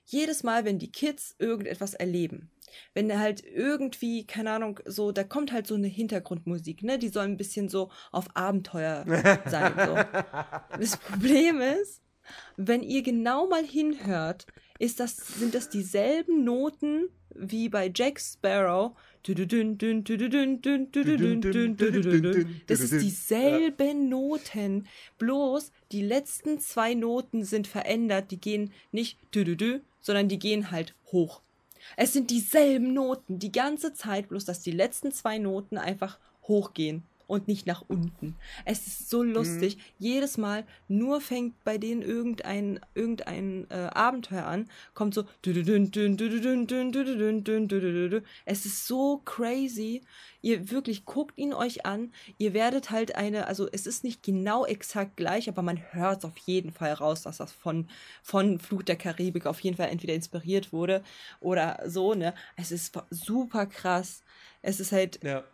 Jedes 0.05 0.43
Mal, 0.43 0.65
wenn 0.65 0.79
die 0.79 0.91
Kids 0.91 1.35
irgendetwas 1.39 1.95
erleben, 1.95 2.51
wenn 2.95 3.19
halt 3.19 3.45
irgendwie, 3.45 4.27
keine 4.27 4.53
Ahnung, 4.53 4.81
so, 4.85 5.13
da 5.13 5.25
kommt 5.25 5.53
halt 5.53 5.67
so 5.67 5.75
eine 5.75 5.89
Hintergrundmusik, 5.89 6.83
ne? 6.83 6.99
Die 6.99 7.09
soll 7.09 7.25
ein 7.25 7.37
bisschen 7.37 7.69
so 7.69 7.91
auf 8.11 8.27
Abenteuer 8.35 9.05
sein. 9.47 9.73
So. 9.77 9.95
Das 10.79 10.97
Problem 10.97 11.61
ist, 11.61 12.01
wenn 12.57 12.83
ihr 12.83 13.03
genau 13.03 13.47
mal 13.47 13.65
hinhört, 13.65 14.47
ist 14.79 15.01
das, 15.01 15.17
sind 15.17 15.55
das 15.55 15.69
dieselben 15.69 16.45
Noten 16.45 17.09
wie 17.35 17.69
bei 17.69 17.91
Jack 17.95 18.21
Sparrow. 18.21 18.93
Das 22.67 22.81
ist 22.81 23.01
dieselben 23.01 24.09
Noten, 24.09 24.89
bloß 25.19 25.73
die 25.93 26.03
letzten 26.03 26.59
zwei 26.59 26.95
Noten 26.95 27.45
sind 27.45 27.69
verändert. 27.69 28.31
Die 28.31 28.41
gehen 28.41 28.73
nicht 28.91 29.19
sondern 30.03 30.29
die 30.29 30.39
gehen 30.39 30.71
halt 30.71 30.95
hoch. 31.11 31.41
Es 31.97 32.13
sind 32.13 32.31
dieselben 32.31 32.93
Noten 32.93 33.39
die 33.39 33.53
ganze 33.53 33.95
Zeit, 33.95 34.29
bloß 34.29 34.45
dass 34.45 34.61
die 34.61 34.71
letzten 34.71 35.13
zwei 35.13 35.39
Noten 35.39 35.79
einfach 35.79 36.19
hochgehen 36.47 37.03
und 37.33 37.49
nicht 37.49 37.67
nach 37.67 37.83
unten. 37.89 38.37
Es 38.67 38.87
ist 38.87 39.09
so 39.09 39.23
lustig. 39.23 39.79
Jedes 39.99 40.37
Mal 40.37 40.67
nur 40.87 41.23
fängt 41.23 41.65
bei 41.65 41.79
denen 41.79 42.03
irgendein, 42.03 42.79
irgendein 42.95 43.67
äh, 43.71 43.89
Abenteuer 43.95 44.45
an, 44.45 44.69
kommt 44.93 45.15
so. 45.15 45.25
Es 48.45 48.67
ist 48.67 48.87
so 48.87 49.23
crazy. 49.25 50.03
Ihr 50.43 50.71
wirklich 50.71 51.07
guckt 51.07 51.39
ihn 51.39 51.55
euch 51.55 51.87
an. 51.87 52.13
Ihr 52.37 52.53
werdet 52.53 52.91
halt 52.91 53.15
eine, 53.17 53.47
also 53.47 53.67
es 53.73 53.87
ist 53.87 54.05
nicht 54.05 54.23
genau 54.23 54.67
exakt 54.67 55.17
gleich, 55.17 55.49
aber 55.49 55.63
man 55.63 55.81
hört 55.93 56.19
es 56.19 56.25
auf 56.27 56.37
jeden 56.37 56.71
Fall 56.71 56.93
raus, 56.93 57.23
dass 57.23 57.39
das 57.39 57.51
von, 57.53 57.89
von 58.23 58.59
Flut 58.59 58.89
der 58.89 58.97
Karibik 58.97 59.47
auf 59.47 59.61
jeden 59.61 59.79
Fall 59.79 59.89
entweder 59.89 60.13
inspiriert 60.13 60.71
wurde 60.73 61.03
oder 61.41 61.81
so, 61.87 62.13
ne? 62.13 62.35
Es 62.57 62.73
ist 62.73 62.93
super 63.09 63.65
krass. 63.65 64.23
Es 64.61 64.81
ist 64.81 64.93
halt, 64.93 65.21
Ja. 65.23 65.45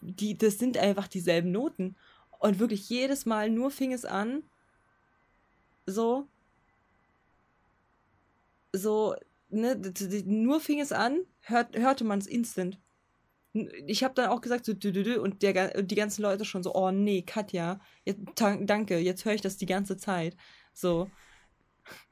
Die, 0.00 0.36
das 0.36 0.58
sind 0.58 0.76
einfach 0.76 1.08
dieselben 1.08 1.50
Noten. 1.50 1.96
Und 2.38 2.58
wirklich 2.58 2.88
jedes 2.88 3.26
Mal 3.26 3.50
nur 3.50 3.70
fing 3.70 3.92
es 3.92 4.04
an, 4.04 4.44
so, 5.86 6.28
so, 8.72 9.14
ne, 9.48 9.80
nur 10.24 10.60
fing 10.60 10.80
es 10.80 10.92
an, 10.92 11.20
hört, 11.40 11.76
hörte 11.76 12.04
man 12.04 12.18
es 12.18 12.26
instant. 12.26 12.78
Ich 13.86 14.04
habe 14.04 14.14
dann 14.14 14.28
auch 14.28 14.40
gesagt, 14.40 14.66
so, 14.66 14.74
dü, 14.74 14.92
dü, 14.92 15.02
dü, 15.02 15.18
und, 15.18 15.42
der, 15.42 15.82
die 15.82 15.94
ganzen 15.94 16.22
Leute 16.22 16.44
schon 16.44 16.62
so, 16.62 16.74
oh 16.74 16.90
nee, 16.90 17.22
Katja, 17.22 17.80
jetzt, 18.04 18.20
danke, 18.36 18.98
jetzt 18.98 19.24
höre 19.24 19.34
ich 19.34 19.40
das 19.40 19.56
die 19.56 19.66
ganze 19.66 19.96
Zeit. 19.96 20.36
So, 20.72 21.10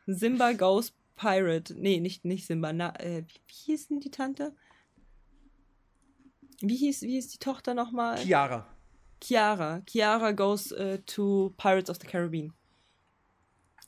Simba 0.07 0.53
goes 0.53 0.95
Pirate. 1.15 1.75
Nee, 1.75 2.01
nicht, 2.01 2.25
nicht 2.25 2.47
Simba, 2.47 2.73
na, 2.73 2.99
äh, 3.01 3.23
wie, 3.27 3.41
wie 3.47 3.73
hieß 3.73 3.89
denn 3.89 4.01
die 4.01 4.11
Tante? 4.11 4.55
Wie 6.61 6.77
hieß, 6.77 7.03
wie 7.03 7.13
hieß 7.13 7.29
die 7.29 7.39
Tochter 7.39 7.75
nochmal? 7.75 8.17
Chiara. 8.19 8.67
Chiara. 9.23 9.83
Chiara 9.87 10.33
goes 10.33 10.73
äh, 10.73 10.99
to 11.01 11.55
Pirates 11.57 11.91
of 11.91 11.99
the 12.01 12.07
Caribbean. 12.07 12.53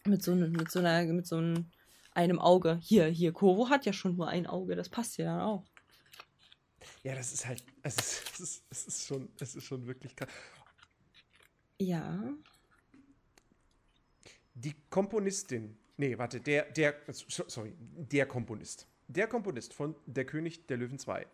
Mit 0.06 0.22
so, 0.22 0.34
mit 0.34 0.70
so 0.70 0.78
einer, 0.78 1.04
mit 1.12 1.26
so 1.26 1.36
einem, 1.36 1.66
einem 2.12 2.38
Auge. 2.38 2.78
Hier, 2.82 3.06
hier, 3.06 3.32
Koro 3.32 3.68
hat 3.68 3.84
ja 3.86 3.92
schon 3.92 4.16
nur 4.16 4.28
ein 4.28 4.46
Auge, 4.46 4.74
das 4.76 4.88
passt 4.88 5.16
ja 5.18 5.26
dann 5.26 5.40
auch. 5.40 5.64
Ja, 7.02 7.14
das 7.14 7.32
ist 7.32 7.46
halt, 7.46 7.62
es 7.82 7.96
ist, 7.96 8.32
es 8.32 8.40
ist, 8.40 8.64
es 8.70 8.86
ist 8.86 9.06
schon, 9.06 9.28
es 9.38 9.54
ist 9.54 9.64
schon 9.64 9.86
wirklich 9.86 10.16
krass. 10.16 10.28
Ja. 11.78 12.18
Die 14.54 14.74
Komponistin, 14.90 15.78
nee, 15.96 16.18
warte, 16.18 16.40
der, 16.40 16.64
der, 16.72 16.96
so- 17.12 17.44
sorry, 17.46 17.74
der 17.78 18.26
Komponist. 18.26 18.88
Der 19.06 19.26
Komponist 19.28 19.72
von 19.72 19.94
Der 20.06 20.24
König 20.26 20.66
der 20.66 20.76
Löwen 20.76 20.98
2. 20.98 21.26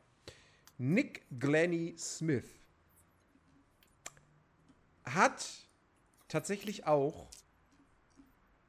Nick 0.79 1.23
Glennie 1.39 1.95
Smith 1.97 2.49
hat 5.05 5.47
tatsächlich 6.29 6.87
auch 6.87 7.29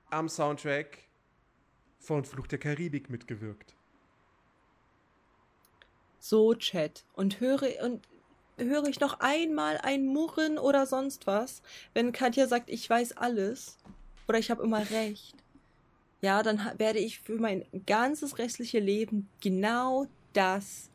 am 0.09 0.29
Soundtrack 0.29 0.99
von 1.99 2.23
Fluch 2.23 2.47
der 2.47 2.59
Karibik 2.59 3.09
mitgewirkt. 3.09 3.75
So, 6.19 6.53
Chat. 6.53 7.05
Und 7.13 7.39
höre, 7.39 7.83
und 7.83 8.07
höre 8.57 8.87
ich 8.87 8.99
noch 8.99 9.19
einmal 9.19 9.79
ein 9.79 10.05
Murren 10.05 10.59
oder 10.59 10.85
sonst 10.85 11.27
was, 11.27 11.61
wenn 11.93 12.11
Katja 12.11 12.47
sagt, 12.47 12.69
ich 12.69 12.89
weiß 12.89 13.17
alles 13.17 13.77
oder 14.27 14.37
ich 14.37 14.51
habe 14.51 14.63
immer 14.63 14.89
recht. 14.89 15.35
Ja, 16.21 16.43
dann 16.43 16.59
werde 16.77 16.99
ich 16.99 17.19
für 17.19 17.37
mein 17.37 17.65
ganzes 17.85 18.37
restliche 18.37 18.79
Leben 18.79 19.29
genau 19.41 20.07
das 20.33 20.89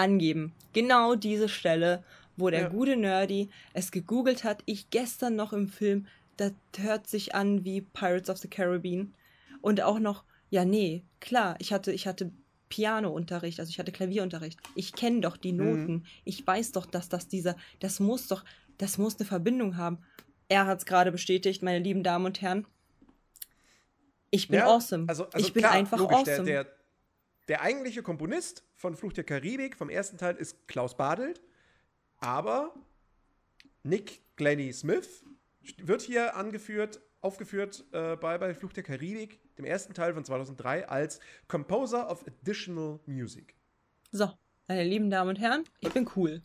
angeben. 0.00 0.52
Genau 0.72 1.14
diese 1.14 1.48
Stelle, 1.48 2.02
wo 2.36 2.50
der 2.50 2.62
Ja. 2.62 2.68
gute 2.68 2.96
Nerdy 2.96 3.50
es 3.74 3.90
gegoogelt 3.90 4.44
hat, 4.44 4.62
ich 4.66 4.90
gestern 4.90 5.36
noch 5.36 5.52
im 5.52 5.68
Film 5.68 6.06
das 6.40 6.52
hört 6.78 7.06
sich 7.06 7.34
an 7.34 7.64
wie 7.64 7.82
Pirates 7.82 8.30
of 8.30 8.38
the 8.38 8.48
Caribbean. 8.48 9.12
Und 9.60 9.82
auch 9.82 9.98
noch, 9.98 10.24
ja, 10.48 10.64
nee, 10.64 11.04
klar, 11.20 11.56
ich 11.58 11.72
hatte, 11.72 11.92
ich 11.92 12.06
hatte 12.06 12.32
Pianounterricht, 12.70 13.60
also 13.60 13.68
ich 13.68 13.78
hatte 13.78 13.92
Klavierunterricht. 13.92 14.58
Ich 14.74 14.94
kenne 14.94 15.20
doch 15.20 15.36
die 15.36 15.52
Noten. 15.52 15.92
Mhm. 15.92 16.02
Ich 16.24 16.46
weiß 16.46 16.72
doch, 16.72 16.86
dass 16.86 17.08
das 17.10 17.28
dieser, 17.28 17.56
das 17.80 18.00
muss 18.00 18.28
doch, 18.28 18.44
das 18.78 18.96
muss 18.96 19.18
eine 19.18 19.26
Verbindung 19.26 19.76
haben. 19.76 19.98
Er 20.48 20.66
hat 20.66 20.78
es 20.78 20.86
gerade 20.86 21.12
bestätigt, 21.12 21.62
meine 21.62 21.80
lieben 21.80 22.02
Damen 22.02 22.24
und 22.24 22.40
Herren. 22.40 22.66
Ich 24.30 24.48
bin 24.48 24.60
ja, 24.60 24.66
awesome. 24.66 25.04
Also, 25.08 25.26
also 25.26 25.46
ich 25.46 25.52
bin 25.52 25.62
klar, 25.62 25.72
einfach 25.72 25.98
logisch, 25.98 26.16
awesome. 26.16 26.44
Der, 26.44 26.64
der, 26.64 26.72
der 27.48 27.62
eigentliche 27.62 28.02
Komponist 28.02 28.64
von 28.74 28.94
Fluch 28.94 29.12
der 29.12 29.24
Karibik 29.24 29.76
vom 29.76 29.90
ersten 29.90 30.18
Teil 30.18 30.36
ist 30.36 30.68
Klaus 30.68 30.96
Badelt, 30.96 31.40
aber 32.18 32.74
Nick 33.82 34.22
Glenny 34.36 34.72
Smith 34.72 35.24
wird 35.78 36.02
hier 36.02 36.36
angeführt, 36.36 37.00
aufgeführt 37.20 37.84
äh, 37.92 38.16
bei, 38.16 38.38
bei 38.38 38.54
Fluch 38.54 38.72
der 38.72 38.82
Karibik, 38.82 39.40
dem 39.56 39.64
ersten 39.64 39.94
Teil 39.94 40.14
von 40.14 40.24
2003, 40.24 40.88
als 40.88 41.20
Composer 41.48 42.10
of 42.10 42.24
Additional 42.26 43.00
Music. 43.06 43.54
So, 44.12 44.30
meine 44.68 44.84
lieben 44.84 45.10
Damen 45.10 45.30
und 45.30 45.40
Herren, 45.40 45.64
ich 45.80 45.92
bin 45.92 46.08
cool. 46.16 46.42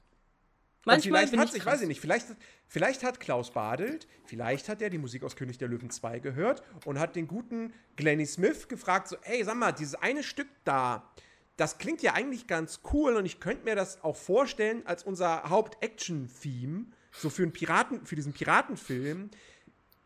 Manchmal 0.86 1.28
vielleicht 1.28 1.50
hat, 1.50 1.56
ich, 1.56 1.62
ich 1.62 1.66
weiß 1.66 1.82
nicht, 1.82 2.00
vielleicht, 2.00 2.28
vielleicht 2.68 3.04
hat 3.04 3.20
Klaus 3.20 3.52
Badelt, 3.52 4.08
vielleicht 4.26 4.70
hat 4.70 4.82
er 4.82 4.92
die 4.92 5.00
Musik 5.00 5.24
aus 5.24 5.36
König 5.36 5.58
der 5.58 5.68
Löwen 5.68 5.90
2 5.90 6.20
gehört 6.20 6.64
und 6.86 7.00
hat 7.00 7.16
den 7.16 7.28
guten 7.28 7.74
Glenny 7.96 8.26
Smith 8.26 8.68
gefragt, 8.68 9.08
so, 9.08 9.18
ey, 9.24 9.44
sag 9.44 9.56
mal, 9.56 9.72
dieses 9.72 9.96
eine 9.96 10.22
Stück 10.22 10.48
da, 10.64 11.12
das 11.58 11.80
klingt 11.80 12.04
ja 12.04 12.14
eigentlich 12.14 12.48
ganz 12.48 12.82
cool 12.94 13.16
und 13.16 13.26
ich 13.26 13.40
könnte 13.40 13.66
mir 13.66 13.76
das 13.76 14.04
auch 14.04 14.16
vorstellen 14.16 14.86
als 14.86 15.04
unser 15.04 15.50
Haupt-Action-Theme, 15.50 16.86
so 17.12 17.30
für 17.30 17.44
einen 17.44 17.54
Piraten, 17.54 18.06
für 18.06 18.16
diesen 18.16 18.34
Piratenfilm, 18.34 19.32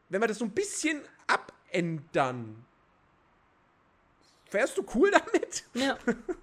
wenn 0.10 0.22
wir 0.22 0.28
das 0.28 0.38
so 0.38 0.46
ein 0.46 0.52
bisschen 0.52 1.02
abändern. 1.28 2.66
Wärst 4.52 4.78
du 4.78 4.86
cool 4.96 5.12
damit? 5.12 5.64
Ja. 5.74 5.98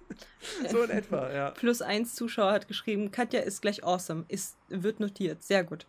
so 0.69 0.83
in 0.83 0.89
etwa, 0.89 1.31
ja. 1.33 1.51
Plus 1.51 1.81
eins 1.81 2.15
Zuschauer 2.15 2.51
hat 2.51 2.67
geschrieben, 2.67 3.11
Katja 3.11 3.41
ist 3.41 3.61
gleich 3.61 3.83
awesome. 3.83 4.25
Ist, 4.27 4.57
wird 4.69 4.99
notiert. 4.99 5.43
Sehr 5.43 5.63
gut. 5.63 5.85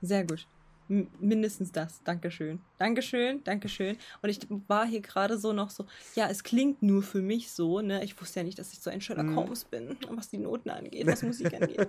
Sehr 0.00 0.24
gut. 0.24 0.46
M 0.88 1.08
mindestens 1.18 1.72
das. 1.72 2.02
Dankeschön. 2.04 2.60
Dankeschön, 2.78 3.42
Dankeschön. 3.42 3.96
Und 4.22 4.28
ich 4.28 4.38
war 4.68 4.86
hier 4.86 5.00
gerade 5.00 5.36
so 5.36 5.52
noch 5.52 5.70
so, 5.70 5.86
ja, 6.14 6.28
es 6.28 6.44
klingt 6.44 6.80
nur 6.82 7.02
für 7.02 7.22
mich 7.22 7.50
so, 7.50 7.80
ne? 7.80 8.04
Ich 8.04 8.20
wusste 8.20 8.40
ja 8.40 8.44
nicht, 8.44 8.58
dass 8.58 8.72
ich 8.72 8.80
so 8.80 8.90
ein 8.90 9.00
Sherlock 9.00 9.26
mm. 9.26 9.36
Holmes 9.36 9.64
bin, 9.64 9.96
was 10.10 10.28
die 10.28 10.38
Noten 10.38 10.70
angeht, 10.70 11.06
was 11.06 11.22
Musik 11.22 11.52
angeht. 11.54 11.88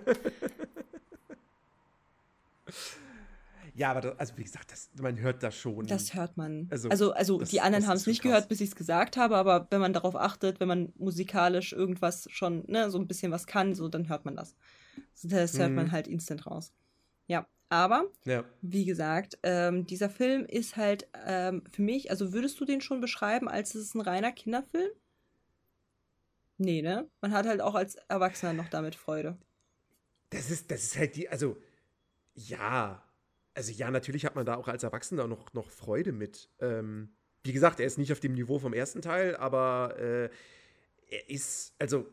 Ja, 3.77 3.91
aber 3.91 4.01
das, 4.01 4.19
also 4.19 4.37
wie 4.37 4.43
gesagt, 4.43 4.71
das, 4.71 4.89
man 4.99 5.19
hört 5.19 5.43
das 5.43 5.55
schon. 5.55 5.85
Das 5.85 6.15
hört 6.15 6.35
man. 6.35 6.67
Also, 6.71 6.89
also, 6.89 7.11
also 7.11 7.37
das, 7.37 7.49
die 7.49 7.61
anderen 7.61 7.85
haben 7.85 7.95
es 7.95 8.07
nicht 8.07 8.23
krass. 8.23 8.31
gehört, 8.31 8.49
bis 8.49 8.59
ich 8.59 8.69
es 8.69 8.75
gesagt 8.75 9.17
habe, 9.17 9.37
aber 9.37 9.67
wenn 9.69 9.79
man 9.79 9.93
darauf 9.93 10.15
achtet, 10.15 10.59
wenn 10.59 10.67
man 10.67 10.93
musikalisch 10.97 11.73
irgendwas 11.73 12.27
schon, 12.31 12.63
ne, 12.65 12.89
so 12.89 12.97
ein 12.97 13.07
bisschen 13.07 13.31
was 13.31 13.45
kann, 13.45 13.75
so, 13.75 13.87
dann 13.87 14.09
hört 14.09 14.25
man 14.25 14.35
das. 14.35 14.55
Das 15.21 15.59
hört 15.59 15.69
mhm. 15.69 15.75
man 15.75 15.91
halt 15.91 16.07
instant 16.07 16.47
raus. 16.47 16.73
Ja, 17.27 17.45
aber, 17.69 18.05
ja. 18.25 18.43
wie 18.63 18.85
gesagt, 18.85 19.37
ähm, 19.43 19.85
dieser 19.85 20.09
Film 20.09 20.45
ist 20.45 20.75
halt 20.75 21.07
ähm, 21.27 21.63
für 21.69 21.83
mich, 21.83 22.09
also 22.09 22.33
würdest 22.33 22.59
du 22.59 22.65
den 22.65 22.81
schon 22.81 22.99
beschreiben, 22.99 23.47
als 23.47 23.75
es 23.75 23.89
ist 23.89 23.95
ein 23.95 24.01
reiner 24.01 24.31
Kinderfilm? 24.31 24.89
Nee, 26.57 26.81
ne? 26.81 27.07
Man 27.21 27.31
hat 27.31 27.45
halt 27.45 27.61
auch 27.61 27.75
als 27.75 27.93
Erwachsener 28.07 28.53
noch 28.53 28.69
damit 28.69 28.95
Freude. 28.95 29.37
Das 30.31 30.49
ist, 30.49 30.71
das 30.71 30.83
ist 30.83 30.97
halt 30.97 31.15
die, 31.15 31.29
also, 31.29 31.57
ja, 32.33 33.03
also 33.57 33.71
ja, 33.71 33.89
natürlich 33.89 34.23
hat 34.23 34.35
man 34.35 34.45
da 34.45 34.55
auch 34.55 34.67
als 34.67 34.84
Erwachsener 34.84 35.27
noch, 35.27 35.51
noch 35.53 35.71
Freude 35.71 36.11
mit. 36.11 36.47
Ähm, 36.59 37.09
wie 37.43 37.53
gesagt, 37.53 37.79
er 37.79 37.88
ist 37.88 37.97
nicht 37.97 38.11
auf 38.11 38.19
dem 38.19 38.34
Niveau 38.34 38.59
vom 38.59 38.71
ersten 38.71 39.01
Teil, 39.01 39.35
aber 39.35 39.95
äh, 39.97 40.29
er 41.09 41.29
ist, 41.29 41.73
also 41.79 42.05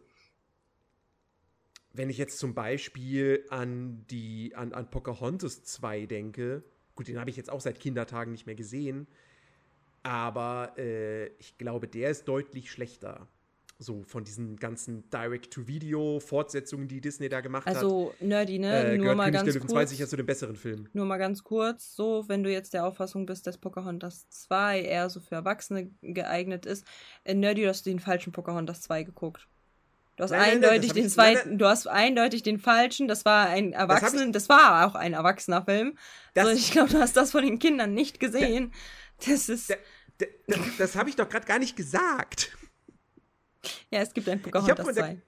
wenn 1.93 2.09
ich 2.09 2.17
jetzt 2.17 2.39
zum 2.39 2.55
Beispiel 2.55 3.45
an 3.51 4.07
die, 4.09 4.55
an, 4.55 4.73
an 4.73 4.91
Pocahontas 4.91 5.63
2 5.65 6.07
denke, 6.07 6.65
gut, 6.95 7.09
den 7.09 7.21
habe 7.21 7.29
ich 7.29 7.37
jetzt 7.37 7.51
auch 7.51 7.61
seit 7.61 7.79
Kindertagen 7.79 8.33
nicht 8.33 8.47
mehr 8.47 8.55
gesehen, 8.55 9.07
aber 10.03 10.73
äh, 10.79 11.27
ich 11.37 11.59
glaube, 11.59 11.89
der 11.89 12.09
ist 12.09 12.27
deutlich 12.27 12.71
schlechter 12.71 13.29
so 13.79 14.03
von 14.07 14.25
diesen 14.25 14.57
ganzen 14.57 15.09
Direct-to-Video-Fortsetzungen, 15.11 16.89
die 16.89 17.01
Disney 17.01 17.29
da 17.29 17.41
gemacht 17.41 17.67
also, 17.67 17.79
hat. 17.79 17.85
Also 17.85 18.15
nerdy, 18.21 18.59
ne? 18.59 18.93
Äh, 18.93 18.99
nur 18.99 19.15
mal 19.15 19.25
König 19.25 19.41
ganz 19.41 19.53
der 19.53 19.61
kurz. 19.61 19.73
2 19.73 19.87
sicher 19.87 20.09
zu 20.09 20.17
den 20.17 20.27
besseren 20.27 20.57
Filmen. 20.57 20.89
Nur 20.93 21.07
mal 21.07 21.19
ganz 21.19 21.43
kurz, 21.43 21.95
so, 21.95 22.25
wenn 22.29 22.43
du 22.43 22.51
jetzt 22.51 22.75
der 22.75 22.87
Auffassung 22.87 23.27
bist, 23.27 23.47
dass 23.47 23.59
Pocahontas 23.59 24.29
2 24.29 24.83
eher 24.83 25.11
so 25.11 25.21
für 25.21 25.35
Erwachsene 25.35 25.91
geeignet 26.03 26.67
ist, 26.67 26.87
äh, 27.25 27.35
nerdy, 27.35 27.63
du 27.63 27.69
hast 27.69 27.87
den 27.87 27.99
falschen 27.99 28.33
Pocahontas 28.33 28.83
2 28.83 29.03
geguckt. 29.03 29.49
Du 30.17 30.23
hast 30.23 30.31
nein, 30.31 30.53
eindeutig 30.53 30.91
nein, 30.91 30.97
nein, 30.97 31.03
den 31.03 31.11
zweiten, 31.11 31.59
du 31.59 31.67
hast 31.67 31.89
eindeutig 31.89 32.45
den 32.45 32.59
falschen, 32.61 33.09
das 33.09 33.25
war 33.25 33.49
ein 33.49 33.73
Erwachsenen, 33.73 34.33
das, 34.33 34.47
das 34.47 34.57
war 34.57 34.87
auch 34.87 34.95
ein 34.95 35.13
erwachsener 35.13 35.65
Film. 35.65 35.99
Das, 36.35 36.47
also 36.47 36.59
ich 36.59 36.71
glaube, 36.71 36.91
du 36.91 37.01
hast 37.01 37.17
das 37.17 37.33
von 37.33 37.45
den 37.45 37.59
Kindern 37.59 37.95
nicht 37.95 38.21
gesehen. 38.21 38.73
Das 39.27 39.49
ist. 39.49 39.71
Das, 39.71 40.29
das, 40.47 40.59
das 40.79 40.97
habe 40.97 41.09
ich 41.09 41.17
doch 41.17 41.29
gerade 41.29 41.47
gar 41.47 41.59
nicht 41.59 41.77
gesagt. 41.77 42.57
Ja, 43.95 44.01
es 44.01 44.13
gibt 44.13 44.29
ein 44.29 44.43
Pocahontas 44.43 44.95
2. 44.95 45.19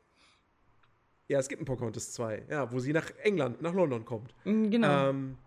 Ja, 1.28 1.38
es 1.38 1.48
gibt 1.48 1.62
ein 1.62 1.64
Pocahontas 1.64 2.12
2, 2.14 2.46
ja, 2.50 2.72
wo 2.72 2.80
sie 2.80 2.92
nach 2.92 3.08
England, 3.22 3.62
nach 3.62 3.72
London 3.72 4.04
kommt. 4.04 4.34
Mhm, 4.42 4.70
genau. 4.72 5.10
Ähm, 5.10 5.38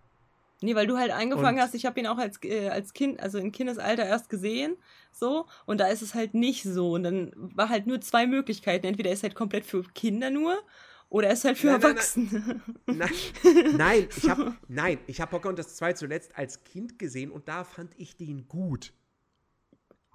nee, 0.62 0.74
weil 0.74 0.88
du 0.88 0.98
halt 0.98 1.12
angefangen 1.12 1.60
hast, 1.60 1.76
ich 1.76 1.86
habe 1.86 2.00
ihn 2.00 2.08
auch 2.08 2.18
als, 2.18 2.42
äh, 2.44 2.70
als 2.70 2.94
Kind, 2.94 3.20
also 3.20 3.38
in 3.38 3.52
Kindesalter 3.52 4.06
erst 4.06 4.30
gesehen, 4.30 4.78
so, 5.12 5.48
und 5.66 5.82
da 5.82 5.88
ist 5.88 6.02
es 6.02 6.16
halt 6.16 6.34
nicht 6.34 6.64
so. 6.64 6.94
Und 6.94 7.04
dann 7.04 7.34
war 7.36 7.68
halt 7.68 7.88
nur 7.88 8.00
zwei 8.00 8.26
Möglichkeiten. 8.26 8.86
Entweder 8.86 9.12
ist 9.12 9.24
halt 9.24 9.36
komplett 9.36 9.66
für 9.66 9.84
Kinder 9.84 10.30
nur 10.30 10.58
oder 11.10 11.30
ist 11.30 11.44
halt 11.44 11.58
für 11.58 11.68
nein, 11.68 11.82
Erwachsene. 11.82 12.62
Nein, 12.86 13.10
nein, 13.44 13.76
nein 13.78 14.08
ich 14.16 14.30
habe 14.30 14.56
nein, 14.70 15.00
ich 15.08 15.20
habe 15.20 15.32
Pocahontas 15.32 15.76
2 15.76 15.92
zuletzt 15.92 16.38
als 16.38 16.64
Kind 16.64 16.98
gesehen 16.98 17.32
und 17.32 17.50
da 17.50 17.66
fand 17.66 17.92
ich 17.98 18.16
den 18.16 18.48
gut. 18.48 18.94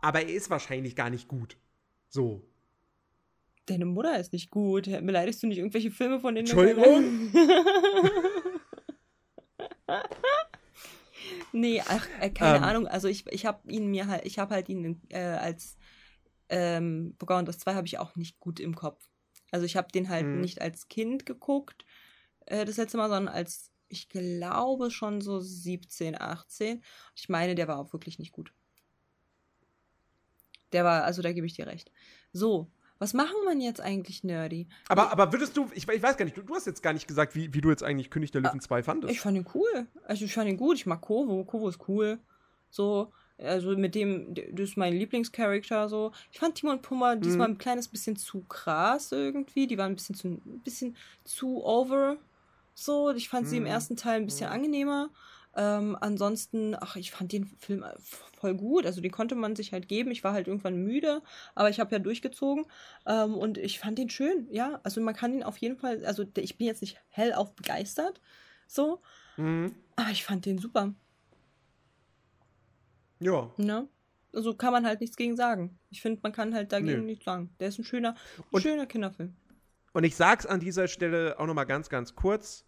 Aber 0.01 0.23
er 0.23 0.33
ist 0.33 0.49
wahrscheinlich 0.49 0.97
gar 0.97 1.11
nicht 1.11 1.29
gut. 1.29 1.59
So 2.09 2.47
deine 3.67 3.85
Mutter 3.85 4.19
ist 4.19 4.33
nicht 4.33 4.51
gut. 4.51 4.85
Beleidigst 4.85 5.43
du 5.43 5.47
nicht 5.47 5.59
irgendwelche 5.59 5.91
Filme 5.91 6.21
von 6.21 6.35
denen? 6.35 6.47
Entschuldigung? 6.47 7.31
nee, 11.53 11.83
ach, 11.87 12.07
äh, 12.21 12.31
keine. 12.31 12.59
Ähm. 12.59 12.65
Ahnung. 12.65 12.87
Also 12.87 13.09
ich, 13.09 13.27
ich 13.31 13.47
habe 13.47 13.71
ihn 13.71 13.91
mir 13.91 14.07
halt, 14.07 14.25
ich 14.25 14.39
habe 14.39 14.55
halt 14.55 14.69
ihn 14.69 15.01
äh, 15.11 15.19
als 15.19 15.77
ähm, 16.49 17.15
Pocahontas 17.19 17.59
2 17.59 17.75
habe 17.75 17.87
ich 17.87 17.99
auch 17.99 18.17
nicht 18.17 18.41
gut 18.41 18.61
im 18.61 18.75
Kopf. 18.75 19.09
Also 19.51 19.67
ich 19.67 19.77
habe 19.77 19.89
den 19.93 20.09
halt 20.09 20.25
hm. 20.25 20.41
nicht 20.41 20.61
als 20.61 20.89
Kind 20.89 21.27
geguckt, 21.27 21.85
äh, 22.47 22.65
das 22.65 22.77
letzte 22.77 22.97
Mal, 22.97 23.09
sondern 23.09 23.33
als, 23.33 23.71
ich 23.89 24.09
glaube, 24.09 24.91
schon 24.91 25.21
so 25.21 25.41
17, 25.41 26.21
18. 26.21 26.83
Ich 27.15 27.29
meine, 27.29 27.55
der 27.55 27.69
war 27.69 27.79
auch 27.79 27.93
wirklich 27.93 28.19
nicht 28.19 28.33
gut. 28.33 28.53
Der 30.73 30.85
war, 30.85 31.05
also 31.05 31.23
da 31.23 31.33
gebe 31.33 31.47
ich 31.47 31.55
dir 31.55 31.67
recht. 31.67 31.93
So, 32.33 32.71
was 33.05 33.13
machen 33.13 33.35
wir 33.47 33.55
jetzt 33.63 33.83
eigentlich 33.83 34.25
nerdy? 34.25 34.67
Aber, 34.89 35.13
aber 35.13 35.31
würdest 35.31 35.59
du, 35.59 35.69
ich, 35.75 35.87
ich 35.87 36.03
weiß 36.03 36.17
gar 36.17 36.25
nicht, 36.25 36.39
du, 36.39 36.43
du, 36.43 36.55
hast 36.55 36.67
jetzt 36.67 36.83
gar 36.83 36.95
nicht 36.95 37.07
gesagt, 37.07 37.35
wie, 37.35 37.53
wie 37.53 37.61
du 37.61 37.69
jetzt 37.69 37.83
eigentlich 37.83 38.09
König 38.09 38.31
der 38.31 38.41
Löwen 38.41 38.61
2 38.61 38.83
fandest. 38.83 39.13
Ich 39.13 39.21
fand 39.21 39.37
ihn 39.37 39.45
cool. 39.55 39.87
Also 40.05 40.25
ich 40.25 40.33
fand 40.33 40.49
ihn 40.49 40.57
gut. 40.57 40.77
Ich 40.77 40.87
mag 40.87 41.03
Kovo. 41.03 41.45
Kovo 41.45 41.69
ist 41.69 41.87
cool. 41.87 42.19
So, 42.71 43.13
also 43.37 43.77
mit 43.77 43.95
dem, 43.95 44.33
das 44.33 44.71
ist 44.71 44.79
mein 44.79 44.95
Lieblingscharakter 44.95 45.91
so. 45.91 46.13
Ich 46.33 46.39
fand 46.39 46.55
Timon 46.55 46.77
und 46.77 46.83
Pumba 46.83 47.15
diesmal 47.17 47.49
mhm. 47.49 47.55
ein 47.55 47.59
kleines 47.59 47.89
bisschen 47.89 48.17
zu 48.17 48.41
krass 48.41 49.13
irgendwie. 49.13 49.67
Die 49.67 49.77
waren 49.77 49.93
ein 49.93 49.97
bisschen 49.97 50.15
zu, 50.15 50.29
ein 50.29 50.63
bisschen 50.65 50.97
zu 51.25 51.63
over. 51.63 52.17
So, 52.73 53.11
ich 53.11 53.29
fand 53.29 53.45
mhm. 53.45 53.51
sie 53.51 53.57
im 53.59 53.65
mhm. 53.65 53.69
ersten 53.69 53.97
Teil 53.97 54.17
ein 54.17 54.27
bisschen 54.27 54.49
mhm. 54.49 54.55
angenehmer. 54.55 55.11
Ähm, 55.57 55.97
ansonsten, 56.01 56.77
ach, 56.79 56.97
ich 56.97 57.11
fand 57.11 57.33
den 57.33 57.47
Film 57.47 57.83
äh, 57.83 57.95
voll 57.99 58.55
gut. 58.55 58.87
Also 58.87 59.01
den 59.01 59.11
konnte 59.11 59.35
man 59.35 59.57
sich 59.57 59.73
halt 59.73 59.89
geben. 59.89 60.11
Ich 60.11 60.25
war 60.25 60.33
halt 60.33 60.49
irgendwann 60.49 60.77
müde, 60.77 61.23
aber 61.55 61.71
ich 61.71 61.81
habe 61.81 61.93
ja 61.93 61.99
durchgezogen. 61.99 62.67
Ähm, 63.07 63.35
und 63.35 63.59
ich 63.59 63.79
fand 63.79 63.99
den 63.99 64.11
schön, 64.11 64.49
ja. 64.51 64.81
Also 64.83 65.01
man 65.01 65.15
kann 65.15 65.33
ihn 65.33 65.43
auf 65.43 65.59
jeden 65.59 65.77
Fall, 65.77 66.05
also 66.05 66.25
ich 66.37 66.59
bin 66.59 66.67
jetzt 66.67 66.83
nicht 66.83 66.99
hellauf 67.09 67.55
begeistert, 67.55 68.21
so. 68.67 69.01
Mhm. 69.37 69.75
Aber 69.97 70.11
ich 70.11 70.25
fand 70.25 70.47
den 70.47 70.59
super. 70.59 70.95
Ja. 73.21 73.51
Ne? 73.57 73.89
Also 74.33 74.55
kann 74.55 74.73
man 74.73 74.87
halt 74.87 75.01
nichts 75.01 75.17
gegen 75.17 75.37
sagen. 75.37 75.79
Ich 75.91 76.03
finde, 76.03 76.21
man 76.23 76.33
kann 76.33 76.55
halt 76.55 76.73
dagegen 76.73 77.01
nee. 77.01 77.13
nichts 77.13 77.25
sagen. 77.25 77.55
Der 77.61 77.69
ist 77.69 77.79
ein 77.79 77.85
schöner, 77.85 78.17
ein 78.53 78.61
schöner 78.61 78.87
Kinderfilm. 78.87 79.35
Und 79.93 80.03
ich 80.03 80.17
sag's 80.17 80.45
an 80.45 80.59
dieser 80.59 80.89
Stelle 80.89 81.39
auch 81.39 81.47
nochmal 81.47 81.67
ganz, 81.67 81.89
ganz 81.89 82.17
kurz 82.17 82.65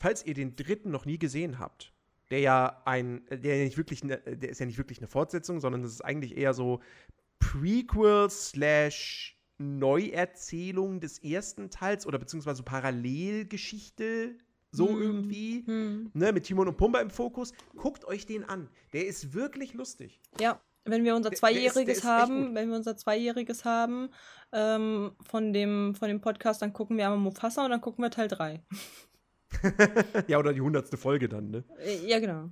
falls 0.00 0.24
ihr 0.26 0.34
den 0.34 0.56
dritten 0.56 0.90
noch 0.90 1.04
nie 1.04 1.18
gesehen 1.18 1.58
habt, 1.60 1.92
der 2.30 2.40
ja 2.40 2.82
ein, 2.86 3.22
der 3.30 3.64
nicht 3.64 3.76
wirklich, 3.76 4.02
ne, 4.02 4.16
der 4.18 4.48
ist 4.50 4.58
ja 4.60 4.66
nicht 4.66 4.78
wirklich 4.78 4.98
eine 4.98 5.08
Fortsetzung, 5.08 5.60
sondern 5.60 5.82
das 5.82 5.92
ist 5.92 6.04
eigentlich 6.04 6.36
eher 6.36 6.54
so 6.54 6.80
Prequel 7.38 8.28
slash 8.30 9.36
Neuerzählung 9.58 11.00
des 11.00 11.18
ersten 11.18 11.70
Teils 11.70 12.06
oder 12.06 12.18
beziehungsweise 12.18 12.62
Parallelgeschichte 12.62 14.36
so 14.72 14.88
Hm. 14.88 15.02
irgendwie, 15.02 15.64
Hm. 15.66 16.10
ne, 16.14 16.32
mit 16.32 16.44
Timon 16.44 16.68
und 16.68 16.76
Pumba 16.76 17.00
im 17.00 17.10
Fokus. 17.10 17.52
Guckt 17.76 18.04
euch 18.04 18.24
den 18.24 18.44
an. 18.44 18.68
Der 18.92 19.06
ist 19.06 19.34
wirklich 19.34 19.74
lustig. 19.74 20.20
Ja, 20.40 20.60
wenn 20.84 21.04
wir 21.04 21.14
unser 21.16 21.30
Der- 21.30 21.40
der 21.40 21.50
ist- 21.50 21.74
der 21.76 21.82
Zweijähriges 21.84 22.04
haben, 22.04 22.54
wenn 22.54 22.68
wir 22.70 22.76
unser 22.76 22.96
Zweijähriges 22.96 23.64
haben 23.64 24.10
ähm, 24.52 25.12
von, 25.28 25.52
dem, 25.52 25.94
von 25.96 26.08
dem 26.08 26.20
Podcast, 26.20 26.62
dann 26.62 26.72
gucken 26.72 26.96
wir 26.96 27.04
einmal 27.06 27.18
Mufasa 27.18 27.64
und 27.64 27.70
dann 27.70 27.80
gucken 27.80 28.02
wir 28.04 28.10
Teil 28.10 28.28
3. 28.28 28.62
ja, 30.28 30.38
oder 30.38 30.52
die 30.52 30.60
hundertste 30.60 30.96
Folge 30.96 31.28
dann, 31.28 31.50
ne? 31.50 31.64
Äh, 31.78 32.06
Ja, 32.06 32.18
genau. 32.20 32.50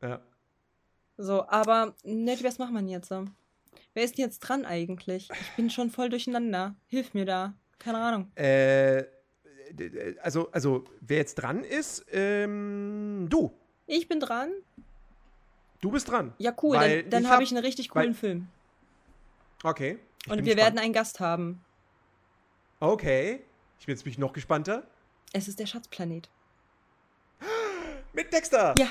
Ja. 0.00 0.20
So, 1.18 1.46
aber 1.48 1.94
nett, 2.04 2.42
was 2.42 2.58
macht 2.58 2.72
man 2.72 2.88
jetzt 2.88 3.08
so? 3.08 3.24
Wer 3.94 4.04
ist 4.04 4.16
denn 4.18 4.24
jetzt 4.24 4.40
dran 4.40 4.64
eigentlich? 4.64 5.28
Ich 5.30 5.56
bin 5.56 5.70
schon 5.70 5.90
voll 5.90 6.08
durcheinander. 6.08 6.74
Hilf 6.88 7.14
mir 7.14 7.24
da. 7.26 7.54
Keine 7.78 7.98
Ahnung. 7.98 8.30
Äh, 8.36 9.04
also, 10.22 10.50
also, 10.50 10.84
wer 11.00 11.18
jetzt 11.18 11.34
dran 11.36 11.62
ist, 11.64 12.04
ähm, 12.10 13.26
du. 13.28 13.52
Ich 13.86 14.08
bin 14.08 14.18
dran. 14.20 14.50
Du 15.80 15.90
bist 15.90 16.08
dran. 16.10 16.32
Ja, 16.38 16.54
cool. 16.62 16.76
Weil 16.76 17.02
Dann, 17.02 17.10
dann 17.10 17.24
habe 17.26 17.36
hab- 17.36 17.42
ich 17.42 17.50
einen 17.54 17.64
richtig 17.64 17.94
weil- 17.94 18.04
coolen 18.04 18.14
Film. 18.14 18.48
Okay. 19.62 19.98
Und 20.26 20.36
wir 20.38 20.42
gespannt. 20.42 20.56
werden 20.58 20.78
einen 20.78 20.92
Gast 20.92 21.20
haben. 21.20 21.62
Okay. 22.80 23.42
Ich 23.78 23.86
bin 23.86 23.94
jetzt 23.94 24.04
bin 24.04 24.12
ich 24.12 24.18
noch 24.18 24.32
gespannter. 24.32 24.84
Es 25.32 25.48
ist 25.48 25.58
der 25.58 25.66
Schatzplanet. 25.66 26.28
Mit 28.12 28.32
Dexter. 28.32 28.74
Ja, 28.78 28.88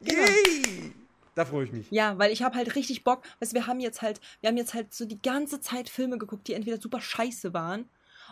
genau. 0.00 0.22
Yay! 0.22 0.92
Da 1.34 1.44
freue 1.44 1.64
ich 1.64 1.72
mich. 1.72 1.90
Ja, 1.90 2.18
weil 2.18 2.32
ich 2.32 2.42
habe 2.42 2.56
halt 2.56 2.74
richtig 2.74 3.02
Bock. 3.04 3.22
Weißt, 3.38 3.54
wir 3.54 3.66
haben 3.66 3.80
jetzt 3.80 4.02
halt, 4.02 4.20
wir 4.40 4.48
haben 4.48 4.56
jetzt 4.56 4.74
halt 4.74 4.92
so 4.92 5.06
die 5.06 5.20
ganze 5.22 5.60
Zeit 5.60 5.88
Filme 5.88 6.18
geguckt, 6.18 6.46
die 6.48 6.54
entweder 6.54 6.78
super 6.78 7.00
scheiße 7.00 7.54
waren 7.54 7.88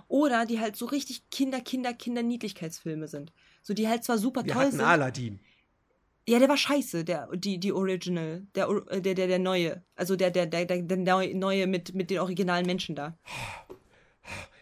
oder 0.09 0.45
die 0.45 0.61
halt 0.61 0.77
so 0.77 0.87
richtig 0.87 1.23
Kinder, 1.31 1.61
Kinder, 1.61 1.95
Kinder 1.95 2.23
Niedlichkeitsfilme 2.23 3.09
sind. 3.09 3.33
So 3.63 3.73
die 3.73 3.89
halt 3.89 4.05
zwar 4.05 4.19
super 4.19 4.45
Wir 4.45 4.53
toll 4.53 4.63
hatten 4.65 4.73
sind. 4.73 4.81
Aladdin. 4.85 5.41
Ja, 6.29 6.39
der 6.39 6.49
war 6.51 6.59
scheiße, 6.59 7.05
der 7.05 7.29
die 7.33 7.59
die 7.59 7.73
Original, 7.73 8.43
der 8.55 8.69
äh, 8.91 9.01
der 9.01 9.15
der, 9.15 9.27
der 9.29 9.39
neue, 9.39 9.83
also 9.97 10.15
der 10.15 10.31
der 10.31 10.45
der 10.47 10.67
der, 10.67 10.83
der 10.83 10.97
neu- 10.99 11.33
neue 11.35 11.67
mit 11.67 11.95
mit 11.95 12.11
den 12.11 12.19
originalen 12.19 12.67
Menschen 12.67 12.95
da. 12.95 13.17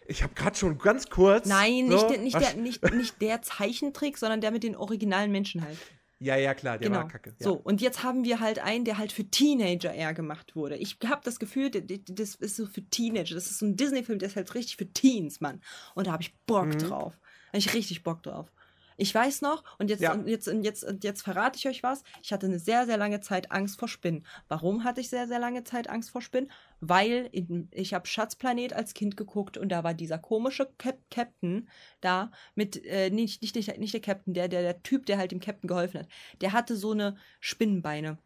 Ich 0.08 0.22
habe 0.22 0.34
gerade 0.34 0.56
schon 0.56 0.78
ganz 0.78 1.08
kurz. 1.08 1.46
Nein, 1.46 1.88
so, 1.90 1.94
nicht 1.94 2.10
der, 2.10 2.18
nicht 2.18 2.40
der 2.40 2.54
nicht 2.54 2.94
nicht 2.94 3.22
der 3.22 3.42
Zeichentrick, 3.42 4.18
sondern 4.18 4.40
der 4.40 4.50
mit 4.50 4.62
den 4.62 4.76
originalen 4.76 5.32
Menschen 5.32 5.62
halt. 5.62 5.78
Ja, 6.18 6.34
ja, 6.36 6.54
klar, 6.54 6.78
der 6.78 6.88
genau. 6.88 7.00
war 7.02 7.08
kacke. 7.08 7.34
Ja. 7.38 7.44
So, 7.44 7.54
und 7.54 7.82
jetzt 7.82 8.02
haben 8.02 8.24
wir 8.24 8.40
halt 8.40 8.58
einen, 8.58 8.86
der 8.86 8.96
halt 8.96 9.12
für 9.12 9.24
Teenager 9.24 9.92
eher 9.92 10.14
gemacht 10.14 10.56
wurde. 10.56 10.76
Ich 10.76 10.96
habe 11.04 11.20
das 11.24 11.38
Gefühl, 11.38 11.70
das 11.70 12.34
ist 12.36 12.56
so 12.56 12.64
für 12.64 12.82
Teenager. 12.88 13.34
Das 13.34 13.50
ist 13.50 13.58
so 13.58 13.66
ein 13.66 13.76
Disney-Film, 13.76 14.18
der 14.18 14.28
ist 14.28 14.36
halt 14.36 14.54
richtig 14.54 14.76
für 14.78 14.90
Teens, 14.90 15.40
Mann. 15.42 15.60
Und 15.94 16.06
da 16.06 16.12
habe 16.12 16.22
ich 16.22 16.34
Bock 16.46 16.68
Mhm. 16.68 16.78
drauf. 16.78 17.18
Da 17.18 17.48
habe 17.48 17.58
ich 17.58 17.74
richtig 17.74 18.02
Bock 18.02 18.22
drauf. 18.22 18.50
Ich 18.96 19.14
weiß 19.14 19.42
noch, 19.42 19.62
und 19.78 19.90
jetzt, 19.90 20.00
Ja. 20.00 20.12
und 20.12 20.26
jetzt, 20.26 20.48
und 20.48 20.62
jetzt, 20.62 20.84
und 20.84 21.04
jetzt 21.04 21.22
verrate 21.22 21.58
ich 21.58 21.68
euch 21.68 21.82
was. 21.82 22.02
Ich 22.22 22.32
hatte 22.32 22.46
eine 22.46 22.58
sehr, 22.58 22.86
sehr 22.86 22.96
lange 22.96 23.20
Zeit 23.20 23.52
Angst 23.52 23.78
vor 23.78 23.88
Spinnen. 23.88 24.26
Warum 24.48 24.84
hatte 24.84 25.00
ich 25.00 25.08
sehr, 25.10 25.26
sehr 25.28 25.38
lange 25.38 25.64
Zeit 25.64 25.88
Angst 25.88 26.10
vor 26.10 26.22
Spinnen? 26.22 26.50
Weil 26.80 27.28
in, 27.32 27.68
ich 27.72 27.94
habe 27.94 28.06
Schatzplanet 28.06 28.72
als 28.72 28.94
Kind 28.94 29.16
geguckt 29.16 29.56
und 29.58 29.70
da 29.70 29.84
war 29.84 29.94
dieser 29.94 30.18
komische 30.18 30.68
Cap 30.78 30.98
Captain 31.10 31.68
da 32.00 32.30
mit, 32.54 32.84
äh, 32.84 33.10
nicht, 33.10 33.42
nicht, 33.42 33.54
nicht, 33.54 33.78
nicht 33.78 33.94
der 33.94 34.00
Captain, 34.00 34.34
der, 34.34 34.48
der, 34.48 34.62
der 34.62 34.82
Typ, 34.82 35.06
der 35.06 35.18
halt 35.18 35.32
dem 35.32 35.40
Captain 35.40 35.68
geholfen 35.68 36.00
hat. 36.00 36.08
Der 36.40 36.52
hatte 36.52 36.76
so 36.76 36.92
eine 36.92 37.16
Spinnenbeine. 37.40 38.18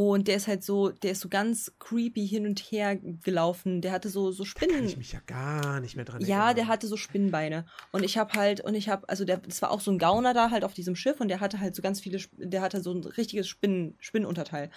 Und 0.00 0.28
der 0.28 0.36
ist 0.36 0.46
halt 0.46 0.62
so, 0.62 0.90
der 0.90 1.10
ist 1.10 1.20
so 1.22 1.28
ganz 1.28 1.72
creepy 1.80 2.24
hin 2.24 2.46
und 2.46 2.60
her 2.60 2.94
gelaufen. 2.94 3.80
Der 3.80 3.90
hatte 3.90 4.08
so, 4.10 4.30
so 4.30 4.44
Kann 4.44 4.50
Spinnen. 4.68 4.84
ich 4.84 4.96
mich 4.96 5.10
ja 5.10 5.18
gar 5.26 5.80
nicht 5.80 5.96
mehr 5.96 6.04
dran 6.04 6.20
Ja, 6.20 6.36
erinnern. 6.36 6.54
der 6.54 6.66
hatte 6.68 6.86
so 6.86 6.96
Spinnenbeine. 6.96 7.66
Und 7.90 8.04
ich 8.04 8.16
habe 8.16 8.32
halt, 8.34 8.60
und 8.60 8.76
ich 8.76 8.88
habe, 8.88 9.08
also 9.08 9.24
der, 9.24 9.38
das 9.38 9.60
war 9.60 9.72
auch 9.72 9.80
so 9.80 9.90
ein 9.90 9.98
Gauner 9.98 10.34
da 10.34 10.52
halt 10.52 10.62
auf 10.62 10.72
diesem 10.72 10.94
Schiff 10.94 11.20
und 11.20 11.26
der 11.26 11.40
hatte 11.40 11.58
halt 11.58 11.74
so 11.74 11.82
ganz 11.82 11.98
viele, 11.98 12.20
der 12.36 12.60
hatte 12.62 12.80
so 12.80 12.92
ein 12.92 13.02
richtiges 13.02 13.48
Spinnen, 13.48 13.96
Spinnenunterteil. 13.98 14.70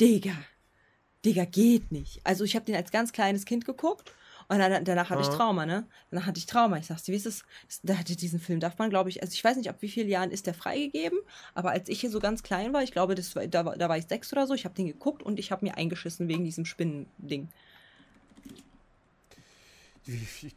Digga, 0.00 0.32
Digga, 1.26 1.44
geht 1.44 1.92
nicht. 1.92 2.20
Also 2.24 2.42
ich 2.44 2.54
habe 2.56 2.64
den 2.64 2.76
als 2.76 2.90
ganz 2.90 3.12
kleines 3.12 3.44
Kind 3.44 3.66
geguckt 3.66 4.10
und 4.48 4.58
dann, 4.58 4.84
danach 4.84 5.10
hatte 5.10 5.22
ich. 5.22 5.28
Trauma, 5.28 5.66
ne? 5.66 5.86
Danach 6.10 6.26
hatte 6.26 6.38
ich 6.38 6.46
Trauma. 6.46 6.78
Ich 6.78 6.86
sag's 6.86 7.02
dir, 7.02 7.12
wie 7.12 7.16
ist 7.16 7.26
das? 7.26 7.44
das 7.66 7.80
da, 7.82 7.94
diesen 8.02 8.38
Film 8.40 8.60
darf 8.60 8.78
man, 8.78 8.90
glaube 8.90 9.08
ich, 9.08 9.22
also 9.22 9.32
ich 9.32 9.42
weiß 9.42 9.56
nicht, 9.56 9.68
ab 9.68 9.76
wie 9.80 9.88
vielen 9.88 10.08
Jahren 10.08 10.30
ist 10.30 10.46
der 10.46 10.54
freigegeben, 10.54 11.18
aber 11.54 11.70
als 11.70 11.88
ich 11.88 12.00
hier 12.00 12.10
so 12.10 12.20
ganz 12.20 12.42
klein 12.42 12.72
war, 12.72 12.82
ich 12.82 12.92
glaube, 12.92 13.14
das 13.14 13.34
war, 13.36 13.46
da, 13.46 13.64
war- 13.64 13.76
da 13.76 13.88
war 13.88 13.98
ich 13.98 14.06
sechs 14.06 14.32
oder 14.32 14.46
so, 14.46 14.54
ich 14.54 14.64
habe 14.64 14.74
den 14.74 14.86
geguckt 14.86 15.22
und 15.22 15.38
ich 15.38 15.50
habe 15.52 15.64
mir 15.64 15.76
eingeschissen 15.76 16.28
wegen 16.28 16.44
diesem 16.44 16.64
Spinnending. 16.64 17.48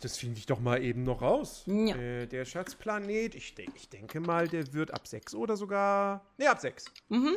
Das 0.01 0.17
finde 0.17 0.37
ich 0.37 0.45
doch 0.45 0.59
mal 0.59 0.83
eben 0.83 1.03
noch 1.03 1.23
raus. 1.23 1.63
Ja. 1.65 1.95
Äh, 1.95 2.27
der 2.27 2.45
Schatzplanet, 2.45 3.33
ich, 3.33 3.55
denk, 3.55 3.71
ich 3.75 3.89
denke 3.89 4.19
mal, 4.19 4.47
der 4.47 4.73
wird 4.73 4.93
ab 4.93 5.07
6 5.07 5.33
oder 5.33 5.57
sogar. 5.57 6.23
Ne, 6.37 6.47
ab 6.47 6.59
6. 6.59 6.85
Mhm. 7.09 7.35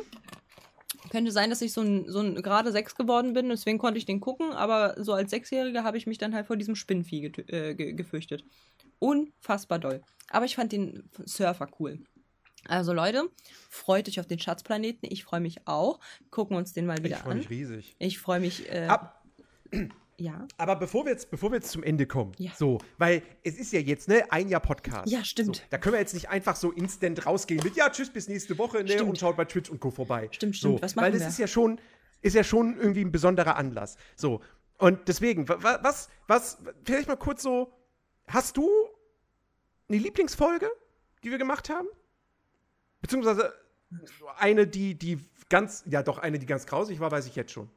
Könnte 1.09 1.31
sein, 1.31 1.49
dass 1.49 1.61
ich 1.61 1.73
so 1.73 1.81
ein, 1.81 2.09
so 2.09 2.19
ein 2.19 2.35
gerade 2.41 2.71
sechs 2.71 2.95
geworden 2.95 3.33
bin, 3.33 3.49
deswegen 3.49 3.77
konnte 3.77 3.97
ich 3.97 4.05
den 4.05 4.19
gucken, 4.19 4.51
aber 4.51 4.95
so 5.03 5.13
als 5.13 5.31
Sechsjährige 5.31 5.83
habe 5.83 5.97
ich 5.97 6.07
mich 6.07 6.17
dann 6.17 6.33
halt 6.33 6.47
vor 6.47 6.55
diesem 6.57 6.75
Spinnenvieh 6.75 7.27
getö- 7.27 7.51
äh, 7.51 7.73
ge 7.75 7.93
gefürchtet. 7.93 8.43
Unfassbar 8.99 9.79
doll. 9.79 10.01
Aber 10.29 10.45
ich 10.45 10.55
fand 10.55 10.71
den 10.71 11.09
Surfer 11.25 11.67
cool. 11.79 11.99
Also 12.65 12.93
Leute, 12.93 13.29
freut 13.69 14.07
euch 14.07 14.19
auf 14.19 14.27
den 14.27 14.39
Schatzplaneten. 14.39 15.09
Ich 15.11 15.23
freue 15.25 15.41
mich 15.41 15.67
auch. 15.67 15.99
Gucken 16.31 16.55
uns 16.55 16.71
den 16.73 16.85
mal 16.85 16.97
Ich 16.99 17.03
wieder 17.03 17.17
freue 17.17 17.33
an. 17.33 17.37
mich 17.39 17.49
riesig. 17.49 17.95
Ich 17.99 18.19
freue 18.19 18.39
mich. 18.39 18.71
Äh, 18.71 18.85
Ab, 18.87 19.21
ja. 20.19 20.47
aber 20.57 20.75
bevor 20.75 21.05
wir, 21.05 21.11
jetzt, 21.11 21.29
bevor 21.31 21.51
wir 21.51 21.55
jetzt 21.57 21.71
zum 21.71 21.83
Ende 21.83 22.05
kommen, 22.07 22.31
Ja. 22.37 22.51
so, 22.57 22.77
weil 22.97 23.23
es 23.43 23.57
ist 23.57 23.73
ja 23.73 23.79
jetzt, 23.79 24.07
ne, 24.07 24.31
ein 24.31 24.47
Jahr 24.49 24.61
Podcast. 24.61 25.11
Ja, 25.11 25.23
stimmt. 25.23 25.57
So, 25.57 25.61
da 25.69 25.77
können 25.77 25.93
wir 25.93 25.99
jetzt 25.99 26.13
nicht 26.13 26.29
einfach 26.29 26.55
so 26.55 26.71
instant 26.71 27.25
rausgehen 27.25 27.63
mit, 27.63 27.75
ja, 27.75 27.89
tschüss, 27.89 28.09
bis 28.11 28.27
nächste 28.27 28.57
Woche, 28.57 28.83
ne, 28.83 29.03
und 29.03 29.17
schaut 29.17 29.35
bei 29.37 29.45
Twitch 29.45 29.69
und 29.69 29.79
Co. 29.79 29.91
vorbei. 29.91 30.29
Stimmt, 30.31 30.55
stimmt. 30.57 30.77
So, 30.79 30.81
Was 30.83 30.95
Weil 30.95 31.03
machen 31.03 31.13
das 31.13 31.21
wir? 31.23 31.27
ist 31.29 31.37
ja 31.39 31.47
schon, 31.47 31.79
ist 32.21 32.35
ja 32.35 32.43
schon 32.43 32.77
irgendwie 32.77 33.01
ein 33.03 33.11
besonderer 33.11 33.55
Anlass. 33.55 33.97
So, 34.15 34.41
und 34.77 35.07
deswegen, 35.07 35.47
wa- 35.49 35.61
wa- 35.61 35.79
was, 35.81 36.09
was, 36.27 36.57
vielleicht 36.85 37.07
mal 37.07 37.15
kurz 37.17 37.43
so, 37.43 37.71
hast 38.27 38.57
du 38.57 38.69
eine 39.89 39.97
Lieblingsfolge, 39.97 40.69
die 41.23 41.31
wir 41.31 41.37
gemacht 41.37 41.69
haben? 41.69 41.87
Beziehungsweise 43.01 43.53
eine, 44.37 44.65
die, 44.67 44.95
die 44.95 45.19
ganz, 45.49 45.83
ja 45.87 46.01
doch, 46.03 46.17
eine, 46.17 46.39
die 46.39 46.45
ganz 46.45 46.65
grausig 46.65 46.99
war, 46.99 47.11
weiß 47.11 47.27
ich 47.27 47.35
jetzt 47.35 47.51
schon. 47.51 47.69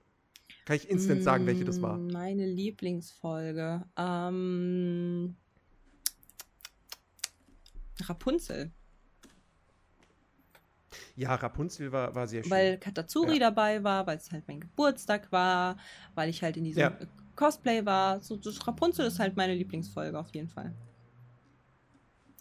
Kann 0.67 0.77
ich 0.77 0.91
instant 0.91 1.23
sagen, 1.23 1.47
welche 1.47 1.65
das 1.65 1.81
war. 1.81 1.97
Mm, 1.97 2.09
Meine 2.09 2.45
Lieblingsfolge. 2.45 3.85
Ähm, 3.97 5.37
Rapunzel. 8.01 8.73
Ja, 11.15 11.35
Rapunzel 11.37 11.93
war, 11.93 12.15
war 12.15 12.27
sehr 12.27 12.43
schön. 12.43 12.51
Weil 12.51 12.79
Katazuri 12.79 13.35
Ja. 13.35 13.39
dabei 13.51 13.83
war, 13.85 14.07
weil 14.07 14.19
es 14.19 14.31
halt 14.33 14.47
mein 14.49 14.61
Geburtstag 14.61 15.31
war, 15.33 15.79
weil 16.15 16.29
ich 16.29 16.43
halt 16.43 16.57
in 16.57 16.65
diesem 16.65 16.81
Ja. 16.81 16.99
Cosplay 17.37 17.85
war. 17.87 18.21
So, 18.21 18.39
Rapunzel 18.67 19.07
ist 19.07 19.19
halt 19.21 19.37
meine 19.37 19.55
Lieblingsfolge 19.55 20.19
auf 20.19 20.35
jeden 20.35 20.49
Fall. 20.49 20.75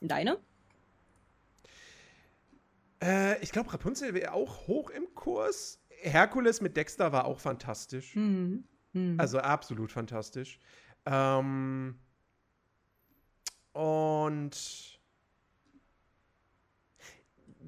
Deine? 0.02 0.39
äh, 3.03 3.39
ich 3.43 3.52
glaube, 3.52 3.72
Rapunzel 3.72 4.14
wäre 4.14 4.34
auch 4.34 4.68
hoch 4.68 4.89
im 4.89 5.14
Kurs. 5.14 5.80
Herkules 6.06 6.61
mit 6.61 6.77
Dexter 6.77 7.11
war 7.11 7.26
auch 7.26 7.40
fantastisch. 7.40 8.15
Mhm. 8.15 8.64
Mhm. 8.94 9.19
Also 9.19 9.40
absolut 9.40 9.91
fantastisch. 9.91 10.60
Ähm, 11.06 11.99
und 13.73 14.99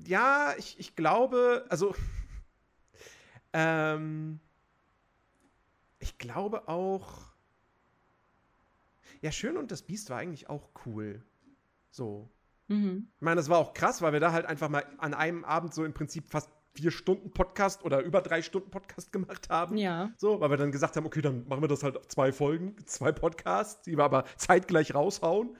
ja, 0.06 0.54
ich, 0.58 0.80
ich 0.80 0.96
glaube, 0.96 1.66
also 1.70 1.96
ähm, 3.54 4.40
ich 6.00 6.18
glaube 6.18 6.68
auch, 6.68 7.28
ja, 9.22 9.32
Schön 9.32 9.58
und 9.58 9.72
das 9.72 9.82
Biest 9.82 10.10
war 10.10 10.20
eigentlich 10.20 10.50
auch 10.50 10.70
cool. 10.86 11.24
So. 11.90 12.30
Mhm. 12.68 13.10
Ich 13.16 13.22
meine, 13.22 13.38
das 13.38 13.50
war 13.50 13.58
auch 13.58 13.74
krass, 13.74 14.02
weil 14.02 14.14
wir 14.14 14.20
da 14.20 14.32
halt 14.32 14.46
einfach 14.46 14.70
mal 14.70 14.86
an 15.00 15.14
einem 15.14 15.44
Abend 15.44 15.74
so 15.74 15.84
im 15.84 15.94
Prinzip 15.94 16.30
fast 16.30 16.50
vier 16.78 16.92
Stunden 16.92 17.32
Podcast 17.32 17.84
oder 17.84 18.02
über 18.02 18.22
drei 18.22 18.44
Stunden 18.44 18.70
Podcast 18.70 19.12
gemacht 19.12 19.50
haben. 19.50 19.78
Ja. 19.78 20.12
So, 20.18 20.40
weil 20.40 20.52
wir 20.52 20.58
dann 20.58 20.72
gesagt 20.72 20.96
haben, 20.96 21.06
okay, 21.06 21.22
dann 21.22 21.48
machen 21.48 21.62
wir 21.62 21.68
das 21.68 21.82
halt 21.82 21.98
auf 21.98 22.08
zwei 22.08 22.32
Folgen, 22.32 22.76
zwei 22.86 23.12
Podcasts, 23.12 23.82
die 23.82 23.98
wir 23.98 24.04
aber 24.04 24.26
zeitgleich 24.38 24.94
raushauen. 24.94 25.58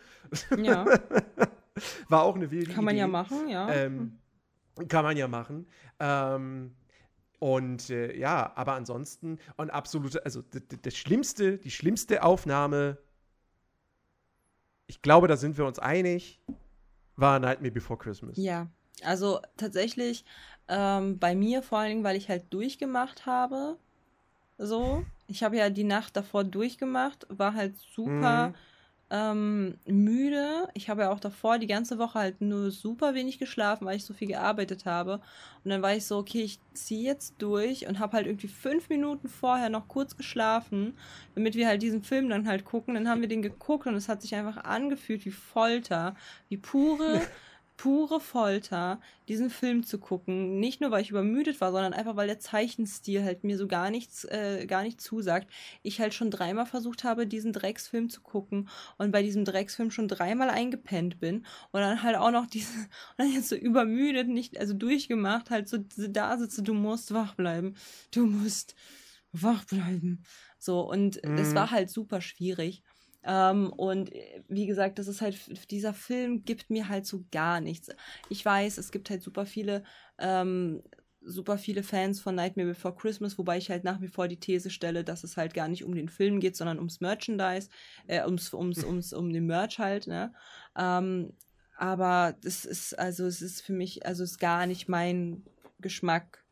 Ja. 0.58 0.86
War 2.10 2.24
auch 2.24 2.36
eine 2.36 2.52
wilde 2.52 2.72
Kann 2.72 2.86
man 2.86 2.94
Idee. 2.94 3.02
ja 3.02 3.08
machen, 3.08 3.50
ja. 3.50 3.70
Ähm, 3.72 4.20
kann 4.88 5.04
man 5.04 5.18
ja 5.18 5.28
machen. 5.28 5.68
Ähm, 6.00 6.76
und 7.40 7.90
äh, 7.90 8.16
ja, 8.16 8.52
aber 8.56 8.74
ansonsten, 8.74 9.40
und 9.58 9.72
absolute, 9.72 10.24
also 10.24 10.44
das 10.82 10.96
Schlimmste, 10.96 11.58
die 11.58 11.72
schlimmste 11.72 12.24
Aufnahme, 12.24 12.98
ich 14.86 15.02
glaube, 15.02 15.28
da 15.28 15.36
sind 15.36 15.58
wir 15.58 15.66
uns 15.66 15.80
einig, 15.80 16.40
war 17.16 17.40
Nightmare 17.40 17.72
Before 17.72 17.98
Christmas. 17.98 18.38
Ja, 18.38 18.68
also 19.04 19.40
tatsächlich 19.58 20.26
ähm, 20.70 21.20
bei 21.20 21.36
mir 21.36 21.64
vor 21.64 21.80
allen 21.80 21.90
Dingen, 21.90 22.04
weil 22.04 22.18
ich 22.18 22.30
halt 22.30 22.54
durchgemacht 22.54 23.26
habe. 23.26 23.78
So, 24.58 25.06
ich 25.28 25.44
habe 25.44 25.58
ja 25.58 25.70
die 25.70 25.84
Nacht 25.84 26.16
davor 26.18 26.44
durchgemacht, 26.44 27.28
war 27.30 27.54
halt 27.54 27.78
super 27.78 28.48
Mhm. 28.50 28.56
ähm, 29.12 29.80
müde. 29.86 30.70
Ich 30.74 30.90
habe 30.90 31.04
ja 31.04 31.12
auch 31.12 31.20
davor 31.20 31.60
die 31.60 31.68
ganze 31.68 31.98
Woche 32.00 32.20
halt 32.20 32.42
nur 32.42 32.72
super 32.72 33.14
wenig 33.16 33.40
geschlafen, 33.40 33.86
weil 33.86 33.98
ich 33.98 34.06
so 34.06 34.14
viel 34.14 34.28
gearbeitet 34.30 34.86
habe. 34.86 35.22
Und 35.64 35.72
dann 35.72 35.82
war 35.82 35.96
ich 35.96 36.06
so, 36.06 36.18
okay, 36.18 36.42
ich 36.44 36.60
ziehe 36.74 37.04
jetzt 37.06 37.36
durch 37.42 37.88
und 37.88 38.00
habe 38.00 38.18
halt 38.18 38.28
irgendwie 38.28 38.48
fünf 38.50 38.90
Minuten 38.90 39.30
vorher 39.30 39.70
noch 39.70 39.88
kurz 39.88 40.18
geschlafen, 40.18 40.98
damit 41.36 41.56
wir 41.56 41.68
halt 41.68 41.82
diesen 41.84 42.04
Film 42.04 42.30
dann 42.30 42.48
halt 42.48 42.66
gucken. 42.66 42.96
Dann 42.96 43.08
haben 43.10 43.22
wir 43.22 43.30
den 43.30 43.42
geguckt 43.42 43.88
und 43.88 43.96
es 43.96 44.10
hat 44.10 44.22
sich 44.22 44.36
einfach 44.36 44.58
angefühlt 44.64 45.26
wie 45.26 45.32
Folter, 45.32 46.16
wie 46.50 46.58
pure 46.58 47.28
pure 47.78 48.20
Folter, 48.20 49.00
diesen 49.28 49.52
Film 49.52 49.84
zu 49.84 50.00
gucken. 50.00 50.60
Nicht 50.60 50.82
nur, 50.82 50.90
weil 50.90 51.04
ich 51.04 51.12
übermüdet 51.12 51.62
war, 51.62 51.72
sondern 51.72 51.94
einfach, 51.94 52.16
weil 52.16 52.28
der 52.28 52.40
Zeichenstil 52.40 53.24
halt 53.24 53.44
mir 53.44 53.58
so 53.58 53.68
gar 53.68 53.92
nichts, 53.92 54.26
äh, 54.26 54.66
gar 54.66 54.82
nicht 54.84 55.00
zusagt. 55.00 55.48
Ich 55.84 56.02
halt 56.02 56.16
schon 56.16 56.32
dreimal 56.32 56.66
versucht 56.66 57.04
habe, 57.04 57.28
diesen 57.28 57.54
Drecksfilm 57.54 58.10
zu 58.10 58.22
gucken 58.22 58.68
und 58.98 59.12
bei 59.12 59.22
diesem 59.22 59.46
Drecksfilm 59.46 59.92
schon 59.92 60.08
dreimal 60.08 60.50
eingepennt 60.50 61.20
bin 61.20 61.46
und 61.72 61.82
dann 61.82 62.02
halt 62.02 62.18
auch 62.18 62.32
noch 62.32 62.48
diese, 62.48 62.74
und 62.78 62.90
dann 63.18 63.32
jetzt 63.32 63.50
so 63.50 63.56
übermüdet, 63.56 64.28
nicht, 64.28 64.60
also 64.60 64.74
durchgemacht, 64.74 65.52
halt 65.52 65.70
so 65.70 65.78
da 65.96 66.38
sitze, 66.38 66.64
du 66.64 66.74
musst 66.74 67.14
wach 67.14 67.36
bleiben. 67.36 67.76
Du 68.12 68.26
musst 68.26 68.76
wach 69.32 69.64
bleiben. 69.66 70.24
So, 70.58 70.82
und 70.82 71.24
mhm. 71.24 71.38
das 71.38 71.54
war 71.54 71.70
halt 71.70 71.92
super 71.92 72.22
schwierig. 72.22 72.82
Ähm, 73.28 73.74
und 73.74 74.16
äh, 74.16 74.42
wie 74.48 74.66
gesagt, 74.66 75.00
das 75.00 75.08
ist 75.08 75.22
halt, 75.22 75.38
dieser 75.70 75.94
Film 75.94 76.46
gibt 76.46 76.70
mir 76.70 76.88
halt 76.88 77.06
so 77.06 77.26
gar 77.30 77.60
nichts. 77.60 77.90
Ich 78.30 78.44
weiß, 78.44 78.78
es 78.78 78.92
gibt 78.92 79.10
halt 79.10 79.22
super 79.22 79.46
viele, 79.46 79.84
ähm, 80.18 80.82
super 81.20 81.58
viele 81.58 81.84
Fans 81.84 82.22
von 82.22 82.36
Nightmare 82.36 82.70
Before 82.70 82.96
Christmas, 82.96 83.38
wobei 83.38 83.58
ich 83.58 83.70
halt 83.70 83.84
nach 83.84 84.00
wie 84.00 84.08
vor 84.08 84.30
die 84.30 84.40
These 84.40 84.70
stelle, 84.70 85.04
dass 85.04 85.26
es 85.26 85.36
halt 85.36 85.54
gar 85.54 85.68
nicht 85.68 85.84
um 85.84 85.94
den 85.94 86.08
Film 86.08 86.40
geht, 86.40 86.56
sondern 86.56 86.78
ums 86.78 87.02
Merchandise, 87.02 87.70
äh, 88.08 88.24
ums, 88.24 88.54
ums, 88.54 88.82
ums, 88.86 89.12
um 89.12 89.34
den 89.34 89.46
Merch 89.46 89.78
halt, 89.78 90.08
ne? 90.08 90.34
Ähm, 90.78 91.34
aber 91.76 92.34
das 92.42 92.64
ist, 92.64 92.98
also 92.98 93.26
es 93.26 93.42
ist 93.42 93.62
für 93.62 93.74
mich, 93.74 94.06
also 94.06 94.24
es 94.24 94.32
ist 94.32 94.40
gar 94.40 94.66
nicht 94.66 94.88
mein 94.88 95.44
Geschmack 95.80 96.46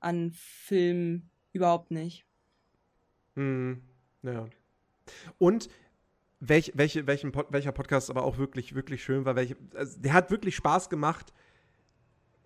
an 0.00 0.32
Film, 0.32 1.30
überhaupt 1.52 1.90
nicht. 1.90 2.26
Hm, 3.36 3.82
ja. 4.22 4.50
Und 5.38 5.70
welch, 6.40 6.72
welche, 6.74 7.06
welchen 7.06 7.32
welcher 7.50 7.72
Podcast 7.72 8.10
aber 8.10 8.24
auch 8.24 8.38
wirklich, 8.38 8.74
wirklich 8.74 9.04
schön 9.04 9.24
war. 9.24 9.36
Welche, 9.36 9.56
also 9.74 10.00
der 10.00 10.14
hat 10.14 10.30
wirklich 10.30 10.56
Spaß 10.56 10.88
gemacht, 10.88 11.32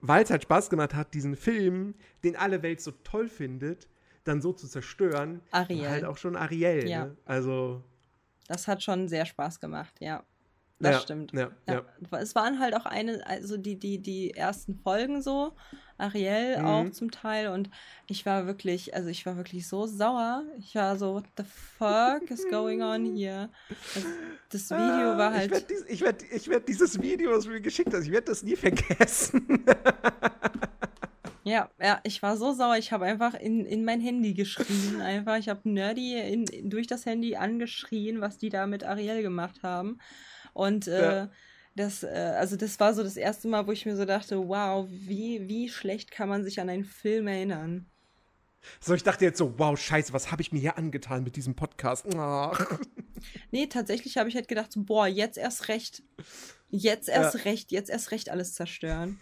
weil 0.00 0.24
es 0.24 0.30
halt 0.30 0.42
Spaß 0.42 0.68
gemacht 0.68 0.94
hat, 0.94 1.14
diesen 1.14 1.36
Film, 1.36 1.94
den 2.24 2.36
alle 2.36 2.62
Welt 2.62 2.80
so 2.80 2.90
toll 2.90 3.28
findet, 3.28 3.88
dann 4.24 4.42
so 4.42 4.52
zu 4.52 4.68
zerstören. 4.68 5.40
Ariel. 5.50 5.88
Halt 5.88 6.04
auch 6.04 6.16
schon 6.16 6.36
Ariel. 6.36 6.88
Ja. 6.88 7.06
Ne? 7.06 7.16
Also. 7.24 7.82
Das 8.48 8.68
hat 8.68 8.82
schon 8.82 9.08
sehr 9.08 9.24
Spaß 9.24 9.60
gemacht, 9.60 9.94
ja. 10.00 10.24
Das 10.80 10.96
ja, 10.96 11.00
stimmt. 11.00 11.32
Ja, 11.32 11.50
ja. 11.68 11.84
Es 12.18 12.34
waren 12.34 12.58
halt 12.58 12.74
auch 12.74 12.84
eine, 12.84 13.24
also 13.26 13.56
die, 13.56 13.78
die, 13.78 13.98
die 14.00 14.32
ersten 14.32 14.74
Folgen 14.74 15.22
so, 15.22 15.52
Ariel 15.98 16.58
mhm. 16.58 16.66
auch 16.66 16.90
zum 16.90 17.12
Teil 17.12 17.48
und 17.48 17.70
ich 18.08 18.26
war 18.26 18.46
wirklich, 18.46 18.94
also 18.94 19.08
ich 19.08 19.24
war 19.24 19.36
wirklich 19.36 19.68
so 19.68 19.86
sauer. 19.86 20.42
Ich 20.58 20.74
war 20.74 20.96
so, 20.96 21.14
what 21.14 21.24
the 21.36 21.44
fuck 21.44 22.28
is 22.30 22.44
going 22.50 22.82
on 22.82 23.04
here? 23.16 23.50
Also 23.94 24.08
das 24.50 24.70
Video 24.70 25.12
ah, 25.12 25.18
war 25.18 25.32
halt. 25.32 25.46
Ich 25.46 25.52
werde 25.52 25.66
dies, 25.70 25.84
ich 25.88 26.00
werd, 26.00 26.22
ich 26.22 26.48
werd 26.48 26.68
dieses 26.68 27.00
Video, 27.00 27.30
was 27.30 27.44
du 27.44 27.50
mir 27.50 27.60
geschickt 27.60 27.94
hast, 27.94 28.04
ich 28.04 28.12
werde 28.12 28.26
das 28.26 28.42
nie 28.42 28.56
vergessen. 28.56 29.64
Ja, 31.44 31.68
ja, 31.78 32.00
ich 32.04 32.22
war 32.22 32.38
so 32.38 32.52
sauer. 32.52 32.78
Ich 32.78 32.90
habe 32.90 33.04
einfach 33.04 33.34
in, 33.34 33.66
in 33.66 33.84
mein 33.84 34.00
Handy 34.00 34.32
geschrien. 34.32 35.02
Einfach, 35.02 35.36
ich 35.36 35.50
habe 35.50 35.68
Nerdy 35.68 36.18
in, 36.18 36.70
durch 36.70 36.86
das 36.86 37.04
Handy 37.04 37.36
angeschrien, 37.36 38.22
was 38.22 38.38
die 38.38 38.48
da 38.48 38.66
mit 38.66 38.82
Ariel 38.82 39.20
gemacht 39.20 39.62
haben. 39.62 39.98
Und 40.54 40.88
äh, 40.88 41.16
ja. 41.16 41.30
das, 41.76 42.02
äh, 42.02 42.34
also 42.38 42.56
das 42.56 42.80
war 42.80 42.94
so 42.94 43.02
das 43.02 43.16
erste 43.18 43.48
Mal, 43.48 43.66
wo 43.66 43.72
ich 43.72 43.84
mir 43.84 43.96
so 43.96 44.06
dachte, 44.06 44.48
wow, 44.48 44.86
wie, 44.88 45.46
wie 45.46 45.68
schlecht 45.68 46.10
kann 46.10 46.30
man 46.30 46.42
sich 46.42 46.60
an 46.60 46.70
einen 46.70 46.84
Film 46.84 47.26
erinnern? 47.26 47.90
So, 48.80 48.94
ich 48.94 49.02
dachte 49.02 49.26
jetzt 49.26 49.36
so, 49.36 49.58
wow, 49.58 49.78
scheiße, 49.78 50.14
was 50.14 50.30
habe 50.32 50.40
ich 50.40 50.52
mir 50.52 50.60
hier 50.60 50.78
angetan 50.78 51.22
mit 51.22 51.36
diesem 51.36 51.54
Podcast? 51.54 52.06
Ach. 52.16 52.78
Nee, 53.50 53.68
tatsächlich 53.68 54.18
habe 54.18 54.28
ich 54.28 54.34
halt 54.34 54.48
gedacht, 54.48 54.70
so, 54.70 54.82
boah, 54.82 55.06
jetzt 55.06 55.38
erst 55.38 55.68
recht. 55.68 56.02
Jetzt 56.68 57.08
erst 57.08 57.36
ja. 57.36 57.40
recht, 57.42 57.72
jetzt 57.72 57.88
erst 57.88 58.10
recht 58.10 58.28
alles 58.28 58.52
zerstören. 58.52 59.18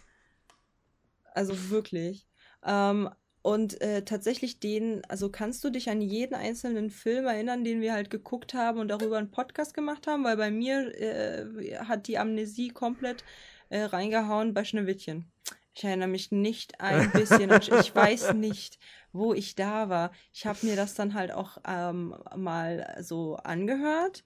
Also 1.33 1.69
wirklich. 1.69 2.27
Ähm, 2.65 3.09
und 3.43 3.81
äh, 3.81 4.03
tatsächlich 4.03 4.61
den, 4.61 5.03
also 5.09 5.29
kannst 5.29 5.65
du 5.65 5.69
dich 5.69 5.89
an 5.89 6.01
jeden 6.01 6.33
einzelnen 6.33 6.89
Film 6.89 7.25
erinnern, 7.25 7.65
den 7.65 7.81
wir 7.81 7.91
halt 7.91 8.09
geguckt 8.09 8.53
haben 8.53 8.79
und 8.79 8.87
darüber 8.87 9.17
einen 9.17 9.31
Podcast 9.31 9.73
gemacht 9.73 10.07
haben? 10.07 10.23
Weil 10.23 10.37
bei 10.37 10.49
mir 10.49 10.97
äh, 10.97 11.75
hat 11.79 12.07
die 12.07 12.17
Amnesie 12.17 12.69
komplett 12.69 13.25
äh, 13.69 13.81
reingehauen 13.81 14.53
bei 14.53 14.63
Schneewittchen. 14.63 15.29
Ich 15.73 15.83
erinnere 15.83 16.07
mich 16.07 16.31
nicht 16.31 16.79
ein 16.79 17.11
bisschen. 17.13 17.51
ich 17.51 17.93
weiß 17.93 18.33
nicht, 18.33 18.79
wo 19.11 19.33
ich 19.33 19.55
da 19.55 19.89
war. 19.89 20.13
Ich 20.31 20.45
habe 20.45 20.65
mir 20.65 20.77
das 20.77 20.93
dann 20.93 21.13
halt 21.13 21.33
auch 21.33 21.57
ähm, 21.67 22.15
mal 22.37 22.95
so 23.01 23.35
angehört. 23.35 24.23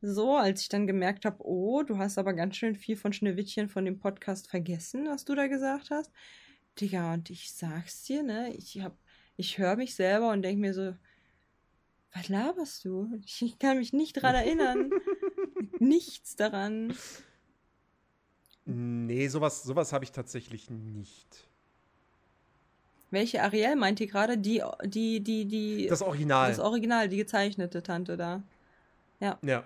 So, 0.00 0.36
als 0.36 0.62
ich 0.62 0.68
dann 0.68 0.88
gemerkt 0.88 1.26
habe, 1.26 1.36
oh, 1.46 1.84
du 1.84 1.96
hast 1.96 2.18
aber 2.18 2.32
ganz 2.32 2.56
schön 2.56 2.74
viel 2.74 2.96
von 2.96 3.12
Schneewittchen 3.12 3.68
von 3.68 3.84
dem 3.84 4.00
Podcast 4.00 4.50
vergessen, 4.50 5.06
was 5.06 5.24
du 5.24 5.36
da 5.36 5.46
gesagt 5.46 5.90
hast. 5.92 6.10
Digga, 6.80 7.14
und 7.14 7.30
ich 7.30 7.52
sag's 7.52 8.04
dir, 8.04 8.22
ne? 8.22 8.52
Ich 8.54 8.80
hab, 8.80 8.96
ich 9.36 9.58
höre 9.58 9.76
mich 9.76 9.94
selber 9.94 10.30
und 10.30 10.42
denke 10.42 10.60
mir 10.60 10.74
so, 10.74 10.94
was 12.14 12.28
laberst 12.28 12.84
du? 12.84 13.08
Ich 13.24 13.58
kann 13.58 13.78
mich 13.78 13.92
nicht 13.92 14.14
dran 14.14 14.34
erinnern. 14.34 14.90
Nichts 15.78 16.36
daran. 16.36 16.94
Nee, 18.64 19.28
sowas, 19.28 19.62
sowas 19.62 19.92
habe 19.92 20.04
ich 20.04 20.12
tatsächlich 20.12 20.70
nicht. 20.70 21.48
Welche 23.10 23.42
Ariel 23.42 23.76
meint 23.76 24.00
ihr 24.00 24.06
gerade? 24.06 24.38
Die, 24.38 24.62
die, 24.84 25.20
die, 25.20 25.44
die. 25.46 25.86
Das 25.86 26.02
Original. 26.02 26.48
Das 26.48 26.58
Original, 26.58 27.08
die 27.08 27.18
gezeichnete 27.18 27.82
Tante 27.82 28.16
da. 28.16 28.42
Ja. 29.20 29.38
Ja. 29.42 29.64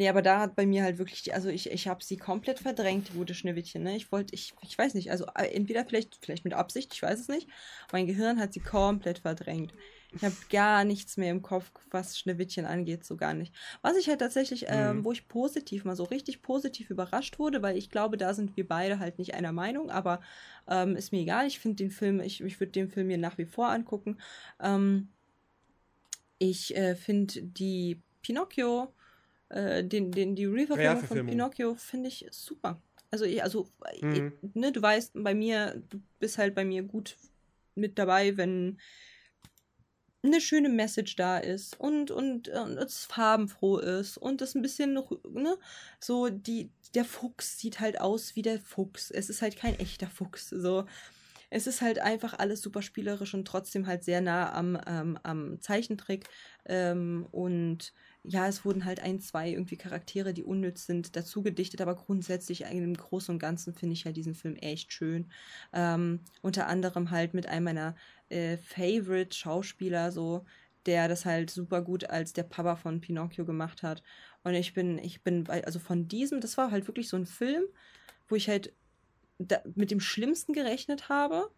Nee, 0.00 0.08
aber 0.08 0.22
da 0.22 0.40
hat 0.40 0.56
bei 0.56 0.64
mir 0.64 0.82
halt 0.82 0.96
wirklich, 0.96 1.34
also 1.34 1.50
ich, 1.50 1.70
ich 1.70 1.86
habe 1.86 2.02
sie 2.02 2.16
komplett 2.16 2.58
verdrängt, 2.58 3.08
die 3.10 3.18
gute 3.18 3.34
Schneewittchen. 3.34 3.82
Ne? 3.82 3.96
Ich 3.96 4.10
wollte, 4.10 4.34
ich, 4.34 4.54
ich 4.62 4.78
weiß 4.78 4.94
nicht, 4.94 5.10
also 5.10 5.26
äh, 5.34 5.48
entweder 5.48 5.84
vielleicht, 5.84 6.16
vielleicht 6.22 6.44
mit 6.44 6.54
Absicht, 6.54 6.94
ich 6.94 7.02
weiß 7.02 7.20
es 7.20 7.28
nicht. 7.28 7.46
Mein 7.92 8.06
Gehirn 8.06 8.40
hat 8.40 8.54
sie 8.54 8.60
komplett 8.60 9.18
verdrängt. 9.18 9.74
Ich 10.14 10.24
habe 10.24 10.34
gar 10.48 10.84
nichts 10.84 11.18
mehr 11.18 11.30
im 11.30 11.42
Kopf, 11.42 11.70
was 11.90 12.18
Schneewittchen 12.18 12.64
angeht, 12.64 13.04
so 13.04 13.18
gar 13.18 13.34
nicht. 13.34 13.54
Was 13.82 13.98
ich 13.98 14.08
halt 14.08 14.20
tatsächlich, 14.20 14.64
ähm, 14.68 15.00
mhm. 15.00 15.04
wo 15.04 15.12
ich 15.12 15.28
positiv, 15.28 15.84
mal 15.84 15.96
so 15.96 16.04
richtig 16.04 16.40
positiv 16.40 16.88
überrascht 16.88 17.38
wurde, 17.38 17.60
weil 17.60 17.76
ich 17.76 17.90
glaube, 17.90 18.16
da 18.16 18.32
sind 18.32 18.56
wir 18.56 18.66
beide 18.66 19.00
halt 19.00 19.18
nicht 19.18 19.34
einer 19.34 19.52
Meinung, 19.52 19.90
aber 19.90 20.22
ähm, 20.66 20.96
ist 20.96 21.12
mir 21.12 21.20
egal. 21.20 21.46
Ich 21.46 21.60
finde 21.60 21.76
den 21.76 21.90
Film, 21.90 22.20
ich, 22.20 22.40
ich 22.40 22.58
würde 22.58 22.72
den 22.72 22.88
Film 22.88 23.08
mir 23.08 23.18
nach 23.18 23.36
wie 23.36 23.44
vor 23.44 23.68
angucken. 23.68 24.16
Ähm, 24.62 25.10
ich 26.38 26.74
äh, 26.74 26.94
finde 26.94 27.42
die 27.42 28.00
Pinocchio 28.22 28.94
äh, 29.50 29.84
den, 29.84 30.10
den, 30.12 30.34
die 30.34 30.46
Reverfilmung 30.46 31.04
von 31.04 31.26
Pinocchio 31.26 31.74
finde 31.74 32.08
ich 32.08 32.26
super. 32.30 32.80
Also, 33.10 33.24
ich, 33.24 33.42
also 33.42 33.68
mhm. 34.00 34.32
ich, 34.42 34.54
ne, 34.54 34.72
du 34.72 34.80
weißt, 34.80 35.12
bei 35.14 35.34
mir, 35.34 35.82
du 35.88 36.00
bist 36.18 36.38
halt 36.38 36.54
bei 36.54 36.64
mir 36.64 36.82
gut 36.82 37.16
mit 37.74 37.98
dabei, 37.98 38.36
wenn 38.36 38.78
eine 40.22 40.40
schöne 40.40 40.68
Message 40.68 41.16
da 41.16 41.38
ist 41.38 41.80
und, 41.80 42.10
und, 42.10 42.48
und 42.48 42.76
es 42.76 43.06
farbenfroh 43.06 43.78
ist 43.78 44.18
und 44.18 44.42
es 44.42 44.54
ein 44.54 44.62
bisschen, 44.62 44.92
ne, 44.92 45.56
so 45.98 46.28
die, 46.28 46.70
der 46.94 47.04
Fuchs 47.04 47.58
sieht 47.58 47.80
halt 47.80 48.00
aus 48.00 48.36
wie 48.36 48.42
der 48.42 48.60
Fuchs. 48.60 49.10
Es 49.10 49.30
ist 49.30 49.40
halt 49.40 49.56
kein 49.56 49.78
echter 49.78 50.08
Fuchs. 50.08 50.50
So, 50.50 50.84
es 51.48 51.66
ist 51.66 51.80
halt 51.80 52.00
einfach 52.00 52.38
alles 52.38 52.60
super 52.60 52.82
spielerisch 52.82 53.32
und 53.34 53.46
trotzdem 53.46 53.86
halt 53.86 54.04
sehr 54.04 54.20
nah 54.20 54.52
am, 54.52 54.78
ähm, 54.86 55.18
am 55.22 55.60
Zeichentrick. 55.60 56.28
Ähm, 56.66 57.26
und 57.30 57.94
ja, 58.22 58.46
es 58.46 58.64
wurden 58.64 58.84
halt 58.84 59.00
ein, 59.00 59.20
zwei 59.20 59.50
irgendwie 59.50 59.76
Charaktere, 59.76 60.34
die 60.34 60.42
unnütz 60.42 60.86
sind, 60.86 61.16
dazu 61.16 61.42
gedichtet, 61.42 61.80
aber 61.80 61.94
grundsätzlich 61.94 62.62
im 62.62 62.94
Großen 62.94 63.32
und 63.34 63.38
Ganzen 63.38 63.74
finde 63.74 63.94
ich 63.94 64.04
halt 64.04 64.16
diesen 64.16 64.34
Film 64.34 64.56
echt 64.56 64.92
schön. 64.92 65.30
Ähm, 65.72 66.20
unter 66.42 66.66
anderem 66.66 67.10
halt 67.10 67.32
mit 67.34 67.46
einem 67.46 67.64
meiner 67.64 67.96
äh, 68.28 68.58
Favorite 68.58 69.36
Schauspieler, 69.36 70.12
so, 70.12 70.44
der 70.86 71.08
das 71.08 71.24
halt 71.24 71.50
super 71.50 71.82
gut 71.82 72.08
als 72.10 72.32
der 72.32 72.42
Papa 72.42 72.76
von 72.76 73.00
Pinocchio 73.00 73.44
gemacht 73.44 73.82
hat. 73.82 74.02
Und 74.44 74.54
ich 74.54 74.74
bin, 74.74 74.98
ich 74.98 75.22
bin, 75.22 75.48
also 75.48 75.78
von 75.78 76.08
diesem, 76.08 76.40
das 76.40 76.56
war 76.58 76.70
halt 76.70 76.86
wirklich 76.88 77.08
so 77.08 77.16
ein 77.16 77.26
Film, 77.26 77.64
wo 78.28 78.36
ich 78.36 78.48
halt 78.48 78.72
da, 79.38 79.60
mit 79.74 79.90
dem 79.90 80.00
Schlimmsten 80.00 80.52
gerechnet 80.52 81.08
habe 81.08 81.50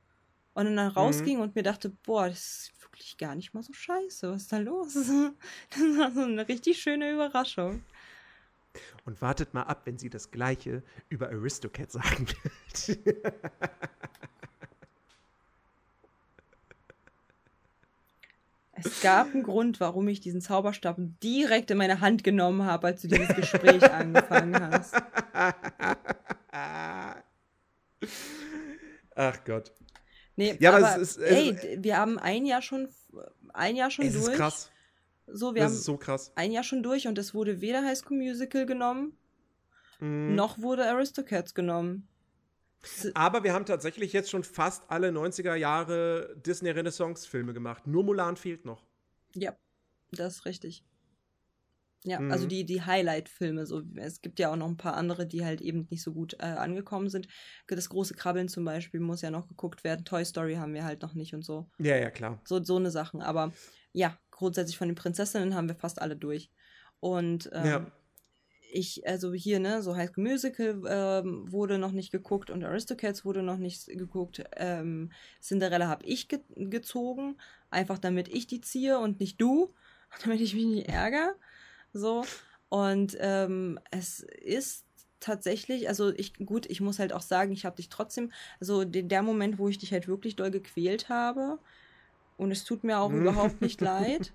und 0.55 0.77
dann 0.77 0.89
mhm. 0.89 0.93
rausging 0.93 1.37
mhm. 1.37 1.43
und 1.43 1.55
mir 1.55 1.63
dachte, 1.63 1.91
boah, 1.91 2.29
das 2.29 2.39
ist 2.39 2.83
wirklich 2.83 3.17
gar 3.17 3.35
nicht 3.35 3.55
mal 3.55 3.63
so 3.63 3.73
scheiße. 3.73 4.31
Was 4.31 4.43
ist 4.43 4.53
da 4.53 4.59
los? 4.59 4.95
Das 5.71 5.99
war 5.99 6.13
so 6.13 6.21
eine 6.23 6.47
richtig 6.49 6.81
schöne 6.81 7.11
Überraschung. 7.11 7.83
Und 9.05 9.21
wartet 9.21 9.53
mal 9.55 9.65
ab, 9.65 9.83
wenn 9.85 9.99
sie 9.99 10.09
das 10.09 10.31
Gleiche 10.31 10.83
über 11.09 11.29
Aristocat 11.29 11.93
sagen 11.93 12.27
wird. 12.29 12.99
Es 18.85 19.01
gab 19.01 19.33
einen 19.33 19.43
Grund, 19.43 19.81
warum 19.81 20.09
ich 20.09 20.21
diesen 20.21 20.41
Zauberstab 20.41 20.97
direkt 21.23 21.71
in 21.71 21.79
meine 21.79 22.01
Hand 22.01 22.25
genommen 22.25 22.65
habe, 22.65 22.89
als 22.89 23.03
du 23.03 23.09
dieses 23.09 23.35
Gespräch 23.37 23.83
angefangen 23.93 24.61
hast. 24.61 24.95
Ach 29.15 29.45
Gott. 29.45 29.73
Nee, 30.37 30.57
ja, 30.61 30.75
aber, 30.75 30.87
aber 30.89 31.03
es 31.03 31.17
ist, 31.17 31.19
ey, 31.19 31.79
wir 31.83 31.97
haben 31.99 32.19
ein 32.19 32.47
Jahr 32.47 32.63
schon, 32.63 32.89
ein 33.53 33.77
Jahr 33.77 33.91
schon 33.91 34.07
es 34.07 34.15
durch. 34.15 34.29
Ist 34.29 34.37
krass. 34.37 34.71
So, 35.27 35.55
wir 35.55 35.63
das 35.63 35.71
haben 35.73 35.79
ist 35.79 35.85
so 35.85 35.97
krass. 35.97 36.33
ein 36.35 36.51
Jahr 36.53 36.65
schon 36.65 36.83
durch 36.83 37.07
und 37.07 37.17
es 37.19 37.33
wurde 37.35 37.61
weder 37.61 37.85
High 37.85 37.97
School 37.99 38.19
Musical 38.19 38.67
genommen, 38.67 39.17
Mhm. 40.01 40.35
noch 40.35 40.59
wurde 40.61 40.85
Aristocats 40.91 41.55
genommen. 41.55 42.09
Aber 43.15 43.45
wir 43.45 43.53
haben 43.53 43.65
tatsächlich 43.67 44.13
jetzt 44.13 44.31
schon 44.31 44.43
fast 44.43 44.83
alle 44.89 45.11
90er 45.13 45.55
Jahre 45.55 46.35
Disney 46.45 46.71
Renaissance-Filme 46.71 47.53
gemacht. 47.53 47.87
Nur 47.87 48.03
Mulan 48.03 48.37
fehlt 48.37 48.65
noch. 48.65 48.85
Ja, 49.37 49.55
das 50.11 50.39
ist 50.39 50.45
richtig. 50.47 50.85
Ja, 52.05 52.19
Mhm. 52.21 52.33
also 52.33 52.47
die, 52.47 52.65
die 52.65 52.83
Highlight-Filme. 52.83 53.65
So. 53.67 53.83
Es 53.97 54.21
gibt 54.23 54.39
ja 54.41 54.51
auch 54.51 54.57
noch 54.57 54.67
ein 54.69 54.77
paar 54.77 54.95
andere, 54.95 55.27
die 55.27 55.45
halt 55.45 55.61
eben 55.61 55.87
nicht 55.91 56.03
so 56.03 56.13
gut 56.13 56.35
äh, 56.41 56.47
angekommen 56.47 57.09
sind. 57.09 57.29
Das 57.69 57.89
große 57.89 58.15
Krabbeln 58.15 58.49
zum 58.49 58.65
Beispiel 58.65 58.99
muss 59.01 59.23
ja 59.23 59.31
noch 59.31 59.47
geguckt 59.49 59.85
werden. 59.85 60.05
Toy 60.05 60.25
Story 60.25 60.55
haben 60.57 60.75
wir 60.75 60.85
halt 60.85 61.03
noch 61.03 61.15
nicht 61.15 61.33
und 61.35 61.45
so. 61.45 61.69
Ja, 61.79 61.97
ja, 61.97 62.11
klar. 62.11 62.41
So, 62.45 62.63
so 62.63 62.77
eine 62.77 62.91
Sachen. 62.91 63.21
Aber 63.23 63.53
ja, 63.93 64.19
grundsätzlich 64.31 64.77
von 64.77 64.89
den 64.89 64.97
Prinzessinnen 64.97 65.55
haben 65.55 65.69
wir 65.69 65.77
fast 65.77 66.03
alle 66.03 66.17
durch. 66.17 66.51
Und 66.99 67.49
ähm, 67.53 67.67
Ja. 67.67 67.93
ich, 68.73 69.07
also 69.07 69.33
hier, 69.33 69.61
ne, 69.61 69.83
so 69.83 69.95
High 69.97 70.11
School 70.11 70.25
Musical 70.25 70.83
ähm, 70.89 71.53
wurde 71.53 71.79
noch 71.79 71.93
nicht 71.93 72.11
geguckt 72.11 72.51
und 72.51 72.65
Aristocats 72.65 73.25
wurde 73.25 73.43
noch 73.43 73.59
nicht 73.59 73.87
geguckt. 73.87 74.43
Ähm, 74.57 75.13
Cinderella 75.41 75.87
habe 75.89 76.05
ich 76.07 76.27
ge 76.29 76.41
gezogen, 76.57 77.37
einfach 77.71 77.99
damit 77.99 78.29
ich 78.29 78.47
die 78.47 78.61
ziehe 78.61 78.99
und 78.99 79.21
nicht 79.21 79.41
du, 79.41 79.75
damit 80.25 80.41
ich 80.41 80.55
mich 80.55 80.65
nicht 80.67 80.89
ärgere. 80.89 81.37
So. 81.93 82.25
Und 82.69 83.17
ähm, 83.21 83.79
es 83.91 84.21
ist 84.21 84.85
tatsächlich, 85.21 85.89
also 85.89 86.11
ich, 86.11 86.35
gut, 86.35 86.67
ich 86.67 86.81
muss 86.81 86.99
halt 86.99 87.13
auch 87.13 87.23
sagen, 87.23 87.53
ich 87.53 87.65
habe 87.65 87.77
dich 87.77 87.89
trotzdem, 87.89 88.33
also 88.61 88.85
den, 88.85 89.09
der 89.09 89.23
Moment, 89.23 89.59
wo 89.59 89.69
ich 89.69 89.79
dich 89.79 89.93
halt 89.93 90.09
wirklich 90.09 90.37
doll 90.37 90.51
gequält 90.51 91.09
habe, 91.09 91.59
und 92.39 92.51
es 92.51 92.65
tut 92.65 92.83
mir 92.83 92.99
auch 92.99 93.11
Mhm. 93.11 93.21
überhaupt 93.23 93.61
nicht 93.61 93.81
leid, 93.81 94.33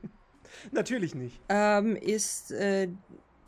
Natürlich 0.71 1.13
nicht. 1.13 1.41
ähm, 1.49 1.95
ist 1.97 2.51
äh, 2.51 2.87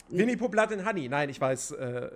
Winnie 0.09 0.35
Pooh 0.35 0.49
Blood 0.49 0.73
and 0.73 0.85
Honey. 0.85 1.07
Nein, 1.07 1.29
ich 1.29 1.39
weiß. 1.39 1.71
Äh, 1.71 2.09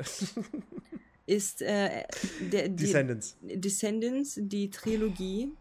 ist 1.26 1.62
äh, 1.62 2.04
der, 2.52 2.68
die, 2.70 2.76
Descendants. 2.76 3.38
Descendants, 3.42 4.38
die 4.42 4.70
Trilogie. 4.72 5.54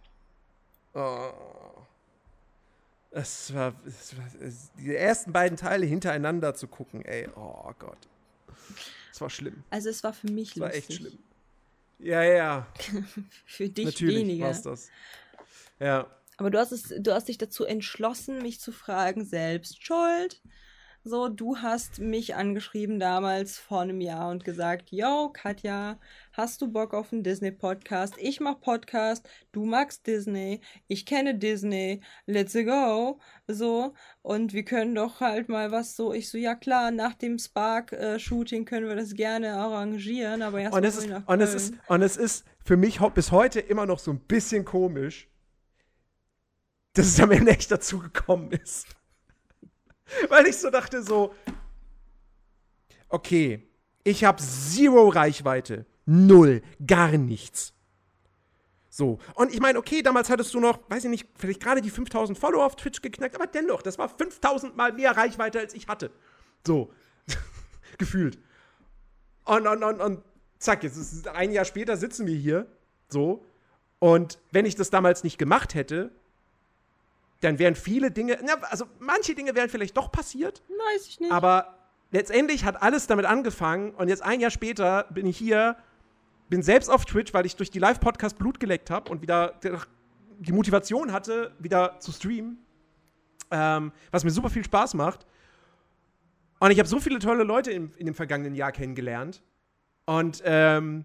Oh. 0.95 1.31
Es 3.15 3.53
war, 3.55 3.75
es 3.87 4.17
war 4.17 4.25
es, 4.41 4.71
die 4.79 4.95
ersten 4.95 5.33
beiden 5.33 5.57
Teile 5.59 5.85
hintereinander 5.87 6.55
zu 6.55 6.67
gucken, 6.67 7.05
ey. 7.05 7.29
Oh 7.37 7.71
Gott. 7.79 7.99
Es 9.13 9.21
war 9.21 9.29
schlimm. 9.29 9.63
Also 9.71 9.91
es 9.91 10.03
war 10.03 10.13
für 10.15 10.31
mich 10.31 10.53
Es 10.53 10.61
war 10.61 10.69
lustig. 10.69 10.89
echt 10.91 10.99
schlimm. 10.99 11.19
Ja, 11.99 12.23
ja. 12.23 12.67
Für 13.47 13.69
dich 13.69 13.85
Natürlich 13.85 14.17
weniger. 14.17 14.47
war's 14.47 14.63
das. 14.63 14.89
Ja. 15.79 16.11
Aber 16.39 16.51
du 16.51 16.59
hast, 16.59 16.73
es, 16.73 16.93
du 16.99 17.13
hast 17.13 17.29
dich 17.29 17.39
dazu 17.39 17.65
entschlossen, 17.65 18.39
mich 18.39 18.59
zu 18.59 18.73
fragen, 18.73 19.25
selbst 19.25 19.85
schuld. 19.87 20.41
So, 21.05 21.29
du 21.29 21.57
hast 21.57 21.99
mich 21.99 22.37
angeschrieben 22.37 23.01
damals 23.01 23.59
vor 23.59 23.81
einem 23.81 24.01
Jahr 24.01 24.31
und 24.31 24.45
gesagt, 24.45 24.93
yo, 24.93 25.31
Katja, 25.33 25.99
hast 26.33 26.63
du 26.63 26.71
Bock 26.71 26.95
auf 26.95 27.13
einen 27.13 27.25
Disney-Podcast? 27.25 28.15
Ich 28.19 28.39
mach 28.39 28.61
Podcast, 28.61 29.29
du 29.51 29.65
magst 29.65 30.07
Disney, 30.07 30.61
ich 30.87 31.05
kenne 31.05 31.35
Disney, 31.35 32.03
let's 32.27 32.55
go. 32.55 33.19
So, 33.49 33.95
und 34.23 34.53
wir 34.53 34.65
können 34.65 34.95
doch 34.95 35.19
halt 35.19 35.49
mal 35.49 35.73
was 35.73 35.97
so, 35.97 36.13
ich 36.13 36.31
so, 36.31 36.39
ja 36.39 36.55
klar, 36.55 36.93
nach 36.93 37.15
dem 37.15 37.37
Spark-Shooting 37.37 38.65
können 38.65 38.87
wir 38.87 38.95
das 38.95 39.15
gerne 39.15 39.55
arrangieren, 39.55 40.41
aber 40.41 40.61
erst 40.61 40.77
Und 40.77 40.85
es, 40.85 40.99
ist, 40.99 41.09
nach 41.09 41.27
und, 41.27 41.41
es 41.41 41.53
ist, 41.53 41.75
und 41.89 42.03
es 42.03 42.17
ist 42.17 42.45
für 42.65 42.77
mich 42.77 43.01
bis 43.13 43.33
heute 43.33 43.59
immer 43.59 43.87
noch 43.87 43.99
so 43.99 44.13
ein 44.13 44.21
bisschen 44.21 44.65
komisch, 44.65 45.29
dass 46.93 47.07
es 47.07 47.19
am 47.19 47.33
Ende 47.33 47.51
echt 47.51 47.73
dazu 47.73 47.99
gekommen 47.99 48.53
ist. 48.53 48.87
Weil 50.29 50.47
ich 50.47 50.57
so 50.57 50.71
dachte, 50.71 51.03
so, 51.03 51.35
okay, 53.09 53.69
ich 54.05 54.25
habe 54.25 54.43
zero 54.43 55.09
Reichweite, 55.09 55.87
null, 56.07 56.63
gar 56.85 57.13
nichts. 57.13 57.73
So, 58.89 59.19
und 59.35 59.55
ich 59.55 59.61
meine, 59.61 59.79
okay, 59.79 60.03
damals 60.03 60.29
hattest 60.29 60.53
du 60.53 60.61
noch, 60.61 60.79
weiß 60.91 61.05
ich 61.05 61.11
nicht, 61.11 61.29
vielleicht 61.37 61.63
gerade 61.63 61.81
die 61.81 61.89
5000 61.89 62.39
Follower 62.39 62.67
auf 62.67 62.77
Twitch 62.77 63.01
geknackt, 63.01 63.35
aber 63.35 63.47
dennoch, 63.47 63.81
das 63.81 63.97
war 63.97 64.09
5000 64.09 64.77
mal 64.77 64.93
mehr 64.93 65.17
Reichweite, 65.17 65.61
als 65.61 65.73
ich 65.73 65.89
hatte. 65.89 66.11
So, 66.67 66.93
gefühlt. 67.99 68.39
Und, 69.45 69.67
und, 69.67 69.83
und, 69.83 70.01
und 70.01 70.23
zack, 70.59 70.85
jetzt 70.85 70.97
ist 70.97 71.27
ein 71.29 71.53
Jahr 71.53 71.65
später 71.65 71.97
sitzen 71.97 72.27
wir 72.27 72.37
hier, 72.37 72.67
so. 73.09 73.45
Und 73.99 74.39
wenn 74.51 74.67
ich 74.67 74.75
das 74.75 74.91
damals 74.91 75.25
nicht 75.25 75.39
gemacht 75.39 75.75
hätte, 75.75 76.13
dann 77.43 77.59
wären 77.59 77.75
viele 77.75 78.11
Dinge, 78.11 78.39
na, 78.45 78.55
also 78.71 78.87
manche 78.99 79.35
Dinge 79.35 79.55
wären 79.55 79.69
vielleicht 79.69 79.97
doch 79.97 80.11
passiert, 80.11 80.63
Weiß 80.95 81.07
ich 81.09 81.21
nicht. 81.21 81.31
aber 81.33 81.77
letztendlich 82.11 82.65
hat 82.65 82.83
alles 82.83 83.07
damit 83.07 83.27
angefangen 83.27 83.91
und 83.95 84.09
jetzt 84.09 84.23
ein 84.23 84.41
Jahr 84.41 84.51
später 84.51 85.05
bin 85.11 85.27
ich 85.27 85.37
hier, 85.37 85.77
bin 86.49 86.63
selbst 86.63 86.89
auf 86.89 87.05
Twitch, 87.05 87.33
weil 87.35 87.47
ich 87.47 87.57
durch 87.57 87.71
die 87.71 87.79
Live-Podcast 87.79 88.39
Blut 88.39 88.61
geleckt 88.61 88.91
habe 88.91 89.11
und 89.11 89.23
wieder 89.23 89.55
die 90.39 90.53
Motivation 90.53 91.13
hatte, 91.13 91.53
wieder 91.59 91.99
zu 92.01 92.13
streamen, 92.13 92.59
ähm, 93.51 93.93
was 94.11 94.25
mir 94.25 94.31
super 94.31 94.51
viel 94.51 94.65
Spaß 94.65 94.95
macht. 94.95 95.27
Und 96.59 96.71
ich 96.71 96.79
habe 96.79 96.89
so 96.89 97.01
viele 97.01 97.19
tolle 97.19 97.45
Leute 97.45 97.71
in, 97.73 97.93
in 97.97 98.07
dem 98.07 98.15
vergangenen 98.15 98.55
Jahr 98.55 98.73
kennengelernt. 98.73 99.43
Und 100.05 100.43
ähm, 100.45 101.05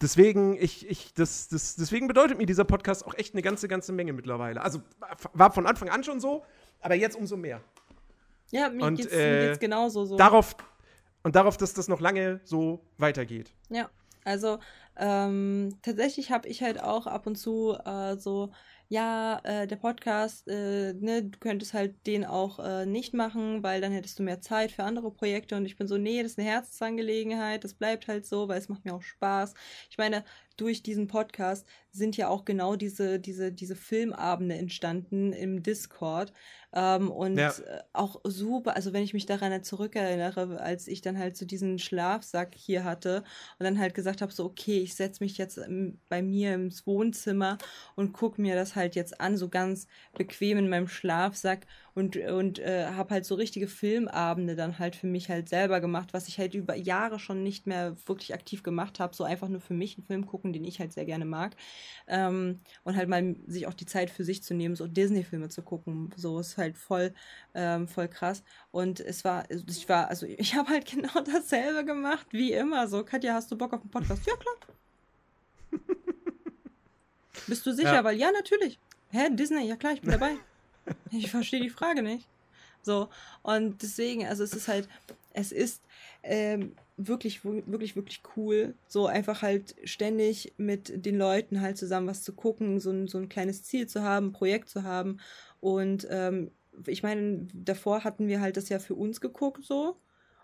deswegen, 0.00 0.56
ich, 0.56 0.88
ich, 0.88 1.14
das, 1.14 1.48
das, 1.48 1.76
deswegen 1.76 2.06
bedeutet 2.08 2.38
mir 2.38 2.46
dieser 2.46 2.64
Podcast 2.64 3.06
auch 3.06 3.14
echt 3.14 3.34
eine 3.34 3.42
ganze, 3.42 3.68
ganze 3.68 3.92
Menge 3.92 4.12
mittlerweile. 4.12 4.62
Also 4.62 4.80
war 5.32 5.52
von 5.52 5.66
Anfang 5.66 5.88
an 5.88 6.04
schon 6.04 6.20
so, 6.20 6.44
aber 6.80 6.94
jetzt 6.94 7.16
umso 7.16 7.36
mehr. 7.36 7.60
ja, 8.50 8.68
mir 8.70 8.84
und, 8.84 8.96
geht's, 8.96 9.12
äh, 9.12 9.40
mir 9.40 9.46
geht's 9.48 9.60
genauso 9.60 10.04
so. 10.04 10.16
Darauf, 10.16 10.56
und 11.22 11.34
darauf, 11.36 11.56
dass 11.56 11.74
das 11.74 11.88
noch 11.88 12.00
lange 12.00 12.40
so 12.44 12.84
weitergeht. 12.98 13.52
Ja, 13.70 13.88
also 14.24 14.58
ähm, 14.96 15.76
tatsächlich 15.82 16.30
habe 16.30 16.48
ich 16.48 16.62
halt 16.62 16.80
auch 16.80 17.06
ab 17.06 17.26
und 17.26 17.36
zu 17.36 17.76
äh, 17.84 18.16
so, 18.16 18.50
ja, 18.88 19.40
äh, 19.44 19.66
der 19.66 19.76
Podcast, 19.76 20.46
äh, 20.48 20.92
ne, 20.94 21.22
du 21.24 21.38
könntest 21.38 21.74
halt 21.74 22.06
den 22.06 22.24
auch 22.24 22.58
äh, 22.58 22.86
nicht 22.86 23.14
machen, 23.14 23.62
weil 23.62 23.80
dann 23.80 23.92
hättest 23.92 24.18
du 24.18 24.22
mehr 24.22 24.40
Zeit 24.40 24.72
für 24.72 24.84
andere 24.84 25.10
Projekte 25.10 25.56
und 25.56 25.66
ich 25.66 25.76
bin 25.76 25.88
so, 25.88 25.96
nee, 25.98 26.22
das 26.22 26.32
ist 26.32 26.38
eine 26.38 26.48
Herzensangelegenheit, 26.48 27.64
das 27.64 27.74
bleibt 27.74 28.08
halt 28.08 28.26
so, 28.26 28.48
weil 28.48 28.58
es 28.58 28.68
macht 28.68 28.84
mir 28.84 28.94
auch 28.94 29.02
Spaß. 29.02 29.54
Ich 29.90 29.98
meine, 29.98 30.24
durch 30.56 30.82
diesen 30.82 31.06
Podcast 31.06 31.66
sind 31.90 32.16
ja 32.16 32.28
auch 32.28 32.44
genau 32.44 32.76
diese, 32.76 33.20
diese, 33.20 33.52
diese 33.52 33.76
Filmabende 33.76 34.56
entstanden 34.56 35.32
im 35.32 35.62
Discord. 35.62 36.32
Ähm, 36.72 37.10
und 37.10 37.36
Ja. 37.36 37.50
äh, 37.50 37.82
auch 37.92 38.20
super, 38.24 38.74
also 38.74 38.92
wenn 38.92 39.04
ich 39.04 39.14
mich 39.14 39.26
daran 39.26 39.52
halt 39.52 39.64
zurückerinnere, 39.64 40.60
als 40.60 40.88
ich 40.88 41.00
dann 41.02 41.18
halt 41.18 41.36
so 41.36 41.46
diesen 41.46 41.78
Schlafsack 41.78 42.54
hier 42.56 42.84
hatte 42.84 43.22
und 43.58 43.64
dann 43.64 43.78
halt 43.78 43.94
gesagt 43.94 44.22
habe, 44.22 44.32
so, 44.32 44.44
okay, 44.44 44.80
ich 44.80 44.94
setze 44.94 45.22
mich 45.22 45.38
jetzt 45.38 45.58
ähm, 45.58 46.00
bei 46.08 46.20
mir 46.22 46.54
ins 46.54 46.86
Wohnzimmer 46.86 47.58
und 47.94 48.12
gucke 48.12 48.40
mir 48.40 48.54
das 48.56 48.74
halt 48.74 48.96
jetzt 48.96 49.20
an, 49.20 49.36
so 49.36 49.48
ganz 49.48 49.86
bequem 50.16 50.58
in 50.58 50.68
meinem 50.68 50.88
Schlafsack 50.88 51.66
und, 51.94 52.16
und 52.16 52.58
äh, 52.58 52.86
habe 52.86 53.14
halt 53.14 53.24
so 53.24 53.36
richtige 53.36 53.68
Filmabende 53.68 54.56
dann 54.56 54.78
halt 54.78 54.96
für 54.96 55.06
mich 55.06 55.28
halt 55.28 55.48
selber 55.48 55.80
gemacht, 55.80 56.12
was 56.12 56.26
ich 56.28 56.38
halt 56.38 56.54
über 56.54 56.74
Jahre 56.74 57.18
schon 57.20 57.42
nicht 57.44 57.66
mehr 57.68 57.96
wirklich 58.06 58.34
aktiv 58.34 58.62
gemacht 58.64 58.98
habe, 58.98 59.14
so 59.14 59.22
einfach 59.24 59.48
nur 59.48 59.60
für 59.60 59.74
mich 59.74 59.96
einen 59.96 60.06
Film 60.06 60.26
gucken, 60.26 60.43
den 60.52 60.64
ich 60.64 60.80
halt 60.80 60.92
sehr 60.92 61.04
gerne 61.04 61.24
mag 61.24 61.56
ähm, 62.06 62.60
und 62.84 62.96
halt 62.96 63.08
mal 63.08 63.36
sich 63.46 63.66
auch 63.66 63.74
die 63.74 63.86
Zeit 63.86 64.10
für 64.10 64.24
sich 64.24 64.42
zu 64.42 64.54
nehmen, 64.54 64.76
so 64.76 64.86
Disney-Filme 64.86 65.48
zu 65.48 65.62
gucken, 65.62 66.10
so 66.16 66.38
ist 66.38 66.56
halt 66.56 66.76
voll, 66.76 67.14
ähm, 67.54 67.88
voll 67.88 68.08
krass 68.08 68.42
und 68.70 69.00
es 69.00 69.24
war, 69.24 69.50
ich 69.50 69.88
war, 69.88 70.08
also 70.08 70.26
ich 70.26 70.54
habe 70.56 70.70
halt 70.70 70.86
genau 70.86 71.20
dasselbe 71.20 71.84
gemacht 71.84 72.26
wie 72.30 72.52
immer, 72.52 72.88
so 72.88 73.04
Katja, 73.04 73.34
hast 73.34 73.50
du 73.50 73.56
Bock 73.56 73.72
auf 73.72 73.80
einen 73.80 73.90
Podcast? 73.90 74.26
Ja, 74.26 74.34
klar. 74.36 74.54
Bist 77.46 77.66
du 77.66 77.72
sicher? 77.72 77.94
Ja. 77.94 78.04
Weil 78.04 78.16
ja, 78.16 78.30
natürlich. 78.32 78.78
Hä, 79.10 79.28
Disney? 79.30 79.66
Ja 79.66 79.76
klar, 79.76 79.92
ich 79.92 80.00
bin 80.00 80.12
dabei. 80.12 80.36
Ich 81.10 81.30
verstehe 81.30 81.60
die 81.60 81.70
Frage 81.70 82.02
nicht. 82.02 82.26
So, 82.82 83.08
und 83.42 83.82
deswegen, 83.82 84.26
also 84.26 84.44
es 84.44 84.52
ist 84.52 84.68
halt, 84.68 84.88
es 85.32 85.52
ist 85.52 85.82
ähm, 86.22 86.76
wirklich, 86.96 87.44
wirklich, 87.44 87.96
wirklich 87.96 88.22
cool, 88.36 88.78
so 88.86 89.06
einfach 89.06 89.42
halt 89.42 89.74
ständig 89.84 90.54
mit 90.58 91.04
den 91.04 91.16
Leuten 91.16 91.60
halt 91.60 91.76
zusammen 91.76 92.06
was 92.06 92.22
zu 92.22 92.34
gucken, 92.34 92.78
so 92.80 92.90
ein, 92.90 93.08
so 93.08 93.18
ein 93.18 93.28
kleines 93.28 93.64
Ziel 93.64 93.86
zu 93.88 94.02
haben, 94.02 94.28
ein 94.28 94.32
Projekt 94.32 94.68
zu 94.68 94.84
haben. 94.84 95.18
Und 95.60 96.06
ähm, 96.10 96.52
ich 96.86 97.02
meine, 97.02 97.48
davor 97.52 98.04
hatten 98.04 98.28
wir 98.28 98.40
halt 98.40 98.56
das 98.56 98.68
ja 98.68 98.78
für 98.78 98.94
uns 98.94 99.20
geguckt, 99.20 99.64
so. 99.64 100.00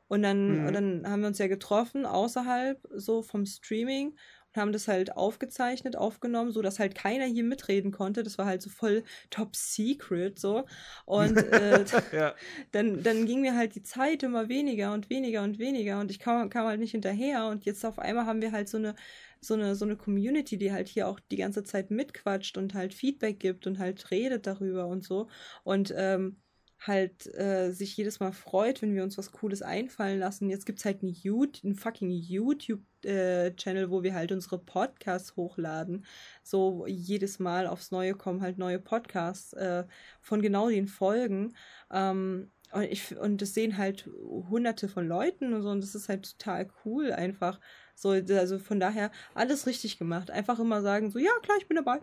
Und 0.09 0.23
dann, 0.23 0.59
Mhm. 0.59 0.67
und 0.67 0.73
dann 0.75 1.09
haben 1.09 1.21
wir 1.21 1.29
uns 1.29 1.39
ja 1.39 1.47
getroffen 1.47 2.05
außerhalb 2.05 2.81
so 2.95 3.23
vom 3.23 3.47
Streaming 3.47 4.17
und 4.55 4.61
haben 4.61 4.73
das 4.73 4.89
halt 4.89 5.17
aufgezeichnet, 5.17 5.97
aufgenommen, 5.97 6.53
so 6.53 6.63
dass 6.63 6.79
halt 6.79 6.95
keiner 6.95 7.27
hier 7.27 7.45
mitreden 7.45 7.93
konnte. 7.93 8.23
Das 8.23 8.39
war 8.39 8.47
halt 8.47 8.63
so 8.63 8.71
voll 8.71 9.05
top 9.31 9.57
secret 9.57 10.39
so. 10.39 10.67
Und 11.07 11.37
äh, 11.53 11.85
ja. 12.13 12.35
dann, 12.73 13.03
dann 13.03 13.27
ging 13.27 13.41
mir 13.41 13.57
halt 13.57 13.75
die 13.75 13.83
Zeit 13.83 14.23
immer 14.23 14.49
weniger 14.49 14.93
und 14.93 15.11
weniger 15.11 15.43
und 15.43 15.59
weniger 15.59 16.01
und 16.01 16.11
ich 16.11 16.19
kam, 16.19 16.51
kam 16.51 16.67
halt 16.67 16.81
nicht 16.81 16.93
hinterher. 16.93 17.47
Und 17.47 17.65
jetzt 17.65 17.85
auf 17.85 17.99
einmal 17.99 18.27
haben 18.27 18.43
wir 18.43 18.53
halt 18.53 18.69
so 18.69 18.79
eine 18.79 18.95
so 19.43 19.55
eine, 19.55 19.75
so 19.75 19.87
eine 19.87 19.97
Community, 19.97 20.59
die 20.59 20.71
halt 20.71 20.89
hier 20.89 21.09
auch 21.09 21.19
die 21.19 21.37
ganze 21.37 21.65
Zeit 21.65 21.91
mitquatscht 21.91 22.59
und 22.59 22.75
halt 22.75 22.93
Feedback 22.93 23.41
gibt 23.41 23.67
und 23.67 23.79
halt 23.79 24.11
redet 24.11 24.47
darüber 24.47 24.87
und 24.87 25.03
so. 25.03 25.29
Und 25.65 25.95
ähm, 25.97 26.37
halt 26.81 27.27
äh, 27.35 27.73
sich 27.73 27.97
jedes 27.97 28.21
Mal 28.21 28.33
freut, 28.33 28.83
wenn 28.83 28.95
wir 28.95 29.03
uns 29.03 29.19
was 29.19 29.33
Cooles 29.33 29.63
einfallen 29.63 30.19
lassen. 30.19 30.51
Jetzt 30.51 30.67
gibt 30.67 30.79
es 30.79 30.85
halt 30.85 31.03
einen, 31.03 31.13
YouTube, 31.13 31.65
einen 31.65 31.75
fucking 31.75 32.11
YouTube-Channel, 32.11 32.90
äh, 33.05 33.53
wo 33.91 34.03
wir 34.03 34.15
halt 34.15 34.33
unsere 34.33 34.59
Podcasts 34.59 35.37
hochladen. 35.37 36.05
So 36.43 36.87
jedes 36.87 37.39
Mal 37.39 37.67
aufs 37.67 37.91
Neue 37.91 38.15
kommen 38.15 38.43
halt 38.43 38.59
neue 38.59 38.79
Podcasts 38.79 39.53
äh, 39.55 39.85
von 40.21 40.43
genau 40.43 40.69
den 40.69 40.87
Folgen. 40.87 41.55
Ähm, 41.93 42.51
und, 42.73 42.83
ich, 42.85 43.17
und 43.17 43.43
das 43.43 43.55
sehen 43.55 43.79
halt 43.79 44.09
hunderte 44.49 44.89
von 44.89 45.09
Leuten 45.09 45.55
und 45.55 45.63
so, 45.63 45.71
und 45.71 45.83
das 45.83 45.95
ist 45.95 46.09
halt 46.09 46.39
total 46.39 46.71
cool 46.85 47.13
einfach. 47.13 47.61
So, 47.95 48.11
also 48.11 48.59
von 48.59 48.81
daher 48.81 49.11
alles 49.35 49.67
richtig 49.67 49.99
gemacht. 49.99 50.31
Einfach 50.31 50.59
immer 50.59 50.81
sagen, 50.81 51.11
so, 51.11 51.19
ja, 51.19 51.33
klar, 51.43 51.59
ich 51.59 51.67
bin 51.67 51.77
dabei. 51.77 52.01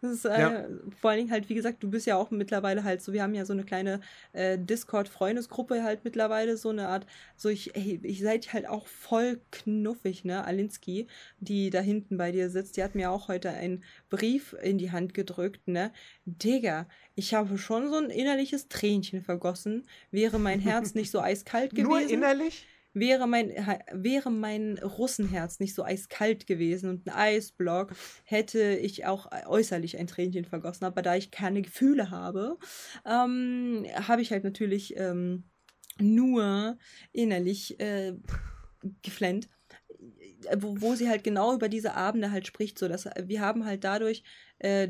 Das 0.00 0.12
ist 0.12 0.24
äh, 0.24 0.40
ja. 0.40 0.64
vor 0.98 1.10
allen 1.10 1.18
Dingen 1.18 1.30
halt, 1.30 1.48
wie 1.50 1.54
gesagt, 1.54 1.82
du 1.82 1.90
bist 1.90 2.06
ja 2.06 2.16
auch 2.16 2.30
mittlerweile 2.30 2.84
halt 2.84 3.02
so, 3.02 3.12
wir 3.12 3.22
haben 3.22 3.34
ja 3.34 3.44
so 3.44 3.52
eine 3.52 3.64
kleine 3.64 4.00
äh, 4.32 4.58
Discord-Freundesgruppe 4.58 5.82
halt 5.82 6.04
mittlerweile, 6.04 6.56
so 6.56 6.70
eine 6.70 6.88
Art, 6.88 7.06
so 7.36 7.50
ich, 7.50 7.76
ey, 7.76 8.00
ich 8.02 8.20
seid 8.20 8.52
halt 8.54 8.66
auch 8.66 8.86
voll 8.86 9.40
knuffig, 9.50 10.24
ne? 10.24 10.44
Alinsky, 10.44 11.06
die 11.40 11.68
da 11.68 11.80
hinten 11.80 12.16
bei 12.16 12.32
dir 12.32 12.48
sitzt, 12.48 12.78
die 12.78 12.82
hat 12.82 12.94
mir 12.94 13.10
auch 13.10 13.28
heute 13.28 13.50
einen 13.50 13.84
Brief 14.08 14.56
in 14.62 14.78
die 14.78 14.90
Hand 14.90 15.12
gedrückt, 15.12 15.68
ne? 15.68 15.92
Digga, 16.24 16.88
ich 17.14 17.34
habe 17.34 17.58
schon 17.58 17.90
so 17.90 17.96
ein 17.96 18.08
innerliches 18.08 18.68
Tränchen 18.68 19.22
vergossen, 19.22 19.86
wäre 20.10 20.38
mein 20.38 20.60
Herz 20.60 20.94
nicht 20.94 21.10
so 21.10 21.20
eiskalt 21.20 21.70
gewesen. 21.74 21.88
Nur 21.88 22.00
innerlich? 22.00 22.66
Wäre 22.92 23.28
mein, 23.28 23.50
wäre 23.92 24.30
mein 24.30 24.78
Russenherz 24.78 25.60
nicht 25.60 25.74
so 25.74 25.84
eiskalt 25.84 26.46
gewesen 26.46 26.90
und 26.90 27.06
ein 27.06 27.14
Eisblock, 27.14 27.94
hätte 28.24 28.76
ich 28.76 29.06
auch 29.06 29.30
äußerlich 29.46 29.96
ein 29.96 30.08
Tränchen 30.08 30.44
vergossen. 30.44 30.84
Aber 30.84 31.02
da 31.02 31.14
ich 31.14 31.30
keine 31.30 31.62
Gefühle 31.62 32.10
habe, 32.10 32.58
ähm, 33.06 33.86
habe 33.94 34.22
ich 34.22 34.32
halt 34.32 34.42
natürlich 34.42 34.96
ähm, 34.96 35.44
nur 36.00 36.78
innerlich 37.12 37.78
äh, 37.78 38.14
geflennt. 39.02 39.48
Wo, 40.56 40.80
wo, 40.80 40.94
sie 40.94 41.08
halt 41.08 41.22
genau 41.22 41.54
über 41.54 41.68
diese 41.68 41.94
Abende 41.94 42.30
halt 42.30 42.46
spricht, 42.46 42.78
so 42.78 42.88
dass 42.88 43.04
wir 43.04 43.42
haben 43.42 43.66
halt 43.66 43.84
dadurch, 43.84 44.22
äh, 44.58 44.88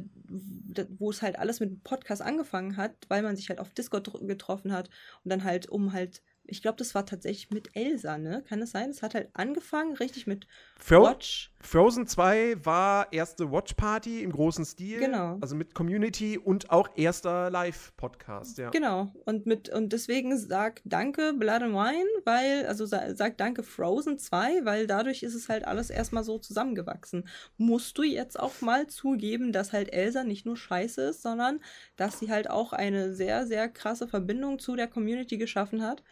wo 0.89 1.10
es 1.10 1.22
halt 1.22 1.40
alles 1.40 1.59
mit 1.59 1.70
dem 1.70 1.81
Podcast 1.81 2.22
angefangen 2.22 2.77
hat, 2.77 2.94
weil 3.09 3.22
man 3.22 3.35
sich 3.35 3.48
halt 3.48 3.59
auf 3.59 3.74
Discord 3.74 4.09
getroffen 4.28 4.72
hat 4.72 4.89
und 5.24 5.31
dann 5.31 5.43
halt 5.43 5.68
um 5.68 5.93
halt 5.93 6.22
ich 6.51 6.62
glaube, 6.62 6.78
das 6.78 6.94
war 6.94 7.06
tatsächlich 7.06 7.51
mit 7.51 7.70
Elsa, 7.74 8.18
ne? 8.18 8.43
Kann 8.48 8.60
es 8.60 8.72
sein? 8.72 8.90
Es 8.90 9.02
hat 9.02 9.14
halt 9.14 9.28
angefangen, 9.35 9.97
richtig 9.97 10.27
mit 10.27 10.47
Fro 10.78 11.02
Watch. 11.02 11.52
Frozen 11.62 12.06
2 12.06 12.64
war 12.64 13.12
erste 13.12 13.52
Watch 13.52 13.74
Party 13.74 14.22
im 14.22 14.32
großen 14.32 14.64
Stil. 14.64 14.98
Genau. 14.98 15.39
Also 15.40 15.55
mit 15.55 15.74
Community 15.74 16.39
und 16.39 16.70
auch 16.70 16.89
erster 16.97 17.51
Live-Podcast, 17.51 18.59
ja. 18.59 18.70
Genau. 18.70 19.12
Und 19.27 19.47
mit, 19.47 19.68
und 19.68 19.93
deswegen 19.93 20.36
sag 20.39 20.81
danke 20.85 21.35
Blood 21.35 21.62
and 21.62 21.74
Wine, 21.74 22.09
weil, 22.24 22.66
also 22.66 22.86
sag 22.86 23.36
danke 23.36 23.62
Frozen 23.62 24.18
2, 24.18 24.64
weil 24.64 24.86
dadurch 24.86 25.22
ist 25.22 25.35
es 25.35 25.48
halt 25.48 25.66
alles 25.66 25.90
erstmal 25.90 26.24
so 26.24 26.39
zusammengewachsen. 26.39 27.28
Musst 27.59 27.97
du 27.98 28.02
jetzt 28.02 28.40
auch 28.40 28.60
mal 28.62 28.86
zugeben, 28.86 29.52
dass 29.52 29.72
halt 29.72 29.93
Elsa 29.93 30.24
nicht 30.24 30.47
nur 30.47 30.56
scheiße 30.56 31.02
ist, 31.02 31.22
sondern 31.22 31.60
dass 31.97 32.18
sie 32.18 32.31
halt 32.31 32.48
auch 32.51 32.72
eine 32.72 33.14
sehr, 33.14 33.47
sehr 33.47 33.68
krasse 33.68 34.09
Verbindung 34.09 34.59
zu 34.59 34.77
der 34.77 34.89
Community 34.89 35.36
geschaffen 35.36 35.82
hat. 35.82 36.02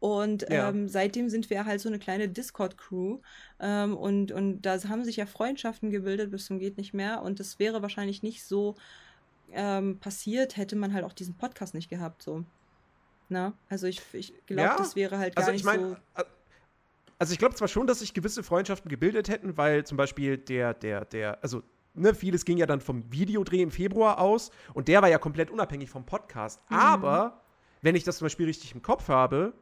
Und 0.00 0.46
ja. 0.48 0.70
ähm, 0.70 0.88
seitdem 0.88 1.28
sind 1.28 1.50
wir 1.50 1.66
halt 1.66 1.80
so 1.80 1.88
eine 1.88 1.98
kleine 1.98 2.28
Discord-Crew. 2.28 3.18
Ähm, 3.60 3.96
und, 3.96 4.32
und 4.32 4.62
da 4.62 4.82
haben 4.88 5.04
sich 5.04 5.16
ja 5.16 5.26
Freundschaften 5.26 5.90
gebildet 5.90 6.30
bis 6.30 6.46
zum 6.46 6.58
Geht 6.58 6.78
nicht 6.78 6.94
mehr. 6.94 7.22
Und 7.22 7.38
das 7.38 7.58
wäre 7.58 7.82
wahrscheinlich 7.82 8.22
nicht 8.22 8.44
so 8.44 8.76
ähm, 9.52 9.98
passiert, 9.98 10.56
hätte 10.56 10.74
man 10.74 10.94
halt 10.94 11.04
auch 11.04 11.12
diesen 11.12 11.34
Podcast 11.34 11.74
nicht 11.74 11.90
gehabt. 11.90 12.22
So. 12.22 12.44
Na? 13.28 13.52
Also 13.68 13.86
ich, 13.86 14.00
ich 14.14 14.32
glaube, 14.46 14.62
ja. 14.62 14.76
das 14.76 14.96
wäre 14.96 15.18
halt 15.18 15.36
gar 15.36 15.44
also 15.44 15.52
nicht 15.52 15.64
mein, 15.64 15.80
so. 15.80 15.96
Also 17.18 17.34
ich 17.34 17.38
glaube 17.38 17.54
zwar 17.54 17.68
schon, 17.68 17.86
dass 17.86 17.98
sich 17.98 18.14
gewisse 18.14 18.42
Freundschaften 18.42 18.88
gebildet 18.88 19.28
hätten, 19.28 19.58
weil 19.58 19.84
zum 19.84 19.98
Beispiel 19.98 20.38
der, 20.38 20.72
der, 20.72 21.04
der, 21.04 21.42
also 21.42 21.62
Ne, 21.92 22.14
vieles 22.14 22.44
ging 22.44 22.56
ja 22.56 22.66
dann 22.66 22.80
vom 22.80 23.10
Videodreh 23.10 23.62
im 23.62 23.72
Februar 23.72 24.20
aus 24.20 24.52
und 24.74 24.86
der 24.86 25.02
war 25.02 25.08
ja 25.08 25.18
komplett 25.18 25.50
unabhängig 25.50 25.90
vom 25.90 26.06
Podcast. 26.06 26.60
Mhm. 26.70 26.76
Aber 26.76 27.42
wenn 27.82 27.96
ich 27.96 28.04
das 28.04 28.18
zum 28.18 28.26
Beispiel 28.26 28.46
richtig 28.46 28.74
im 28.74 28.80
Kopf 28.80 29.08
habe, 29.08 29.54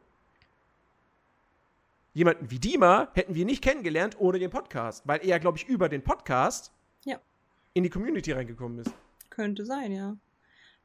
jemanden 2.19 2.51
wie 2.51 2.59
Dima 2.59 3.09
hätten 3.13 3.33
wir 3.33 3.45
nicht 3.45 3.63
kennengelernt 3.63 4.19
ohne 4.19 4.39
den 4.39 4.49
Podcast, 4.49 5.07
weil 5.07 5.25
er, 5.25 5.39
glaube 5.39 5.57
ich, 5.57 5.65
über 5.69 5.87
den 5.87 6.03
Podcast 6.03 6.73
ja. 7.05 7.17
in 7.73 7.83
die 7.83 7.89
Community 7.89 8.33
reingekommen 8.33 8.79
ist. 8.79 8.91
Könnte 9.29 9.65
sein, 9.65 9.93
ja. 9.93 10.17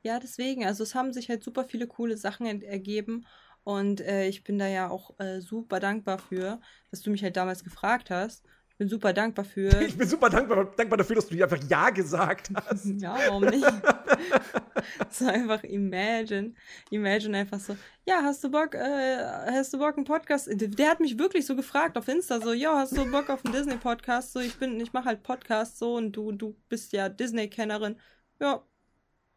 Ja, 0.02 0.20
deswegen, 0.20 0.64
also 0.64 0.84
es 0.84 0.94
haben 0.94 1.12
sich 1.12 1.28
halt 1.28 1.42
super 1.42 1.64
viele 1.64 1.88
coole 1.88 2.16
Sachen 2.16 2.62
ergeben 2.62 3.26
und 3.64 4.00
äh, 4.00 4.28
ich 4.28 4.44
bin 4.44 4.60
da 4.60 4.68
ja 4.68 4.88
auch 4.90 5.18
äh, 5.18 5.40
super 5.40 5.80
dankbar 5.80 6.18
für, 6.18 6.60
dass 6.92 7.00
du 7.00 7.10
mich 7.10 7.24
halt 7.24 7.36
damals 7.36 7.64
gefragt 7.64 8.10
hast 8.10 8.44
ich 8.74 8.78
bin 8.78 8.88
super 8.88 9.12
dankbar 9.12 9.44
für. 9.44 9.68
Ich 9.80 9.96
bin 9.96 10.08
super 10.08 10.28
dankbar, 10.28 10.64
dankbar 10.64 10.96
dafür, 10.96 11.14
dass 11.14 11.28
du 11.28 11.40
einfach 11.40 11.62
Ja 11.68 11.90
gesagt 11.90 12.50
hast. 12.56 12.86
ja, 13.00 13.16
warum 13.28 13.44
nicht? 13.44 13.64
so 15.10 15.26
einfach 15.26 15.62
imagine. 15.62 16.54
Imagine 16.90 17.38
einfach 17.38 17.60
so, 17.60 17.76
ja, 18.04 18.20
hast 18.24 18.42
du 18.42 18.50
Bock, 18.50 18.74
äh, 18.74 19.52
hast 19.52 19.72
du 19.74 19.78
Bock, 19.78 19.96
einen 19.96 20.04
Podcast? 20.04 20.48
Der 20.50 20.90
hat 20.90 20.98
mich 20.98 21.16
wirklich 21.20 21.46
so 21.46 21.54
gefragt 21.54 21.96
auf 21.96 22.08
Insta, 22.08 22.40
so, 22.40 22.52
ja, 22.52 22.76
hast 22.76 22.96
du 22.96 23.08
Bock 23.08 23.30
auf 23.30 23.44
einen 23.44 23.54
Disney-Podcast? 23.54 24.32
So, 24.32 24.40
ich 24.40 24.58
bin, 24.58 24.80
ich 24.80 24.92
mache 24.92 25.04
halt 25.04 25.22
Podcasts 25.22 25.78
so 25.78 25.94
und 25.94 26.10
du, 26.10 26.32
du 26.32 26.56
bist 26.68 26.92
ja 26.92 27.08
Disney-Kennerin. 27.08 28.00
Ja. 28.40 28.66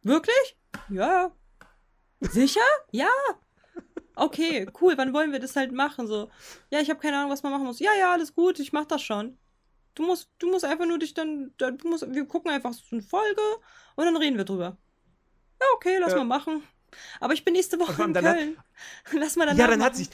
Wirklich? 0.02 0.58
Ja. 0.90 1.32
Sicher? 2.22 2.62
Ja 2.92 3.10
okay, 4.18 4.68
cool, 4.82 4.94
wann 4.98 5.14
wollen 5.14 5.32
wir 5.32 5.40
das 5.40 5.56
halt 5.56 5.72
machen? 5.72 6.08
So, 6.08 6.30
ja, 6.70 6.80
ich 6.80 6.90
habe 6.90 7.00
keine 7.00 7.18
Ahnung, 7.18 7.32
was 7.32 7.44
man 7.44 7.52
machen 7.52 7.66
muss. 7.66 7.80
Ja, 7.80 7.92
ja, 7.98 8.12
alles 8.12 8.34
gut, 8.34 8.60
ich 8.60 8.74
mach 8.74 8.86
das 8.86 9.02
schon. 9.02 9.38
Du 9.96 10.06
musst, 10.06 10.30
du 10.40 10.50
musst 10.50 10.66
einfach 10.66 10.86
nur 10.86 11.00
dich 11.00 11.14
dann, 11.14 11.52
du 11.58 11.76
musst, 11.88 12.06
wir 12.14 12.26
gucken 12.26 12.52
einfach 12.52 12.74
so 12.74 12.82
eine 12.92 13.02
Folge 13.02 13.42
und 13.96 14.06
dann 14.06 14.18
reden 14.18 14.38
wir 14.38 14.46
drüber. 14.46 14.78
Ja, 15.60 15.68
okay, 15.76 15.98
lass 16.00 16.12
ja. 16.12 16.20
mal 16.20 16.26
machen. 16.26 16.64
Aber 17.20 17.34
ich 17.34 17.44
bin 17.44 17.54
nächste 17.54 17.80
Woche 17.80 18.04
in 18.04 18.14
Köln. 18.14 18.58
Hat, 18.58 19.14
lass 19.14 19.36
mal 19.36 19.46
dann. 19.46 19.58
Ja, 19.58 19.68
dann 19.68 19.80
machen. 19.80 19.88
hat 19.88 19.96
sich. 19.96 20.10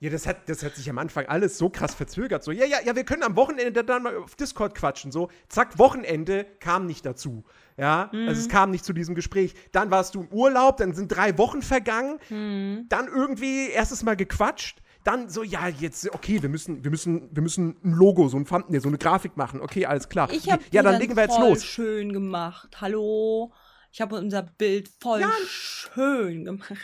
Ja, 0.00 0.10
das 0.10 0.26
hat, 0.26 0.48
das 0.48 0.62
hat 0.62 0.76
sich 0.76 0.88
am 0.88 0.98
Anfang 0.98 1.26
alles 1.26 1.58
so 1.58 1.70
krass 1.70 1.94
verzögert. 1.94 2.44
So, 2.44 2.52
ja, 2.52 2.64
ja, 2.64 2.78
ja, 2.84 2.94
wir 2.94 3.04
können 3.04 3.24
am 3.24 3.34
Wochenende 3.34 3.82
dann 3.82 4.04
mal 4.04 4.16
auf 4.16 4.36
Discord 4.36 4.76
quatschen. 4.76 5.10
So, 5.10 5.28
zack, 5.48 5.76
Wochenende 5.78 6.46
kam 6.60 6.86
nicht 6.86 7.04
dazu. 7.04 7.44
Ja, 7.78 8.10
mhm. 8.12 8.28
also 8.28 8.40
es 8.40 8.48
kam 8.48 8.72
nicht 8.72 8.84
zu 8.84 8.92
diesem 8.92 9.14
Gespräch. 9.14 9.54
Dann 9.70 9.90
warst 9.90 10.14
du 10.14 10.22
im 10.22 10.28
Urlaub, 10.28 10.78
dann 10.78 10.94
sind 10.94 11.08
drei 11.08 11.38
Wochen 11.38 11.62
vergangen, 11.62 12.18
mhm. 12.28 12.86
dann 12.88 13.06
irgendwie 13.06 13.68
erstes 13.68 14.02
Mal 14.02 14.16
gequatscht. 14.16 14.82
Dann 15.04 15.30
so, 15.30 15.44
ja, 15.44 15.68
jetzt, 15.68 16.12
okay, 16.12 16.42
wir 16.42 16.48
müssen, 16.48 16.82
wir 16.82 16.90
müssen, 16.90 17.34
wir 17.34 17.40
müssen 17.40 17.76
ein 17.84 17.92
Logo, 17.92 18.28
so 18.28 18.36
ein 18.36 18.44
Thumbnail, 18.44 18.80
so 18.80 18.88
eine 18.88 18.98
Grafik 18.98 19.36
machen. 19.36 19.60
Okay, 19.60 19.86
alles 19.86 20.08
klar. 20.08 20.28
Ich 20.32 20.50
habe 20.50 20.62
ja, 20.72 20.82
dann 20.82 20.98
legen 21.00 21.16
wir 21.16 21.22
jetzt 21.22 21.38
los. 21.38 21.64
schön 21.64 22.12
gemacht. 22.12 22.80
Hallo. 22.80 23.52
Ich 23.92 24.00
habe 24.00 24.16
unser 24.16 24.42
Bild 24.42 24.90
voll 25.00 25.20
ja. 25.20 25.30
schön 25.46 26.44
gemacht. 26.44 26.74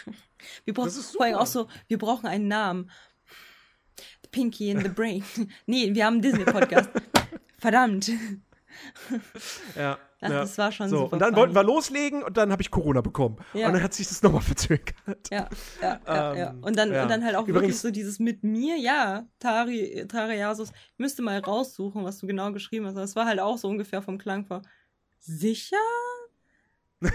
Wir 0.64 0.74
brauchen 0.74 0.90
vor 0.90 1.24
allem 1.24 1.34
auch 1.34 1.46
so, 1.46 1.68
wir 1.88 1.98
brauchen 1.98 2.26
einen 2.26 2.48
Namen. 2.48 2.90
Pinky 4.30 4.70
in 4.70 4.80
the 4.80 4.88
Brain. 4.88 5.24
nee, 5.66 5.94
wir 5.94 6.06
haben 6.06 6.14
einen 6.14 6.22
Disney-Podcast. 6.22 6.90
Verdammt. 7.58 8.10
Ja. 9.76 9.98
Ach, 10.24 10.30
ja. 10.30 10.40
das 10.40 10.56
war 10.56 10.72
schon 10.72 10.88
so. 10.88 11.04
Und 11.04 11.18
dann 11.18 11.30
funny. 11.30 11.36
wollten 11.36 11.54
wir 11.54 11.62
loslegen 11.62 12.22
und 12.22 12.36
dann 12.36 12.50
habe 12.50 12.62
ich 12.62 12.70
Corona 12.70 13.02
bekommen. 13.02 13.36
Ja. 13.52 13.66
Und 13.66 13.74
dann 13.74 13.82
hat 13.82 13.92
sich 13.92 14.08
das 14.08 14.22
nochmal 14.22 14.40
verzögert. 14.42 14.94
Ja, 15.30 15.48
ja, 15.82 16.00
ja, 16.06 16.32
ähm, 16.32 16.38
ja. 16.38 16.54
Und, 16.62 16.78
dann, 16.78 16.88
und 16.88 17.08
dann 17.08 17.24
halt 17.24 17.36
auch 17.36 17.46
Übrigens, 17.46 17.62
wirklich 17.62 17.80
so 17.80 17.90
dieses 17.90 18.18
mit 18.18 18.42
mir, 18.42 18.76
ja, 18.78 19.26
Tari, 19.38 20.06
Tari 20.08 20.38
Jasus, 20.38 20.70
ich 20.70 20.98
müsste 20.98 21.22
mal 21.22 21.38
raussuchen, 21.38 22.04
was 22.04 22.18
du 22.18 22.26
genau 22.26 22.52
geschrieben 22.52 22.86
hast. 22.86 22.96
Das 22.96 23.16
war 23.16 23.26
halt 23.26 23.40
auch 23.40 23.58
so 23.58 23.68
ungefähr 23.68 24.00
vom 24.00 24.16
Klang 24.16 24.46
vor. 24.46 24.62
Sicher? 25.20 25.76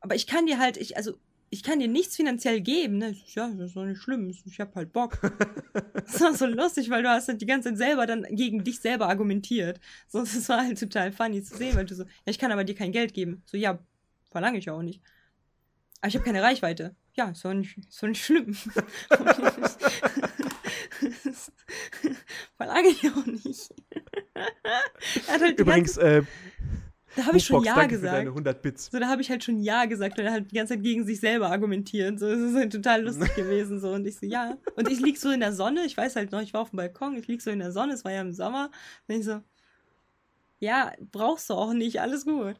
Aber 0.00 0.16
ich 0.16 0.26
kann 0.26 0.46
dir 0.46 0.58
halt, 0.58 0.76
ich, 0.76 0.96
also 0.96 1.12
ich 1.52 1.62
kann 1.62 1.78
dir 1.80 1.86
nichts 1.86 2.16
finanziell 2.16 2.62
geben. 2.62 2.96
Ne? 2.96 3.14
Ja, 3.34 3.48
das 3.48 3.68
ist 3.68 3.76
doch 3.76 3.84
nicht 3.84 4.00
schlimm. 4.00 4.30
Ich 4.30 4.58
hab 4.58 4.74
halt 4.74 4.90
Bock. 4.90 5.20
das 5.92 6.18
war 6.22 6.34
so 6.34 6.46
lustig, 6.46 6.88
weil 6.88 7.02
du 7.02 7.10
hast 7.10 7.28
halt 7.28 7.42
die 7.42 7.46
ganze 7.46 7.68
Zeit 7.68 7.76
selber 7.76 8.06
dann 8.06 8.22
gegen 8.30 8.64
dich 8.64 8.80
selber 8.80 9.06
argumentiert. 9.06 9.78
So, 10.08 10.20
das 10.20 10.48
war 10.48 10.62
halt 10.64 10.80
total 10.80 11.12
funny 11.12 11.42
zu 11.42 11.54
sehen, 11.54 11.76
weil 11.76 11.84
du 11.84 11.94
so, 11.94 12.04
ja, 12.04 12.08
ich 12.24 12.38
kann 12.38 12.52
aber 12.52 12.64
dir 12.64 12.74
kein 12.74 12.90
Geld 12.90 13.12
geben. 13.12 13.42
So, 13.44 13.58
ja, 13.58 13.78
verlange 14.30 14.56
ich 14.56 14.70
auch 14.70 14.80
nicht. 14.80 15.02
Aber 16.00 16.08
ich 16.08 16.14
habe 16.14 16.24
keine 16.24 16.42
Reichweite. 16.42 16.96
Ja, 17.12 17.28
ist 17.28 17.44
doch 17.44 17.52
nicht, 17.52 17.76
ist 17.76 18.02
doch 18.02 18.08
nicht 18.08 18.24
schlimm. 18.24 18.54
verlange 22.56 22.88
ich 22.88 23.10
auch 23.10 23.26
nicht. 23.26 23.74
halt 25.28 25.58
die 25.58 25.60
Übrigens, 25.60 25.96
ganze, 25.96 26.16
äh, 26.16 26.22
da 27.16 27.26
habe 27.26 27.36
ich 27.36 27.44
schon 27.44 27.62
Ja 27.64 27.74
danke 27.74 27.96
für 27.96 28.00
gesagt. 28.00 28.18
deine 28.18 28.28
100 28.30 28.62
Bits. 28.62 28.88
So, 28.90 28.98
da 28.98 29.08
habe 29.08 29.20
ich 29.22 29.30
halt 29.30 29.44
schon 29.44 29.58
Ja 29.62 29.84
gesagt, 29.84 30.16
weil 30.18 30.26
er 30.26 30.32
halt 30.32 30.50
die 30.50 30.54
ganze 30.56 30.74
Zeit 30.74 30.82
gegen 30.82 31.04
sich 31.04 31.20
selber 31.20 31.50
argumentiert. 31.50 32.18
So, 32.18 32.28
das 32.28 32.40
ist 32.40 32.54
halt 32.56 32.72
total 32.72 33.02
lustig 33.06 33.34
gewesen. 33.34 33.80
So, 33.80 33.92
und 33.92 34.06
ich 34.06 34.16
so, 34.18 34.26
ja. 34.26 34.56
Und 34.76 34.88
ich 34.90 35.00
lieg 35.00 35.18
so 35.18 35.30
in 35.30 35.40
der 35.40 35.52
Sonne, 35.52 35.84
ich 35.84 35.96
weiß 35.96 36.16
halt 36.16 36.32
noch, 36.32 36.40
ich 36.40 36.54
war 36.54 36.62
auf 36.62 36.70
dem 36.70 36.76
Balkon, 36.78 37.16
ich 37.16 37.26
lieg 37.26 37.42
so 37.42 37.50
in 37.50 37.58
der 37.58 37.72
Sonne, 37.72 37.92
es 37.94 38.04
war 38.04 38.12
ja 38.12 38.20
im 38.22 38.32
Sommer. 38.32 38.70
Und 39.08 39.14
ich 39.16 39.24
so, 39.24 39.40
ja, 40.60 40.92
brauchst 41.10 41.50
du 41.50 41.54
auch 41.54 41.72
nicht, 41.72 42.00
alles 42.00 42.24
gut. 42.24 42.56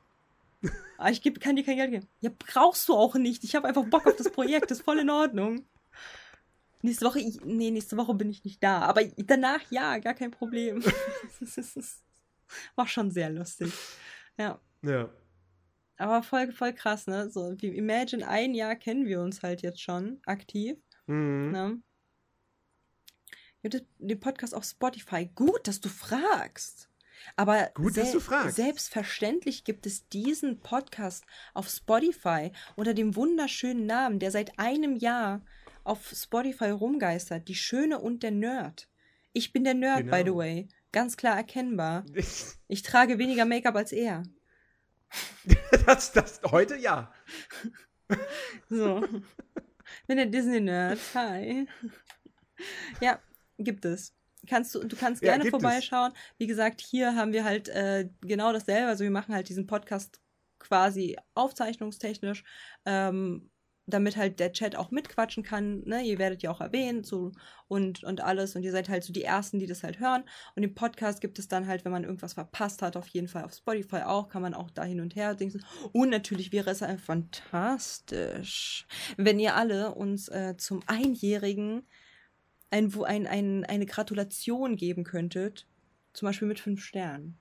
Aber 0.99 1.11
ich 1.11 1.23
geb, 1.23 1.41
kann 1.41 1.57
dir 1.57 1.65
kein 1.65 1.77
Geld 1.77 1.91
geben. 1.91 2.07
Ja, 2.21 2.31
brauchst 2.39 2.89
du 2.89 2.95
auch 2.95 3.15
nicht. 3.17 3.43
Ich 3.45 3.55
habe 3.57 3.67
einfach 3.69 3.85
Bock 3.85 4.07
auf 4.07 4.17
das 4.17 4.31
Projekt, 4.31 4.71
das 4.71 4.79
ist 4.79 4.85
voll 4.85 4.99
in 5.01 5.11
Ordnung. 5.11 5.65
Nächste 6.83 7.05
Woche, 7.07 7.21
ich, 7.21 7.41
nee, 7.45 7.71
nächste 7.71 7.97
Woche 7.97 8.13
bin 8.15 8.29
ich 8.31 8.45
nicht 8.45 8.63
da. 8.63 8.81
Aber 8.81 9.03
danach 9.17 9.61
ja, 9.71 9.99
gar 9.99 10.15
kein 10.15 10.31
Problem. 10.31 10.83
Das 11.41 11.57
ist- 11.59 12.03
war 12.77 12.87
schon 12.87 13.11
sehr 13.11 13.31
lustig. 13.31 13.73
Ja. 14.39 14.61
Ja. 14.83 15.11
Aber 15.99 16.23
voll, 16.23 16.51
voll 16.53 16.73
krass, 16.73 17.07
ne? 17.07 17.31
So, 17.31 17.55
wie 17.59 17.69
Imagine, 17.77 18.27
ein 18.27 18.55
Jahr 18.55 18.75
kennen 18.77 19.07
wir 19.07 19.21
uns 19.21 19.43
halt 19.43 19.63
jetzt 19.63 19.81
schon 19.81 20.21
aktiv. 20.27 20.77
Mhm. 21.07 21.51
Ne? 21.53 21.83
Den 23.99 24.19
Podcast 24.19 24.55
auf 24.55 24.65
Spotify. 24.65 25.27
Gut, 25.35 25.69
dass 25.69 25.81
du 25.81 25.89
fragst. 25.89 26.89
Aber 27.37 27.71
Gut, 27.75 27.97
dass 27.97 28.07
sel- 28.11 28.15
du 28.15 28.21
fragst. 28.21 28.57
selbstverständlich 28.57 29.63
gibt 29.63 29.87
es 29.87 30.09
diesen 30.09 30.59
Podcast 30.59 31.25
auf 31.55 31.69
Spotify 31.69 32.51
unter 32.75 32.95
dem 32.95 33.15
wunderschönen 33.15 33.87
Namen, 33.87 34.19
der 34.19 34.33
seit 34.33 34.59
einem 34.59 34.97
Jahr 34.97 35.45
auf 35.85 36.11
Spotify 36.13 36.71
rumgeistert. 36.71 37.47
Die 37.47 37.55
Schöne 37.55 38.01
und 38.01 38.25
der 38.25 38.33
Nerd. 38.33 38.89
Ich 39.33 39.53
bin 39.53 39.63
der 39.63 39.75
Nerd, 39.75 40.11
by 40.11 40.19
the 40.19 40.25
Genau. 40.25 40.37
way. 40.39 40.69
Ganz 40.93 41.17
klar 41.17 41.37
erkennbar. 41.37 42.05
Ich 42.69 42.83
trage 42.83 43.19
weniger 43.19 43.45
Make-up 43.45 43.77
als 43.77 43.93
er. 43.93 44.23
das, 45.87 46.13
das, 46.13 46.41
heute 46.51 46.77
ja. 46.77 47.13
So. 48.71 49.07
Bin 50.07 50.17
der 50.17 50.27
Disney-Nerd. 50.27 50.99
Hi. 51.15 51.69
Ja, 53.01 53.19
gibt 53.59 53.85
es. 53.85 54.15
Kannst 54.49 54.75
du, 54.75 54.85
du 54.85 54.97
kannst 54.97 55.23
Ja, 55.23 55.33
gerne 55.33 55.45
es. 55.45 55.51
vorbeischauen. 55.51 56.13
Wie 56.39 56.47
gesagt, 56.47 56.81
hier 56.81 57.15
haben 57.15 57.33
wir 57.35 57.45
halt 57.45 57.69
äh, 57.69 58.09
genau 58.23 58.55
dasselbe. 58.55 58.89
Also 58.89 59.05
wir 59.05 59.11
machen 59.11 59.35
halt 59.35 59.51
diesen 59.51 59.67
Podcast 59.67 60.21
quasi 60.59 61.19
aufzeichnungstechnisch, 61.35 62.45
ähm, 62.87 63.51
damit 63.87 64.17
halt 64.17 64.39
der 64.39 64.53
Chat 64.53 64.77
auch 64.77 64.93
mitquatschen 64.93 65.43
kann. 65.43 65.83
Ne? 65.85 66.03
Ihr 66.03 66.19
werdet 66.19 66.43
ja 66.43 66.51
auch 66.53 66.61
erwähnt 66.61 67.05
so, 67.05 67.33
und, 67.67 68.05
und 68.05 68.21
alles. 68.21 68.55
Und 68.55 68.63
ihr 68.63 68.71
seid 68.71 68.89
halt 68.89 69.03
so 69.03 69.13
die 69.13 69.25
Ersten, 69.25 69.59
die 69.59 69.67
das 69.67 69.83
halt 69.83 69.99
hören. 69.99 70.23
Und 70.55 70.63
den 70.63 70.75
Podcast 70.75 71.21
gibt 71.21 71.39
es 71.39 71.49
dann 71.49 71.67
halt, 71.67 71.85
wenn 71.85 71.91
man 71.93 72.05
irgendwas 72.05 72.35
verpasst 72.35 72.81
hat, 72.81 72.97
auf 72.97 73.09
jeden 73.09 73.27
Fall 73.27 73.45
auf 73.45 73.53
Spotify 73.53 74.03
auch. 74.05 74.29
Kann 74.29 74.43
man 74.43 74.55
auch 74.55 74.71
da 74.71 74.85
hin 74.85 75.01
und 75.01 75.17
her 75.17 75.35
dingsen. 75.35 75.65
Und 75.93 76.11
natürlich 76.11 76.53
wäre 76.53 76.71
es 76.71 76.83
einfach 76.83 77.05
fantastisch, 77.07 78.87
wenn 79.17 79.41
ihr 79.41 79.57
alle 79.57 79.95
uns 79.95 80.29
äh, 80.29 80.57
zum 80.57 80.81
Einjährigen 80.87 81.85
ein, 82.71 82.95
wo- 82.95 83.03
ein, 83.05 83.27
ein, 83.27 83.65
eine 83.65 83.87
Gratulation 83.87 84.77
geben 84.77 85.03
könntet. 85.03 85.67
Zum 86.13 86.27
Beispiel 86.27 86.47
mit 86.47 86.61
fünf 86.61 86.85
Sternen. 86.85 87.37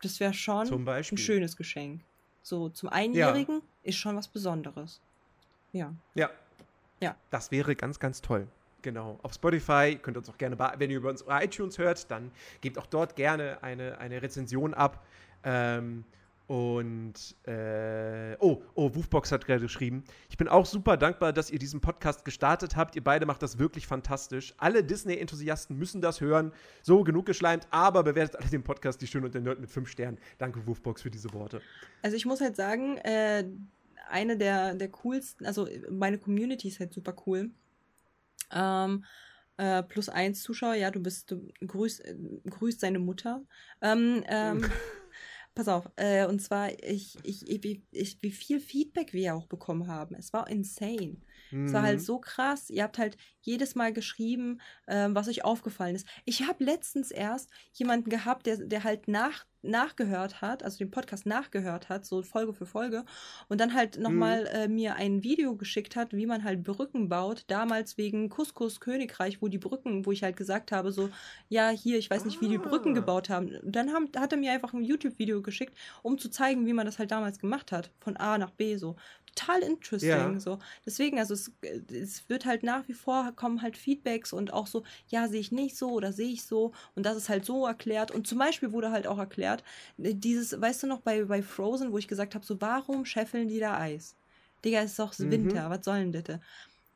Das 0.00 0.20
wäre 0.20 0.32
schon 0.32 0.66
ein 0.86 1.18
schönes 1.18 1.56
Geschenk. 1.56 2.02
So, 2.42 2.70
zum 2.70 2.88
Einjährigen 2.88 3.60
ist 3.82 3.96
schon 3.96 4.16
was 4.16 4.26
Besonderes. 4.28 5.00
Ja. 5.72 5.94
Ja. 6.14 6.30
Ja. 7.00 7.16
Das 7.30 7.50
wäre 7.50 7.74
ganz, 7.74 7.98
ganz 7.98 8.20
toll. 8.20 8.46
Genau. 8.82 9.18
Auf 9.22 9.34
Spotify 9.34 9.98
könnt 10.00 10.16
ihr 10.16 10.20
uns 10.20 10.28
auch 10.28 10.38
gerne, 10.38 10.58
wenn 10.78 10.90
ihr 10.90 10.98
über 10.98 11.10
uns 11.10 11.24
iTunes 11.28 11.78
hört, 11.78 12.10
dann 12.10 12.30
gebt 12.60 12.78
auch 12.78 12.86
dort 12.86 13.16
gerne 13.16 13.62
eine, 13.62 13.98
eine 13.98 14.22
Rezension 14.22 14.74
ab. 14.74 15.04
Ähm, 15.44 16.04
und 16.48 17.14
äh, 17.46 18.36
oh, 18.40 18.60
oh, 18.74 18.94
Wufbox 18.94 19.32
hat 19.32 19.46
gerade 19.46 19.60
geschrieben. 19.60 20.04
Ich 20.28 20.36
bin 20.36 20.48
auch 20.48 20.66
super 20.66 20.96
dankbar, 20.96 21.32
dass 21.32 21.50
ihr 21.50 21.58
diesen 21.58 21.80
Podcast 21.80 22.24
gestartet 22.24 22.76
habt. 22.76 22.94
Ihr 22.96 23.02
beide 23.02 23.24
macht 23.24 23.42
das 23.42 23.58
wirklich 23.58 23.86
fantastisch. 23.86 24.52
Alle 24.58 24.84
Disney-Enthusiasten 24.84 25.78
müssen 25.78 26.02
das 26.02 26.20
hören. 26.20 26.52
So, 26.82 27.04
genug 27.04 27.26
geschleimt, 27.26 27.66
aber 27.70 28.02
bewertet 28.02 28.36
alle 28.36 28.50
den 28.50 28.64
Podcast 28.64 29.00
Die 29.00 29.06
Schöne 29.06 29.26
und 29.26 29.34
der 29.34 29.40
Nerd 29.40 29.60
mit 29.60 29.70
fünf 29.70 29.88
Sternen. 29.88 30.18
Danke, 30.38 30.66
Wufbox, 30.66 31.02
für 31.02 31.10
diese 31.10 31.32
Worte. 31.32 31.62
Also 32.02 32.16
ich 32.16 32.26
muss 32.26 32.40
halt 32.40 32.56
sagen, 32.56 32.98
äh, 32.98 33.44
eine 34.12 34.36
der, 34.36 34.74
der 34.74 34.90
coolsten, 34.90 35.46
also 35.46 35.68
meine 35.90 36.18
Community 36.18 36.68
ist 36.68 36.80
halt 36.80 36.92
super 36.92 37.14
cool. 37.26 37.50
Ähm, 38.52 39.04
äh, 39.56 39.82
plus 39.82 40.08
eins 40.08 40.42
Zuschauer, 40.42 40.74
ja, 40.74 40.90
du 40.90 41.00
bist, 41.00 41.30
du 41.30 41.48
grüßt, 41.66 42.02
grüßt 42.48 42.80
seine 42.80 42.98
Mutter. 42.98 43.42
Ähm, 43.80 44.24
ähm, 44.28 44.64
pass 45.54 45.68
auf, 45.68 45.90
äh, 45.96 46.26
und 46.26 46.40
zwar, 46.40 46.70
ich, 46.82 47.18
ich, 47.24 47.48
ich, 47.48 47.62
wie- 47.62 47.82
ich, 47.90 48.18
wie 48.22 48.30
viel 48.32 48.60
Feedback 48.60 49.12
wir 49.12 49.34
auch 49.34 49.46
bekommen 49.46 49.86
haben. 49.88 50.14
Es 50.14 50.32
war 50.32 50.48
insane. 50.48 51.16
Es 51.66 51.72
war 51.74 51.82
halt 51.82 52.00
Mhm. 52.00 52.04
so 52.04 52.18
krass. 52.18 52.70
Ihr 52.70 52.82
habt 52.82 52.98
halt 52.98 53.16
jedes 53.42 53.74
Mal 53.74 53.92
geschrieben, 53.92 54.60
ähm, 54.88 55.14
was 55.14 55.28
euch 55.28 55.44
aufgefallen 55.44 55.94
ist. 55.96 56.06
Ich 56.24 56.42
habe 56.48 56.64
letztens 56.64 57.10
erst 57.10 57.50
jemanden 57.72 58.10
gehabt, 58.10 58.46
der, 58.46 58.56
der 58.56 58.84
halt 58.84 59.08
nach, 59.08 59.44
nachgehört 59.62 60.40
hat, 60.40 60.62
also 60.64 60.78
den 60.78 60.90
Podcast 60.90 61.24
nachgehört 61.26 61.88
hat, 61.88 62.04
so 62.04 62.22
Folge 62.22 62.52
für 62.52 62.66
Folge, 62.66 63.04
und 63.48 63.60
dann 63.60 63.74
halt 63.74 63.98
nochmal 63.98 64.46
äh, 64.46 64.66
mir 64.68 64.96
ein 64.96 65.22
Video 65.22 65.56
geschickt 65.56 65.94
hat, 65.94 66.12
wie 66.12 66.26
man 66.26 66.42
halt 66.44 66.62
Brücken 66.64 67.08
baut. 67.08 67.44
Damals 67.46 67.96
wegen 67.98 68.28
Couscous 68.28 68.80
Königreich, 68.80 69.40
wo 69.40 69.48
die 69.48 69.58
Brücken, 69.58 70.04
wo 70.06 70.12
ich 70.12 70.22
halt 70.22 70.36
gesagt 70.36 70.72
habe, 70.72 70.90
so, 70.92 71.10
ja, 71.48 71.68
hier, 71.68 71.98
ich 71.98 72.10
weiß 72.10 72.24
nicht, 72.24 72.40
wie 72.40 72.48
die 72.48 72.58
Brücken 72.58 72.90
Ah. 72.90 72.94
gebaut 72.94 73.28
haben. 73.28 73.58
Dann 73.64 73.92
haben, 73.92 74.08
hat 74.16 74.32
er 74.32 74.38
mir 74.38 74.52
einfach 74.52 74.72
ein 74.72 74.82
YouTube-Video 74.84 75.42
geschickt, 75.42 75.76
um 76.02 76.18
zu 76.18 76.28
zeigen, 76.30 76.66
wie 76.66 76.72
man 76.72 76.86
das 76.86 76.98
halt 76.98 77.10
damals 77.10 77.38
gemacht 77.38 77.72
hat. 77.72 77.90
Von 78.00 78.16
A 78.16 78.38
nach 78.38 78.50
B 78.50 78.76
so. 78.76 78.96
Total 79.34 79.62
interesting. 79.62 80.10
Ja. 80.10 80.40
So. 80.40 80.58
Deswegen, 80.84 81.18
also 81.18 81.34
es, 81.34 81.52
es 81.90 82.28
wird 82.28 82.44
halt 82.44 82.62
nach 82.62 82.86
wie 82.88 82.92
vor 82.92 83.31
kommen 83.36 83.62
halt 83.62 83.76
Feedbacks 83.76 84.32
und 84.32 84.52
auch 84.52 84.66
so, 84.66 84.84
ja, 85.08 85.28
sehe 85.28 85.40
ich 85.40 85.52
nicht 85.52 85.76
so 85.76 85.90
oder 85.90 86.12
sehe 86.12 86.32
ich 86.32 86.44
so. 86.44 86.72
Und 86.94 87.04
das 87.06 87.16
ist 87.16 87.28
halt 87.28 87.44
so 87.44 87.66
erklärt. 87.66 88.10
Und 88.10 88.26
zum 88.26 88.38
Beispiel 88.38 88.72
wurde 88.72 88.90
halt 88.90 89.06
auch 89.06 89.18
erklärt, 89.18 89.62
äh, 89.98 90.14
dieses, 90.14 90.60
weißt 90.60 90.82
du 90.84 90.86
noch, 90.86 91.00
bei, 91.00 91.24
bei 91.24 91.42
Frozen, 91.42 91.92
wo 91.92 91.98
ich 91.98 92.08
gesagt 92.08 92.34
habe, 92.34 92.44
so, 92.44 92.60
warum 92.60 93.04
scheffeln 93.04 93.48
die 93.48 93.58
da 93.60 93.78
Eis? 93.78 94.16
Digga, 94.64 94.80
es 94.82 94.92
ist 94.92 94.98
doch 94.98 95.12
Mhm. 95.18 95.28
Winter, 95.30 95.70
was 95.70 95.84
soll 95.84 96.10
denn 96.10 96.12
das? 96.24 96.38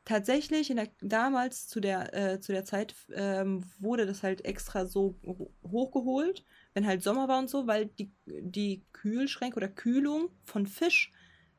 Tatsächlich, 0.05 0.69
in 0.69 0.77
der, 0.77 0.87
damals 1.01 1.67
zu 1.67 1.81
der, 1.81 2.13
äh, 2.13 2.39
zu 2.39 2.53
der 2.53 2.63
Zeit 2.63 2.95
ähm, 3.13 3.65
wurde 3.77 4.05
das 4.05 4.23
halt 4.23 4.45
extra 4.45 4.85
so 4.85 5.19
ho- 5.25 5.53
hochgeholt, 5.63 6.45
wenn 6.73 6.87
halt 6.87 7.03
Sommer 7.03 7.27
war 7.27 7.39
und 7.39 7.49
so, 7.49 7.67
weil 7.67 7.87
die, 7.87 8.13
die 8.25 8.85
Kühlschränke 8.93 9.57
oder 9.57 9.67
Kühlung 9.67 10.29
von 10.45 10.65
Fisch 10.65 11.11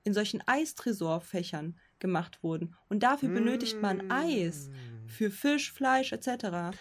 in 0.03 0.15
solchen 0.15 0.43
Eistresorfächern 0.47 1.79
gemacht 2.01 2.43
wurden. 2.43 2.75
Und 2.89 3.03
dafür 3.03 3.29
benötigt 3.29 3.81
man 3.81 4.11
Eis 4.11 4.69
Mm. 4.69 5.09
für 5.09 5.31
Fisch, 5.31 5.73
Fleisch 5.73 6.13
etc. 6.13 6.77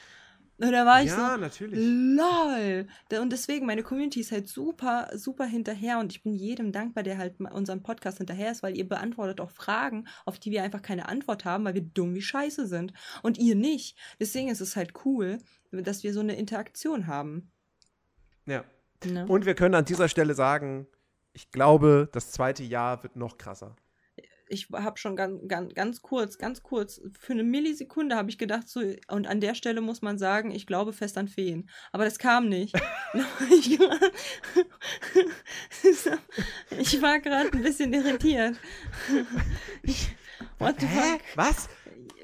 Und 0.60 0.72
da 0.72 0.88
war 0.88 1.04
ich 1.04 1.10
Ja, 1.12 1.34
so, 1.36 1.38
natürlich. 1.40 1.80
lol. 1.80 2.88
Und 3.22 3.32
deswegen, 3.32 3.68
meine 3.68 3.84
Community 3.84 4.22
ist 4.22 4.32
halt 4.32 4.48
super, 4.48 5.08
super 5.14 5.46
hinterher 5.46 6.00
und 6.00 6.12
ich 6.12 6.24
bin 6.24 6.34
jedem 6.34 6.72
dankbar, 6.72 7.04
der 7.04 7.20
halt 7.20 7.40
unserem 7.40 7.84
Podcast 7.84 8.18
hinterher 8.18 8.52
ist, 8.52 8.64
weil 8.64 8.76
ihr 8.76 8.88
beantwortet 8.90 9.40
auch 9.40 9.52
Fragen, 9.52 10.08
auf 10.26 10.40
die 10.40 10.50
wir 10.50 10.64
einfach 10.64 10.82
keine 10.82 11.08
Antwort 11.10 11.46
haben, 11.46 11.64
weil 11.64 11.76
wir 11.76 11.84
dumm 11.84 12.16
wie 12.16 12.24
Scheiße 12.24 12.66
sind. 12.66 12.92
Und 13.22 13.38
ihr 13.38 13.56
nicht. 13.56 13.98
Deswegen 14.20 14.50
ist 14.50 14.62
es 14.62 14.76
halt 14.76 14.94
cool, 15.06 15.38
dass 15.72 16.04
wir 16.04 16.12
so 16.12 16.22
eine 16.22 16.36
Interaktion 16.36 17.06
haben. 17.06 17.52
Ja. 18.48 18.64
Ne? 19.06 19.28
Und 19.28 19.46
wir 19.46 19.54
können 19.54 19.76
an 19.76 19.86
dieser 19.86 20.10
Stelle 20.10 20.34
sagen, 20.34 20.88
ich 21.34 21.52
glaube, 21.52 22.10
das 22.14 22.32
zweite 22.32 22.64
Jahr 22.64 23.04
wird 23.04 23.16
noch 23.16 23.38
krasser. 23.38 23.76
Ich 24.50 24.68
habe 24.72 24.98
schon 24.98 25.16
ganz, 25.16 25.42
ganz, 25.48 25.74
ganz 25.74 26.02
kurz, 26.02 26.38
ganz 26.38 26.64
kurz, 26.64 27.02
für 27.20 27.34
eine 27.34 27.44
Millisekunde 27.44 28.16
habe 28.16 28.30
ich 28.30 28.38
gedacht, 28.38 28.68
so, 28.68 28.82
und 29.10 29.28
an 29.28 29.42
der 29.42 29.56
Stelle 29.56 29.82
muss 29.82 30.02
man 30.02 30.18
sagen, 30.18 30.52
ich 30.52 30.68
glaube 30.68 30.94
fest 30.94 31.18
an 31.18 31.28
Feen. 31.28 31.70
Aber 31.92 32.06
das 32.06 32.20
kam 32.20 32.50
nicht. 32.50 32.76
ich 33.50 33.80
war, 37.02 37.20
gerade 37.20 37.52
ein 37.52 37.62
bisschen 37.62 37.94
irritiert. 37.94 38.58
Ich, 39.84 40.10
what 40.60 40.80
the 40.80 40.88
fuck? 40.88 41.22
Was? 41.36 41.70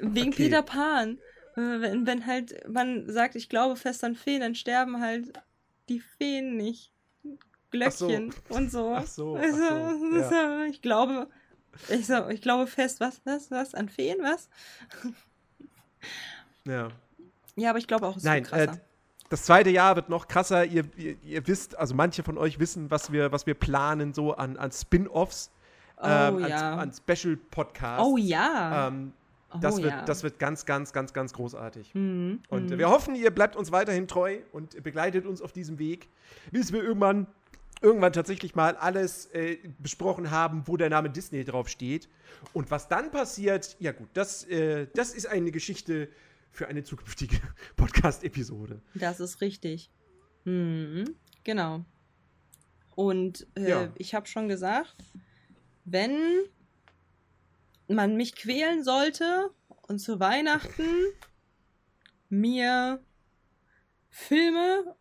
Wegen 0.02 0.30
Okay. 0.30 0.44
Peter 0.44 0.62
Pan. 0.62 1.20
Äh, 1.56 1.62
Wenn, 1.62 2.08
wenn 2.08 2.26
halt 2.26 2.68
man 2.68 3.10
sagt, 3.12 3.36
ich 3.36 3.50
glaube 3.50 3.76
fest 3.76 4.04
an 4.04 4.16
Feen, 4.16 4.42
dann 4.42 4.56
sterben 4.56 5.00
halt 5.00 5.32
die 5.90 6.00
Feen 6.00 6.58
nicht. 6.58 6.92
Glöckchen 7.72 8.34
und 8.50 8.72
so. 8.72 8.94
Ach 8.96 9.08
so, 9.08 9.36
ach 9.36 9.42
Also, 9.42 9.58
so, 9.58 10.16
ja. 10.16 10.30
so, 10.30 10.64
Ich 10.70 10.82
glaube, 10.84 11.28
ich, 11.90 12.08
so, 12.08 12.28
ich 12.30 12.42
glaube 12.42 12.68
fest, 12.68 13.00
was, 13.00 13.22
was, 13.26 13.52
was, 13.52 13.74
an 13.74 13.90
Feen, 13.90 14.18
was? 14.22 14.50
Ja. 16.66 16.90
Ja, 17.56 17.70
aber 17.70 17.80
ich 17.80 17.88
glaube 17.88 18.08
auch, 18.08 18.18
es 18.18 18.24
Nein, 18.24 18.44
wird 18.44 18.54
äh, 18.54 18.66
krasser. 18.68 18.82
das 19.30 19.44
zweite 19.44 19.70
Jahr 19.70 19.96
wird 19.96 20.10
noch 20.10 20.28
krasser. 20.28 20.66
Ihr, 20.66 20.86
ihr, 20.98 21.16
ihr 21.22 21.48
wisst, 21.48 21.78
also 21.78 21.94
manche 21.94 22.24
von 22.24 22.38
euch 22.38 22.60
wissen, 22.60 22.90
was 22.90 23.12
wir, 23.12 23.32
was 23.32 23.46
wir 23.46 23.54
planen, 23.54 24.14
so 24.14 24.34
an, 24.36 24.58
an 24.58 24.72
Spin-Offs, 24.72 25.52
Oh, 25.98 26.06
ähm, 26.08 26.40
ja. 26.48 26.74
an, 26.74 26.80
an 26.80 26.92
Special-Podcasts. 26.94 28.04
oh 28.04 28.18
ja. 28.18 28.88
Ähm, 28.88 29.14
das, 29.62 29.76
Oh, 29.76 29.84
wird, 29.84 29.92
ja. 29.92 30.02
das 30.02 30.24
wird 30.24 30.40
ganz, 30.40 30.66
ganz, 30.66 30.92
ganz, 30.92 31.14
ganz 31.14 31.32
großartig. 31.34 31.94
Mhm. 31.94 32.42
Und 32.50 32.72
mhm. 32.72 32.78
wir 32.80 32.90
hoffen, 32.90 33.14
ihr 33.16 33.30
bleibt 33.30 33.56
uns 33.56 33.72
weiterhin 33.72 34.08
treu 34.08 34.40
und 34.52 34.82
begleitet 34.84 35.28
uns 35.28 35.42
auf 35.42 35.52
diesem 35.54 35.78
Weg, 35.78 36.10
bis 36.52 36.74
wir 36.74 36.84
irgendwann, 36.84 37.28
irgendwann 37.84 38.14
tatsächlich 38.14 38.56
mal 38.56 38.76
alles 38.78 39.28
äh, 39.28 39.58
besprochen 39.80 40.32
haben, 40.32 40.64
wo 40.68 40.78
der 40.78 40.90
Name 40.90 41.10
Disney 41.10 41.44
drauf 41.44 41.70
steht. 41.70 42.10
Und 42.54 42.72
was 42.72 42.88
dann 42.88 43.12
passiert, 43.12 43.76
ja 43.80 43.92
gut, 43.92 44.10
das, 44.14 44.46
äh, 44.46 44.88
das 44.96 45.14
ist 45.14 45.28
eine 45.28 45.52
Geschichte 45.52 46.10
für 46.52 46.68
eine 46.68 46.84
zukünftige 46.84 47.40
Podcast-Episode. 47.76 48.82
Das 48.96 49.20
ist 49.20 49.42
richtig. 49.42 49.92
Mhm. 50.46 51.16
Genau. 51.44 51.86
Und 52.96 53.46
äh, 53.56 53.70
Ja. 53.70 53.94
ich 53.96 54.14
habe 54.16 54.28
schon 54.28 54.48
gesagt, 54.48 54.96
wenn 55.86 56.18
man 57.88 58.16
mich 58.16 58.36
quälen 58.36 58.84
sollte 58.84 59.50
und 59.88 60.00
zu 60.00 60.20
Weihnachten 60.20 60.86
mir 62.30 63.02
Filme 64.10 64.96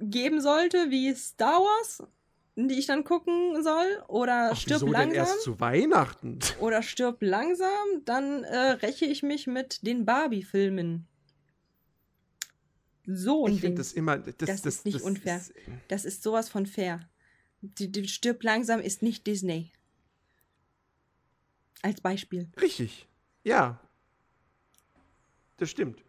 geben 0.00 0.40
sollte 0.40 0.90
wie 0.90 1.14
Star 1.14 1.60
Wars, 1.60 2.02
die 2.56 2.74
ich 2.78 2.86
dann 2.86 3.04
gucken 3.04 3.62
soll, 3.62 4.02
oder 4.08 4.50
Ach, 4.52 4.56
stirb 4.56 4.76
wieso 4.82 4.86
denn 4.86 4.94
langsam, 4.94 5.16
erst 5.16 5.42
zu 5.42 5.60
Weihnachten? 5.60 6.38
oder 6.60 6.82
stirb 6.82 7.18
langsam, 7.20 8.04
dann 8.04 8.44
äh, 8.44 8.56
räche 8.72 9.04
ich 9.06 9.22
mich 9.22 9.46
mit 9.46 9.86
den 9.86 10.04
Barbie-Filmen. 10.04 11.06
So 13.06 13.46
ein 13.46 13.54
Ich 13.54 13.60
Ding. 13.60 13.68
finde 13.70 13.78
das 13.78 13.92
immer. 13.94 14.18
Das, 14.18 14.34
Das 14.62 14.66
ist 14.66 14.84
nicht 14.84 15.00
unfair. 15.00 15.36
ist- 15.38 15.52
Das 15.88 16.04
ist 16.04 16.22
sowas 16.22 16.48
von 16.48 16.66
fair. 16.66 17.00
Die, 17.62 17.90
die 17.90 18.06
Stirb 18.06 18.42
langsam 18.42 18.80
ist 18.80 19.02
nicht 19.02 19.26
Disney. 19.26 19.72
Als 21.82 22.00
Beispiel. 22.00 22.48
richtig. 22.60 23.06
Ja. 23.44 23.80
Das 25.56 25.70
stimmt. 25.70 26.02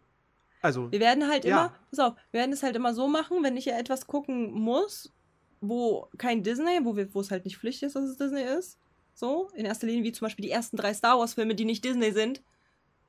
Also, 0.62 0.90
Wir 0.92 1.00
werden 1.00 1.26
halt 1.28 1.44
Ja. 1.44 1.50
immer, 1.66 1.74
pass 1.90 1.98
auf, 2.00 2.14
wir 2.32 2.40
werden 2.40 2.52
es 2.52 2.62
halt 2.62 2.76
immer 2.76 2.94
so 2.94 3.08
machen, 3.08 3.42
wenn 3.42 3.56
ich 3.56 3.64
ja 3.64 3.78
etwas 3.78 4.06
gucken 4.06 4.52
muss, 4.52 5.12
wo 5.60 6.08
kein 6.18 6.42
Disney, 6.42 6.80
wo, 6.82 6.96
wir, 6.96 7.12
wo 7.14 7.20
es 7.20 7.30
halt 7.30 7.44
nicht 7.44 7.56
Pflicht 7.58 7.82
ist, 7.82 7.96
dass 7.96 8.04
es 8.04 8.16
Disney 8.16 8.42
ist. 8.42 8.78
So, 9.14 9.48
in 9.54 9.64
erster 9.66 9.86
Linie, 9.86 10.04
wie 10.04 10.12
zum 10.12 10.26
Beispiel 10.26 10.44
die 10.44 10.50
ersten 10.50 10.76
drei 10.76 10.92
Star 10.94 11.18
Wars-Filme, 11.18 11.54
die 11.54 11.64
nicht 11.64 11.84
Disney 11.84 12.12
sind, 12.12 12.42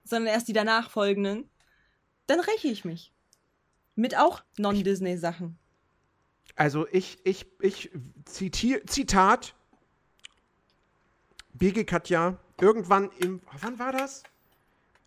sondern 0.03 0.34
erst 0.34 0.48
die 0.48 0.53
danach 0.53 0.90
folgenden. 0.90 1.49
Dann 2.28 2.40
räche 2.40 2.68
ich 2.69 2.86
mich. 2.86 3.14
Mit 3.95 4.18
auch 4.18 4.41
Non-Disney-Sachen. 4.57 5.57
also 6.56 6.88
ich, 6.91 7.19
ich, 7.26 7.45
ich 7.60 7.91
zitiere, 8.26 8.84
Zitat, 8.86 9.53
BG 11.53 11.84
Katja, 11.86 12.38
irgendwann 12.60 13.10
im, 13.19 13.41
wann 13.60 13.78
war 13.80 13.91
das? 13.91 14.23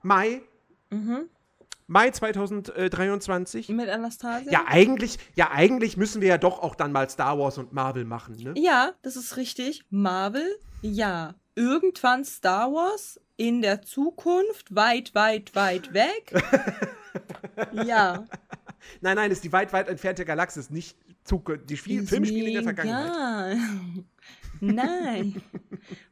Mai, 0.03 0.43
Mhm. 0.91 1.29
Mai 1.87 2.11
2023. 2.11 3.69
Mit 3.69 3.89
Anastasia. 3.89 4.51
Ja, 4.51 4.65
eigentlich, 4.67 5.19
ja, 5.35 5.51
eigentlich 5.51 5.97
müssen 5.97 6.23
wir 6.23 6.29
ja 6.29 6.39
doch 6.39 6.63
auch 6.63 6.75
dann 6.75 6.93
mal 6.93 7.09
Star 7.11 7.39
Wars 7.39 7.59
und 7.59 7.73
Marvel 7.73 8.05
machen, 8.05 8.37
ne? 8.37 8.55
Ja, 8.57 8.95
das 9.03 9.17
ist 9.17 9.37
richtig. 9.37 9.85
Marvel, 9.91 10.47
ja. 10.81 11.35
Irgendwann 11.57 12.25
Star 12.25 12.73
Wars 12.73 13.21
in 13.37 13.63
der 13.63 13.83
Zukunft, 13.83 14.75
weit, 14.75 15.15
weit, 15.15 15.55
weit 15.55 15.93
weg. 15.93 16.33
ja. 17.87 18.25
Nein, 19.01 19.17
nein, 19.17 19.31
das 19.31 19.39
ist 19.39 19.45
die 19.45 19.53
weit, 19.53 19.73
weit 19.73 19.89
entfernte 19.89 20.25
Galaxis, 20.25 20.71
nicht 20.71 20.97
Zukunft. 21.25 21.69
Die 21.69 21.77
Spiel 21.77 22.07
spielen 22.07 22.47
in 22.47 22.55
der 22.55 22.63
Vergangenheit. 22.63 23.07
egal. 23.07 24.05
Nein. 24.61 25.43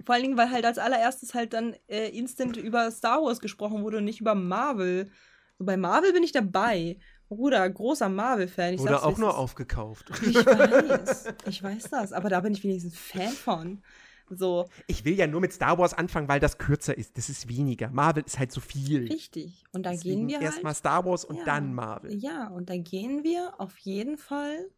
Vor 0.05 0.15
allen 0.15 0.24
Dingen, 0.24 0.36
weil 0.36 0.51
halt 0.51 0.65
als 0.65 0.78
allererstes 0.78 1.35
halt 1.35 1.55
dann 1.55 1.74
äh, 1.89 2.09
instant 2.09 2.57
über 2.57 2.90
Star 2.90 3.23
Wars 3.23 3.40
gesprochen 3.40 3.82
wurde 3.82 3.99
und 3.99 4.05
nicht 4.05 4.20
über 4.20 4.35
Marvel. 4.35 5.11
So 5.59 5.65
bei 5.65 5.77
Marvel 5.77 6.12
bin 6.12 6.23
ich 6.23 6.33
dabei. 6.33 6.99
Bruder, 7.29 7.69
großer 7.69 8.09
Marvel-Fan. 8.09 8.74
Ich 8.74 8.81
Oder 8.81 9.05
auch 9.05 9.16
nur 9.16 9.31
ist. 9.31 9.37
aufgekauft. 9.37 10.11
Ich 10.23 10.35
weiß. 10.35 11.24
Ich 11.47 11.62
weiß 11.62 11.85
das. 11.91 12.12
Aber 12.12 12.29
da 12.29 12.41
bin 12.41 12.53
ich 12.53 12.62
wenigstens 12.62 12.97
Fan 12.99 13.31
von. 13.31 13.83
So, 14.31 14.69
Ich 14.87 15.05
will 15.05 15.15
ja 15.15 15.27
nur 15.27 15.41
mit 15.41 15.53
Star 15.53 15.77
Wars 15.79 15.93
anfangen, 15.95 16.29
weil 16.29 16.41
das 16.41 16.57
kürzer 16.59 16.97
ist. 16.97 17.16
Das 17.19 17.29
ist 17.29 17.49
weniger. 17.49 17.91
Marvel 17.91 18.23
ist 18.24 18.39
halt 18.39 18.53
so 18.53 18.61
viel. 18.61 19.09
richtig. 19.09 19.65
Und 19.73 19.85
da 19.85 19.91
Deswegen 19.91 20.20
gehen 20.20 20.29
wir 20.29 20.37
halt. 20.37 20.47
erstmal 20.47 20.74
Star 20.74 21.05
Wars 21.05 21.24
und 21.24 21.37
Ja. 21.37 21.45
dann 21.45 21.74
Marvel. 21.74 22.15
Ja, 22.15 22.49
und 22.49 22.69
da 22.70 22.77
gehen 22.77 23.24
wir 23.24 23.55
auf 23.59 23.77
jeden 23.79 24.16
Fall 24.19 24.70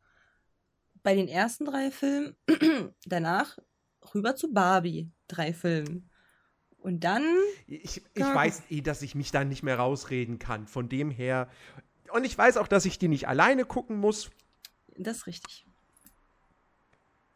bei 1.02 1.14
den 1.14 1.28
ersten 1.28 1.64
drei 1.66 1.90
Filmen 1.90 2.34
danach 3.04 3.58
rüber 4.14 4.34
zu 4.36 4.52
Barbie. 4.52 5.10
Drei 5.28 5.52
Filmen. 5.52 6.08
Und 6.84 7.02
dann, 7.02 7.24
Ich, 7.66 8.02
ich 8.12 8.22
weiß 8.22 8.64
eh, 8.68 8.82
dass 8.82 9.00
ich 9.00 9.14
mich 9.14 9.30
da 9.30 9.42
nicht 9.42 9.62
mehr 9.62 9.78
rausreden 9.78 10.38
kann. 10.38 10.66
Von 10.66 10.90
dem 10.90 11.10
her. 11.10 11.48
Und 12.12 12.24
ich 12.24 12.36
weiß 12.36 12.58
auch, 12.58 12.68
dass 12.68 12.84
ich 12.84 12.98
die 12.98 13.08
nicht 13.08 13.26
alleine 13.26 13.64
gucken 13.64 13.98
muss. 13.98 14.30
das 14.98 15.16
ist 15.16 15.26
richtig. 15.26 15.66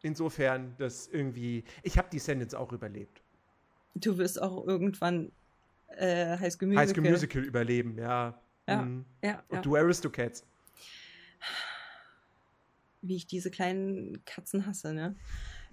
Insofern, 0.03 0.75
das 0.77 1.07
irgendwie. 1.07 1.63
Ich 1.81 1.97
habe 1.97 2.07
Descendants 2.11 2.53
auch 2.53 2.71
überlebt. 2.73 3.23
Du 3.95 4.19
wirst 4.19 4.39
auch 4.39 4.67
irgendwann 4.67 5.31
äh, 5.87 6.37
High 6.37 6.53
School 6.53 6.67
Musical. 6.67 6.83
High 6.87 6.89
School 6.95 7.09
Musical 7.09 7.43
überleben, 7.43 7.97
ja. 7.97 8.39
Ja, 8.67 8.83
Mhm. 8.83 9.03
Ja, 9.23 9.43
Und 9.49 9.55
ja. 9.55 9.61
du 9.63 9.75
Aristocats. 9.75 10.45
Wie 13.01 13.15
ich 13.15 13.25
diese 13.25 13.49
kleinen 13.49 14.23
Katzen 14.25 14.67
hasse, 14.67 14.93
ne? 14.93 15.15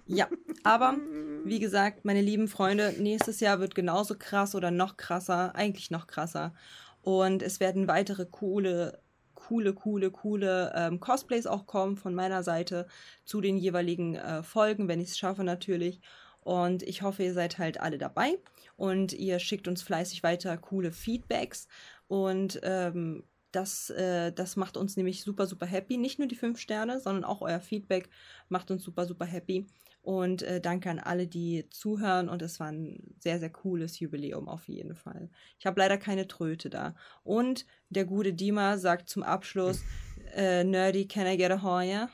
Ja, 0.07 0.29
aber 0.63 0.97
wie 1.43 1.59
gesagt, 1.59 2.05
meine 2.05 2.21
lieben 2.21 2.47
Freunde, 2.47 2.95
nächstes 2.97 3.39
Jahr 3.39 3.59
wird 3.59 3.75
genauso 3.75 4.15
krass 4.17 4.55
oder 4.55 4.71
noch 4.71 4.97
krasser, 4.97 5.53
eigentlich 5.55 5.91
noch 5.91 6.07
krasser. 6.07 6.53
Und 7.01 7.41
es 7.43 7.59
werden 7.59 7.87
weitere 7.87 8.25
coole, 8.25 9.01
coole, 9.33 9.73
coole, 9.73 10.11
coole 10.11 10.73
ähm, 10.75 10.99
Cosplays 10.99 11.45
auch 11.45 11.65
kommen 11.67 11.97
von 11.97 12.13
meiner 12.15 12.43
Seite 12.43 12.87
zu 13.25 13.41
den 13.41 13.57
jeweiligen 13.57 14.15
äh, 14.15 14.43
Folgen, 14.43 14.87
wenn 14.87 14.99
ich 15.01 15.09
es 15.09 15.17
schaffe 15.17 15.43
natürlich. 15.43 15.99
Und 16.41 16.83
ich 16.83 17.01
hoffe, 17.01 17.23
ihr 17.23 17.33
seid 17.33 17.57
halt 17.57 17.79
alle 17.81 17.97
dabei 17.97 18.37
und 18.77 19.11
ihr 19.13 19.39
schickt 19.39 19.67
uns 19.67 19.81
fleißig 19.81 20.23
weiter 20.23 20.57
coole 20.57 20.91
Feedbacks. 20.93 21.67
Und 22.07 22.59
ähm, 22.63 23.23
das, 23.51 23.89
äh, 23.89 24.31
das 24.31 24.55
macht 24.55 24.77
uns 24.77 24.95
nämlich 24.95 25.23
super, 25.23 25.47
super 25.47 25.65
happy. 25.65 25.97
Nicht 25.97 26.19
nur 26.19 26.27
die 26.27 26.35
fünf 26.35 26.59
Sterne, 26.59 26.99
sondern 26.99 27.25
auch 27.25 27.41
euer 27.41 27.59
Feedback 27.59 28.09
macht 28.49 28.71
uns 28.71 28.83
super, 28.83 29.05
super 29.05 29.25
happy. 29.25 29.65
Und 30.07 30.41
äh, 30.43 30.61
danke 30.61 30.89
an 30.89 30.99
alle, 30.99 31.27
die 31.27 31.67
zuhören. 31.69 32.29
Und 32.29 32.41
es 32.41 32.61
war 32.61 32.67
ein 32.67 33.13
sehr, 33.19 33.39
sehr 33.39 33.49
cooles 33.49 33.99
Jubiläum 33.99 34.47
auf 34.47 34.69
jeden 34.69 34.95
Fall. 34.95 35.29
Ich 35.59 35.65
habe 35.65 35.81
leider 35.81 35.97
keine 35.97 36.29
Tröte 36.29 36.69
da. 36.69 36.95
Und 37.25 37.65
der 37.89 38.05
gute 38.05 38.33
Dima 38.33 38.77
sagt 38.77 39.09
zum 39.09 39.21
Abschluss: 39.21 39.83
äh, 40.33 40.63
Nerdy, 40.63 41.09
can 41.09 41.27
I 41.27 41.35
get 41.35 41.51
a 41.51 41.61
Hoya? 41.61 42.09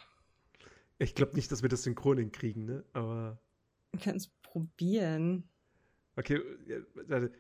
Ich 0.98 1.14
glaube 1.14 1.36
nicht, 1.36 1.52
dass 1.52 1.62
wir 1.62 1.70
das 1.70 1.84
synchron 1.84 2.18
hinkriegen, 2.18 2.66
ne? 2.66 2.84
Aber. 2.94 3.40
Du 3.92 4.00
kannst 4.00 4.32
probieren. 4.42 5.48
Okay, 6.16 6.42
warte. 6.96 7.32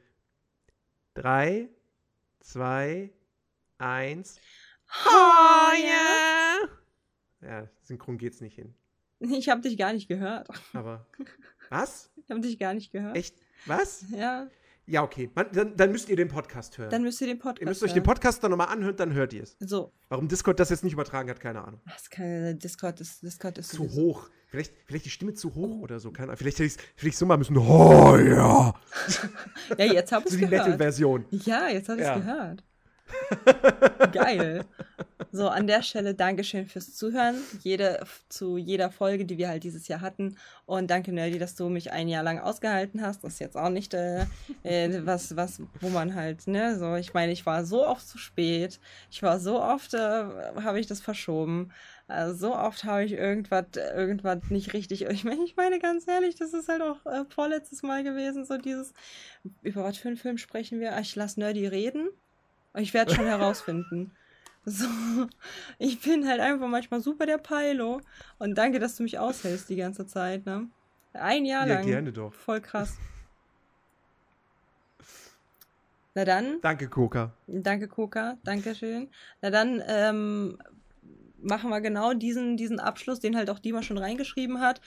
Drei, 1.15 1.67
zwei, 2.41 3.11
eins. 3.79 4.39
Hoya! 5.03 6.69
Ja, 7.41 7.67
synchron 7.81 8.19
geht's 8.19 8.39
nicht 8.39 8.53
hin. 8.53 8.75
Ich 9.29 9.49
habe 9.49 9.61
dich 9.61 9.77
gar 9.77 9.93
nicht 9.93 10.07
gehört. 10.07 10.47
Aber. 10.73 11.05
Was? 11.69 12.11
Ich 12.17 12.29
habe 12.29 12.41
dich 12.41 12.59
gar 12.59 12.73
nicht 12.73 12.91
gehört. 12.91 13.15
Echt? 13.17 13.35
Was? 13.65 14.05
Ja, 14.11 14.47
Ja, 14.85 15.01
okay. 15.03 15.29
Man, 15.33 15.47
dann, 15.53 15.77
dann 15.77 15.91
müsst 15.93 16.09
ihr 16.09 16.15
den 16.17 16.27
Podcast 16.27 16.77
hören. 16.77 16.89
dann 16.89 17.03
müsst 17.03 17.21
ihr 17.21 17.27
den 17.27 17.39
Podcast. 17.39 17.61
ihr 17.61 17.67
müsst 17.67 17.81
euch 17.83 17.91
hören. 17.91 17.99
den 17.99 18.03
Podcast 18.03 18.43
dann 18.43 18.51
nochmal 18.51 18.67
anhören, 18.67 18.97
dann 18.97 19.13
hört 19.13 19.31
ihr 19.33 19.43
es. 19.43 19.55
So, 19.59 19.93
Warum 20.09 20.27
Discord 20.27 20.59
das 20.59 20.69
jetzt 20.69 20.83
nicht 20.83 20.93
übertragen 20.93 21.29
hat, 21.29 21.39
keine 21.39 21.63
Ahnung. 21.63 21.79
was 21.85 22.09
kann 22.09 22.59
Discord 22.59 22.99
ist 22.99 23.23
Discord 23.23 23.57
ist 23.57 23.69
Zu 23.71 23.89
hoch. 23.89 24.29
Vielleicht, 24.47 24.73
vielleicht 24.85 25.05
die 25.05 25.09
Stimme 25.09 25.33
zu 25.33 25.55
hoch 25.55 25.79
oder 25.81 25.99
so. 25.99 26.11
Keine 26.11 26.27
Ahnung. 26.27 26.37
Vielleicht 26.37 26.57
hätte 26.59 26.67
ich 26.67 26.73
es 26.75 26.83
vielleicht 26.95 27.17
so 27.17 27.25
mal 27.25 27.37
müssen. 27.37 27.57
Oh 27.57 28.17
ja. 28.17 28.73
Ja, 29.77 29.85
jetzt 29.85 30.11
habe 30.11 30.25
ich 30.27 30.31
So 30.31 30.35
es 30.35 30.41
die 30.41 30.47
gehört. 30.49 30.65
Metal-Version. 30.67 31.25
Ja, 31.31 31.69
jetzt 31.69 31.87
habe 31.89 31.99
ich 32.01 32.05
es 32.05 32.09
Ja. 32.09 32.17
gehört. 32.19 32.63
Geil. 34.11 34.65
So, 35.31 35.47
an 35.49 35.65
der 35.65 35.81
Stelle 35.81 36.13
Dankeschön 36.13 36.67
fürs 36.67 36.93
Zuhören. 36.95 37.35
Jede, 37.63 38.05
zu 38.29 38.57
jeder 38.57 38.91
Folge, 38.91 39.25
die 39.25 39.39
wir 39.39 39.49
halt 39.49 39.63
dieses 39.63 39.87
Jahr 39.87 40.01
hatten. 40.01 40.37
Und 40.67 40.91
danke, 40.91 41.11
Nerdy, 41.11 41.39
dass 41.39 41.55
du 41.55 41.69
mich 41.69 41.91
ein 41.91 42.07
Jahr 42.07 42.21
lang 42.23 42.39
ausgehalten 42.39 43.01
hast. 43.01 43.23
Das 43.23 43.33
ist 43.33 43.39
jetzt 43.39 43.57
auch 43.57 43.69
nicht 43.69 43.95
äh, 43.95 44.25
äh, 44.63 45.01
was, 45.05 45.35
was, 45.35 45.61
wo 45.81 45.89
man 45.89 46.13
halt, 46.13 46.45
ne, 46.45 46.77
so, 46.77 46.95
ich 46.95 47.15
meine, 47.15 47.31
ich 47.31 47.45
war 47.47 47.65
so 47.65 47.85
oft 47.87 48.07
zu 48.07 48.19
spät. 48.19 48.79
Ich 49.09 49.23
war 49.23 49.39
so 49.39 49.59
oft, 49.59 49.95
äh, 49.95 49.97
habe 49.97 50.79
ich 50.79 50.85
das 50.85 51.01
verschoben. 51.01 51.71
Also 52.07 52.35
so 52.49 52.55
oft 52.55 52.83
habe 52.83 53.05
ich 53.05 53.13
irgendwas, 53.13 53.65
irgendwas 53.75 54.37
nicht 54.49 54.73
richtig. 54.73 55.03
Ich 55.05 55.23
meine, 55.23 55.43
ich 55.45 55.55
meine 55.55 55.79
ganz 55.79 56.07
ehrlich, 56.07 56.35
das 56.35 56.53
ist 56.53 56.67
halt 56.69 56.81
auch 56.83 57.03
äh, 57.05 57.25
vorletztes 57.29 57.81
Mal 57.81 58.03
gewesen, 58.03 58.45
so 58.45 58.57
dieses, 58.57 58.93
über 59.63 59.83
was 59.83 59.97
für 59.97 60.09
einen 60.09 60.17
Film 60.17 60.37
sprechen 60.37 60.79
wir? 60.79 60.93
Ah, 60.95 60.99
Ich 60.99 61.15
lasse 61.15 61.39
Nerdy 61.39 61.65
reden. 61.65 62.09
Ich 62.75 62.93
werde 62.93 63.13
schon 63.13 63.25
herausfinden. 63.25 64.11
So, 64.65 64.87
ich 65.77 65.99
bin 66.01 66.25
halt 66.25 66.39
einfach 66.39 66.67
manchmal 66.67 67.01
super 67.01 67.25
der 67.25 67.37
Peilo. 67.37 67.99
Und 68.39 68.55
danke, 68.55 68.79
dass 68.79 68.95
du 68.95 69.03
mich 69.03 69.19
aushältst 69.19 69.69
die 69.69 69.75
ganze 69.75 70.05
Zeit, 70.07 70.45
ne? 70.45 70.69
Ein 71.11 71.43
Jahr 71.45 71.67
Ja, 71.67 71.75
lang. 71.75 71.85
gerne 71.85 72.13
doch. 72.13 72.33
Voll 72.33 72.61
krass. 72.61 72.97
Na 76.15 76.25
dann. 76.25 76.61
Danke, 76.61 76.87
Koka. 76.89 77.33
Danke, 77.47 77.87
Koka. 77.87 78.37
Dankeschön. 78.43 79.09
Na 79.41 79.49
dann 79.49 79.83
ähm, 79.87 80.57
machen 81.37 81.69
wir 81.69 81.81
genau 81.81 82.13
diesen, 82.13 82.55
diesen 82.55 82.79
Abschluss, 82.79 83.19
den 83.19 83.35
halt 83.35 83.49
auch 83.49 83.59
Dima 83.59 83.81
schon 83.83 83.97
reingeschrieben 83.97 84.61
hat. 84.61 84.79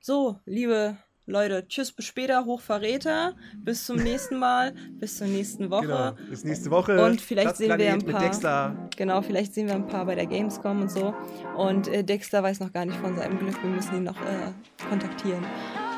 So, 0.00 0.38
liebe 0.44 0.96
Leute, 1.26 1.66
tschüss, 1.66 1.90
bis 1.90 2.04
später, 2.04 2.44
Hochverräter. 2.44 3.34
Bis 3.56 3.84
zum 3.84 3.96
nächsten 3.96 4.38
Mal, 4.38 4.72
bis 4.92 5.18
zur 5.18 5.26
nächsten 5.26 5.70
Woche. 5.70 5.86
Genau, 5.86 6.30
bis 6.30 6.44
nächste 6.44 6.70
Woche. 6.70 7.04
Und 7.04 7.20
vielleicht 7.20 7.56
sehen 7.56 7.76
wir 7.76 7.92
ein 7.92 8.02
paar. 8.02 8.88
Genau, 8.96 9.22
vielleicht 9.22 9.52
sehen 9.52 9.66
wir 9.66 9.74
ein 9.74 9.88
paar 9.88 10.06
bei 10.06 10.14
der 10.14 10.26
Gamescom 10.26 10.82
und 10.82 10.90
so. 10.90 11.14
Und 11.56 11.88
äh, 11.88 12.04
Dexter 12.04 12.42
weiß 12.42 12.60
noch 12.60 12.72
gar 12.72 12.84
nicht 12.84 12.98
von 12.98 13.16
seinem 13.16 13.38
Glück. 13.38 13.60
Wir 13.60 13.70
müssen 13.70 13.96
ihn 13.96 14.04
noch 14.04 14.20
äh, 14.20 14.52
kontaktieren. 14.88 15.44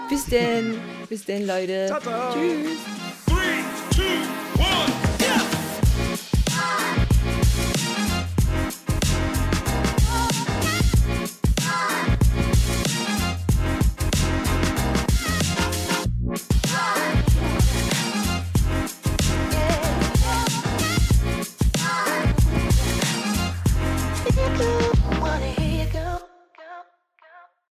Bis 0.09 0.25
denn, 0.25 0.77
bis 1.11 1.27
denn, 1.27 1.47
Leute. 1.47 1.87
Ciao, 1.89 2.01
ciao. 2.01 2.33
Tschüss. 2.33 2.79
Three, 3.27 3.65
two, 3.91 4.38